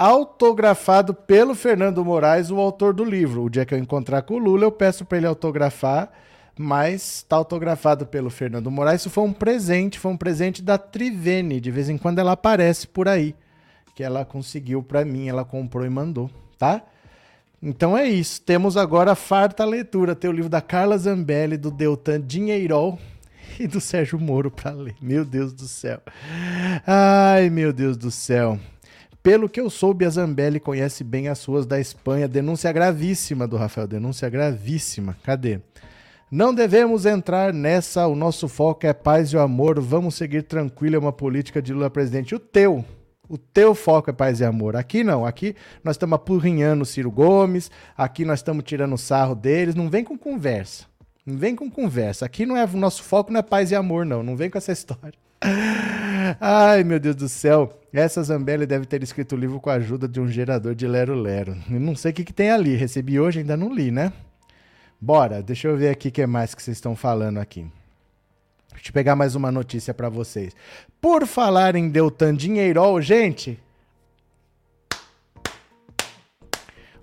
autografado 0.02 1.14
pelo 1.14 1.54
Fernando 1.54 2.04
Moraes, 2.04 2.50
o 2.50 2.58
autor 2.58 2.92
do 2.92 3.04
livro. 3.04 3.44
O 3.44 3.48
dia 3.48 3.64
que 3.64 3.72
eu 3.72 3.78
encontrar 3.78 4.22
com 4.22 4.34
o 4.34 4.38
Lula, 4.38 4.64
eu 4.64 4.72
peço 4.72 5.04
para 5.04 5.16
ele 5.16 5.28
autografar, 5.28 6.10
mas 6.58 7.18
está 7.18 7.36
autografado 7.36 8.04
pelo 8.04 8.28
Fernando 8.28 8.68
Moraes. 8.68 9.02
Isso 9.02 9.10
foi 9.10 9.22
um 9.22 9.32
presente, 9.32 10.00
foi 10.00 10.10
um 10.10 10.16
presente 10.16 10.60
da 10.60 10.76
Trivene. 10.76 11.60
De 11.60 11.70
vez 11.70 11.88
em 11.88 11.96
quando 11.96 12.18
ela 12.18 12.32
aparece 12.32 12.88
por 12.88 13.06
aí, 13.06 13.32
que 13.94 14.02
ela 14.02 14.24
conseguiu 14.24 14.82
para 14.82 15.04
mim, 15.04 15.28
ela 15.28 15.44
comprou 15.44 15.86
e 15.86 15.90
mandou, 15.90 16.28
tá? 16.58 16.82
Então 17.62 17.96
é 17.96 18.04
isso. 18.04 18.42
Temos 18.42 18.76
agora 18.76 19.12
a 19.12 19.14
farta 19.14 19.64
leitura. 19.64 20.16
Tem 20.16 20.28
o 20.28 20.32
livro 20.32 20.50
da 20.50 20.60
Carla 20.60 20.98
Zambelli, 20.98 21.56
do 21.56 21.70
Deltan 21.70 22.20
Dinheirol 22.20 22.98
e 23.56 23.68
do 23.68 23.80
Sérgio 23.80 24.18
Moro 24.18 24.50
para 24.50 24.72
ler. 24.72 24.96
Meu 25.00 25.24
Deus 25.24 25.52
do 25.52 25.68
céu. 25.68 26.00
Ai, 26.84 27.48
meu 27.50 27.72
Deus 27.72 27.96
do 27.96 28.10
céu. 28.10 28.58
Pelo 29.22 29.48
que 29.48 29.60
eu 29.60 29.70
soube, 29.70 30.04
a 30.04 30.10
Zambelli 30.10 30.58
conhece 30.58 31.04
bem 31.04 31.28
as 31.28 31.44
ruas 31.44 31.64
da 31.64 31.78
Espanha. 31.78 32.26
Denúncia 32.26 32.72
gravíssima 32.72 33.46
do 33.46 33.56
Rafael. 33.56 33.86
Denúncia 33.86 34.28
gravíssima. 34.28 35.16
Cadê? 35.22 35.60
Não 36.28 36.52
devemos 36.52 37.06
entrar 37.06 37.54
nessa. 37.54 38.08
O 38.08 38.16
nosso 38.16 38.48
foco 38.48 38.84
é 38.84 38.92
paz 38.92 39.28
e 39.28 39.36
o 39.36 39.40
amor. 39.40 39.78
Vamos 39.80 40.16
seguir 40.16 40.42
tranquilo. 40.42 40.96
É 40.96 40.98
uma 40.98 41.12
política 41.12 41.62
de 41.62 41.72
Lula 41.72 41.88
presidente. 41.88 42.34
O 42.34 42.40
teu. 42.40 42.84
O 43.28 43.38
teu 43.38 43.76
foco 43.76 44.10
é 44.10 44.12
paz 44.12 44.40
e 44.40 44.44
amor. 44.44 44.74
Aqui 44.74 45.04
não. 45.04 45.24
Aqui 45.24 45.54
nós 45.84 45.94
estamos 45.94 46.16
apurrinhando 46.16 46.82
o 46.82 46.86
Ciro 46.86 47.10
Gomes. 47.10 47.70
Aqui 47.96 48.24
nós 48.24 48.40
estamos 48.40 48.64
tirando 48.64 48.98
sarro 48.98 49.36
deles. 49.36 49.76
Não 49.76 49.88
vem 49.88 50.02
com 50.02 50.18
conversa. 50.18 50.86
Não 51.24 51.36
vem 51.38 51.54
com 51.54 51.70
conversa. 51.70 52.26
Aqui 52.26 52.44
não 52.44 52.56
é 52.56 52.64
o 52.64 52.76
nosso 52.76 53.04
foco 53.04 53.32
não 53.32 53.38
é 53.38 53.42
paz 53.42 53.70
e 53.70 53.76
amor, 53.76 54.04
não. 54.04 54.20
Não 54.24 54.34
vem 54.34 54.50
com 54.50 54.58
essa 54.58 54.72
história. 54.72 55.14
Ai, 56.40 56.84
meu 56.84 57.00
Deus 57.00 57.16
do 57.16 57.28
céu. 57.28 57.78
Essa 57.92 58.22
Zambelli 58.22 58.64
deve 58.64 58.86
ter 58.86 59.02
escrito 59.02 59.34
o 59.34 59.38
livro 59.38 59.60
com 59.60 59.70
a 59.70 59.74
ajuda 59.74 60.08
de 60.08 60.20
um 60.20 60.28
gerador 60.28 60.74
de 60.74 60.86
Lero 60.86 61.14
Lero. 61.14 61.56
Eu 61.70 61.80
não 61.80 61.94
sei 61.94 62.12
o 62.12 62.14
que, 62.14 62.24
que 62.24 62.32
tem 62.32 62.50
ali. 62.50 62.74
Recebi 62.76 63.18
hoje, 63.18 63.40
ainda 63.40 63.56
não 63.56 63.72
li, 63.72 63.90
né? 63.90 64.12
Bora, 65.00 65.42
deixa 65.42 65.68
eu 65.68 65.76
ver 65.76 65.88
aqui 65.90 66.08
o 66.08 66.12
que 66.12 66.26
mais 66.26 66.54
que 66.54 66.62
vocês 66.62 66.76
estão 66.76 66.94
falando 66.94 67.38
aqui. 67.38 67.66
Deixa 68.72 68.88
eu 68.88 68.92
pegar 68.92 69.16
mais 69.16 69.34
uma 69.34 69.50
notícia 69.50 69.92
para 69.92 70.08
vocês. 70.08 70.54
Por 71.00 71.26
falar 71.26 71.74
em 71.74 71.88
Deltan 71.88 72.34
Dinheirol, 72.34 73.00
gente. 73.02 73.58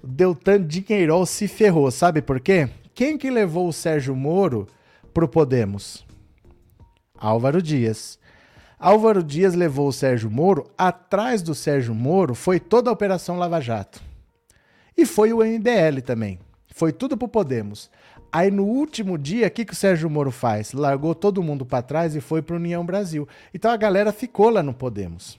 O 0.02 0.08
Deltan 0.08 0.66
Dinheirol 0.66 1.26
se 1.26 1.48
ferrou, 1.48 1.92
sabe 1.92 2.22
por 2.22 2.40
quê? 2.40 2.70
Quem 2.96 3.18
que 3.18 3.30
levou 3.30 3.68
o 3.68 3.74
Sérgio 3.74 4.16
Moro 4.16 4.68
pro 5.14 5.28
Podemos? 5.28 6.06
Álvaro 7.18 7.62
Dias. 7.62 8.19
Álvaro 8.82 9.22
Dias 9.22 9.56
levou 9.56 9.90
o 9.90 9.94
Sérgio 9.94 10.32
Moro, 10.32 10.72
atrás 10.78 11.42
do 11.42 11.54
Sérgio 11.54 11.94
Moro 11.94 12.34
foi 12.34 12.62
toda 12.62 12.90
a 12.90 12.94
Operação 12.94 13.38
Lava 13.38 13.60
Jato. 13.60 14.02
E 14.96 15.06
foi 15.06 15.34
o 15.34 15.44
MBL 15.44 16.02
também. 16.06 16.40
Foi 16.74 16.94
tudo 16.94 17.18
pro 17.18 17.28
Podemos. 17.28 17.92
Aí 18.32 18.50
no 18.50 18.64
último 18.64 19.18
dia, 19.18 19.48
o 19.48 19.52
que, 19.52 19.66
que 19.66 19.74
o 19.74 19.76
Sérgio 19.76 20.10
Moro 20.10 20.32
faz? 20.32 20.72
Largou 20.72 21.14
todo 21.14 21.44
mundo 21.44 21.66
para 21.66 21.82
trás 21.82 22.16
e 22.16 22.22
foi 22.22 22.42
pro 22.42 22.56
União 22.56 22.86
Brasil. 22.86 23.28
Então 23.54 23.70
a 23.70 23.76
galera 23.76 24.14
ficou 24.14 24.50
lá 24.50 24.64
no 24.64 24.74
Podemos. 24.74 25.38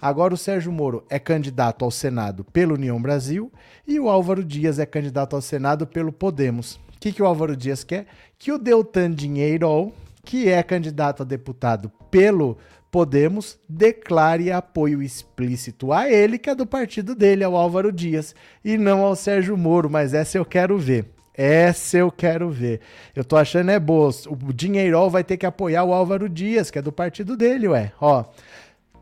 Agora 0.00 0.34
o 0.34 0.36
Sérgio 0.36 0.70
Moro 0.70 1.04
é 1.10 1.18
candidato 1.18 1.84
ao 1.84 1.90
Senado 1.90 2.44
pelo 2.44 2.74
União 2.74 3.02
Brasil 3.02 3.50
e 3.84 3.98
o 3.98 4.08
Álvaro 4.08 4.44
Dias 4.44 4.78
é 4.78 4.86
candidato 4.86 5.34
ao 5.34 5.42
Senado 5.42 5.88
pelo 5.88 6.12
Podemos. 6.12 6.74
O 6.74 7.00
que, 7.00 7.10
que 7.10 7.22
o 7.22 7.26
Álvaro 7.26 7.56
Dias 7.56 7.82
quer? 7.82 8.06
Que 8.38 8.52
o 8.52 8.58
Deltan 8.58 9.10
Dinheiro, 9.10 9.92
que 10.24 10.48
é 10.48 10.62
candidato 10.62 11.22
a 11.22 11.26
deputado 11.26 11.90
pelo 12.10 12.56
Podemos, 12.96 13.58
declare 13.68 14.50
apoio 14.50 15.02
explícito 15.02 15.92
a 15.92 16.10
ele, 16.10 16.38
que 16.38 16.48
é 16.48 16.54
do 16.54 16.64
partido 16.64 17.14
dele, 17.14 17.44
ao 17.44 17.54
Álvaro 17.54 17.92
Dias, 17.92 18.34
e 18.64 18.78
não 18.78 19.02
ao 19.02 19.14
Sérgio 19.14 19.54
Moro, 19.54 19.90
mas 19.90 20.14
essa 20.14 20.38
eu 20.38 20.46
quero 20.46 20.78
ver. 20.78 21.04
Essa 21.34 21.98
eu 21.98 22.10
quero 22.10 22.48
ver. 22.48 22.80
Eu 23.14 23.22
tô 23.22 23.36
achando 23.36 23.70
é 23.70 23.78
boa. 23.78 24.10
O 24.30 24.50
Dinheirol 24.50 25.10
vai 25.10 25.22
ter 25.22 25.36
que 25.36 25.44
apoiar 25.44 25.84
o 25.84 25.92
Álvaro 25.92 26.26
Dias, 26.26 26.70
que 26.70 26.78
é 26.78 26.82
do 26.82 26.90
partido 26.90 27.36
dele, 27.36 27.68
ué. 27.68 27.92
Ó, 28.00 28.24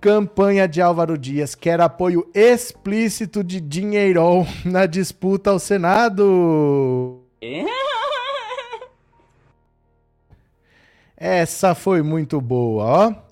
campanha 0.01 0.67
de 0.67 0.83
Álvaro 0.83 1.17
Dias 1.17 1.55
quer 1.55 1.81
apoio 1.81 2.29
explícito 2.35 3.45
de 3.45 3.61
Dinheirol 3.61 4.45
na 4.67 4.87
disputa 4.87 5.51
ao 5.51 5.61
Senado. 5.61 7.23
Essa 11.17 11.77
foi 11.77 12.03
muito 12.03 12.41
boa, 12.41 12.85
ó. 12.85 13.24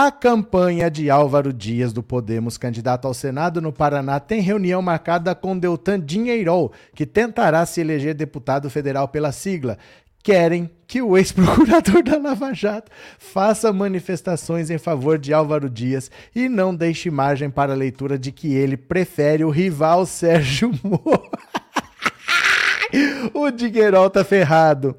A 0.00 0.12
campanha 0.12 0.88
de 0.88 1.10
Álvaro 1.10 1.52
Dias 1.52 1.92
do 1.92 2.04
Podemos, 2.04 2.56
candidato 2.56 3.08
ao 3.08 3.12
Senado 3.12 3.60
no 3.60 3.72
Paraná, 3.72 4.20
tem 4.20 4.40
reunião 4.40 4.80
marcada 4.80 5.34
com 5.34 5.58
Deltan 5.58 5.98
Dinheirol, 5.98 6.70
que 6.94 7.04
tentará 7.04 7.66
se 7.66 7.80
eleger 7.80 8.14
deputado 8.14 8.70
federal 8.70 9.08
pela 9.08 9.32
sigla. 9.32 9.76
Querem 10.22 10.70
que 10.86 11.02
o 11.02 11.18
ex-procurador 11.18 12.04
da 12.06 12.16
Lava 12.16 12.54
Jato 12.54 12.92
faça 13.18 13.72
manifestações 13.72 14.70
em 14.70 14.78
favor 14.78 15.18
de 15.18 15.34
Álvaro 15.34 15.68
Dias 15.68 16.12
e 16.32 16.48
não 16.48 16.72
deixe 16.72 17.10
margem 17.10 17.50
para 17.50 17.72
a 17.72 17.76
leitura 17.76 18.16
de 18.16 18.30
que 18.30 18.54
ele 18.54 18.76
prefere 18.76 19.42
o 19.42 19.50
rival 19.50 20.06
Sérgio 20.06 20.70
Moro. 20.80 21.28
o 23.34 23.50
Dinheirol 23.50 24.10
tá 24.10 24.24
ferrado. 24.24 24.96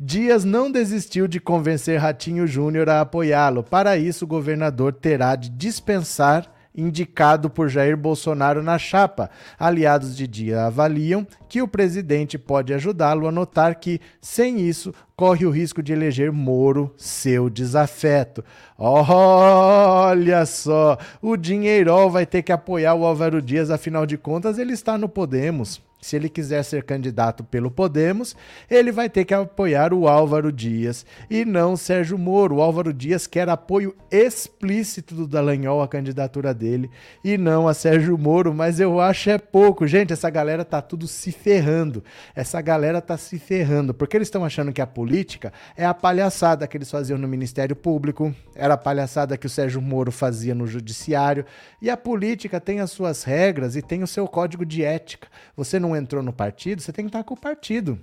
Dias 0.00 0.44
não 0.44 0.70
desistiu 0.70 1.28
de 1.28 1.40
convencer 1.40 2.00
Ratinho 2.00 2.46
Júnior 2.46 2.88
a 2.88 3.00
apoiá-lo. 3.00 3.62
Para 3.62 3.96
isso, 3.96 4.24
o 4.24 4.28
governador 4.28 4.92
terá 4.92 5.36
de 5.36 5.48
dispensar 5.50 6.50
indicado 6.74 7.50
por 7.50 7.68
Jair 7.68 7.96
Bolsonaro 7.96 8.62
na 8.62 8.78
chapa. 8.78 9.30
Aliados 9.58 10.16
de 10.16 10.28
Dia 10.28 10.66
avaliam 10.66 11.26
que 11.48 11.60
o 11.60 11.66
presidente 11.66 12.38
pode 12.38 12.72
ajudá-lo 12.72 13.26
a 13.26 13.32
notar 13.32 13.74
que, 13.74 14.00
sem 14.20 14.60
isso, 14.60 14.94
corre 15.16 15.44
o 15.44 15.50
risco 15.50 15.82
de 15.82 15.92
eleger 15.92 16.30
Moro 16.30 16.94
seu 16.96 17.50
desafeto. 17.50 18.44
Olha 18.76 20.46
só, 20.46 20.96
o 21.20 21.36
Dinheirol 21.36 22.10
vai 22.10 22.24
ter 22.24 22.42
que 22.42 22.52
apoiar 22.52 22.94
o 22.94 23.04
Álvaro 23.04 23.42
Dias, 23.42 23.70
afinal 23.70 24.06
de 24.06 24.16
contas, 24.16 24.58
ele 24.58 24.72
está 24.72 24.96
no 24.96 25.08
Podemos. 25.08 25.87
Se 26.00 26.14
ele 26.14 26.28
quiser 26.28 26.62
ser 26.62 26.84
candidato 26.84 27.42
pelo 27.42 27.70
Podemos, 27.70 28.36
ele 28.70 28.92
vai 28.92 29.08
ter 29.08 29.24
que 29.24 29.34
apoiar 29.34 29.92
o 29.92 30.06
Álvaro 30.06 30.52
Dias 30.52 31.04
e 31.28 31.44
não 31.44 31.76
Sérgio 31.76 32.16
Moro. 32.16 32.56
O 32.56 32.62
Álvaro 32.62 32.92
Dias 32.92 33.26
quer 33.26 33.48
apoio 33.48 33.94
explícito 34.10 35.14
do 35.14 35.26
Dallagnol 35.26 35.82
à 35.82 35.88
candidatura 35.88 36.54
dele 36.54 36.90
e 37.24 37.36
não 37.36 37.66
a 37.66 37.74
Sérgio 37.74 38.16
Moro, 38.16 38.54
mas 38.54 38.78
eu 38.78 39.00
acho 39.00 39.30
é 39.30 39.38
pouco. 39.38 39.86
Gente, 39.86 40.12
essa 40.12 40.30
galera 40.30 40.64
tá 40.64 40.80
tudo 40.80 41.08
se 41.08 41.32
ferrando. 41.32 42.04
Essa 42.34 42.60
galera 42.60 43.00
tá 43.00 43.16
se 43.16 43.38
ferrando, 43.38 43.92
porque 43.92 44.16
eles 44.16 44.28
estão 44.28 44.44
achando 44.44 44.72
que 44.72 44.80
a 44.80 44.86
política 44.86 45.52
é 45.76 45.84
a 45.84 45.94
palhaçada 45.94 46.66
que 46.66 46.76
eles 46.76 46.90
faziam 46.90 47.18
no 47.18 47.26
Ministério 47.26 47.74
Público, 47.74 48.34
era 48.54 48.74
a 48.74 48.78
palhaçada 48.78 49.36
que 49.36 49.46
o 49.46 49.50
Sérgio 49.50 49.82
Moro 49.82 50.12
fazia 50.12 50.54
no 50.54 50.66
Judiciário, 50.66 51.44
e 51.82 51.90
a 51.90 51.96
política 51.96 52.60
tem 52.60 52.80
as 52.80 52.90
suas 52.90 53.24
regras 53.24 53.76
e 53.76 53.82
tem 53.82 54.02
o 54.02 54.06
seu 54.06 54.26
código 54.28 54.64
de 54.64 54.84
ética. 54.84 55.28
Você 55.56 55.78
não 55.78 55.87
entrou 55.96 56.22
no 56.22 56.32
partido, 56.32 56.82
você 56.82 56.92
tem 56.92 57.04
que 57.04 57.08
estar 57.08 57.24
com 57.24 57.34
o 57.34 57.40
partido. 57.40 57.98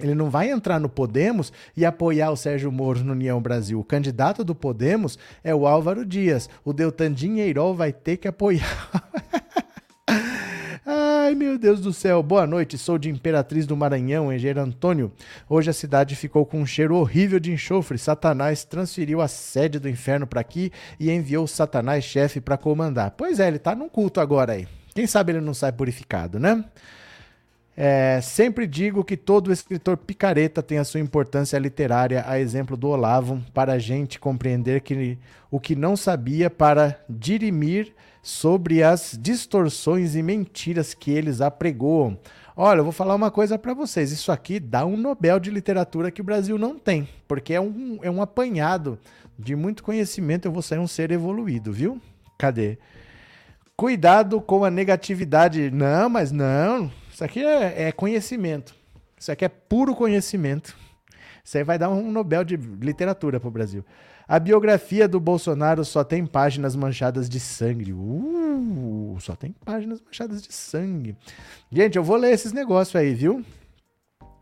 Ele 0.00 0.14
não 0.14 0.30
vai 0.30 0.50
entrar 0.50 0.80
no 0.80 0.88
Podemos 0.88 1.52
e 1.76 1.84
apoiar 1.84 2.30
o 2.30 2.36
Sérgio 2.36 2.72
Moro 2.72 3.04
no 3.04 3.12
União 3.12 3.40
Brasil. 3.40 3.78
O 3.78 3.84
candidato 3.84 4.42
do 4.42 4.54
Podemos 4.54 5.18
é 5.44 5.54
o 5.54 5.66
Álvaro 5.66 6.04
Dias. 6.04 6.48
O 6.64 6.72
Deltan 6.72 7.12
Dinheirol 7.12 7.74
vai 7.74 7.92
ter 7.92 8.16
que 8.16 8.26
apoiar. 8.26 9.00
Ai, 10.84 11.36
meu 11.36 11.56
Deus 11.56 11.80
do 11.80 11.92
céu. 11.92 12.20
Boa 12.22 12.46
noite. 12.46 12.76
Sou 12.76 12.98
de 12.98 13.08
Imperatriz 13.08 13.64
do 13.64 13.76
Maranhão, 13.76 14.32
Engenheiro 14.32 14.60
Antônio. 14.60 15.12
Hoje 15.48 15.70
a 15.70 15.72
cidade 15.72 16.16
ficou 16.16 16.44
com 16.44 16.60
um 16.60 16.66
cheiro 16.66 16.96
horrível 16.96 17.38
de 17.38 17.52
enxofre. 17.52 17.96
Satanás 17.96 18.64
transferiu 18.64 19.20
a 19.20 19.28
sede 19.28 19.78
do 19.78 19.88
inferno 19.88 20.26
para 20.26 20.40
aqui 20.40 20.72
e 20.98 21.10
enviou 21.12 21.46
Satanás 21.46 22.02
chefe 22.02 22.40
para 22.40 22.58
comandar. 22.58 23.12
Pois 23.12 23.38
é, 23.38 23.46
ele 23.46 23.60
tá 23.60 23.74
num 23.74 23.88
culto 23.88 24.20
agora 24.20 24.54
aí. 24.54 24.66
Quem 24.94 25.06
sabe 25.06 25.32
ele 25.32 25.40
não 25.40 25.54
sai 25.54 25.70
purificado, 25.70 26.40
né? 26.40 26.64
É, 27.74 28.20
sempre 28.20 28.66
digo 28.66 29.02
que 29.02 29.16
todo 29.16 29.52
escritor 29.52 29.96
picareta 29.96 30.62
tem 30.62 30.78
a 30.78 30.84
sua 30.84 31.00
importância 31.00 31.58
literária, 31.58 32.22
a 32.26 32.38
exemplo 32.38 32.76
do 32.76 32.88
Olavo, 32.88 33.42
para 33.54 33.72
a 33.72 33.78
gente 33.78 34.20
compreender 34.20 34.82
que 34.82 35.18
o 35.50 35.58
que 35.58 35.74
não 35.74 35.96
sabia 35.96 36.50
para 36.50 37.00
dirimir 37.08 37.94
sobre 38.22 38.82
as 38.82 39.18
distorções 39.20 40.14
e 40.14 40.22
mentiras 40.22 40.94
que 40.94 41.10
eles 41.10 41.40
apregoam. 41.40 42.18
Olha, 42.54 42.80
eu 42.80 42.84
vou 42.84 42.92
falar 42.92 43.14
uma 43.14 43.30
coisa 43.30 43.58
para 43.58 43.72
vocês. 43.72 44.12
Isso 44.12 44.30
aqui 44.30 44.60
dá 44.60 44.84
um 44.84 44.96
Nobel 44.96 45.40
de 45.40 45.50
literatura 45.50 46.10
que 46.10 46.20
o 46.20 46.24
Brasil 46.24 46.58
não 46.58 46.78
tem, 46.78 47.08
porque 47.26 47.54
é 47.54 47.60
um, 47.60 47.98
é 48.02 48.10
um 48.10 48.20
apanhado 48.20 48.98
de 49.38 49.56
muito 49.56 49.82
conhecimento. 49.82 50.46
Eu 50.46 50.52
vou 50.52 50.62
sair 50.62 50.78
um 50.78 50.86
ser 50.86 51.10
evoluído, 51.10 51.72
viu? 51.72 52.00
Cadê? 52.38 52.78
Cuidado 53.74 54.40
com 54.40 54.64
a 54.64 54.70
negatividade. 54.70 55.70
Não, 55.70 56.10
mas 56.10 56.30
não. 56.30 56.92
Isso 57.12 57.22
aqui 57.22 57.44
é, 57.44 57.88
é 57.88 57.92
conhecimento. 57.92 58.74
Isso 59.18 59.30
aqui 59.30 59.44
é 59.44 59.48
puro 59.48 59.94
conhecimento. 59.94 60.74
Isso 61.44 61.58
aí 61.58 61.64
vai 61.64 61.78
dar 61.78 61.90
um 61.90 62.10
Nobel 62.10 62.42
de 62.42 62.56
literatura 62.56 63.38
para 63.38 63.48
o 63.48 63.52
Brasil. 63.52 63.84
A 64.26 64.38
biografia 64.38 65.06
do 65.06 65.20
Bolsonaro 65.20 65.84
só 65.84 66.02
tem 66.02 66.24
páginas 66.24 66.74
manchadas 66.74 67.28
de 67.28 67.38
sangue. 67.38 67.92
Uh, 67.92 69.16
só 69.20 69.36
tem 69.36 69.54
páginas 69.64 70.00
manchadas 70.00 70.40
de 70.40 70.52
sangue. 70.52 71.16
Gente, 71.70 71.96
eu 71.96 72.02
vou 72.02 72.16
ler 72.16 72.32
esses 72.32 72.52
negócios 72.52 72.96
aí, 72.96 73.12
viu? 73.12 73.44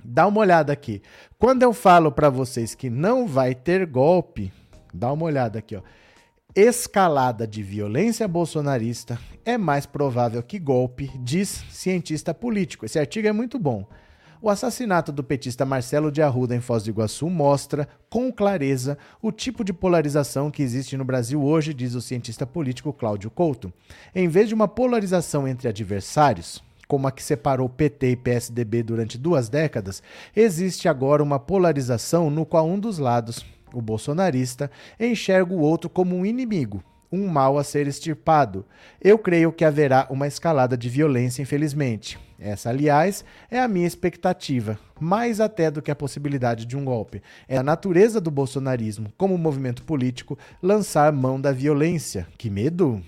Dá 0.05 0.27
uma 0.27 0.41
olhada 0.41 0.73
aqui. 0.73 1.03
Quando 1.39 1.63
eu 1.63 1.73
falo 1.73 2.13
para 2.13 2.31
vocês 2.31 2.75
que 2.75 2.89
não 2.89 3.27
vai 3.27 3.55
ter 3.55 3.85
golpe, 3.85 4.53
dá 4.95 5.13
uma 5.13 5.25
olhada 5.25 5.59
aqui, 5.59 5.75
ó. 5.77 5.83
Escalada 6.55 7.47
de 7.47 7.63
violência 7.63 8.27
bolsonarista 8.27 9.17
é 9.45 9.57
mais 9.57 9.87
provável 9.87 10.43
que 10.43 10.59
golpe, 10.59 11.09
diz 11.23 11.63
cientista 11.71 12.35
político. 12.35 12.85
Esse 12.85 12.99
artigo 12.99 13.29
é 13.29 13.33
muito 13.33 13.57
bom. 13.57 13.87
O 14.43 14.51
assassinato 14.51 15.13
do 15.13 15.23
petista 15.23 15.65
Marcelo 15.65 16.11
de 16.11 16.21
Arruda 16.21 16.57
em 16.57 16.61
Foz 16.61 16.83
do 16.83 16.91
Iguaçu 16.91 17.31
mostra 17.31 17.87
com 18.09 18.33
clareza 18.33 18.99
o 19.23 19.31
tipo 19.31 19.63
de 19.63 19.73
polarização 19.73 20.51
que 20.51 20.61
existe 20.61 20.97
no 20.97 21.05
Brasil 21.05 21.41
hoje, 21.41 21.73
diz 21.73 21.95
o 21.95 22.01
cientista 22.01 22.45
político 22.45 22.93
Cláudio 22.93 23.31
Couto. 23.31 23.73
Em 24.13 24.27
vez 24.27 24.49
de 24.49 24.55
uma 24.55 24.67
polarização 24.67 25.47
entre 25.47 25.69
adversários, 25.69 26.61
como 26.89 27.07
a 27.07 27.13
que 27.13 27.23
separou 27.23 27.69
PT 27.69 28.11
e 28.11 28.17
PSDB 28.17 28.83
durante 28.83 29.17
duas 29.17 29.49
décadas, 29.49 30.03
existe 30.35 30.89
agora 30.89 31.23
uma 31.23 31.39
polarização 31.39 32.29
no 32.29 32.45
qual 32.45 32.67
um 32.67 32.81
dos 32.81 32.99
lados, 32.99 33.47
o 33.75 33.83
bolsonarista, 33.83 34.71
enxerga 34.99 35.53
o 35.53 35.61
outro 35.61 35.89
como 35.89 36.17
um 36.17 36.27
inimigo, 36.27 36.83
um 37.11 37.29
mal 37.29 37.59
a 37.59 37.65
ser 37.65 37.87
extirpado. 37.87 38.65
Eu 39.01 39.19
creio 39.19 39.53
que 39.53 39.65
haverá 39.65 40.07
uma 40.11 40.27
escalada 40.27 40.77
de 40.77 40.89
violência, 40.89 41.43
infelizmente. 41.43 42.19
Essa, 42.39 42.71
aliás, 42.71 43.25
é 43.51 43.61
a 43.61 43.69
minha 43.69 43.87
expectativa, 43.87 44.79
mais 44.99 45.41
até 45.41 45.71
do 45.71 45.83
que 45.83 45.91
a 45.91 45.97
possibilidade 45.97 46.65
de 46.65 46.77
um 46.77 46.85
golpe. 46.85 47.23
É 47.47 47.59
a 47.59 47.63
natureza 47.63 48.21
do 48.21 48.31
bolsonarismo, 48.31 49.13
como 49.19 49.37
movimento 49.37 49.83
político, 49.85 50.39
lançar 50.63 51.13
mão 51.13 51.39
da 51.39 51.53
violência. 51.53 52.27
Que 52.39 52.49
medo! 52.49 53.03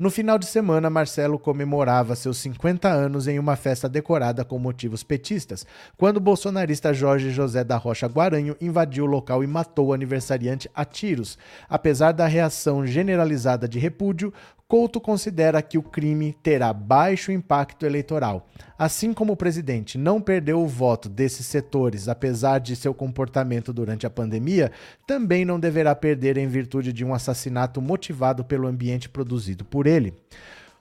No 0.00 0.10
final 0.10 0.38
de 0.38 0.46
semana, 0.46 0.88
Marcelo 0.88 1.38
comemorava 1.38 2.16
seus 2.16 2.38
50 2.38 2.88
anos 2.88 3.28
em 3.28 3.38
uma 3.38 3.54
festa 3.54 3.86
decorada 3.86 4.46
com 4.46 4.58
motivos 4.58 5.02
petistas, 5.02 5.66
quando 5.94 6.16
o 6.16 6.20
bolsonarista 6.20 6.94
Jorge 6.94 7.30
José 7.30 7.62
da 7.62 7.76
Rocha 7.76 8.06
Guaranho 8.06 8.56
invadiu 8.62 9.04
o 9.04 9.06
local 9.06 9.44
e 9.44 9.46
matou 9.46 9.88
o 9.88 9.92
aniversariante 9.92 10.70
a 10.74 10.86
tiros. 10.86 11.36
Apesar 11.68 12.12
da 12.12 12.26
reação 12.26 12.86
generalizada 12.86 13.68
de 13.68 13.78
repúdio, 13.78 14.32
Couto 14.70 15.00
considera 15.00 15.60
que 15.62 15.76
o 15.76 15.82
crime 15.82 16.32
terá 16.44 16.72
baixo 16.72 17.32
impacto 17.32 17.84
eleitoral. 17.84 18.48
Assim 18.78 19.12
como 19.12 19.32
o 19.32 19.36
presidente 19.36 19.98
não 19.98 20.20
perdeu 20.20 20.62
o 20.62 20.68
voto 20.68 21.08
desses 21.08 21.44
setores, 21.46 22.06
apesar 22.06 22.60
de 22.60 22.76
seu 22.76 22.94
comportamento 22.94 23.72
durante 23.72 24.06
a 24.06 24.10
pandemia, 24.10 24.70
também 25.08 25.44
não 25.44 25.58
deverá 25.58 25.92
perder 25.96 26.36
em 26.36 26.46
virtude 26.46 26.92
de 26.92 27.04
um 27.04 27.12
assassinato 27.12 27.82
motivado 27.82 28.44
pelo 28.44 28.68
ambiente 28.68 29.08
produzido 29.08 29.64
por 29.64 29.88
ele. 29.88 30.14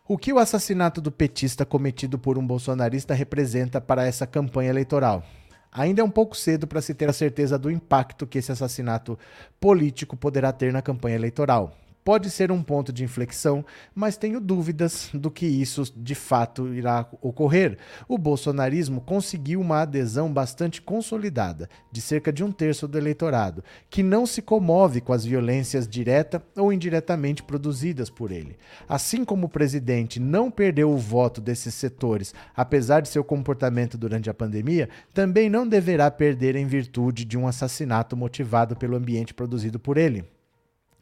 O 0.08 0.20
que 0.20 0.32
o 0.32 0.38
assassinato 0.38 1.02
do 1.02 1.12
petista 1.12 1.66
cometido 1.66 2.20
por 2.20 2.38
um 2.38 2.46
bolsonarista 2.46 3.16
representa 3.16 3.82
para 3.82 4.06
essa 4.06 4.28
campanha 4.28 4.70
eleitoral? 4.70 5.24
Ainda 5.72 6.04
é 6.04 6.06
um 6.06 6.12
pouco 6.12 6.38
cedo 6.38 6.68
para 6.68 6.80
se 6.80 6.94
ter 6.94 7.10
a 7.10 7.14
certeza 7.14 7.58
do 7.58 7.72
impacto 7.72 8.28
que 8.28 8.38
esse 8.38 8.52
assassinato 8.52 9.18
político 9.60 10.16
poderá 10.16 10.52
ter 10.52 10.72
na 10.72 10.84
campanha 10.84 11.16
eleitoral 11.16 11.76
pode 12.04 12.30
ser 12.30 12.52
um 12.52 12.64
ponto 12.64 12.92
de 12.92 13.04
inflexão, 13.04 13.64
mas 13.94 14.18
tenho 14.18 14.40
dúvidas 14.40 15.10
do 15.14 15.30
que 15.30 15.46
isso 15.46 15.84
de 15.96 16.16
fato 16.16 16.74
irá 16.74 17.08
ocorrer. 17.22 17.78
O 18.08 18.18
bolsonarismo 18.18 19.02
conseguiu 19.02 19.62
uma 19.62 19.82
adesão 19.82 20.32
bastante 20.32 20.82
consolidada, 20.82 21.70
de 21.92 22.02
cerca 22.02 22.32
de 22.32 22.44
um 22.44 22.52
terço 22.52 22.88
do 22.88 22.98
eleitorado, 22.98 23.64
que 23.90 24.02
não 24.02 24.26
se 24.26 24.42
comove 24.42 25.02
com 25.02 25.14
as 25.14 25.26
violências 25.26 25.88
direta 25.88 26.42
ou 26.56 26.74
indiretamente 26.74 27.44
produzidas 27.44 28.10
por 28.10 28.32
ele. 28.32 28.58
Assim 28.88 29.24
como 29.24 29.46
o 29.46 29.50
presidente 29.50 30.20
não 30.20 30.50
perdeu 30.50 30.92
o 30.92 30.98
voto 30.98 31.42
desses 31.42 31.74
setores, 31.74 32.34
apesar 32.56 33.02
de 33.02 33.10
seu 33.10 33.24
comportamento 33.24 33.98
durante 33.98 34.30
a 34.30 34.34
pandemia, 34.34 34.90
também 35.14 35.50
não 35.50 35.68
deverá 35.68 36.10
perder 36.10 36.56
em 36.56 36.66
virtude 36.66 37.26
de 37.26 37.38
um 37.38 37.48
assassinato 37.48 38.16
motivado 38.16 38.76
pelo 38.76 38.96
ambiente 38.96 39.34
produzido 39.34 39.80
por 39.80 39.98
ele. 39.98 40.26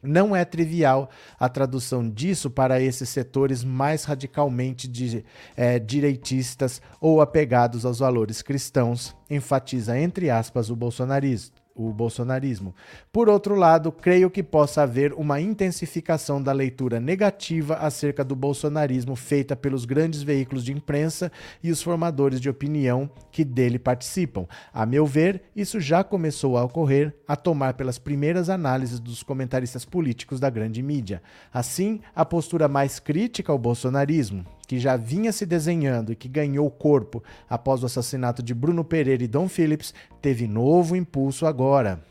Não 0.02 0.34
é 0.34 0.44
trivial 0.44 1.10
a 1.38 1.48
tradução 1.48 2.08
disso 2.08 2.48
para 2.48 2.80
esses 2.80 3.08
setores 3.08 3.64
mais 3.64 4.04
radicalmente 4.04 4.86
de, 4.86 5.24
é, 5.56 5.78
direitistas 5.78 6.80
ou 7.00 7.20
apegados 7.20 7.84
aos 7.84 7.98
valores 7.98 8.40
cristãos, 8.40 9.16
enfatiza 9.28 9.98
entre 9.98 10.30
aspas 10.30 10.70
o 10.70 10.76
bolsonarismo 10.76 11.57
o 11.78 11.92
bolsonarismo. 11.92 12.74
Por 13.12 13.28
outro 13.28 13.54
lado, 13.54 13.92
creio 13.92 14.30
que 14.30 14.42
possa 14.42 14.82
haver 14.82 15.12
uma 15.12 15.40
intensificação 15.40 16.42
da 16.42 16.52
leitura 16.52 16.98
negativa 16.98 17.76
acerca 17.76 18.24
do 18.24 18.34
bolsonarismo 18.34 19.14
feita 19.14 19.54
pelos 19.54 19.84
grandes 19.84 20.22
veículos 20.22 20.64
de 20.64 20.72
imprensa 20.72 21.30
e 21.62 21.70
os 21.70 21.80
formadores 21.80 22.40
de 22.40 22.50
opinião 22.50 23.08
que 23.30 23.44
dele 23.44 23.78
participam. 23.78 24.46
A 24.72 24.84
meu 24.84 25.06
ver, 25.06 25.42
isso 25.54 25.80
já 25.80 26.02
começou 26.02 26.56
a 26.58 26.64
ocorrer, 26.64 27.14
a 27.26 27.36
tomar 27.36 27.74
pelas 27.74 27.98
primeiras 27.98 28.50
análises 28.50 28.98
dos 28.98 29.22
comentaristas 29.22 29.84
políticos 29.84 30.40
da 30.40 30.50
grande 30.50 30.82
mídia. 30.82 31.22
Assim, 31.52 32.00
a 32.14 32.24
postura 32.24 32.68
mais 32.68 32.98
crítica 32.98 33.52
ao 33.52 33.58
bolsonarismo, 33.58 34.44
que 34.68 34.78
já 34.78 34.96
vinha 34.96 35.32
se 35.32 35.46
desenhando 35.46 36.12
e 36.12 36.14
que 36.14 36.28
ganhou 36.28 36.70
corpo 36.70 37.24
após 37.48 37.82
o 37.82 37.86
assassinato 37.86 38.42
de 38.42 38.52
Bruno 38.52 38.84
Pereira 38.84 39.24
e 39.24 39.26
Dom 39.26 39.48
Phillips, 39.48 39.94
teve 40.20 40.46
novo 40.46 40.94
impulso 40.94 41.46
agora. 41.46 42.04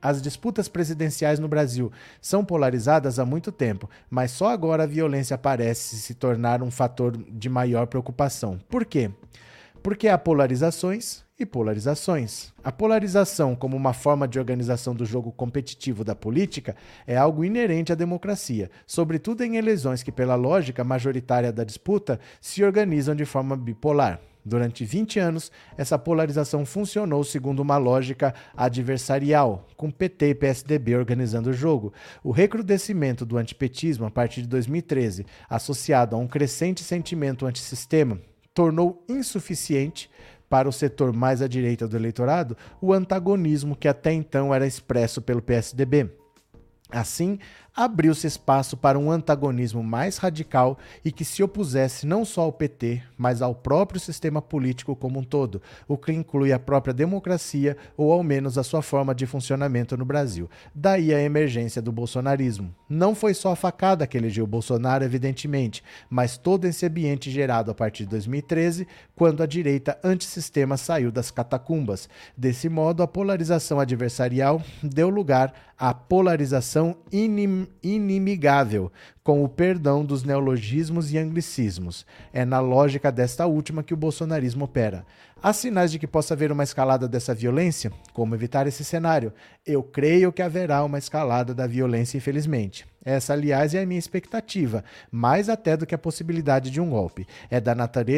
As 0.00 0.22
disputas 0.22 0.68
presidenciais 0.68 1.40
no 1.40 1.48
Brasil 1.48 1.90
são 2.22 2.44
polarizadas 2.44 3.18
há 3.18 3.26
muito 3.26 3.50
tempo, 3.50 3.90
mas 4.08 4.30
só 4.30 4.50
agora 4.50 4.84
a 4.84 4.86
violência 4.86 5.36
parece 5.36 5.96
se 5.96 6.14
tornar 6.14 6.62
um 6.62 6.70
fator 6.70 7.16
de 7.16 7.48
maior 7.48 7.88
preocupação. 7.88 8.60
Por 8.68 8.84
quê? 8.84 9.10
Porque 9.82 10.08
há 10.08 10.18
polarizações 10.18 11.24
e 11.38 11.46
polarizações. 11.46 12.52
A 12.64 12.72
polarização, 12.72 13.54
como 13.54 13.76
uma 13.76 13.92
forma 13.92 14.26
de 14.26 14.38
organização 14.38 14.94
do 14.94 15.06
jogo 15.06 15.30
competitivo 15.30 16.02
da 16.02 16.14
política, 16.14 16.74
é 17.06 17.16
algo 17.16 17.44
inerente 17.44 17.92
à 17.92 17.94
democracia, 17.94 18.70
sobretudo 18.86 19.44
em 19.44 19.56
eleições 19.56 20.02
que, 20.02 20.10
pela 20.10 20.34
lógica 20.34 20.82
majoritária 20.82 21.52
da 21.52 21.62
disputa, 21.62 22.18
se 22.40 22.64
organizam 22.64 23.14
de 23.14 23.24
forma 23.24 23.56
bipolar. 23.56 24.20
Durante 24.44 24.84
20 24.84 25.18
anos, 25.18 25.52
essa 25.76 25.98
polarização 25.98 26.64
funcionou 26.64 27.22
segundo 27.22 27.60
uma 27.60 27.76
lógica 27.76 28.34
adversarial, 28.56 29.68
com 29.76 29.90
PT 29.90 30.30
e 30.30 30.34
PSDB 30.34 30.96
organizando 30.96 31.50
o 31.50 31.52
jogo. 31.52 31.92
O 32.24 32.30
recrudescimento 32.30 33.26
do 33.26 33.36
antipetismo 33.36 34.06
a 34.06 34.10
partir 34.10 34.40
de 34.40 34.48
2013, 34.48 35.26
associado 35.50 36.16
a 36.16 36.18
um 36.18 36.26
crescente 36.26 36.82
sentimento 36.82 37.44
antissistema, 37.44 38.18
tornou 38.54 39.04
insuficiente 39.08 40.10
para 40.48 40.68
o 40.68 40.72
setor 40.72 41.12
mais 41.12 41.42
à 41.42 41.48
direita 41.48 41.86
do 41.86 41.96
eleitorado 41.96 42.56
o 42.80 42.92
antagonismo 42.92 43.76
que 43.76 43.88
até 43.88 44.12
então 44.12 44.54
era 44.54 44.66
expresso 44.66 45.20
pelo 45.20 45.42
PSDB. 45.42 46.10
Assim, 46.90 47.38
abriu-se 47.78 48.26
espaço 48.26 48.76
para 48.76 48.98
um 48.98 49.08
antagonismo 49.08 49.84
mais 49.84 50.16
radical 50.16 50.76
e 51.04 51.12
que 51.12 51.24
se 51.24 51.44
opusesse 51.44 52.04
não 52.04 52.24
só 52.24 52.40
ao 52.40 52.52
PT, 52.52 53.00
mas 53.16 53.40
ao 53.40 53.54
próprio 53.54 54.00
sistema 54.00 54.42
político 54.42 54.96
como 54.96 55.20
um 55.20 55.22
todo, 55.22 55.62
o 55.86 55.96
que 55.96 56.12
inclui 56.12 56.52
a 56.52 56.58
própria 56.58 56.92
democracia 56.92 57.76
ou 57.96 58.12
ao 58.12 58.24
menos 58.24 58.58
a 58.58 58.64
sua 58.64 58.82
forma 58.82 59.14
de 59.14 59.26
funcionamento 59.26 59.96
no 59.96 60.04
Brasil. 60.04 60.50
Daí 60.74 61.14
a 61.14 61.22
emergência 61.22 61.80
do 61.80 61.92
bolsonarismo. 61.92 62.74
Não 62.88 63.14
foi 63.14 63.32
só 63.32 63.52
a 63.52 63.56
facada 63.56 64.08
que 64.08 64.18
elegeu 64.18 64.44
Bolsonaro, 64.44 65.04
evidentemente, 65.04 65.84
mas 66.10 66.36
todo 66.36 66.64
esse 66.64 66.84
ambiente 66.84 67.30
gerado 67.30 67.70
a 67.70 67.74
partir 67.74 68.04
de 68.04 68.10
2013, 68.10 68.88
quando 69.14 69.40
a 69.40 69.46
direita 69.46 69.96
antissistema 70.02 70.76
saiu 70.76 71.12
das 71.12 71.30
catacumbas. 71.30 72.08
Desse 72.36 72.68
modo, 72.68 73.04
a 73.04 73.06
polarização 73.06 73.78
adversarial 73.78 74.60
deu 74.82 75.08
lugar 75.08 75.52
à 75.78 75.94
polarização 75.94 76.96
inim 77.12 77.67
inimigável, 77.82 78.90
com 79.22 79.44
o 79.44 79.48
perdão 79.48 80.04
dos 80.04 80.22
neologismos 80.22 81.12
e 81.12 81.18
anglicismos. 81.18 82.06
É 82.32 82.44
na 82.44 82.60
lógica 82.60 83.12
desta 83.12 83.46
última 83.46 83.82
que 83.82 83.94
o 83.94 83.96
bolsonarismo 83.96 84.64
opera. 84.64 85.04
Há 85.40 85.52
sinais 85.52 85.92
de 85.92 86.00
que 86.00 86.06
possa 86.06 86.34
haver 86.34 86.50
uma 86.50 86.64
escalada 86.64 87.06
dessa 87.06 87.32
violência? 87.32 87.92
Como 88.12 88.34
evitar 88.34 88.66
esse 88.66 88.84
cenário? 88.84 89.32
Eu 89.64 89.84
creio 89.84 90.32
que 90.32 90.42
haverá 90.42 90.82
uma 90.82 90.98
escalada 90.98 91.54
da 91.54 91.64
violência, 91.64 92.18
infelizmente. 92.18 92.84
Essa, 93.04 93.34
aliás, 93.34 93.72
é 93.72 93.82
a 93.82 93.86
minha 93.86 94.00
expectativa, 94.00 94.82
mais 95.12 95.48
até 95.48 95.76
do 95.76 95.86
que 95.86 95.94
a 95.94 95.98
possibilidade 95.98 96.72
de 96.72 96.80
um 96.80 96.90
golpe. 96.90 97.24
É 97.48 97.60
da, 97.60 97.72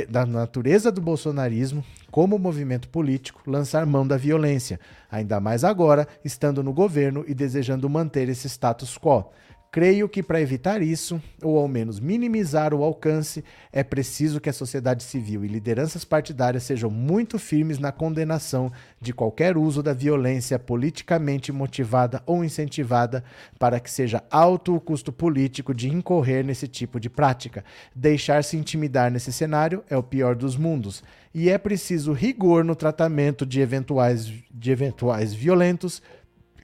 da 0.09 0.25
natureza 0.25 0.91
do 0.91 1.03
bolsonarismo, 1.03 1.85
como 2.11 2.39
movimento 2.39 2.89
político, 2.89 3.43
lançar 3.47 3.85
mão 3.85 4.07
da 4.07 4.17
violência, 4.17 4.81
ainda 5.11 5.39
mais 5.39 5.63
agora, 5.63 6.09
estando 6.25 6.63
no 6.63 6.73
governo 6.73 7.23
e 7.29 7.35
desejando 7.35 7.91
manter 7.91 8.31
esse 8.31 8.49
status 8.49 8.97
quo. 8.97 9.31
Creio 9.73 10.09
que 10.09 10.21
para 10.21 10.41
evitar 10.41 10.83
isso, 10.83 11.23
ou 11.41 11.57
ao 11.57 11.69
menos 11.69 12.01
minimizar 12.01 12.75
o 12.75 12.83
alcance, 12.83 13.45
é 13.73 13.85
preciso 13.85 14.41
que 14.41 14.51
a 14.51 14.53
sociedade 14.53 15.05
civil 15.05 15.45
e 15.45 15.49
lideranças 15.49 16.05
partidárias 16.05 16.65
sejam 16.65 16.91
muito 16.91 17.39
firmes 17.39 17.79
na 17.79 17.93
condenação 17.93 18.73
de 19.01 19.13
qualquer 19.13 19.57
uso 19.57 19.81
da 19.81 19.93
violência 19.93 20.59
politicamente 20.59 21.53
motivada 21.53 22.21
ou 22.27 22.45
incentivada 22.45 23.23
para 23.61 23.79
que 23.79 23.89
seja 23.89 24.25
alto 24.29 24.75
o 24.75 24.81
custo 24.81 25.13
político 25.13 25.73
de 25.73 25.89
incorrer 25.89 26.45
nesse 26.45 26.67
tipo 26.67 26.99
de 26.99 27.09
prática. 27.09 27.65
Deixar-se 27.95 28.57
intimidar 28.57 29.09
nesse 29.09 29.33
cenário 29.33 29.85
é 29.89 29.97
o 29.97 30.03
pior 30.03 30.35
dos 30.35 30.57
mundos, 30.57 31.01
e 31.33 31.49
é 31.49 31.57
preciso 31.57 32.13
rigor 32.13 32.65
no 32.65 32.75
tratamento 32.75 33.47
de 33.47 33.61
eventuais, 33.61 34.27
de 34.51 34.73
eventuais 34.73 35.33
violentos 35.33 36.03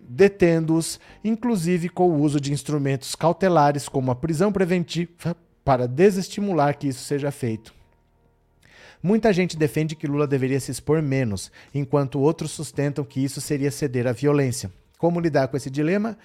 detendo-os, 0.08 1.00
inclusive 1.24 1.88
com 1.88 2.10
o 2.10 2.20
uso 2.20 2.40
de 2.40 2.52
instrumentos 2.52 3.14
cautelares 3.14 3.88
como 3.88 4.10
a 4.10 4.16
prisão 4.16 4.52
preventiva, 4.52 5.36
para 5.64 5.88
desestimular 5.88 6.76
que 6.78 6.88
isso 6.88 7.04
seja 7.04 7.30
feito. 7.30 7.74
Muita 9.02 9.32
gente 9.32 9.56
defende 9.56 9.94
que 9.94 10.06
Lula 10.06 10.26
deveria 10.26 10.58
se 10.58 10.70
expor 10.70 11.02
menos, 11.02 11.50
enquanto 11.74 12.20
outros 12.20 12.50
sustentam 12.50 13.04
que 13.04 13.22
isso 13.22 13.40
seria 13.40 13.70
ceder 13.70 14.06
à 14.06 14.12
violência. 14.12 14.70
Como 14.98 15.20
lidar 15.20 15.48
com 15.48 15.56
esse 15.56 15.70
dilema? 15.70 16.16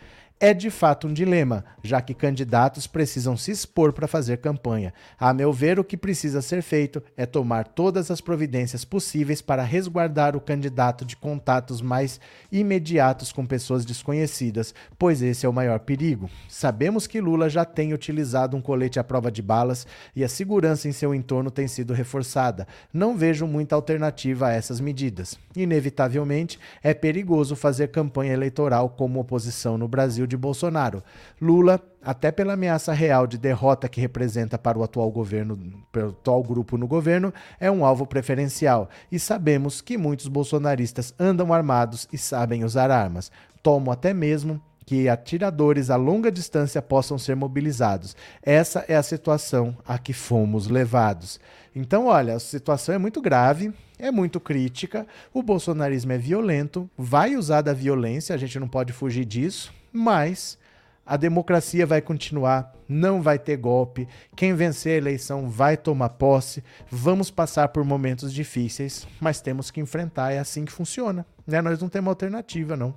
É 0.43 0.55
de 0.55 0.72
fato 0.72 1.05
um 1.05 1.13
dilema, 1.13 1.63
já 1.84 2.01
que 2.01 2.15
candidatos 2.15 2.88
precisam 2.88 3.38
se 3.38 3.51
expor 3.51 3.93
para 3.93 4.07
fazer 4.07 4.38
campanha. 4.38 4.91
A 5.19 5.31
meu 5.35 5.53
ver, 5.53 5.80
o 5.80 5.84
que 5.84 5.95
precisa 5.95 6.41
ser 6.41 6.63
feito 6.63 6.99
é 7.15 7.27
tomar 7.27 7.68
todas 7.68 8.09
as 8.09 8.19
providências 8.19 8.84
possíveis 8.84 9.39
para 9.39 9.61
resguardar 9.61 10.35
o 10.35 10.41
candidato 10.41 11.05
de 11.05 11.15
contatos 11.15 11.80
mais 11.80 12.19
imediatos 12.51 13.31
com 13.31 13.45
pessoas 13.45 13.85
desconhecidas, 13.85 14.73
pois 14.97 15.22
esse 15.22 15.45
é 15.45 15.49
o 15.49 15.53
maior 15.53 15.81
perigo. 15.81 16.27
Sabemos 16.49 17.05
que 17.05 17.22
Lula 17.22 17.47
já 17.47 17.63
tem 17.63 17.93
utilizado 17.93 18.57
um 18.57 18.61
colete 18.63 18.99
à 18.99 19.03
prova 19.03 19.31
de 19.31 19.43
balas 19.43 19.85
e 20.15 20.23
a 20.23 20.27
segurança 20.27 20.88
em 20.88 20.91
seu 20.91 21.13
entorno 21.13 21.51
tem 21.51 21.68
sido 21.68 21.93
reforçada. 21.93 22.68
Não 22.91 23.15
vejo 23.15 23.45
muita 23.45 23.76
alternativa 23.76 24.47
a 24.47 24.53
essas 24.53 24.81
medidas. 24.81 25.38
Inevitavelmente, 25.55 26.59
é 26.81 26.95
perigoso 26.95 27.55
fazer 27.55 27.89
campanha 27.89 28.34
eleitoral 28.34 28.89
como 28.89 29.19
oposição 29.19 29.77
no 29.77 29.88
Brasil 29.88 30.31
de 30.32 30.38
Bolsonaro. 30.38 31.03
Lula, 31.40 31.80
até 32.02 32.32
pela 32.32 32.53
ameaça 32.53 32.94
real 32.94 33.28
de 33.28 33.38
derrota 33.38 33.88
que 33.88 34.02
representa 34.02 34.58
para 34.58 34.80
o 34.80 34.84
atual 34.84 35.12
governo, 35.12 35.60
para 35.91 36.08
o 36.08 36.10
atual 36.10 36.41
grupo 36.41 36.78
no 36.78 36.88
governo, 36.88 37.34
é 37.60 37.70
um 37.70 37.86
alvo 37.86 38.08
preferencial. 38.08 38.90
E 39.12 39.20
sabemos 39.20 39.82
que 39.82 39.98
muitos 39.98 40.28
bolsonaristas 40.28 41.14
andam 41.20 41.53
armados 41.53 42.08
e 42.12 42.18
sabem 42.18 42.64
usar 42.64 42.90
armas. 42.90 43.32
Tomo 43.62 43.91
até 43.91 44.14
mesmo 44.14 44.60
que 44.86 45.08
atiradores 45.08 45.90
a 45.90 45.95
longa 45.95 46.32
distância 46.32 46.82
possam 46.82 47.18
ser 47.18 47.36
mobilizados. 47.36 48.16
Essa 48.41 48.84
é 48.88 48.95
a 48.95 49.03
situação 49.03 49.78
a 49.86 49.98
que 49.98 50.14
fomos 50.14 50.68
levados. 50.68 51.40
Então, 51.76 52.08
olha, 52.08 52.36
a 52.36 52.40
situação 52.40 52.95
é 52.95 52.98
muito 52.98 53.22
grave, 53.22 53.72
é 53.99 54.12
muito 54.12 54.40
crítica. 54.40 55.06
O 55.34 55.44
bolsonarismo 55.44 56.12
é 56.14 56.18
violento, 56.18 56.90
vai 56.98 57.36
usar 57.36 57.62
da 57.62 57.74
violência, 57.74 58.34
a 58.34 58.38
gente 58.38 58.60
não 58.60 58.68
pode 58.68 58.91
fugir 58.91 59.26
disso 59.26 59.72
mas 59.91 60.57
a 61.05 61.18
democracia 61.18 61.85
vai 61.85 62.01
continuar, 62.01 62.73
não 62.88 63.22
vai 63.22 63.38
ter 63.38 63.57
golpe. 63.57 64.07
Quem 64.35 64.53
vencer 64.53 64.93
a 64.93 64.97
eleição 64.97 65.49
vai 65.49 65.76
tomar 65.76 66.09
posse. 66.09 66.63
Vamos 66.89 67.31
passar 67.31 67.69
por 67.69 67.84
momentos 67.84 68.34
difíceis, 68.34 69.07
mas 69.19 69.41
temos 69.41 69.72
que 69.72 69.81
enfrentar. 69.81 70.31
É 70.31 70.39
assim 70.39 70.63
que 70.63 70.72
funciona. 70.72 71.26
Né? 71.45 71.61
Nós 71.61 71.81
não 71.81 71.89
temos 71.89 72.09
alternativa, 72.09 72.77
não. 72.77 72.93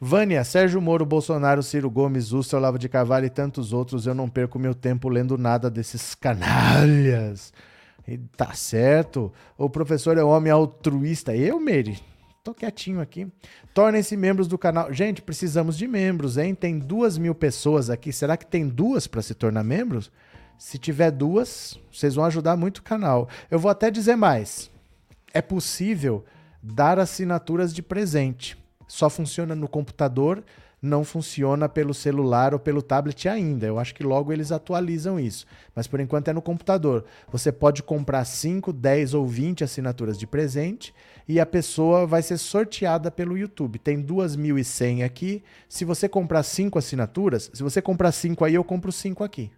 Vânia, 0.00 0.44
Sérgio 0.44 0.82
Moro, 0.82 1.06
Bolsonaro, 1.06 1.62
Ciro 1.62 1.88
Gomes, 1.90 2.32
Ustra, 2.32 2.58
Olavo 2.58 2.78
de 2.78 2.88
Carvalho 2.88 3.26
e 3.26 3.30
tantos 3.30 3.72
outros. 3.72 4.06
Eu 4.06 4.14
não 4.14 4.28
perco 4.28 4.58
meu 4.58 4.74
tempo 4.74 5.08
lendo 5.08 5.38
nada 5.38 5.70
desses 5.70 6.14
canalhas. 6.14 7.52
E 8.06 8.18
tá 8.18 8.52
certo. 8.54 9.32
O 9.56 9.70
professor 9.70 10.18
é 10.18 10.22
homem 10.22 10.52
altruísta. 10.52 11.34
Eu, 11.34 11.58
Meire? 11.58 12.02
Tô 12.44 12.52
quietinho 12.52 13.00
aqui. 13.00 13.26
Tornem-se 13.72 14.14
membros 14.18 14.46
do 14.46 14.58
canal. 14.58 14.92
Gente, 14.92 15.22
precisamos 15.22 15.78
de 15.78 15.88
membros, 15.88 16.36
hein? 16.36 16.54
Tem 16.54 16.78
duas 16.78 17.16
mil 17.16 17.34
pessoas 17.34 17.88
aqui. 17.88 18.12
Será 18.12 18.36
que 18.36 18.44
tem 18.44 18.68
duas 18.68 19.06
para 19.06 19.22
se 19.22 19.34
tornar 19.34 19.64
membros? 19.64 20.12
Se 20.58 20.76
tiver 20.76 21.10
duas, 21.10 21.80
vocês 21.90 22.16
vão 22.16 22.24
ajudar 22.26 22.54
muito 22.54 22.78
o 22.78 22.82
canal. 22.82 23.30
Eu 23.50 23.58
vou 23.58 23.70
até 23.70 23.90
dizer 23.90 24.14
mais. 24.14 24.70
É 25.32 25.40
possível 25.40 26.22
dar 26.62 26.98
assinaturas 26.98 27.72
de 27.72 27.82
presente. 27.82 28.62
Só 28.86 29.08
funciona 29.08 29.54
no 29.54 29.66
computador 29.66 30.44
não 30.84 31.02
funciona 31.02 31.68
pelo 31.68 31.94
celular 31.94 32.52
ou 32.52 32.60
pelo 32.60 32.82
tablet 32.82 33.28
ainda. 33.28 33.66
Eu 33.66 33.78
acho 33.78 33.94
que 33.94 34.04
logo 34.04 34.32
eles 34.32 34.52
atualizam 34.52 35.18
isso. 35.18 35.46
Mas 35.74 35.86
por 35.86 35.98
enquanto 35.98 36.28
é 36.28 36.32
no 36.32 36.42
computador. 36.42 37.04
Você 37.32 37.50
pode 37.50 37.82
comprar 37.82 38.24
5, 38.24 38.72
10 38.72 39.14
ou 39.14 39.26
20 39.26 39.64
assinaturas 39.64 40.18
de 40.18 40.26
presente 40.26 40.94
e 41.26 41.40
a 41.40 41.46
pessoa 41.46 42.06
vai 42.06 42.22
ser 42.22 42.36
sorteada 42.36 43.10
pelo 43.10 43.36
YouTube. 43.36 43.78
Tem 43.78 44.02
2.100 44.02 45.04
aqui. 45.04 45.42
Se 45.68 45.84
você 45.84 46.08
comprar 46.08 46.42
5 46.42 46.78
assinaturas, 46.78 47.50
se 47.52 47.62
você 47.62 47.80
comprar 47.80 48.12
5 48.12 48.44
aí, 48.44 48.54
eu 48.54 48.64
compro 48.64 48.92
5 48.92 49.24
aqui. 49.24 49.50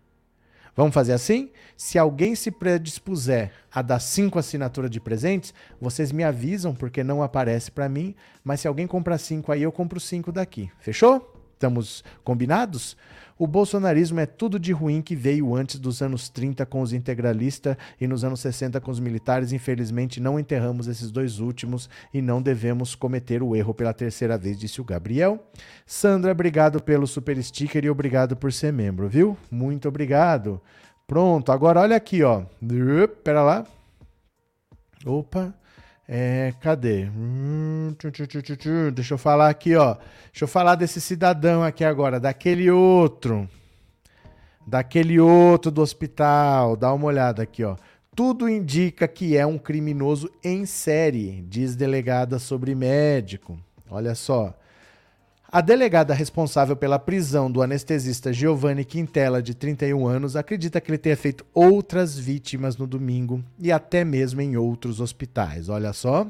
Vamos 0.76 0.92
fazer 0.92 1.14
assim? 1.14 1.50
Se 1.74 1.98
alguém 1.98 2.34
se 2.34 2.50
predispuser 2.50 3.50
a 3.72 3.80
dar 3.80 3.98
cinco 3.98 4.38
assinaturas 4.38 4.90
de 4.90 5.00
presentes, 5.00 5.54
vocês 5.80 6.12
me 6.12 6.22
avisam 6.22 6.74
porque 6.74 7.02
não 7.02 7.22
aparece 7.22 7.70
para 7.70 7.88
mim. 7.88 8.14
Mas 8.44 8.60
se 8.60 8.68
alguém 8.68 8.86
comprar 8.86 9.16
cinco 9.16 9.50
aí, 9.50 9.62
eu 9.62 9.72
compro 9.72 9.98
cinco 9.98 10.30
daqui. 10.30 10.70
Fechou? 10.78 11.32
Estamos 11.54 12.04
combinados? 12.22 12.94
O 13.38 13.46
bolsonarismo 13.46 14.18
é 14.18 14.24
tudo 14.24 14.58
de 14.58 14.72
ruim 14.72 15.02
que 15.02 15.14
veio 15.14 15.54
antes 15.54 15.78
dos 15.78 16.00
anos 16.00 16.30
30 16.30 16.64
com 16.64 16.80
os 16.80 16.94
integralistas 16.94 17.76
e 18.00 18.06
nos 18.06 18.24
anos 18.24 18.40
60 18.40 18.80
com 18.80 18.90
os 18.90 18.98
militares. 18.98 19.52
Infelizmente, 19.52 20.20
não 20.20 20.38
enterramos 20.38 20.88
esses 20.88 21.10
dois 21.10 21.38
últimos 21.38 21.90
e 22.14 22.22
não 22.22 22.40
devemos 22.40 22.94
cometer 22.94 23.42
o 23.42 23.54
erro 23.54 23.74
pela 23.74 23.92
terceira 23.92 24.38
vez, 24.38 24.58
disse 24.58 24.80
o 24.80 24.84
Gabriel. 24.84 25.38
Sandra, 25.84 26.32
obrigado 26.32 26.82
pelo 26.82 27.06
super 27.06 27.42
sticker 27.42 27.84
e 27.84 27.90
obrigado 27.90 28.34
por 28.34 28.50
ser 28.52 28.72
membro, 28.72 29.06
viu? 29.06 29.36
Muito 29.50 29.86
obrigado. 29.86 30.58
Pronto, 31.06 31.52
agora 31.52 31.80
olha 31.80 31.96
aqui, 31.96 32.22
ó. 32.22 32.42
Pera 33.22 33.42
lá. 33.42 33.66
Opa. 35.04 35.54
É, 36.08 36.54
cadê? 36.60 37.08
Hum, 37.16 37.94
Deixa 38.94 39.14
eu 39.14 39.18
falar 39.18 39.48
aqui, 39.48 39.74
ó. 39.74 39.96
Deixa 40.32 40.44
eu 40.44 40.48
falar 40.48 40.76
desse 40.76 41.00
cidadão 41.00 41.64
aqui 41.64 41.84
agora, 41.84 42.20
daquele 42.20 42.70
outro. 42.70 43.48
Daquele 44.66 45.18
outro 45.18 45.70
do 45.70 45.82
hospital. 45.82 46.76
Dá 46.76 46.92
uma 46.92 47.06
olhada 47.06 47.42
aqui, 47.42 47.64
ó. 47.64 47.76
Tudo 48.14 48.48
indica 48.48 49.06
que 49.06 49.36
é 49.36 49.44
um 49.44 49.58
criminoso 49.58 50.30
em 50.42 50.64
série, 50.64 51.42
diz 51.48 51.76
delegada 51.76 52.38
sobre 52.38 52.74
médico. 52.74 53.58
Olha 53.90 54.14
só. 54.14 54.56
A 55.50 55.60
delegada 55.60 56.12
responsável 56.12 56.76
pela 56.76 56.98
prisão 56.98 57.50
do 57.50 57.62
anestesista 57.62 58.32
Giovanni 58.32 58.84
Quintela, 58.84 59.40
de 59.40 59.54
31 59.54 60.06
anos, 60.06 60.34
acredita 60.34 60.80
que 60.80 60.90
ele 60.90 60.98
tenha 60.98 61.16
feito 61.16 61.46
outras 61.54 62.18
vítimas 62.18 62.76
no 62.76 62.86
domingo 62.86 63.44
e 63.58 63.70
até 63.70 64.04
mesmo 64.04 64.40
em 64.40 64.56
outros 64.56 65.00
hospitais. 65.00 65.68
Olha 65.68 65.92
só. 65.92 66.26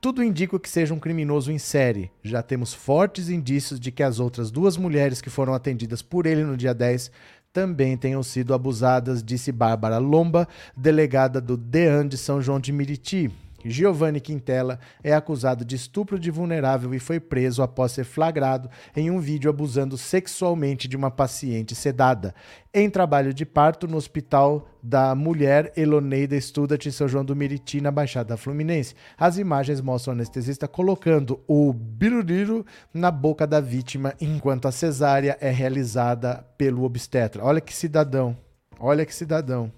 Tudo 0.00 0.22
indica 0.22 0.58
que 0.60 0.68
seja 0.68 0.94
um 0.94 1.00
criminoso 1.00 1.50
em 1.50 1.58
série. 1.58 2.10
Já 2.22 2.42
temos 2.42 2.72
fortes 2.72 3.28
indícios 3.28 3.80
de 3.80 3.90
que 3.90 4.02
as 4.02 4.20
outras 4.20 4.52
duas 4.52 4.76
mulheres 4.76 5.20
que 5.20 5.30
foram 5.30 5.52
atendidas 5.52 6.00
por 6.00 6.26
ele 6.26 6.44
no 6.44 6.56
dia 6.56 6.74
10 6.74 7.10
também 7.52 7.96
tenham 7.96 8.22
sido 8.22 8.52
abusadas, 8.54 9.22
disse 9.22 9.50
Bárbara 9.50 9.98
Lomba, 9.98 10.46
delegada 10.76 11.40
do 11.40 11.56
DEAN 11.56 12.06
de 12.06 12.18
São 12.18 12.40
João 12.40 12.60
de 12.60 12.72
Miriti. 12.72 13.32
Giovanni 13.64 14.20
Quintela 14.20 14.78
é 15.02 15.14
acusado 15.14 15.64
de 15.64 15.76
estupro 15.76 16.18
de 16.18 16.30
vulnerável 16.30 16.94
e 16.94 16.98
foi 16.98 17.18
preso 17.18 17.62
após 17.62 17.92
ser 17.92 18.04
flagrado 18.04 18.68
em 18.94 19.10
um 19.10 19.18
vídeo 19.18 19.48
abusando 19.48 19.96
sexualmente 19.96 20.86
de 20.86 20.96
uma 20.96 21.10
paciente 21.10 21.74
sedada. 21.74 22.34
Em 22.72 22.90
trabalho 22.90 23.32
de 23.32 23.46
parto 23.46 23.86
no 23.86 23.96
Hospital 23.96 24.68
da 24.82 25.14
Mulher 25.14 25.72
Eloneida 25.76 26.36
Estudat 26.36 26.86
em 26.86 26.90
São 26.90 27.08
João 27.08 27.24
do 27.24 27.34
Miriti, 27.34 27.80
na 27.80 27.90
Baixada 27.90 28.36
Fluminense. 28.36 28.94
As 29.16 29.38
imagens 29.38 29.80
mostram 29.80 30.12
o 30.12 30.16
anestesista 30.16 30.68
colocando 30.68 31.40
o 31.46 31.72
biruriro 31.72 32.66
na 32.92 33.10
boca 33.10 33.46
da 33.46 33.60
vítima 33.60 34.14
enquanto 34.20 34.68
a 34.68 34.72
cesárea 34.72 35.38
é 35.40 35.50
realizada 35.50 36.44
pelo 36.58 36.82
obstetra. 36.82 37.44
Olha 37.44 37.60
que 37.60 37.72
cidadão. 37.72 38.36
Olha 38.78 39.06
que 39.06 39.14
cidadão. 39.14 39.72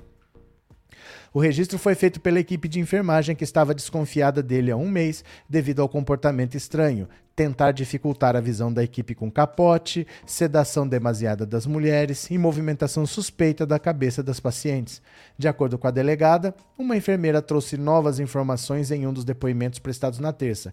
O 1.33 1.41
registro 1.41 1.79
foi 1.79 1.95
feito 1.95 2.21
pela 2.21 2.41
equipe 2.41 2.69
de 2.69 2.81
enfermagem 2.81 3.37
que 3.37 3.45
estava 3.45 3.75
desconfiada 3.75 4.43
dele 4.43 4.71
há 4.71 4.77
um 4.77 4.89
mês 4.89 5.25
devido 5.49 5.83
ao 5.83 5.89
comportamento 5.89 6.55
estranho, 6.55 7.09
tentar 7.35 7.73
dificultar 7.73 8.35
a 8.35 8.41
visão 8.41 8.73
da 8.73 8.83
equipe 8.83 9.15
com 9.15 9.31
capote, 9.31 10.07
sedação 10.25 10.89
demasiada 10.89 11.45
das 11.45 11.67
mulheres 11.67 12.31
e 12.31 12.39
movimentação 12.39 13.05
suspeita 13.05 13.67
da 13.67 13.79
cabeça 13.79 14.23
das 14.23 14.41
pacientes. 14.41 15.03
De 15.37 15.47
acordo 15.47 15.77
com 15.77 15.87
a 15.87 15.91
delegada, 15.91 16.55
uma 16.79 16.97
enfermeira 16.97 17.43
trouxe 17.43 17.77
novas 17.77 18.19
informações 18.19 18.91
em 18.91 19.07
um 19.07 19.13
dos 19.13 19.25
depoimentos 19.25 19.79
prestados 19.79 20.19
na 20.19 20.33
terça. 20.33 20.73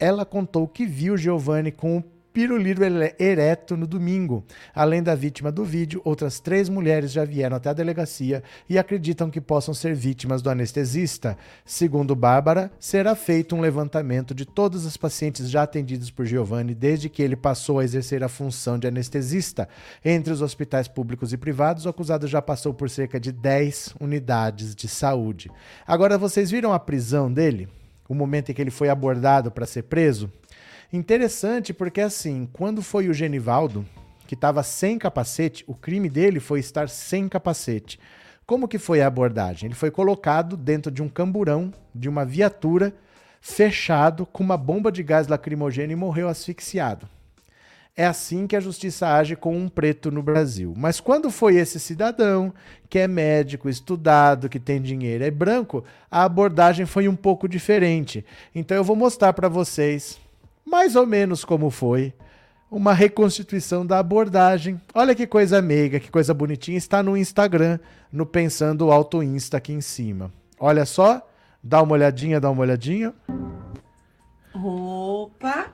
Ela 0.00 0.24
contou 0.24 0.66
que 0.66 0.86
viu 0.86 1.18
Giovanni 1.18 1.70
com 1.70 1.98
o 1.98 2.04
piruliro 2.34 2.84
ele- 2.84 3.14
ereto 3.16 3.76
no 3.76 3.86
domingo. 3.86 4.44
Além 4.74 5.00
da 5.00 5.14
vítima 5.14 5.52
do 5.52 5.64
vídeo, 5.64 6.02
outras 6.04 6.40
três 6.40 6.68
mulheres 6.68 7.12
já 7.12 7.24
vieram 7.24 7.56
até 7.56 7.70
a 7.70 7.72
delegacia 7.72 8.42
e 8.68 8.76
acreditam 8.76 9.30
que 9.30 9.40
possam 9.40 9.72
ser 9.72 9.94
vítimas 9.94 10.42
do 10.42 10.50
anestesista. 10.50 11.38
Segundo 11.64 12.16
Bárbara, 12.16 12.72
será 12.80 13.14
feito 13.14 13.54
um 13.54 13.60
levantamento 13.60 14.34
de 14.34 14.44
todas 14.44 14.84
as 14.84 14.96
pacientes 14.96 15.48
já 15.48 15.62
atendidas 15.62 16.10
por 16.10 16.26
Giovanni 16.26 16.74
desde 16.74 17.08
que 17.08 17.22
ele 17.22 17.36
passou 17.36 17.78
a 17.78 17.84
exercer 17.84 18.24
a 18.24 18.28
função 18.28 18.80
de 18.80 18.88
anestesista. 18.88 19.68
Entre 20.04 20.32
os 20.32 20.42
hospitais 20.42 20.88
públicos 20.88 21.32
e 21.32 21.36
privados, 21.36 21.86
o 21.86 21.88
acusado 21.88 22.26
já 22.26 22.42
passou 22.42 22.74
por 22.74 22.90
cerca 22.90 23.20
de 23.20 23.30
10 23.30 23.94
unidades 24.00 24.74
de 24.74 24.88
saúde. 24.88 25.52
Agora, 25.86 26.18
vocês 26.18 26.50
viram 26.50 26.72
a 26.72 26.80
prisão 26.80 27.32
dele? 27.32 27.68
O 28.08 28.14
momento 28.14 28.50
em 28.50 28.54
que 28.54 28.60
ele 28.60 28.70
foi 28.72 28.88
abordado 28.88 29.50
para 29.52 29.64
ser 29.64 29.84
preso? 29.84 30.30
Interessante 30.92 31.72
porque, 31.72 32.00
assim, 32.00 32.48
quando 32.52 32.82
foi 32.82 33.08
o 33.08 33.14
Genivaldo, 33.14 33.84
que 34.26 34.34
estava 34.34 34.62
sem 34.62 34.98
capacete, 34.98 35.64
o 35.66 35.74
crime 35.74 36.08
dele 36.08 36.40
foi 36.40 36.60
estar 36.60 36.88
sem 36.88 37.28
capacete. 37.28 37.98
Como 38.46 38.68
que 38.68 38.78
foi 38.78 39.00
a 39.00 39.06
abordagem? 39.06 39.68
Ele 39.68 39.74
foi 39.74 39.90
colocado 39.90 40.56
dentro 40.56 40.92
de 40.92 41.02
um 41.02 41.08
camburão 41.08 41.72
de 41.94 42.08
uma 42.08 42.24
viatura, 42.24 42.92
fechado, 43.40 44.26
com 44.26 44.42
uma 44.42 44.56
bomba 44.56 44.92
de 44.92 45.02
gás 45.02 45.28
lacrimogêneo 45.28 45.94
e 45.94 45.96
morreu 45.96 46.28
asfixiado. 46.28 47.08
É 47.96 48.04
assim 48.04 48.46
que 48.46 48.56
a 48.56 48.60
justiça 48.60 49.06
age 49.06 49.36
com 49.36 49.56
um 49.56 49.68
preto 49.68 50.10
no 50.10 50.20
Brasil. 50.20 50.74
Mas 50.76 50.98
quando 50.98 51.30
foi 51.30 51.56
esse 51.56 51.78
cidadão, 51.78 52.52
que 52.90 52.98
é 52.98 53.06
médico, 53.06 53.68
estudado, 53.68 54.48
que 54.48 54.58
tem 54.58 54.82
dinheiro, 54.82 55.22
é 55.22 55.30
branco, 55.30 55.84
a 56.10 56.24
abordagem 56.24 56.86
foi 56.86 57.06
um 57.06 57.14
pouco 57.14 57.48
diferente. 57.48 58.24
Então 58.52 58.76
eu 58.76 58.82
vou 58.82 58.96
mostrar 58.96 59.32
para 59.32 59.48
vocês 59.48 60.18
mais 60.64 60.96
ou 60.96 61.06
menos 61.06 61.44
como 61.44 61.70
foi 61.70 62.14
uma 62.70 62.92
reconstituição 62.92 63.86
da 63.86 63.98
abordagem. 63.98 64.80
Olha 64.92 65.14
que 65.14 65.26
coisa 65.26 65.62
meiga, 65.62 66.00
que 66.00 66.10
coisa 66.10 66.34
bonitinha. 66.34 66.76
Está 66.76 67.02
no 67.02 67.16
Instagram, 67.16 67.78
no 68.10 68.26
Pensando 68.26 68.90
Auto 68.90 69.22
Insta 69.22 69.58
aqui 69.58 69.72
em 69.72 69.80
cima. 69.80 70.32
Olha 70.58 70.84
só, 70.84 71.24
dá 71.62 71.80
uma 71.80 71.92
olhadinha, 71.92 72.40
dá 72.40 72.50
uma 72.50 72.62
olhadinha. 72.62 73.14
Opa! 74.52 75.72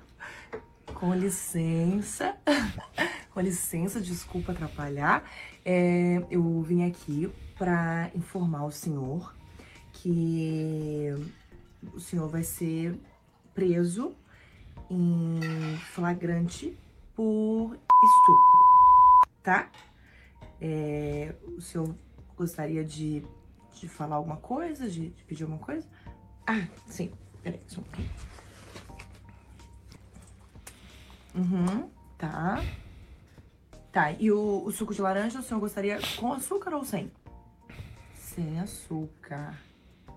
Com 0.94 1.14
licença. 1.14 2.34
Com 3.32 3.40
licença, 3.40 4.00
desculpa 4.00 4.52
atrapalhar. 4.52 5.24
É, 5.64 6.22
eu 6.30 6.60
vim 6.62 6.86
aqui 6.86 7.30
para 7.56 8.10
informar 8.14 8.64
o 8.64 8.70
senhor 8.70 9.34
que 9.92 11.14
o 11.94 12.00
senhor 12.00 12.28
vai 12.28 12.42
ser 12.42 12.98
preso 13.54 14.14
em 14.90 15.76
flagrante 15.94 16.76
por 17.14 17.78
estupro, 18.04 19.26
tá? 19.42 19.70
É, 20.60 21.34
o 21.56 21.60
senhor 21.60 21.94
gostaria 22.36 22.84
de, 22.84 23.24
de 23.74 23.88
falar 23.88 24.16
alguma 24.16 24.36
coisa, 24.36 24.88
de, 24.88 25.10
de 25.10 25.24
pedir 25.24 25.44
alguma 25.44 25.60
coisa? 25.60 25.86
Ah, 26.46 26.66
sim. 26.86 27.12
Peraí, 27.42 27.60
só 27.66 27.80
um. 27.80 27.84
Uhum, 31.40 31.88
tá. 32.18 32.62
Tá, 33.92 34.12
e 34.12 34.30
o, 34.30 34.64
o 34.64 34.70
suco 34.70 34.94
de 34.94 35.00
laranja 35.00 35.40
o 35.40 35.42
senhor 35.42 35.60
gostaria 35.60 35.98
com 36.16 36.32
açúcar 36.32 36.74
ou 36.74 36.84
sem? 36.84 37.10
Sem 38.14 38.60
açúcar. 38.60 39.58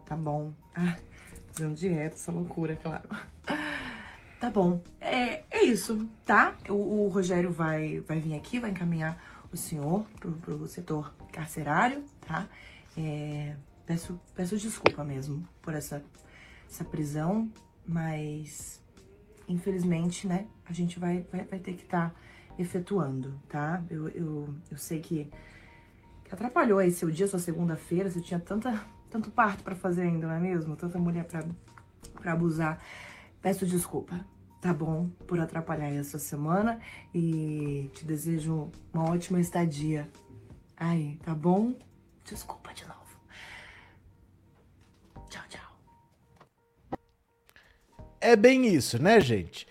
Tá 0.05 0.15
bom. 0.15 0.53
Ah, 0.75 0.97
fazendo 1.51 1.75
dieta, 1.75 2.15
essa 2.15 2.31
loucura, 2.31 2.75
claro. 2.75 3.09
Tá 4.43 4.49
bom. 4.49 4.81
É, 4.99 5.45
é 5.49 5.63
isso, 5.63 6.05
tá? 6.25 6.53
O, 6.67 6.73
o 6.73 7.07
Rogério 7.07 7.49
vai, 7.49 8.01
vai 8.01 8.19
vir 8.19 8.35
aqui, 8.35 8.59
vai 8.59 8.71
encaminhar 8.71 9.17
o 9.53 9.55
senhor 9.55 10.05
pro, 10.19 10.33
pro 10.33 10.67
setor 10.67 11.13
carcerário, 11.31 12.03
tá? 12.27 12.49
É, 12.97 13.55
peço, 13.85 14.19
peço 14.35 14.57
desculpa 14.57 15.01
mesmo 15.01 15.47
por 15.61 15.73
essa, 15.73 16.03
essa 16.69 16.83
prisão, 16.83 17.49
mas 17.87 18.81
infelizmente, 19.47 20.27
né, 20.27 20.45
a 20.65 20.73
gente 20.73 20.99
vai, 20.99 21.25
vai, 21.31 21.45
vai 21.45 21.59
ter 21.59 21.75
que 21.75 21.83
estar 21.83 22.13
efetuando, 22.59 23.39
tá? 23.47 23.81
Eu, 23.89 24.09
eu, 24.09 24.53
eu 24.69 24.77
sei 24.77 24.99
que, 24.99 25.31
que 26.25 26.33
atrapalhou 26.33 26.79
aí 26.79 26.91
seu 26.91 27.09
dia, 27.09 27.29
sua 27.29 27.39
segunda-feira, 27.39 28.11
você 28.11 28.19
tinha 28.19 28.41
tanta, 28.41 28.77
tanto 29.09 29.31
parto 29.31 29.63
pra 29.63 29.73
fazer 29.73 30.01
ainda, 30.01 30.27
não 30.27 30.33
é 30.33 30.39
mesmo? 30.41 30.75
Tanta 30.75 30.99
mulher 30.99 31.23
pra 31.23 32.33
abusar. 32.33 32.83
Peço 33.41 33.65
desculpa, 33.65 34.25
tá 34.63 34.73
bom? 34.73 35.09
Por 35.27 35.41
atrapalhar 35.41 35.87
aí 35.87 35.97
essa 35.97 36.17
semana 36.17 36.79
e 37.13 37.91
te 37.93 38.05
desejo 38.05 38.71
uma 38.93 39.11
ótima 39.11 39.41
estadia 39.41 40.09
aí, 40.77 41.19
tá 41.21 41.35
bom? 41.35 41.75
Desculpa 42.23 42.73
de 42.73 42.85
novo. 42.85 43.19
Tchau, 45.29 45.43
tchau. 45.49 46.97
É 48.21 48.37
bem 48.37 48.65
isso, 48.65 49.03
né, 49.03 49.19
gente? 49.19 49.67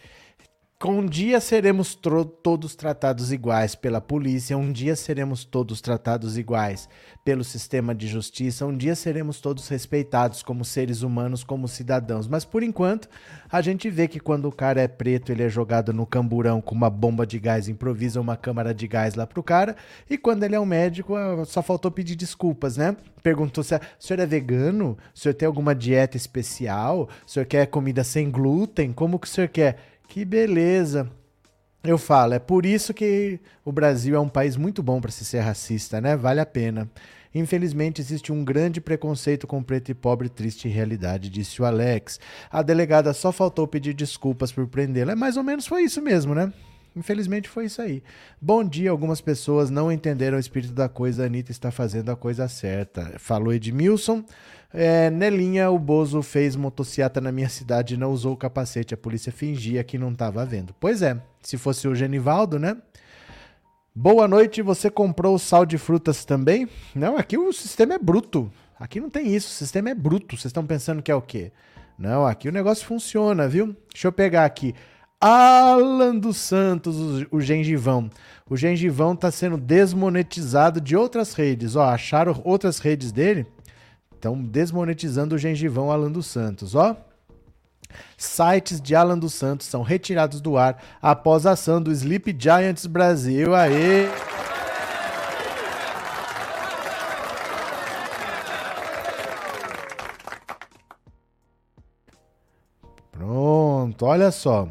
Um 0.84 1.06
dia 1.06 1.38
seremos 1.40 1.94
todos 1.94 2.74
tratados 2.74 3.30
iguais 3.30 3.76
pela 3.76 4.00
polícia, 4.00 4.58
um 4.58 4.72
dia 4.72 4.96
seremos 4.96 5.44
todos 5.44 5.80
tratados 5.80 6.36
iguais 6.36 6.88
pelo 7.24 7.44
sistema 7.44 7.94
de 7.94 8.08
justiça, 8.08 8.66
um 8.66 8.76
dia 8.76 8.96
seremos 8.96 9.40
todos 9.40 9.68
respeitados 9.68 10.42
como 10.42 10.64
seres 10.64 11.02
humanos, 11.02 11.44
como 11.44 11.68
cidadãos. 11.68 12.26
Mas 12.26 12.44
por 12.44 12.64
enquanto, 12.64 13.08
a 13.50 13.60
gente 13.60 13.88
vê 13.88 14.08
que 14.08 14.18
quando 14.18 14.46
o 14.46 14.52
cara 14.52 14.80
é 14.80 14.88
preto, 14.88 15.30
ele 15.30 15.44
é 15.44 15.48
jogado 15.48 15.92
no 15.92 16.04
camburão 16.04 16.60
com 16.60 16.74
uma 16.74 16.90
bomba 16.90 17.24
de 17.24 17.38
gás, 17.38 17.68
improvisa 17.68 18.20
uma 18.20 18.36
câmara 18.36 18.74
de 18.74 18.88
gás 18.88 19.14
lá 19.14 19.24
pro 19.24 19.42
cara, 19.42 19.76
e 20.10 20.18
quando 20.18 20.42
ele 20.42 20.56
é 20.56 20.60
um 20.60 20.66
médico, 20.66 21.14
ah, 21.14 21.44
só 21.44 21.62
faltou 21.62 21.92
pedir 21.92 22.16
desculpas, 22.16 22.76
né? 22.76 22.96
Perguntou 23.22 23.62
se 23.62 23.76
o 23.76 23.80
senhor 24.00 24.18
é 24.18 24.26
vegano? 24.26 24.98
O 25.14 25.18
senhor 25.18 25.34
tem 25.34 25.46
alguma 25.46 25.76
dieta 25.76 26.16
especial? 26.16 27.08
O 27.24 27.30
senhor 27.30 27.46
quer 27.46 27.66
comida 27.66 28.02
sem 28.02 28.28
glúten? 28.28 28.92
Como 28.92 29.16
que 29.16 29.28
o 29.28 29.30
senhor 29.30 29.48
quer? 29.48 29.91
Que 30.12 30.26
beleza. 30.26 31.10
Eu 31.82 31.96
falo, 31.96 32.34
é 32.34 32.38
por 32.38 32.66
isso 32.66 32.92
que 32.92 33.40
o 33.64 33.72
Brasil 33.72 34.14
é 34.14 34.20
um 34.20 34.28
país 34.28 34.58
muito 34.58 34.82
bom 34.82 35.00
para 35.00 35.10
se 35.10 35.24
ser 35.24 35.40
racista, 35.40 36.02
né? 36.02 36.18
Vale 36.18 36.38
a 36.38 36.44
pena. 36.44 36.86
Infelizmente, 37.34 38.02
existe 38.02 38.30
um 38.30 38.44
grande 38.44 38.78
preconceito 38.78 39.46
com 39.46 39.62
preto 39.62 39.90
e 39.90 39.94
pobre, 39.94 40.28
triste 40.28 40.68
realidade, 40.68 41.30
disse 41.30 41.62
o 41.62 41.64
Alex. 41.64 42.20
A 42.50 42.60
delegada 42.60 43.14
só 43.14 43.32
faltou 43.32 43.66
pedir 43.66 43.94
desculpas 43.94 44.52
por 44.52 44.66
prendê-la. 44.66 45.12
É 45.12 45.16
mais 45.16 45.38
ou 45.38 45.42
menos 45.42 45.66
foi 45.66 45.84
isso 45.84 46.02
mesmo, 46.02 46.34
né? 46.34 46.52
Infelizmente 46.94 47.48
foi 47.48 47.64
isso 47.64 47.80
aí. 47.80 48.02
Bom 48.38 48.62
dia, 48.62 48.90
algumas 48.90 49.22
pessoas 49.22 49.70
não 49.70 49.90
entenderam 49.90 50.36
o 50.36 50.40
espírito 50.40 50.74
da 50.74 50.90
coisa. 50.90 51.22
A 51.22 51.26
Anitta 51.26 51.50
está 51.50 51.70
fazendo 51.70 52.10
a 52.10 52.16
coisa 52.16 52.46
certa. 52.48 53.14
Falou 53.18 53.50
Edmilson. 53.50 54.22
É, 54.74 55.10
Nelinha, 55.10 55.70
o 55.70 55.78
Bozo 55.78 56.22
fez 56.22 56.56
motociata 56.56 57.20
na 57.20 57.30
minha 57.30 57.48
cidade 57.48 57.94
e 57.94 57.96
não 57.96 58.10
usou 58.10 58.32
o 58.32 58.36
capacete. 58.36 58.94
A 58.94 58.96
polícia 58.96 59.30
fingia 59.30 59.84
que 59.84 59.98
não 59.98 60.12
estava 60.12 60.44
vendo. 60.46 60.74
Pois 60.80 61.02
é, 61.02 61.20
se 61.42 61.58
fosse 61.58 61.86
o 61.86 61.94
Genivaldo, 61.94 62.58
né? 62.58 62.76
Boa 63.94 64.26
noite, 64.26 64.62
você 64.62 64.88
comprou 64.88 65.38
sal 65.38 65.66
de 65.66 65.76
frutas 65.76 66.24
também? 66.24 66.66
Não, 66.94 67.18
aqui 67.18 67.36
o 67.36 67.52
sistema 67.52 67.94
é 67.94 67.98
bruto. 67.98 68.50
Aqui 68.80 68.98
não 68.98 69.10
tem 69.10 69.34
isso, 69.34 69.48
o 69.48 69.52
sistema 69.52 69.90
é 69.90 69.94
bruto. 69.94 70.34
Vocês 70.34 70.46
estão 70.46 70.64
pensando 70.64 71.02
que 71.02 71.12
é 71.12 71.14
o 71.14 71.20
quê? 71.20 71.52
Não, 71.98 72.26
aqui 72.26 72.48
o 72.48 72.52
negócio 72.52 72.86
funciona, 72.86 73.46
viu? 73.46 73.76
Deixa 73.92 74.08
eu 74.08 74.12
pegar 74.12 74.46
aqui. 74.46 74.74
Alan 75.20 76.16
dos 76.16 76.38
Santos, 76.38 76.96
o, 76.96 77.36
o 77.36 77.40
gengivão. 77.40 78.10
O 78.48 78.56
gengivão 78.56 79.14
tá 79.14 79.30
sendo 79.30 79.58
desmonetizado 79.58 80.80
de 80.80 80.96
outras 80.96 81.34
redes. 81.34 81.76
Ó, 81.76 81.84
acharam 81.84 82.40
outras 82.44 82.78
redes 82.78 83.12
dele? 83.12 83.46
Estão 84.22 84.40
desmonetizando 84.40 85.34
o 85.34 85.38
gengivão 85.38 85.90
Alan 85.90 86.12
dos 86.12 86.26
Santos, 86.26 86.76
ó. 86.76 86.96
Sites 88.16 88.80
de 88.80 88.94
Alan 88.94 89.18
dos 89.18 89.34
Santos 89.34 89.66
são 89.66 89.82
retirados 89.82 90.40
do 90.40 90.56
ar 90.56 90.80
após 91.02 91.44
a 91.44 91.50
ação 91.50 91.82
do 91.82 91.90
Sleep 91.90 92.36
Giants 92.38 92.86
Brasil. 92.86 93.52
Aê! 93.52 94.06
Pronto, 103.10 104.06
olha 104.06 104.30
só. 104.30 104.68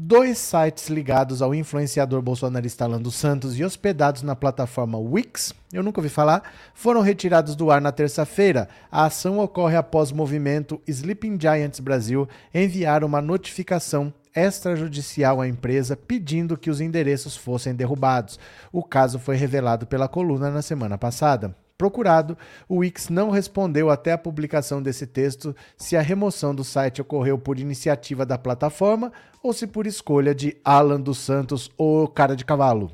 Dois 0.00 0.38
sites 0.38 0.88
ligados 0.88 1.42
ao 1.42 1.52
influenciador 1.52 2.22
bolsonarista 2.22 2.84
Alan 2.84 3.02
dos 3.02 3.16
Santos 3.16 3.58
e 3.58 3.64
hospedados 3.64 4.22
na 4.22 4.36
plataforma 4.36 4.96
Wix, 4.96 5.52
eu 5.72 5.82
nunca 5.82 5.98
ouvi 5.98 6.08
falar, 6.08 6.52
foram 6.72 7.00
retirados 7.00 7.56
do 7.56 7.68
ar 7.68 7.80
na 7.80 7.90
terça-feira. 7.90 8.68
A 8.92 9.06
ação 9.06 9.40
ocorre 9.40 9.74
após 9.74 10.12
o 10.12 10.14
movimento 10.14 10.80
Sleeping 10.86 11.36
Giants 11.40 11.80
Brasil 11.80 12.28
enviar 12.54 13.02
uma 13.02 13.20
notificação 13.20 14.14
extrajudicial 14.32 15.40
à 15.40 15.48
empresa 15.48 15.96
pedindo 15.96 16.56
que 16.56 16.70
os 16.70 16.80
endereços 16.80 17.36
fossem 17.36 17.74
derrubados. 17.74 18.38
O 18.70 18.84
caso 18.84 19.18
foi 19.18 19.34
revelado 19.34 19.84
pela 19.84 20.06
coluna 20.06 20.48
na 20.48 20.62
semana 20.62 20.96
passada. 20.96 21.56
Procurado, 21.78 22.36
o 22.68 22.78
Wix 22.78 23.08
não 23.08 23.30
respondeu 23.30 23.88
até 23.88 24.10
a 24.10 24.18
publicação 24.18 24.82
desse 24.82 25.06
texto 25.06 25.54
se 25.76 25.96
a 25.96 26.02
remoção 26.02 26.52
do 26.52 26.64
site 26.64 27.00
ocorreu 27.00 27.38
por 27.38 27.56
iniciativa 27.56 28.26
da 28.26 28.36
plataforma 28.36 29.12
ou 29.40 29.52
se 29.52 29.64
por 29.64 29.86
escolha 29.86 30.34
de 30.34 30.56
Alan 30.64 31.00
dos 31.00 31.18
Santos 31.18 31.70
ou 31.78 32.08
Cara 32.08 32.34
de 32.34 32.44
Cavalo. 32.44 32.90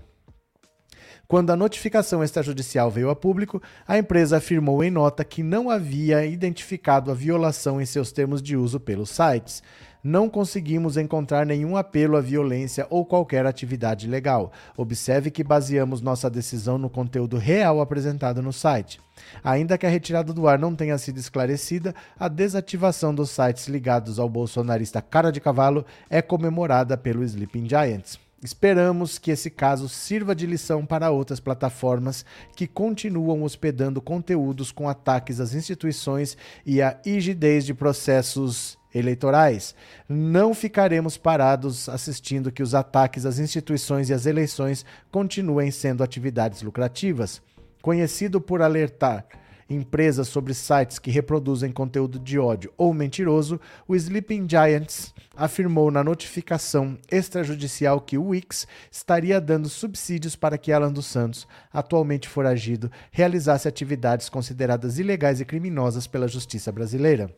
Quando 1.26 1.48
a 1.50 1.56
notificação 1.56 2.22
extrajudicial 2.22 2.90
veio 2.90 3.08
a 3.08 3.16
público, 3.16 3.62
a 3.88 3.96
empresa 3.96 4.36
afirmou 4.36 4.84
em 4.84 4.90
nota 4.90 5.24
que 5.24 5.42
não 5.42 5.70
havia 5.70 6.26
identificado 6.26 7.10
a 7.10 7.14
violação 7.14 7.80
em 7.80 7.86
seus 7.86 8.12
termos 8.12 8.42
de 8.42 8.54
uso 8.54 8.78
pelos 8.78 9.08
sites. 9.08 9.62
Não 10.06 10.28
conseguimos 10.28 10.98
encontrar 10.98 11.46
nenhum 11.46 11.78
apelo 11.78 12.18
à 12.18 12.20
violência 12.20 12.86
ou 12.90 13.06
qualquer 13.06 13.46
atividade 13.46 14.06
ilegal. 14.06 14.52
Observe 14.76 15.30
que 15.30 15.42
baseamos 15.42 16.02
nossa 16.02 16.28
decisão 16.28 16.76
no 16.76 16.90
conteúdo 16.90 17.38
real 17.38 17.80
apresentado 17.80 18.42
no 18.42 18.52
site. 18.52 19.00
Ainda 19.42 19.78
que 19.78 19.86
a 19.86 19.88
retirada 19.88 20.34
do 20.34 20.46
ar 20.46 20.58
não 20.58 20.76
tenha 20.76 20.98
sido 20.98 21.18
esclarecida, 21.18 21.94
a 22.20 22.28
desativação 22.28 23.14
dos 23.14 23.30
sites 23.30 23.66
ligados 23.66 24.18
ao 24.18 24.28
bolsonarista 24.28 25.00
Cara 25.00 25.32
de 25.32 25.40
Cavalo 25.40 25.86
é 26.10 26.20
comemorada 26.20 26.98
pelo 26.98 27.24
Sleeping 27.24 27.66
Giants. 27.66 28.18
Esperamos 28.42 29.18
que 29.18 29.30
esse 29.30 29.48
caso 29.48 29.88
sirva 29.88 30.34
de 30.34 30.44
lição 30.44 30.84
para 30.84 31.10
outras 31.10 31.40
plataformas 31.40 32.26
que 32.54 32.66
continuam 32.66 33.42
hospedando 33.42 34.02
conteúdos 34.02 34.70
com 34.70 34.86
ataques 34.86 35.40
às 35.40 35.54
instituições 35.54 36.36
e 36.66 36.82
à 36.82 36.94
rigidez 37.02 37.64
de 37.64 37.72
processos 37.72 38.76
eleitorais. 38.94 39.74
Não 40.08 40.54
ficaremos 40.54 41.16
parados 41.16 41.88
assistindo 41.88 42.52
que 42.52 42.62
os 42.62 42.74
ataques 42.74 43.26
às 43.26 43.38
instituições 43.38 44.08
e 44.08 44.14
às 44.14 44.26
eleições 44.26 44.84
continuem 45.10 45.70
sendo 45.70 46.04
atividades 46.04 46.62
lucrativas. 46.62 47.42
Conhecido 47.82 48.40
por 48.40 48.62
alertar 48.62 49.26
empresas 49.68 50.28
sobre 50.28 50.54
sites 50.54 50.98
que 50.98 51.10
reproduzem 51.10 51.72
conteúdo 51.72 52.18
de 52.18 52.38
ódio 52.38 52.72
ou 52.76 52.92
mentiroso, 52.92 53.60
o 53.88 53.94
Sleeping 53.96 54.46
Giants 54.48 55.14
afirmou 55.36 55.90
na 55.90 56.04
notificação 56.04 56.96
extrajudicial 57.10 58.00
que 58.00 58.18
o 58.18 58.28
Wix 58.28 58.66
estaria 58.90 59.40
dando 59.40 59.68
subsídios 59.68 60.36
para 60.36 60.58
que 60.58 60.72
Alan 60.72 60.92
dos 60.92 61.06
Santos, 61.06 61.46
atualmente 61.72 62.28
foragido, 62.28 62.90
realizasse 63.10 63.66
atividades 63.66 64.28
consideradas 64.28 64.98
ilegais 64.98 65.40
e 65.40 65.44
criminosas 65.44 66.06
pela 66.06 66.28
justiça 66.28 66.70
brasileira. 66.70 67.34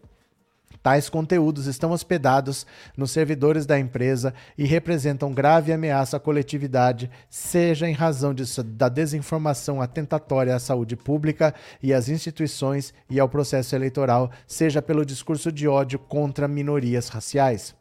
Tais 0.83 1.09
conteúdos 1.09 1.67
estão 1.67 1.91
hospedados 1.91 2.65
nos 2.97 3.11
servidores 3.11 3.67
da 3.67 3.77
empresa 3.77 4.33
e 4.57 4.65
representam 4.65 5.33
grave 5.33 5.73
ameaça 5.73 6.17
à 6.17 6.21
coletividade, 6.21 7.11
seja 7.29 7.89
em 7.89 7.93
razão 7.93 8.33
de, 8.33 8.45
da 8.63 8.89
desinformação 8.89 9.83
atentatória 9.83 10.55
à 10.55 10.61
saúde 10.61 10.95
pública 10.95 11.53
e 11.83 11.93
às 11.93 12.09
instituições 12.09 12.95
e 13.11 13.19
ao 13.19 13.29
processo 13.29 13.75
eleitoral, 13.75 14.31
seja 14.47 14.81
pelo 14.81 15.05
discurso 15.05 15.51
de 15.51 15.67
ódio 15.67 15.99
contra 15.99 16.47
minorias 16.47 17.09
raciais. 17.09 17.75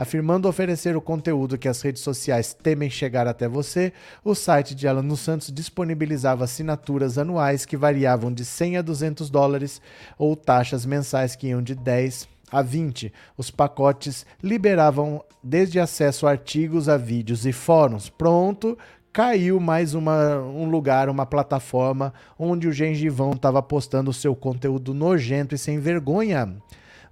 Afirmando 0.00 0.48
oferecer 0.48 0.96
o 0.96 1.00
conteúdo 1.02 1.58
que 1.58 1.68
as 1.68 1.82
redes 1.82 2.00
sociais 2.00 2.54
temem 2.54 2.88
chegar 2.88 3.26
até 3.26 3.46
você, 3.46 3.92
o 4.24 4.34
site 4.34 4.74
de 4.74 4.88
Alan 4.88 5.04
dos 5.04 5.20
Santos 5.20 5.52
disponibilizava 5.52 6.44
assinaturas 6.44 7.18
anuais 7.18 7.66
que 7.66 7.76
variavam 7.76 8.32
de 8.32 8.42
100 8.42 8.78
a 8.78 8.80
200 8.80 9.28
dólares 9.28 9.78
ou 10.16 10.34
taxas 10.34 10.86
mensais 10.86 11.36
que 11.36 11.48
iam 11.48 11.62
de 11.62 11.74
10 11.74 12.26
a 12.50 12.62
20. 12.62 13.12
Os 13.36 13.50
pacotes 13.50 14.24
liberavam 14.42 15.22
desde 15.44 15.78
acesso 15.78 16.26
a 16.26 16.30
artigos 16.30 16.88
a 16.88 16.96
vídeos 16.96 17.44
e 17.44 17.52
fóruns. 17.52 18.08
Pronto, 18.08 18.78
caiu 19.12 19.60
mais 19.60 19.92
uma, 19.92 20.38
um 20.38 20.64
lugar, 20.64 21.10
uma 21.10 21.26
plataforma 21.26 22.14
onde 22.38 22.66
o 22.66 22.72
gengivão 22.72 23.32
estava 23.32 23.62
postando 23.62 24.14
seu 24.14 24.34
conteúdo 24.34 24.94
nojento 24.94 25.54
e 25.54 25.58
sem 25.58 25.78
vergonha. 25.78 26.56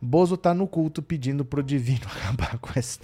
Bozo 0.01 0.37
tá 0.37 0.55
no 0.55 0.67
culto 0.67 1.03
pedindo 1.03 1.45
pro 1.45 1.63
divino 1.63 2.07
acabar 2.17 2.59
com 2.59 2.79
esse 2.79 2.99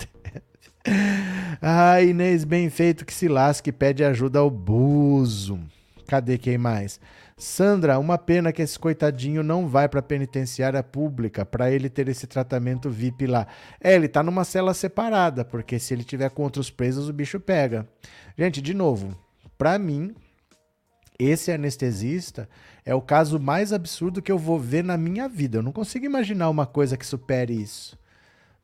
Ah, 1.61 2.01
Inês, 2.03 2.45
bem 2.45 2.69
feito 2.69 3.05
que 3.05 3.15
se 3.15 3.27
lasque, 3.27 3.73
pede 3.73 4.05
ajuda 4.05 4.39
ao 4.39 4.51
Bozo. 4.51 5.59
Cadê 6.07 6.37
quem 6.37 6.59
mais? 6.59 7.01
Sandra, 7.37 7.99
uma 7.99 8.16
pena 8.16 8.53
que 8.53 8.62
esse 8.62 8.79
coitadinho 8.79 9.43
não 9.43 9.66
vai 9.66 9.89
para 9.89 10.01
penitenciária 10.01 10.83
pública 10.83 11.45
para 11.45 11.71
ele 11.71 11.89
ter 11.89 12.09
esse 12.09 12.27
tratamento 12.27 12.89
VIP 12.89 13.27
lá. 13.27 13.47
É, 13.81 13.95
ele 13.95 14.07
tá 14.07 14.23
numa 14.23 14.45
cela 14.45 14.73
separada, 14.73 15.45
porque 15.45 15.79
se 15.79 15.93
ele 15.93 16.05
tiver 16.05 16.31
com 16.31 16.45
outros 16.45 16.71
presos 16.71 17.09
o 17.09 17.12
bicho 17.12 17.41
pega. 17.41 17.89
Gente, 18.39 18.62
de 18.62 18.73
novo, 18.73 19.19
para 19.59 19.77
mim, 19.79 20.15
esse 21.19 21.51
anestesista 21.51 22.49
é 22.85 22.94
o 22.94 23.01
caso 23.01 23.40
mais 23.40 23.73
absurdo 23.73 24.20
que 24.20 24.31
eu 24.31 24.39
vou 24.39 24.59
ver 24.59 24.85
na 24.85 24.97
minha 24.97 25.27
vida. 25.28 25.59
Eu 25.59 25.62
não 25.62 25.73
consigo 25.73 26.05
imaginar 26.05 26.51
uma 26.51 26.66
coisa 26.66 26.97
que 26.97 27.06
supere 27.06 27.55
isso. 27.55 27.98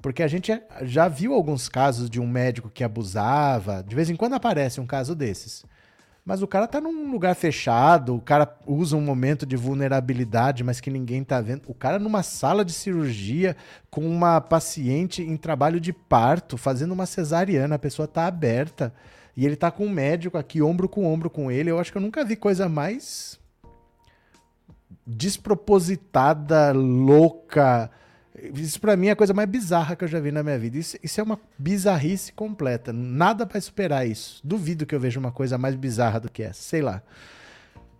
Porque 0.03 0.23
a 0.23 0.29
gente 0.29 0.53
já 0.83 1.09
viu 1.09 1.33
alguns 1.33 1.69
casos 1.69 2.11
de 2.11 2.21
um 2.21 2.27
médico 2.27 2.71
que 2.71 2.85
abusava. 2.85 3.83
De 3.83 3.95
vez 3.95 4.11
em 4.11 4.17
quando 4.17 4.35
aparece 4.35 4.81
um 4.81 4.87
caso 4.87 5.15
desses. 5.15 5.65
Mas 6.23 6.43
o 6.43 6.47
cara 6.47 6.67
tá 6.67 6.81
num 6.81 7.11
lugar 7.11 7.35
fechado, 7.35 8.15
o 8.15 8.21
cara 8.21 8.55
usa 8.67 8.95
um 8.95 9.01
momento 9.01 9.47
de 9.47 9.57
vulnerabilidade, 9.57 10.63
mas 10.63 10.81
que 10.81 10.91
ninguém 10.91 11.25
tá 11.25 11.41
vendo. 11.41 11.63
O 11.67 11.75
cara 11.75 11.99
numa 11.99 12.23
sala 12.23 12.63
de 12.63 12.75
cirurgia 12.75 13.57
com 13.91 14.07
uma 14.07 14.39
paciente 14.39 15.23
em 15.23 15.37
trabalho 15.37 15.81
de 15.81 15.95
parto, 15.95 16.59
fazendo 16.59 16.93
uma 16.93 17.07
cesariana, 17.07 17.77
a 17.77 17.79
pessoa 17.79 18.07
tá 18.07 18.27
aberta. 18.27 18.93
E 19.35 19.47
ele 19.47 19.57
tá 19.57 19.71
com 19.71 19.87
um 19.87 19.91
médico 19.91 20.37
aqui, 20.37 20.61
ombro 20.61 20.89
com 20.89 21.11
ombro 21.11 21.31
com 21.31 21.51
ele. 21.51 21.71
Eu 21.71 21.79
acho 21.79 21.91
que 21.91 21.97
eu 21.97 22.03
nunca 22.03 22.23
vi 22.23 22.37
coisa 22.37 22.69
mais 22.69 23.40
despropositada, 25.07 26.73
louca, 26.73 27.91
isso 28.55 28.81
para 28.81 28.97
mim 28.97 29.09
é 29.09 29.11
a 29.11 29.17
coisa 29.17 29.35
mais 29.35 29.49
bizarra 29.49 29.95
que 29.95 30.05
eu 30.05 30.09
já 30.09 30.19
vi 30.19 30.33
na 30.33 30.43
minha 30.43 30.59
vida. 30.59 30.79
Isso, 30.79 30.97
isso 31.03 31.21
é 31.21 31.25
uma 31.25 31.39
bizarrice 31.59 32.33
completa. 32.33 32.93
Nada 32.93 33.47
para 33.47 33.61
superar 33.61 34.07
isso. 34.07 34.41
Duvido 34.43 34.87
que 34.87 34.95
eu 34.95 35.01
veja 35.01 35.21
uma 35.21 35.33
coisa 35.33 35.59
mais 35.59 35.75
bizarra 35.75 36.21
do 36.21 36.31
que 36.31 36.43
essa. 36.43 36.63
Sei 36.63 36.81
lá. 36.81 37.03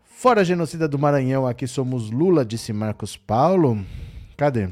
Fora 0.05 0.41
a 0.41 0.45
genocida 0.45 0.87
do 0.87 0.99
Maranhão, 0.99 1.47
aqui 1.47 1.67
somos 1.67 2.11
Lula, 2.11 2.45
disse 2.45 2.73
Marcos 2.73 3.17
Paulo. 3.17 3.85
Cadê? 4.37 4.69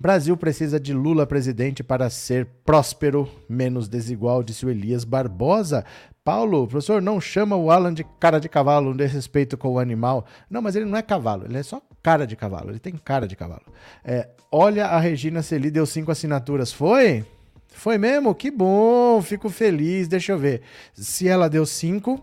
Brasil 0.00 0.36
precisa 0.36 0.78
de 0.78 0.92
Lula 0.92 1.26
presidente 1.26 1.82
para 1.82 2.08
ser 2.08 2.46
próspero, 2.64 3.28
menos 3.48 3.88
desigual, 3.88 4.42
disse 4.42 4.64
o 4.64 4.70
Elias 4.70 5.02
Barbosa. 5.02 5.84
Paulo, 6.28 6.68
professor, 6.68 7.00
não 7.00 7.18
chama 7.18 7.56
o 7.56 7.70
Alan 7.70 7.94
de 7.94 8.04
cara 8.04 8.38
de 8.38 8.50
cavalo, 8.50 8.92
de 8.92 9.06
respeito 9.06 9.56
com 9.56 9.72
o 9.72 9.78
animal. 9.78 10.26
Não, 10.50 10.60
mas 10.60 10.76
ele 10.76 10.84
não 10.84 10.98
é 10.98 11.00
cavalo, 11.00 11.46
ele 11.46 11.56
é 11.56 11.62
só 11.62 11.80
cara 12.02 12.26
de 12.26 12.36
cavalo. 12.36 12.68
Ele 12.68 12.78
tem 12.78 12.92
cara 12.98 13.26
de 13.26 13.34
cavalo. 13.34 13.64
É, 14.04 14.28
olha, 14.52 14.88
a 14.88 15.00
Regina 15.00 15.40
Celi 15.40 15.70
deu 15.70 15.86
cinco 15.86 16.10
assinaturas. 16.10 16.70
Foi? 16.70 17.24
Foi 17.68 17.96
mesmo? 17.96 18.34
Que 18.34 18.50
bom, 18.50 19.22
fico 19.22 19.48
feliz. 19.48 20.06
Deixa 20.06 20.32
eu 20.32 20.38
ver. 20.38 20.60
Se 20.92 21.26
ela 21.26 21.48
deu 21.48 21.64
cinco, 21.64 22.22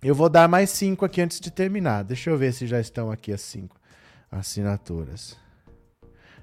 eu 0.00 0.14
vou 0.14 0.28
dar 0.28 0.48
mais 0.48 0.70
cinco 0.70 1.04
aqui 1.04 1.20
antes 1.20 1.40
de 1.40 1.50
terminar. 1.50 2.04
Deixa 2.04 2.30
eu 2.30 2.38
ver 2.38 2.52
se 2.52 2.64
já 2.64 2.78
estão 2.78 3.10
aqui 3.10 3.32
as 3.32 3.40
cinco 3.40 3.74
assinaturas. 4.30 5.36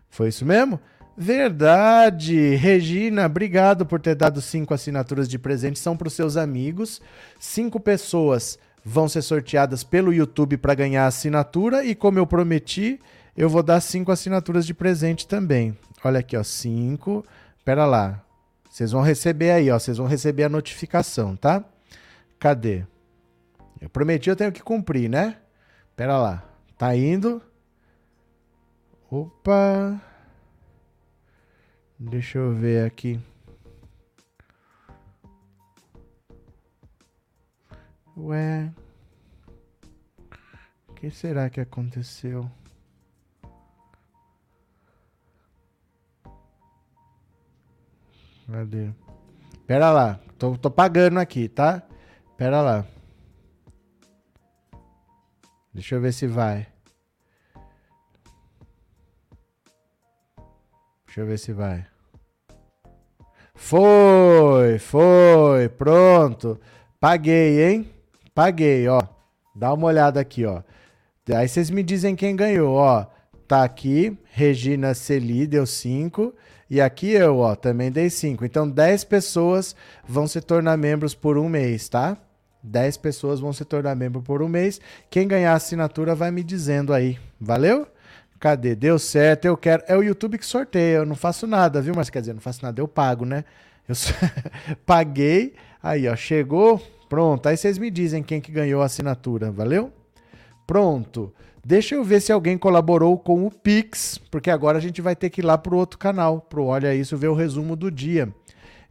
Foi 0.09 0.27
isso 0.27 0.45
mesmo? 0.45 0.81
Verdade! 1.19 2.53
Regina, 2.55 3.25
obrigado 3.25 3.87
por 3.87 3.99
ter 3.99 4.13
dado 4.13 4.39
cinco 4.39 4.75
assinaturas 4.75 5.27
de 5.27 5.39
presente. 5.39 5.79
São 5.79 5.97
para 5.97 6.07
os 6.07 6.13
seus 6.13 6.37
amigos. 6.37 7.01
Cinco 7.39 7.79
pessoas 7.79 8.59
vão 8.85 9.09
ser 9.09 9.23
sorteadas 9.23 9.83
pelo 9.83 10.13
YouTube 10.13 10.57
para 10.57 10.75
ganhar 10.75 11.07
assinatura. 11.07 11.83
E 11.83 11.95
como 11.95 12.19
eu 12.19 12.27
prometi, 12.27 12.99
eu 13.35 13.49
vou 13.49 13.63
dar 13.63 13.81
cinco 13.81 14.11
assinaturas 14.11 14.63
de 14.63 14.75
presente 14.75 15.27
também. 15.27 15.75
Olha 16.03 16.19
aqui, 16.19 16.37
ó, 16.37 16.43
cinco. 16.43 17.25
Pera 17.65 17.87
lá. 17.87 18.23
Vocês 18.69 18.91
vão 18.91 19.01
receber 19.01 19.49
aí, 19.49 19.71
ó. 19.71 19.79
Vocês 19.79 19.97
vão 19.97 20.05
receber 20.05 20.43
a 20.43 20.49
notificação, 20.49 21.35
tá? 21.35 21.65
Cadê? 22.39 22.85
Eu 23.81 23.89
prometi, 23.89 24.29
eu 24.29 24.35
tenho 24.35 24.51
que 24.51 24.61
cumprir, 24.61 25.09
né? 25.09 25.37
Pera 25.95 26.15
lá. 26.19 26.43
Tá 26.77 26.95
indo. 26.95 27.41
Opa! 29.09 29.99
Deixa 31.99 32.37
eu 32.37 32.53
ver 32.53 32.85
aqui. 32.85 33.19
Ué. 38.15 38.71
O 40.87 40.93
que 40.93 41.09
será 41.09 41.49
que 41.49 41.59
aconteceu? 41.59 42.49
Cadê? 48.51 48.91
Pera 49.65 49.91
lá. 49.91 50.19
Tô, 50.37 50.57
tô 50.57 50.69
pagando 50.71 51.19
aqui, 51.19 51.49
tá? 51.49 51.83
Pera 52.37 52.61
lá. 52.61 52.85
Deixa 55.73 55.95
eu 55.95 56.01
ver 56.01 56.13
se 56.13 56.27
vai. 56.27 56.67
Deixa 61.17 61.25
eu 61.25 61.31
ver 61.31 61.39
se 61.39 61.51
vai. 61.51 61.83
Foi, 63.55 64.77
foi, 64.77 65.67
pronto. 65.67 66.59
Paguei, 66.99 67.63
hein? 67.65 67.89
Paguei, 68.35 68.87
ó. 68.87 69.01
Dá 69.55 69.73
uma 69.73 69.87
olhada 69.87 70.19
aqui, 70.19 70.45
ó. 70.45 70.61
Aí 71.33 71.47
vocês 71.47 71.71
me 71.71 71.81
dizem 71.81 72.15
quem 72.15 72.35
ganhou, 72.35 72.75
ó. 72.75 73.07
Tá 73.47 73.63
aqui, 73.63 74.15
Regina 74.25 74.93
Celi 74.93 75.47
deu 75.47 75.65
5. 75.65 76.35
E 76.69 76.79
aqui 76.79 77.13
eu, 77.13 77.39
ó, 77.39 77.55
também 77.55 77.91
dei 77.91 78.11
5. 78.11 78.45
Então 78.45 78.69
10 78.69 79.03
pessoas 79.05 79.75
vão 80.07 80.27
se 80.27 80.39
tornar 80.39 80.77
membros 80.77 81.15
por 81.15 81.35
um 81.35 81.49
mês, 81.49 81.89
tá? 81.89 82.15
10 82.61 82.95
pessoas 82.97 83.39
vão 83.39 83.51
se 83.51 83.65
tornar 83.65 83.95
membro 83.95 84.21
por 84.21 84.43
um 84.43 84.47
mês. 84.47 84.79
Quem 85.09 85.27
ganhar 85.27 85.53
a 85.53 85.55
assinatura 85.55 86.13
vai 86.13 86.29
me 86.29 86.43
dizendo 86.43 86.93
aí. 86.93 87.17
Valeu? 87.41 87.87
Cadê? 88.39 88.75
Deu 88.75 88.99
certo, 88.99 89.45
eu 89.45 89.57
quero. 89.57 89.83
É 89.87 89.95
o 89.97 90.03
YouTube 90.03 90.37
que 90.37 90.45
sorteia, 90.45 90.97
eu 90.97 91.05
não 91.05 91.15
faço 91.15 91.47
nada, 91.47 91.81
viu? 91.81 91.93
Mas 91.95 92.09
quer 92.09 92.19
dizer, 92.19 92.33
não 92.33 92.41
faço 92.41 92.63
nada, 92.63 92.79
eu 92.79 92.87
pago, 92.87 93.25
né? 93.25 93.43
Eu 93.87 93.95
paguei, 94.85 95.55
aí 95.81 96.07
ó, 96.07 96.15
chegou, 96.15 96.81
pronto. 97.09 97.47
Aí 97.47 97.57
vocês 97.57 97.77
me 97.77 97.89
dizem 97.89 98.21
quem 98.21 98.39
que 98.39 98.51
ganhou 98.51 98.81
a 98.81 98.85
assinatura, 98.85 99.51
valeu? 99.51 99.91
Pronto. 100.65 101.33
Deixa 101.65 101.95
eu 101.95 102.03
ver 102.03 102.21
se 102.21 102.31
alguém 102.31 102.57
colaborou 102.57 103.17
com 103.17 103.45
o 103.45 103.51
Pix, 103.51 104.17
porque 104.31 104.49
agora 104.49 104.77
a 104.77 104.81
gente 104.81 105.01
vai 105.01 105.15
ter 105.15 105.29
que 105.29 105.41
ir 105.41 105.43
lá 105.43 105.57
pro 105.57 105.75
outro 105.75 105.97
canal, 105.97 106.39
pro 106.39 106.65
Olha 106.65 106.95
Isso, 106.95 107.17
ver 107.17 107.27
o 107.27 107.33
resumo 107.33 107.75
do 107.75 107.91
dia. 107.91 108.33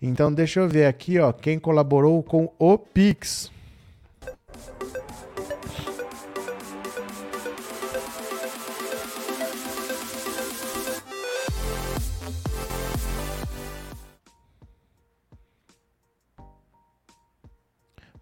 Então 0.00 0.32
deixa 0.32 0.60
eu 0.60 0.68
ver 0.68 0.86
aqui, 0.86 1.18
ó, 1.18 1.32
quem 1.32 1.58
colaborou 1.58 2.22
com 2.22 2.52
o 2.58 2.76
Pix. 2.76 3.50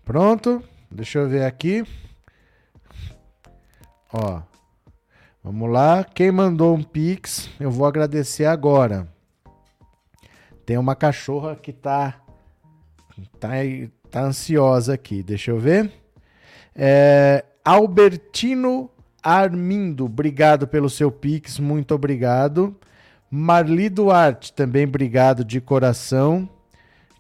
Pronto? 0.05 0.63
Deixa 0.91 1.19
eu 1.19 1.29
ver 1.29 1.45
aqui. 1.45 1.85
Ó. 4.13 4.43
Vamos 5.43 5.71
lá. 5.71 6.05
Quem 6.05 6.31
mandou 6.31 6.75
um 6.75 6.83
pix, 6.83 7.51
eu 7.59 7.71
vou 7.71 7.87
agradecer 7.87 8.47
agora. 8.47 9.09
Tem 10.65 10.79
uma 10.79 10.95
cachorra 10.95 11.57
que 11.57 11.73
tá 11.73 12.21
tá, 13.39 13.51
tá 14.11 14.23
ansiosa 14.23 14.95
aqui. 14.95 15.23
Deixa 15.23 15.51
eu 15.51 15.59
ver. 15.59 15.91
É, 16.75 17.45
Albertino 17.65 18.91
Armindo, 19.23 20.05
obrigado 20.05 20.67
pelo 20.67 20.91
seu 20.91 21.11
pix, 21.11 21.59
muito 21.59 21.95
obrigado. 21.95 22.77
Marli 23.31 23.89
Duarte, 23.89 24.53
também 24.53 24.85
obrigado 24.85 25.45
de 25.45 25.61
coração. 25.61 26.49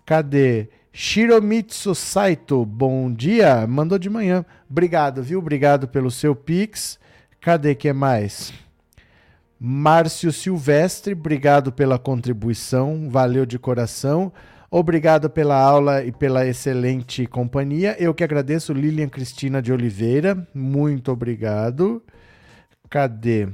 Cadê? 0.05 0.69
Shiromitsu 0.97 1.93
Saito, 1.93 2.65
bom 2.65 3.13
dia. 3.13 3.67
Mandou 3.67 3.99
de 3.99 4.09
manhã. 4.09 4.47
Obrigado, 4.71 5.25
viu? 5.25 5.41
Obrigado 5.41 5.89
pelo 5.89 6.09
seu 6.09 6.37
pix. 6.37 7.01
Cadê 7.41 7.75
que 7.75 7.93
mais? 7.93 8.53
Márcio 9.59 10.33
Silvestre, 10.33 11.13
obrigado 11.13 11.73
pela 11.73 11.99
contribuição. 11.99 13.11
Valeu 13.11 13.45
de 13.45 13.59
coração. 13.59 14.33
Obrigado 14.71 15.29
pela 15.29 15.61
aula 15.61 16.05
e 16.05 16.13
pela 16.13 16.47
excelente 16.47 17.27
companhia. 17.27 17.97
Eu 17.99 18.15
que 18.15 18.23
agradeço, 18.23 18.73
Lilian 18.73 19.09
Cristina 19.09 19.61
de 19.61 19.73
Oliveira. 19.73 20.47
Muito 20.55 21.11
obrigado. 21.11 22.05
Cadê? 22.89 23.49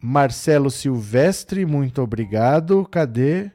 Marcelo 0.00 0.70
Silvestre, 0.70 1.66
muito 1.66 2.00
obrigado. 2.00 2.86
Cadê? 2.88 3.50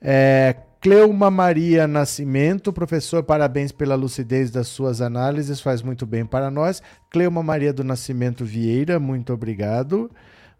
É, 0.00 0.54
Cleuma 0.88 1.30
Maria 1.30 1.86
Nascimento, 1.86 2.72
professor, 2.72 3.22
parabéns 3.22 3.70
pela 3.70 3.94
lucidez 3.94 4.50
das 4.50 4.68
suas 4.68 5.02
análises, 5.02 5.60
faz 5.60 5.82
muito 5.82 6.06
bem 6.06 6.24
para 6.24 6.50
nós. 6.50 6.82
Cleuma 7.10 7.42
Maria 7.42 7.74
do 7.74 7.84
Nascimento 7.84 8.42
Vieira, 8.42 8.98
muito 8.98 9.30
obrigado. 9.30 10.10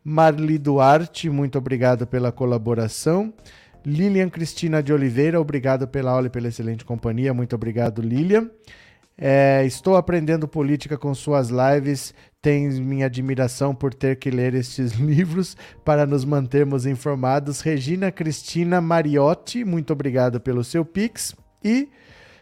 Marli 0.04 0.58
Duarte, 0.58 1.30
muito 1.30 1.56
obrigado 1.56 2.06
pela 2.06 2.30
colaboração. 2.30 3.32
Lilian 3.86 4.28
Cristina 4.28 4.82
de 4.82 4.92
Oliveira, 4.92 5.40
obrigado 5.40 5.88
pela 5.88 6.10
aula 6.10 6.26
e 6.26 6.30
pela 6.30 6.48
excelente 6.48 6.84
companhia, 6.84 7.32
muito 7.32 7.56
obrigado, 7.56 8.02
Lilian. 8.02 8.50
É, 9.20 9.64
estou 9.66 9.96
aprendendo 9.96 10.46
política 10.46 10.96
com 10.96 11.12
suas 11.12 11.48
lives. 11.50 12.14
Tens 12.40 12.78
minha 12.78 13.06
admiração 13.06 13.74
por 13.74 13.92
ter 13.92 14.16
que 14.16 14.30
ler 14.30 14.54
estes 14.54 14.92
livros 15.00 15.56
para 15.84 16.06
nos 16.06 16.24
mantermos 16.24 16.86
informados. 16.86 17.60
Regina 17.60 18.12
Cristina 18.12 18.80
Mariotti, 18.80 19.64
muito 19.64 19.92
obrigado 19.92 20.40
pelo 20.40 20.62
seu 20.62 20.84
pix. 20.84 21.34
E 21.64 21.88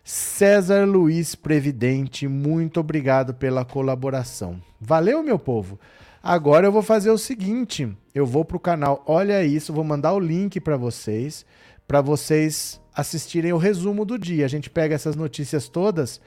César 0.04 0.84
Luiz 0.84 1.34
Previdente, 1.34 2.28
muito 2.28 2.78
obrigado 2.78 3.32
pela 3.32 3.64
colaboração. 3.64 4.60
Valeu, 4.78 5.22
meu 5.22 5.38
povo! 5.38 5.80
Agora 6.22 6.66
eu 6.66 6.72
vou 6.72 6.82
fazer 6.82 7.10
o 7.10 7.16
seguinte: 7.16 7.88
eu 8.14 8.26
vou 8.26 8.44
para 8.44 8.56
o 8.56 8.60
canal 8.60 9.02
Olha 9.06 9.42
Isso, 9.42 9.72
vou 9.72 9.84
mandar 9.84 10.12
o 10.12 10.20
link 10.20 10.60
para 10.60 10.76
vocês, 10.76 11.46
para 11.88 12.02
vocês 12.02 12.78
assistirem 12.94 13.52
o 13.52 13.58
resumo 13.58 14.04
do 14.04 14.18
dia. 14.18 14.44
A 14.44 14.48
gente 14.48 14.68
pega 14.68 14.94
essas 14.94 15.16
notícias 15.16 15.68
todas 15.68 16.20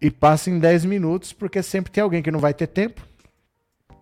e 0.00 0.10
passa 0.10 0.50
em 0.50 0.58
10 0.58 0.84
minutos, 0.84 1.32
porque 1.32 1.62
sempre 1.62 1.90
tem 1.92 2.02
alguém 2.02 2.22
que 2.22 2.30
não 2.30 2.40
vai 2.40 2.54
ter 2.54 2.66
tempo. 2.66 3.02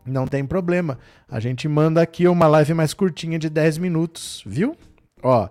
Não 0.06 0.26
tem 0.26 0.44
problema. 0.44 0.98
A 1.28 1.40
gente 1.40 1.66
manda 1.66 2.02
aqui 2.02 2.28
uma 2.28 2.46
live 2.46 2.74
mais 2.74 2.92
curtinha 2.92 3.38
de 3.38 3.48
10 3.48 3.78
minutos, 3.78 4.42
viu? 4.46 4.76
Ó. 5.22 5.48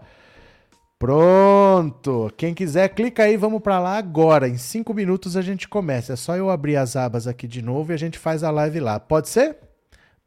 Pronto. 0.99 2.32
Quem 2.38 2.53
quiser, 2.53 2.88
clica 2.90 3.24
aí, 3.24 3.36
vamos 3.36 3.61
para 3.61 3.80
lá 3.80 3.98
agora. 3.98 4.48
Em 4.48 4.57
5 4.57 4.94
minutos 4.94 5.36
a 5.36 5.41
gente 5.41 5.68
começa. 5.68 6.14
É 6.14 6.15
só 6.15 6.38
eu 6.38 6.49
abrir 6.49 6.78
as 6.78 6.95
abas 6.95 7.28
aqui 7.28 7.48
de 7.48 7.61
novo 7.61 7.91
e 7.91 7.95
a 7.95 7.98
gente 7.98 8.20
faz 8.20 8.44
a 8.44 8.52
live 8.52 8.80
lá. 8.80 8.99
Pode 8.99 9.28
ser? 9.28 9.57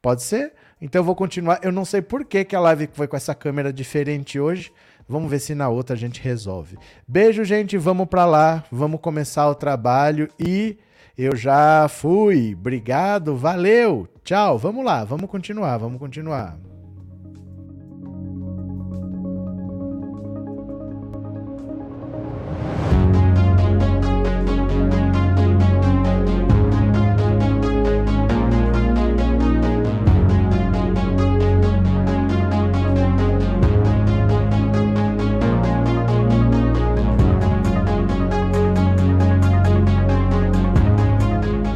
Pode 0.03 0.23
ser? 0.23 0.53
Então 0.81 1.01
eu 1.01 1.05
vou 1.05 1.15
continuar. 1.15 1.61
Eu 1.63 1.73
não 1.73 1.85
sei 1.85 2.03
por 2.03 2.25
que, 2.25 2.45
que 2.45 2.57
a 2.57 2.61
live 2.61 2.89
foi 2.93 3.07
com 3.07 3.17
essa 3.17 3.35
câmera 3.35 3.73
diferente 3.73 4.39
hoje. 4.39 4.73
Vamos 5.09 5.31
ver 5.31 5.39
se 5.39 5.55
na 5.55 5.69
outra 5.69 5.95
a 5.95 5.99
gente 5.99 6.21
resolve. 6.21 6.77
Beijo, 7.07 7.45
gente. 7.45 7.77
Vamos 7.77 8.09
para 8.09 8.25
lá. 8.27 8.65
Vamos 8.71 9.01
começar 9.01 9.49
o 9.49 9.55
trabalho 9.55 10.29
e 10.39 10.77
eu 11.17 11.37
já 11.37 11.87
fui. 11.89 12.55
Obrigado. 12.55 13.37
Valeu. 13.37 14.09
Tchau. 14.25 14.59
Vamos 14.59 14.85
lá. 14.85 15.05
Vamos 15.05 15.31
continuar. 15.31 15.79
Vamos 15.79 15.99
continuar. 15.99 16.76